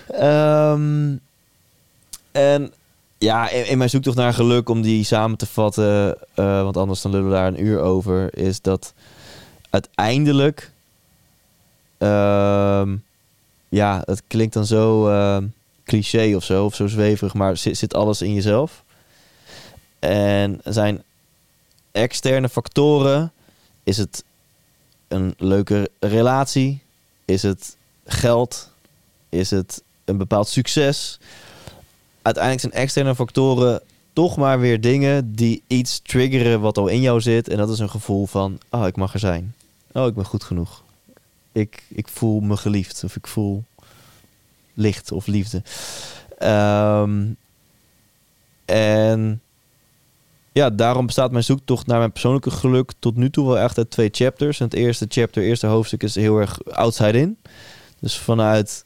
Ehm, 0.07 1.15
en 2.31 2.73
ja, 3.17 3.49
in, 3.49 3.67
in 3.67 3.77
mijn 3.77 3.89
zoektocht 3.89 4.17
naar 4.17 4.33
geluk, 4.33 4.69
om 4.69 4.81
die 4.81 5.03
samen 5.03 5.37
te 5.37 5.45
vatten, 5.45 6.17
eh, 6.33 6.63
want 6.63 6.77
anders 6.77 7.01
dan 7.01 7.11
lullen 7.11 7.27
we 7.27 7.33
daar 7.33 7.47
een 7.47 7.65
uur 7.65 7.79
over, 7.79 8.37
is 8.37 8.61
dat 8.61 8.93
uiteindelijk, 9.69 10.71
ehm, 11.97 12.95
ja, 13.69 14.01
het 14.05 14.23
klinkt 14.27 14.53
dan 14.53 14.65
zo 14.65 15.09
ehm, 15.09 15.45
cliché 15.85 16.35
of 16.35 16.43
zo, 16.43 16.65
of 16.65 16.75
zo 16.75 16.87
zweverig, 16.87 17.33
maar 17.33 17.57
zit, 17.57 17.77
zit 17.77 17.93
alles 17.93 18.21
in 18.21 18.33
jezelf. 18.33 18.83
En 19.99 20.59
zijn 20.63 21.03
externe 21.91 22.49
factoren. 22.49 23.31
Is 23.83 23.97
het 23.97 24.23
een 25.07 25.33
leuke 25.37 25.89
relatie? 25.99 26.81
Is 27.25 27.41
het 27.41 27.77
geld? 28.05 28.69
Is 29.29 29.49
het 29.49 29.81
een 30.05 30.17
bepaald 30.17 30.47
succes? 30.47 31.19
Uiteindelijk 32.21 32.63
zijn 32.63 32.83
externe 32.83 33.15
factoren 33.15 33.81
toch 34.13 34.37
maar 34.37 34.59
weer 34.59 34.81
dingen 34.81 35.35
die 35.35 35.63
iets 35.67 35.99
triggeren 36.03 36.61
wat 36.61 36.77
al 36.77 36.87
in 36.87 37.01
jou 37.01 37.21
zit. 37.21 37.49
En 37.49 37.57
dat 37.57 37.69
is 37.69 37.79
een 37.79 37.89
gevoel 37.89 38.25
van, 38.25 38.59
oh, 38.69 38.87
ik 38.87 38.95
mag 38.95 39.13
er 39.13 39.19
zijn. 39.19 39.55
Oh, 39.91 40.07
ik 40.07 40.13
ben 40.13 40.25
goed 40.25 40.43
genoeg. 40.43 40.83
Ik, 41.51 41.83
ik 41.87 42.07
voel 42.07 42.39
me 42.39 42.57
geliefd 42.57 43.03
of 43.03 43.15
ik 43.15 43.27
voel 43.27 43.63
licht 44.73 45.11
of 45.11 45.27
liefde. 45.27 45.63
Ehm, 46.37 47.25
en 48.65 49.41
ja, 50.51 50.69
daarom 50.69 51.05
bestaat 51.05 51.31
mijn 51.31 51.43
zoektocht 51.43 51.87
naar 51.87 51.97
mijn 51.97 52.11
persoonlijke 52.11 52.51
geluk 52.51 52.91
tot 52.99 53.15
nu 53.15 53.29
toe 53.29 53.47
wel 53.47 53.59
echt 53.59 53.77
uit 53.77 53.89
twee 53.89 54.09
chapters. 54.11 54.59
En 54.59 54.65
het 54.65 54.73
eerste 54.73 55.05
chapter, 55.09 55.43
eerste 55.43 55.67
hoofdstuk 55.67 56.03
is 56.03 56.15
heel 56.15 56.37
erg 56.37 56.59
outside 56.71 57.19
in. 57.19 57.37
Dus 57.99 58.17
vanuit 58.17 58.85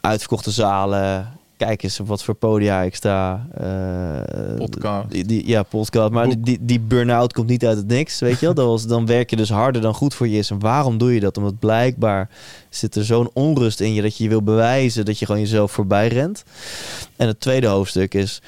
uitverkochte 0.00 0.50
zalen. 0.50 1.32
Kijk 1.56 1.82
eens 1.82 2.00
op 2.00 2.06
wat 2.06 2.24
voor 2.24 2.34
podia 2.34 2.82
ik 2.82 2.94
sta. 2.94 3.46
eh, 3.54 4.56
Podcast. 4.56 5.10
Die, 5.10 5.24
die, 5.24 5.46
ja, 5.48 5.62
podcast. 5.62 6.12
Maar 6.12 6.28
Boek. 6.28 6.44
die, 6.44 6.58
die 6.60 6.80
burn-out 6.80 7.32
komt 7.32 7.48
niet 7.48 7.66
uit 7.66 7.76
het 7.76 7.86
niks, 7.86 8.20
weet 8.20 8.40
je 8.40 8.46
wel. 8.46 8.54
Dat 8.54 8.66
was, 8.66 8.86
dan 8.86 9.06
werk 9.06 9.30
je 9.30 9.36
dus 9.36 9.50
harder 9.50 9.82
dan 9.82 9.94
goed 9.94 10.14
voor 10.14 10.28
je 10.28 10.38
is. 10.38 10.50
En 10.50 10.58
waarom 10.58 10.98
doe 10.98 11.14
je 11.14 11.20
dat? 11.20 11.36
Omdat 11.36 11.58
blijkbaar 11.58 12.28
zit 12.68 12.94
er 12.94 13.04
zo'n 13.04 13.30
onrust 13.32 13.80
in 13.80 13.94
je... 13.94 14.02
dat 14.02 14.16
je 14.16 14.22
je 14.22 14.30
wil 14.30 14.42
bewijzen 14.42 15.04
dat 15.04 15.18
je 15.18 15.26
gewoon 15.26 15.40
jezelf 15.40 15.72
voorbij 15.72 16.08
rent. 16.08 16.44
En 17.16 17.26
het 17.26 17.40
tweede 17.40 17.66
hoofdstuk 17.66 18.14
is... 18.14 18.40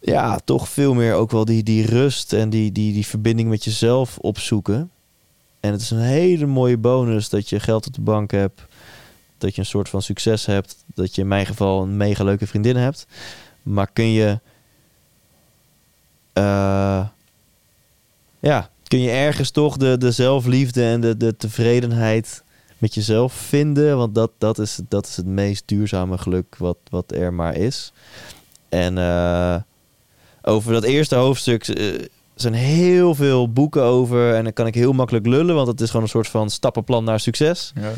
ja, 0.00 0.38
toch 0.44 0.68
veel 0.68 0.94
meer 0.94 1.14
ook 1.14 1.30
wel 1.30 1.44
die, 1.44 1.62
die 1.62 1.86
rust... 1.86 2.32
en 2.32 2.50
die, 2.50 2.72
die, 2.72 2.92
die 2.92 3.06
verbinding 3.06 3.48
met 3.48 3.64
jezelf 3.64 4.18
opzoeken. 4.18 4.90
En 5.60 5.72
het 5.72 5.80
is 5.80 5.90
een 5.90 5.98
hele 5.98 6.46
mooie 6.46 6.76
bonus 6.78 7.28
dat 7.28 7.48
je 7.48 7.60
geld 7.60 7.86
op 7.86 7.94
de 7.94 8.00
bank 8.00 8.30
hebt... 8.30 8.62
dat 9.38 9.54
je 9.54 9.60
een 9.60 9.66
soort 9.66 9.88
van 9.88 10.02
succes 10.02 10.46
hebt... 10.46 10.76
dat 10.94 11.14
je 11.14 11.20
in 11.20 11.28
mijn 11.28 11.46
geval 11.46 11.82
een 11.82 11.96
mega 11.96 12.24
leuke 12.24 12.46
vriendin 12.46 12.76
hebt... 12.76 13.06
maar 13.62 13.90
kun 13.92 14.10
je 14.10 14.38
eh, 16.36 17.06
ja, 18.40 18.70
kun 18.88 19.00
je 19.00 19.10
ergens 19.10 19.50
toch 19.50 19.76
de, 19.76 19.98
de 19.98 20.10
zelfliefde 20.10 20.84
en 20.84 21.00
de, 21.00 21.16
de 21.16 21.36
tevredenheid 21.36 22.42
met 22.78 22.94
jezelf 22.94 23.32
vinden. 23.32 23.96
Want 23.96 24.14
dat, 24.14 24.30
dat, 24.38 24.58
is, 24.58 24.80
dat 24.88 25.06
is 25.06 25.16
het 25.16 25.26
meest 25.26 25.62
duurzame 25.66 26.18
geluk 26.18 26.56
wat, 26.58 26.76
wat 26.90 27.12
er 27.12 27.34
maar 27.34 27.54
is. 27.54 27.92
En 28.68 28.98
eh, 28.98 29.56
over 30.46 30.72
dat 30.72 30.84
eerste 30.84 31.14
hoofdstuk 31.14 31.68
eh, 31.68 31.86
zijn 32.34 32.54
heel 32.54 33.14
veel 33.14 33.52
boeken 33.52 33.82
over. 33.82 34.34
En 34.34 34.44
dan 34.44 34.52
kan 34.52 34.66
ik 34.66 34.74
heel 34.74 34.92
makkelijk 34.92 35.26
lullen, 35.26 35.54
want 35.54 35.66
het 35.66 35.80
is 35.80 35.86
gewoon 35.86 36.02
een 36.02 36.08
soort 36.08 36.28
van 36.28 36.50
stappenplan 36.50 37.04
naar 37.04 37.20
succes. 37.20 37.72
Ja. 37.80 37.92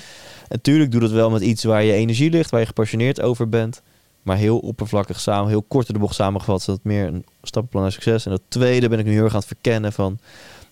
Natuurlijk 0.49 0.91
doe 0.91 1.01
dat 1.01 1.11
wel 1.11 1.31
met 1.31 1.43
iets 1.43 1.65
waar 1.65 1.83
je 1.85 1.93
energie 1.93 2.31
ligt, 2.31 2.51
waar 2.51 2.61
je 2.61 2.67
gepassioneerd 2.67 3.21
over 3.21 3.49
bent. 3.49 3.83
Maar 4.23 4.37
heel 4.37 4.59
oppervlakkig 4.59 5.21
samen, 5.21 5.49
heel 5.49 5.63
kort 5.63 5.89
in 5.89 5.95
de 5.95 6.01
bocht 6.01 6.15
samengevat, 6.15 6.61
is 6.61 6.65
dat 6.65 6.81
meer 6.83 7.07
een 7.07 7.25
stappenplan 7.43 7.83
naar 7.83 7.93
succes. 7.93 8.25
En 8.25 8.31
dat 8.31 8.43
tweede 8.49 8.89
ben 8.89 8.99
ik 8.99 9.05
nu 9.05 9.13
heel 9.13 9.25
erg 9.25 9.33
aan 9.33 9.39
het 9.39 9.49
verkennen 9.49 9.93
van... 9.93 10.19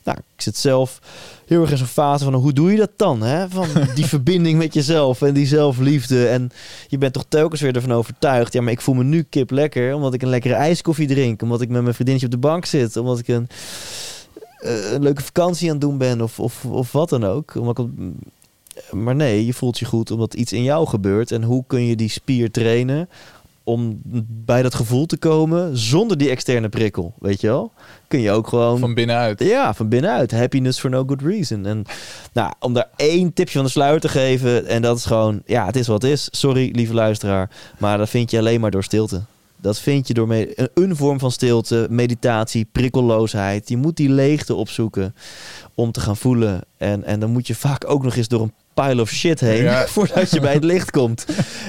Nou, 0.07 0.19
ik 0.19 0.43
zit 0.43 0.57
zelf 0.57 1.01
heel 1.47 1.61
erg 1.61 1.71
in 1.71 1.77
zo'n 1.77 1.87
fase 1.87 2.25
van 2.25 2.35
hoe 2.35 2.53
doe 2.53 2.71
je 2.71 2.77
dat 2.77 2.91
dan? 2.97 3.23
Hè? 3.23 3.49
Van 3.49 3.69
die 3.95 4.07
verbinding 4.07 4.59
met 4.59 4.75
jezelf 4.75 5.23
en 5.23 5.35
die 5.35 5.47
zelfliefde. 5.47 6.29
En 6.29 6.51
je 6.89 6.99
bent 6.99 7.13
toch 7.13 7.25
telkens 7.29 7.61
weer 7.61 7.75
ervan 7.75 7.93
overtuigd. 7.93 8.53
Ja, 8.53 8.61
maar 8.61 8.73
ik 8.73 8.81
voel 8.81 8.95
me 8.95 9.05
nu 9.05 9.23
kip 9.23 9.51
lekker 9.51 9.95
omdat 9.95 10.15
ik 10.15 10.23
een 10.23 10.29
lekkere 10.29 10.55
ijskoffie 10.55 11.07
drink. 11.07 11.43
Omdat 11.43 11.61
ik 11.61 11.69
met 11.69 11.83
mijn 11.83 11.95
vriendinnetje 11.95 12.35
op 12.35 12.43
de 12.43 12.49
bank 12.49 12.65
zit. 12.65 12.97
Omdat 12.97 13.19
ik 13.19 13.29
een, 13.29 13.49
eh, 14.59 14.93
een 14.93 15.03
leuke 15.03 15.23
vakantie 15.23 15.67
aan 15.67 15.77
het 15.77 15.85
doen 15.85 15.99
ben 15.99 16.21
of, 16.21 16.41
of, 16.41 16.65
of 16.65 16.93
wat 16.93 17.09
dan 17.09 17.25
ook. 17.25 17.55
Omdat 17.55 17.79
ik 17.79 17.87
maar 18.91 19.15
nee, 19.15 19.47
je 19.47 19.55
voelt 19.55 19.79
je 19.79 19.85
goed 19.85 20.11
omdat 20.11 20.35
iets 20.35 20.53
in 20.53 20.63
jou 20.63 20.87
gebeurt. 20.87 21.33
En 21.33 21.43
hoe 21.43 21.65
kun 21.67 21.87
je 21.87 21.97
die 21.97 22.09
spier 22.09 22.51
trainen 22.51 23.09
om 23.67 24.01
bij 24.45 24.63
dat 24.63 24.75
gevoel 24.75 25.07
te 25.07 25.17
komen 25.17 25.77
zonder 25.77 26.19
die 26.19 26.31
externe 26.31 26.69
prikkel, 26.69 27.15
weet 27.19 27.41
je 27.41 27.47
wel? 27.47 27.73
Kun 28.09 28.21
je 28.21 28.31
ook 28.31 28.49
gewoon... 28.49 28.79
Van 28.79 28.95
binnenuit. 28.95 29.43
Ja, 29.43 29.75
van 29.75 29.89
binnenuit. 29.89 30.31
Happiness 30.31 30.81
for 30.81 30.91
no 30.91 31.05
good 31.07 31.23
reason. 31.23 31.67
En 31.67 31.85
nou, 32.33 32.53
om 32.61 32.73
daar 32.73 32.89
één 32.97 33.33
tipje 33.33 33.55
van 33.55 33.65
de 33.65 33.71
sluier 33.71 34.01
te 34.01 34.09
geven. 34.09 34.67
En 34.67 34.83
dat 34.83 34.97
is 34.97 35.05
gewoon, 35.05 35.43
ja, 35.45 35.67
het 35.67 35.77
is 35.77 35.87
wat 35.87 36.03
het 36.03 36.11
is. 36.11 36.29
Sorry, 36.31 36.69
lieve 36.73 36.95
luisteraar. 36.95 37.51
Maar 37.79 37.99
dat 37.99 38.09
vind 38.09 38.31
je 38.31 38.39
alleen 38.39 38.61
maar 38.61 38.71
door 38.71 38.85
stilte. 38.85 39.23
Dat 39.57 39.79
vind 39.79 40.09
je 40.09 40.15
door 40.15 40.31
een, 40.31 40.71
een 40.75 40.97
vorm 40.97 41.19
van 41.19 41.31
stilte, 41.31 41.87
meditatie, 41.91 42.69
prikkelloosheid. 42.73 43.69
Je 43.69 43.77
moet 43.77 43.97
die 43.97 44.11
leegte 44.11 44.55
opzoeken 44.55 45.15
om 45.75 45.93
te 45.93 46.01
gaan 46.01 46.17
voelen. 46.17 46.61
En, 46.77 47.05
en 47.05 47.21
dan 47.21 47.31
moet 47.31 47.47
je 47.47 47.55
vaak 47.55 47.91
ook 47.91 48.03
nog 48.03 48.17
eens 48.17 48.29
door 48.29 48.43
een 48.43 48.53
pile 48.85 49.01
of 49.01 49.11
shit 49.11 49.41
heen 49.41 49.63
Ja. 49.63 49.87
voordat 49.97 50.31
je 50.31 50.41
bij 50.41 50.53
het 50.53 50.65
licht 50.65 50.91
komt. 50.91 51.27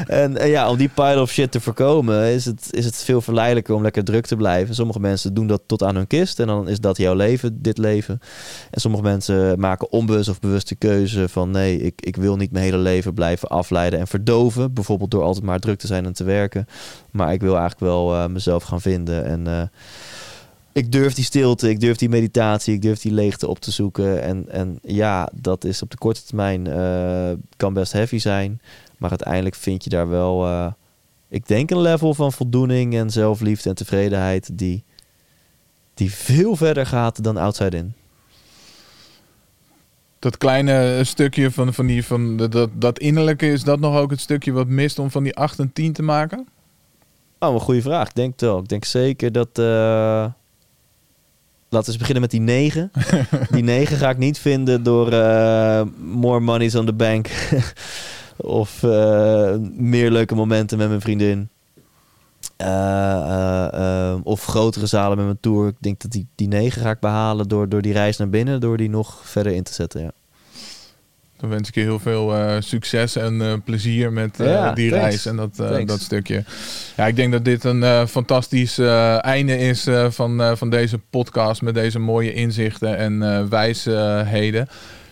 En, 0.08 0.38
en 0.38 0.50
ja, 0.50 0.70
om 0.70 0.78
die 0.78 0.90
pile 0.90 1.22
of 1.22 1.32
shit 1.32 1.52
te 1.52 1.60
voorkomen 1.62 2.24
is 2.24 2.46
het, 2.46 2.68
is 2.70 2.86
het 2.86 2.96
veel 2.96 3.22
verleidelijker 3.22 3.76
om 3.76 3.82
lekker 3.82 4.04
druk 4.04 4.26
te 4.26 4.36
blijven. 4.36 4.76
Sommige 4.76 5.00
mensen 5.00 5.34
doen 5.34 5.48
dat 5.48 5.62
tot 5.66 5.84
aan 5.84 5.96
hun 5.96 6.08
kist 6.08 6.40
en 6.40 6.48
dan 6.48 6.68
is 6.68 6.80
dat 6.80 6.98
jouw 6.98 7.16
leven, 7.16 7.62
dit 7.62 7.78
leven. 7.78 8.20
En 8.72 8.82
sommige 8.82 9.04
mensen 9.04 9.60
maken 9.60 9.92
onbewust 9.92 10.30
of 10.30 10.40
bewuste 10.40 10.76
keuze 10.76 11.30
van 11.30 11.52
nee, 11.52 11.80
ik, 11.80 12.02
ik 12.02 12.16
wil 12.16 12.36
niet 12.36 12.52
mijn 12.52 12.64
hele 12.64 12.78
leven 12.78 13.14
blijven 13.14 13.50
afleiden 13.50 14.00
en 14.00 14.08
verdoven. 14.08 14.74
Bijvoorbeeld 14.74 15.12
door 15.12 15.24
altijd 15.24 15.46
maar 15.46 15.60
druk 15.60 15.80
te 15.80 15.88
zijn 15.88 16.06
en 16.06 16.14
te 16.14 16.24
werken. 16.24 16.66
Maar 17.12 17.34
ik 17.34 17.42
wil 17.42 17.58
eigenlijk 17.58 17.92
wel 17.92 18.14
eh, 18.14 18.28
mezelf 18.28 18.64
gaan 18.64 18.82
vinden 18.82 19.26
en... 19.26 19.48
eh, 19.48 19.62
ik 20.78 20.92
durf 20.92 21.14
die 21.14 21.24
stilte, 21.24 21.70
ik 21.70 21.80
durf 21.80 21.98
die 21.98 22.10
meditatie, 22.10 22.74
ik 22.74 22.82
durf 22.82 23.00
die 23.00 23.12
leegte 23.12 23.48
op 23.48 23.60
te 23.60 23.72
zoeken. 23.72 24.22
En, 24.22 24.50
en 24.50 24.80
ja, 24.82 25.30
dat 25.34 25.64
is 25.64 25.82
op 25.82 25.92
de 25.92 25.98
korte 25.98 26.24
termijn 26.24 26.68
eh, 26.68 27.30
kan 27.58 27.74
best 27.74 27.92
heavy 27.92 28.18
zijn. 28.18 28.62
Maar 28.98 29.10
uiteindelijk 29.10 29.56
vind 29.56 29.84
je 29.84 29.90
daar 29.90 30.10
wel, 30.10 30.46
eh, 30.46 30.68
ik 31.30 31.48
denk, 31.48 31.70
een 31.72 31.82
level 31.82 32.14
van 32.14 32.32
voldoening 32.34 32.96
en 32.96 33.10
zelfliefde 33.10 33.70
en 33.70 33.76
tevredenheid 33.76 34.50
die, 34.58 34.84
die 35.94 36.14
veel 36.14 36.56
verder 36.56 36.86
gaat 36.86 37.24
dan 37.24 37.38
outside 37.38 37.78
in. 37.78 37.94
Dat 40.20 40.38
kleine 40.38 41.04
stukje 41.04 41.52
van, 41.52 41.74
van, 41.74 41.86
die, 41.86 42.06
van 42.06 42.38
de- 42.38 42.50
dat, 42.50 42.70
dat 42.74 43.00
innerlijke, 43.00 43.48
is 43.52 43.64
dat 43.64 43.80
nog 43.80 43.98
ook 43.98 44.10
het 44.12 44.20
stukje 44.20 44.52
wat 44.52 44.68
mist 44.68 45.00
om 45.00 45.12
van 45.12 45.24
die 45.24 45.36
8 45.36 45.60
en 45.60 45.74
10 45.74 45.94
te 45.94 46.04
maken? 46.04 46.48
Oh, 47.40 47.54
een 47.54 47.60
goede 47.60 47.82
vraag. 47.82 48.08
Ik 48.08 48.16
denk 48.16 48.32
het 48.32 48.42
wel. 48.42 48.60
Ik 48.60 48.68
denk 48.68 48.86
zeker 48.86 49.32
dat. 49.32 49.50
eh, 49.60 50.26
Laten 51.70 51.86
we 51.86 51.92
eens 51.92 52.08
beginnen 52.08 52.22
met 52.22 52.32
die 52.32 52.40
9. 52.40 52.92
die 53.52 53.64
9 53.78 53.98
ga 53.98 54.10
ik 54.10 54.18
niet 54.18 54.40
vinden 54.40 54.84
door 54.84 55.12
eh, 55.12 55.82
more 55.98 56.40
money's 56.40 56.76
on 56.76 56.86
the 56.86 56.94
bank. 56.94 57.30
of 58.38 58.84
eh, 58.84 59.56
meer 59.72 60.12
leuke 60.12 60.36
momenten 60.36 60.78
met 60.78 60.88
mijn 60.88 61.02
vriendin. 61.02 61.50
Eh, 62.56 64.16
of 64.24 64.46
grotere 64.46 64.86
zalen 64.86 65.18
met 65.18 65.26
mijn 65.26 65.40
tour. 65.40 65.68
Ik 65.68 65.76
denk 65.80 66.02
dat 66.02 66.12
die, 66.12 66.28
die 66.36 66.48
9 66.48 66.82
ga 66.82 66.90
ik 66.90 67.00
behalen 67.00 67.48
door, 67.48 67.70
door 67.70 67.82
die 67.82 67.94
reis 67.94 68.18
naar 68.18 68.30
binnen. 68.30 68.60
Door 68.60 68.78
die 68.78 68.90
nog 68.90 69.22
verder 69.24 69.54
in 69.54 69.64
te 69.64 69.74
zetten. 69.74 70.02
Ja. 70.02 70.12
Dan 71.38 71.50
wens 71.50 71.68
ik 71.68 71.76
je 71.76 71.82
heel 71.82 72.00
veel 72.00 72.36
eh, 72.36 72.56
succes 72.60 73.16
en 73.16 73.42
eh, 73.42 73.54
plezier 73.66 74.14
met 74.14 74.40
eh, 74.40 74.48
Ja, 74.48 74.74
die 74.74 74.90
thanks. 74.90 75.06
reis 75.06 75.26
en 75.26 75.36
dat, 75.36 75.56
dat 75.88 76.00
stukje. 76.00 76.44
Ja, 76.96 77.08
ik 77.08 77.16
denk 77.16 77.32
dat 77.32 77.46
dit 77.46 77.64
een 77.64 78.08
fantastisch 78.08 78.78
einde 79.20 79.58
is 79.58 79.88
van, 80.10 80.58
van 80.58 80.70
deze 80.70 80.98
podcast 80.98 81.62
met 81.62 81.74
deze 81.74 82.00
mooie 82.00 82.34
inzichten 82.34 82.98
en 82.98 83.50
wijsheden. 83.50 84.68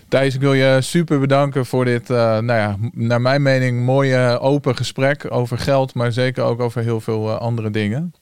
Thijs, 0.08 0.36
ik 0.36 0.42
wil 0.42 0.54
je 0.54 0.78
super 0.82 1.20
bedanken 1.20 1.66
voor 1.66 1.86
dit, 1.86 2.08
nou 2.08 2.46
ja, 2.46 2.78
naar 2.92 3.22
mijn 3.22 3.42
mening, 3.42 3.86
mooie 3.86 4.40
open 4.40 4.76
gesprek 4.76 5.26
over 5.30 5.58
geld, 5.58 5.94
maar 5.94 6.12
zeker 6.12 6.44
ook 6.44 6.60
over 6.60 6.82
heel 6.82 7.02
veel 7.02 7.32
andere 7.32 7.72
dingen. 7.72 8.14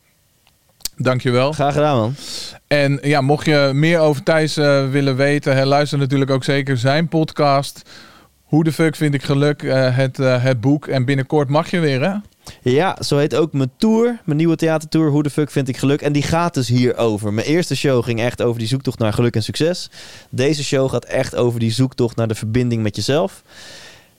Dankjewel. 0.98 1.52
Graag 1.52 1.74
gedaan, 1.74 1.98
man. 1.98 2.16
En 2.68 3.00
ja, 3.02 3.22
mocht 3.22 3.46
je 3.46 3.72
meer 3.74 4.00
over 4.00 4.24
Thijs 4.24 4.58
eh, 4.58 4.90
willen 4.90 5.16
weten, 5.16 5.56
hè, 5.56 5.66
luister 5.66 5.98
natuurlijk 5.98 6.32
ook 6.32 6.44
zeker 6.44 6.78
zijn 6.78 7.08
podcast. 7.08 7.82
Hoe 8.44 8.64
de 8.64 8.72
fuck 8.72 8.96
vind 8.96 9.14
ik 9.14 9.24
geluk? 9.24 9.64
eh, 9.64 9.98
het, 9.98 10.20
eh, 10.20 10.44
het 10.44 10.62
boek. 10.62 10.88
En 10.88 11.06
binnenkort 11.06 11.50
mag 11.50 11.72
je 11.72 11.80
weer, 11.80 12.02
hè? 12.02 12.14
Ja, 12.62 12.98
zo 13.02 13.18
heet 13.18 13.36
ook 13.36 13.54
mijn 13.54 13.72
tour, 13.78 14.20
mijn 14.26 14.38
nieuwe 14.38 14.56
theatertour. 14.56 15.10
Hoe 15.10 15.24
de 15.24 15.30
fuck 15.30 15.52
vind 15.52 15.68
ik 15.68 15.78
geluk? 15.78 16.02
En 16.02 16.14
die 16.14 16.24
gaat 16.24 16.54
dus 16.54 16.68
hierover. 16.68 17.34
Mijn 17.34 17.48
eerste 17.48 17.76
show 17.76 18.04
ging 18.04 18.20
echt 18.20 18.42
over 18.42 18.60
die 18.60 18.68
zoektocht 18.68 19.00
naar 19.00 19.14
geluk 19.14 19.36
en 19.36 19.44
succes. 19.44 19.90
Deze 20.30 20.64
show 20.64 20.90
gaat 20.90 21.06
echt 21.06 21.36
over 21.36 21.60
die 21.60 21.72
zoektocht 21.72 22.16
naar 22.16 22.28
de 22.28 22.36
verbinding 22.36 22.84
met 22.84 22.96
jezelf. 22.96 23.44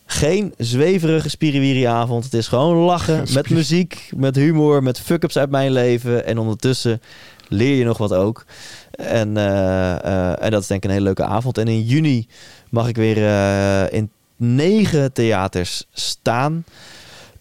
Geen 0.07 0.55
zweverige 0.59 1.29
spiriwiri-avond. 1.29 2.25
Het 2.25 2.35
is 2.35 2.49
gewoon 2.49 2.77
lachen 2.77 3.25
met 3.35 3.51
muziek, 3.51 4.11
met 4.17 4.37
humor, 4.37 4.83
met 4.83 5.01
fuck-ups 5.01 5.39
uit 5.39 5.51
mijn 5.51 5.73
leven. 5.73 6.27
En 6.27 6.39
ondertussen 6.39 7.01
leer 7.49 7.77
je 7.77 7.85
nog 7.85 7.99
wat 7.99 8.13
ook. 8.13 8.45
En, 8.91 9.37
eh, 9.37 10.05
eh, 10.05 10.43
en 10.43 10.51
dat 10.51 10.61
is 10.61 10.67
denk 10.67 10.83
ik 10.83 10.89
een 10.89 10.95
hele 10.95 11.05
leuke 11.05 11.25
avond. 11.25 11.59
En 11.59 11.69
in 11.69 11.83
juni 11.83 12.27
mag 12.71 12.89
ik 12.89 12.97
weer 12.97 13.17
eh, 13.17 13.93
in 13.93 14.11
negen 14.37 15.13
theaters 15.13 15.85
staan. 15.93 16.65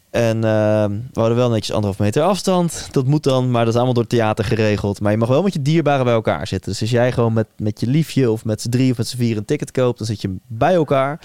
En 0.10 0.42
we 0.42 1.00
houden 1.14 1.38
wel 1.38 1.50
netjes 1.50 1.76
anderhalf 1.76 2.00
meter 2.00 2.24
afstand. 2.24 2.88
Dat 2.92 3.06
moet 3.06 3.24
dan, 3.24 3.52
maar 3.52 3.60
dat 3.60 3.70
is 3.70 3.76
allemaal 3.76 3.94
door 3.94 4.04
het 4.04 4.12
theater 4.12 4.46
geregeld. 4.46 5.02
Maar 5.02 5.12
je 5.12 5.18
mag 5.18 5.28
wel 5.28 5.44
met 5.44 5.54
je 5.54 5.62
dierbaren 5.62 6.06
bij 6.06 6.14
elkaar 6.14 6.48
zitten. 6.48 6.72
Dus 6.72 6.82
als 6.82 6.90
jij 6.90 7.12
gewoon 7.12 7.34
met, 7.34 7.48
met 7.58 7.80
je 7.80 7.88
liefje 7.88 8.32
of 8.32 8.46
met 8.46 8.62
z'n 8.62 8.70
drie 8.70 8.92
of 8.92 8.98
met 8.98 9.08
z'n 9.08 9.18
vier 9.18 9.38
een 9.38 9.46
ticket 9.46 9.72
koopt, 9.72 9.98
dan 9.98 10.08
zit 10.08 10.22
je 10.22 10.36
bij 10.48 10.74
elkaar. 10.74 11.20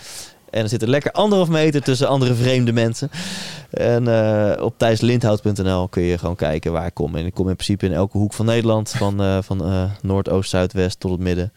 En 0.50 0.62
er 0.62 0.68
zit 0.68 0.82
er 0.82 0.88
lekker 0.88 1.12
anderhalf 1.12 1.48
meter 1.48 1.82
tussen 1.82 2.08
andere 2.08 2.34
vreemde 2.34 2.72
mensen. 2.72 3.10
En 3.70 4.08
eh, 4.08 4.62
op 4.62 4.78
thijslindhout.nl 4.78 5.88
kun 5.88 6.02
je 6.02 6.18
gewoon 6.18 6.36
kijken 6.36 6.72
waar 6.72 6.86
ik 6.86 6.94
kom. 6.94 7.16
En 7.16 7.26
ik 7.26 7.34
kom 7.34 7.48
in 7.48 7.54
principe 7.54 7.86
in 7.86 7.92
elke 7.92 8.18
hoek 8.18 8.32
van 8.32 8.46
Nederland. 8.46 8.90
Van, 8.90 9.22
eh, 9.22 9.38
van 9.42 9.64
eh, 9.64 9.90
Noord, 10.02 10.28
Oost, 10.28 10.50
Zuidwest 10.50 11.00
tot 11.00 11.10
het 11.10 11.20
midden. 11.20 11.52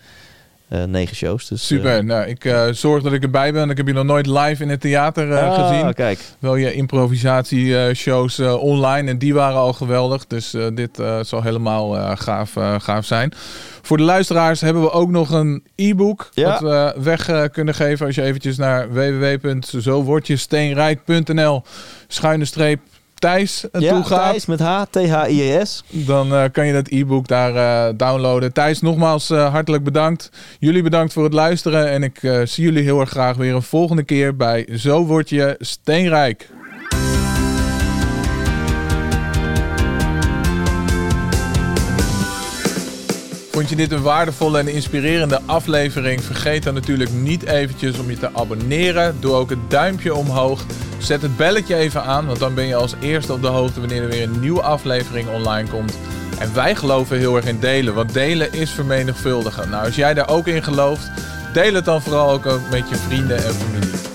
Eh, 0.71 0.83
negen 0.83 1.15
shows. 1.15 1.47
Dus, 1.47 1.65
Super. 1.65 1.97
eh, 1.97 2.03
nou, 2.03 2.27
ik 2.27 2.45
eh, 2.45 2.67
zorg 2.71 3.03
dat 3.03 3.13
ik 3.13 3.23
erbij 3.23 3.53
ben. 3.53 3.69
Ik 3.69 3.77
heb 3.77 3.87
je 3.87 3.93
nog 3.93 4.03
nooit 4.03 4.27
live 4.27 4.63
in 4.63 4.69
het 4.69 4.81
theater 4.81 5.37
ah, 5.37 5.69
gezien. 5.69 5.93
kijk. 5.93 6.19
Wel 6.39 6.55
je 6.55 6.73
improvisatieshows 6.73 8.39
online. 8.39 9.09
En 9.09 9.17
die 9.17 9.33
waren 9.33 9.57
al 9.57 9.73
geweldig. 9.73 10.27
Dus 10.27 10.55
dit 10.73 10.99
zal 11.21 11.43
helemaal 11.43 12.15
gaaf, 12.17 12.53
gaaf 12.77 13.05
zijn. 13.05 13.33
Voor 13.81 13.97
de 13.97 14.03
luisteraars 14.03 14.61
hebben 14.61 14.83
we 14.83 14.91
ook 14.91 15.09
nog 15.09 15.29
een 15.29 15.63
e-book. 15.75 16.29
Ja. 16.33 16.51
Wat 16.51 16.59
we 16.59 16.95
weg 17.01 17.49
kunnen 17.51 17.75
geven. 17.75 18.05
Als 18.05 18.15
je 18.15 18.21
eventjes 18.21 18.57
naar 18.57 18.93
www.zowordjesteenrijk.nl 18.93 21.63
schuine 22.07 22.45
streep 22.45 22.79
Thijs 23.21 23.69
eh, 23.71 23.81
Ja, 23.81 23.93
toe 23.93 24.03
gaat. 24.03 24.29
Thijs 24.29 24.45
met 24.45 24.59
H, 24.59 24.81
T-H-I-E-S. 24.89 25.83
Dan 25.89 26.33
eh, 26.33 26.43
kan 26.51 26.67
je 26.67 26.73
dat 26.73 26.87
e-book 26.87 27.27
daar 27.27 27.55
eh, 27.55 27.93
downloaden. 27.97 28.53
Thijs, 28.53 28.81
nogmaals 28.81 29.29
hartelijk 29.29 29.83
bedankt. 29.83 30.29
Jullie 30.59 30.83
bedankt 30.83 31.13
voor 31.13 31.23
het 31.23 31.33
luisteren. 31.33 31.89
En 31.89 32.03
ik 32.03 32.19
zie 32.43 32.63
jullie 32.63 32.83
heel 32.83 32.99
erg 32.99 33.09
graag 33.09 33.35
weer 33.37 33.55
een 33.55 33.61
volgende 33.61 34.03
keer 34.03 34.35
bij 34.35 34.67
Zo 34.75 35.05
Word 35.05 35.29
Je 35.29 35.55
Steenrijk. 35.59 36.49
Vond 43.51 43.69
je 43.69 43.75
dit 43.75 43.91
een 43.91 44.01
waardevolle 44.01 44.59
en 44.59 44.67
inspirerende 44.67 45.39
aflevering? 45.45 46.23
Vergeet 46.23 46.63
dan 46.63 46.73
natuurlijk 46.73 47.11
niet 47.11 47.43
eventjes 47.43 47.99
om 47.99 48.09
je 48.09 48.17
te 48.17 48.29
abonneren. 48.33 49.15
Doe 49.19 49.33
ook 49.33 49.49
het 49.49 49.59
duimpje 49.69 50.15
omhoog. 50.15 50.65
Zet 50.97 51.21
het 51.21 51.37
belletje 51.37 51.75
even 51.75 52.03
aan, 52.03 52.25
want 52.25 52.39
dan 52.39 52.53
ben 52.53 52.65
je 52.65 52.75
als 52.75 52.95
eerste 52.99 53.33
op 53.33 53.41
de 53.41 53.47
hoogte 53.47 53.79
wanneer 53.79 54.01
er 54.01 54.09
weer 54.09 54.23
een 54.23 54.39
nieuwe 54.39 54.61
aflevering 54.61 55.29
online 55.29 55.69
komt. 55.69 55.97
En 56.39 56.53
wij 56.53 56.75
geloven 56.75 57.17
heel 57.17 57.35
erg 57.35 57.45
in 57.45 57.59
delen, 57.59 57.93
want 57.93 58.13
delen 58.13 58.53
is 58.53 58.71
vermenigvuldigen. 58.71 59.69
Nou, 59.69 59.85
als 59.85 59.95
jij 59.95 60.13
daar 60.13 60.29
ook 60.29 60.47
in 60.47 60.63
gelooft, 60.63 61.11
deel 61.53 61.73
het 61.73 61.85
dan 61.85 62.01
vooral 62.01 62.31
ook 62.31 62.45
met 62.69 62.89
je 62.89 62.95
vrienden 62.95 63.37
en 63.37 63.53
familie. 63.53 64.10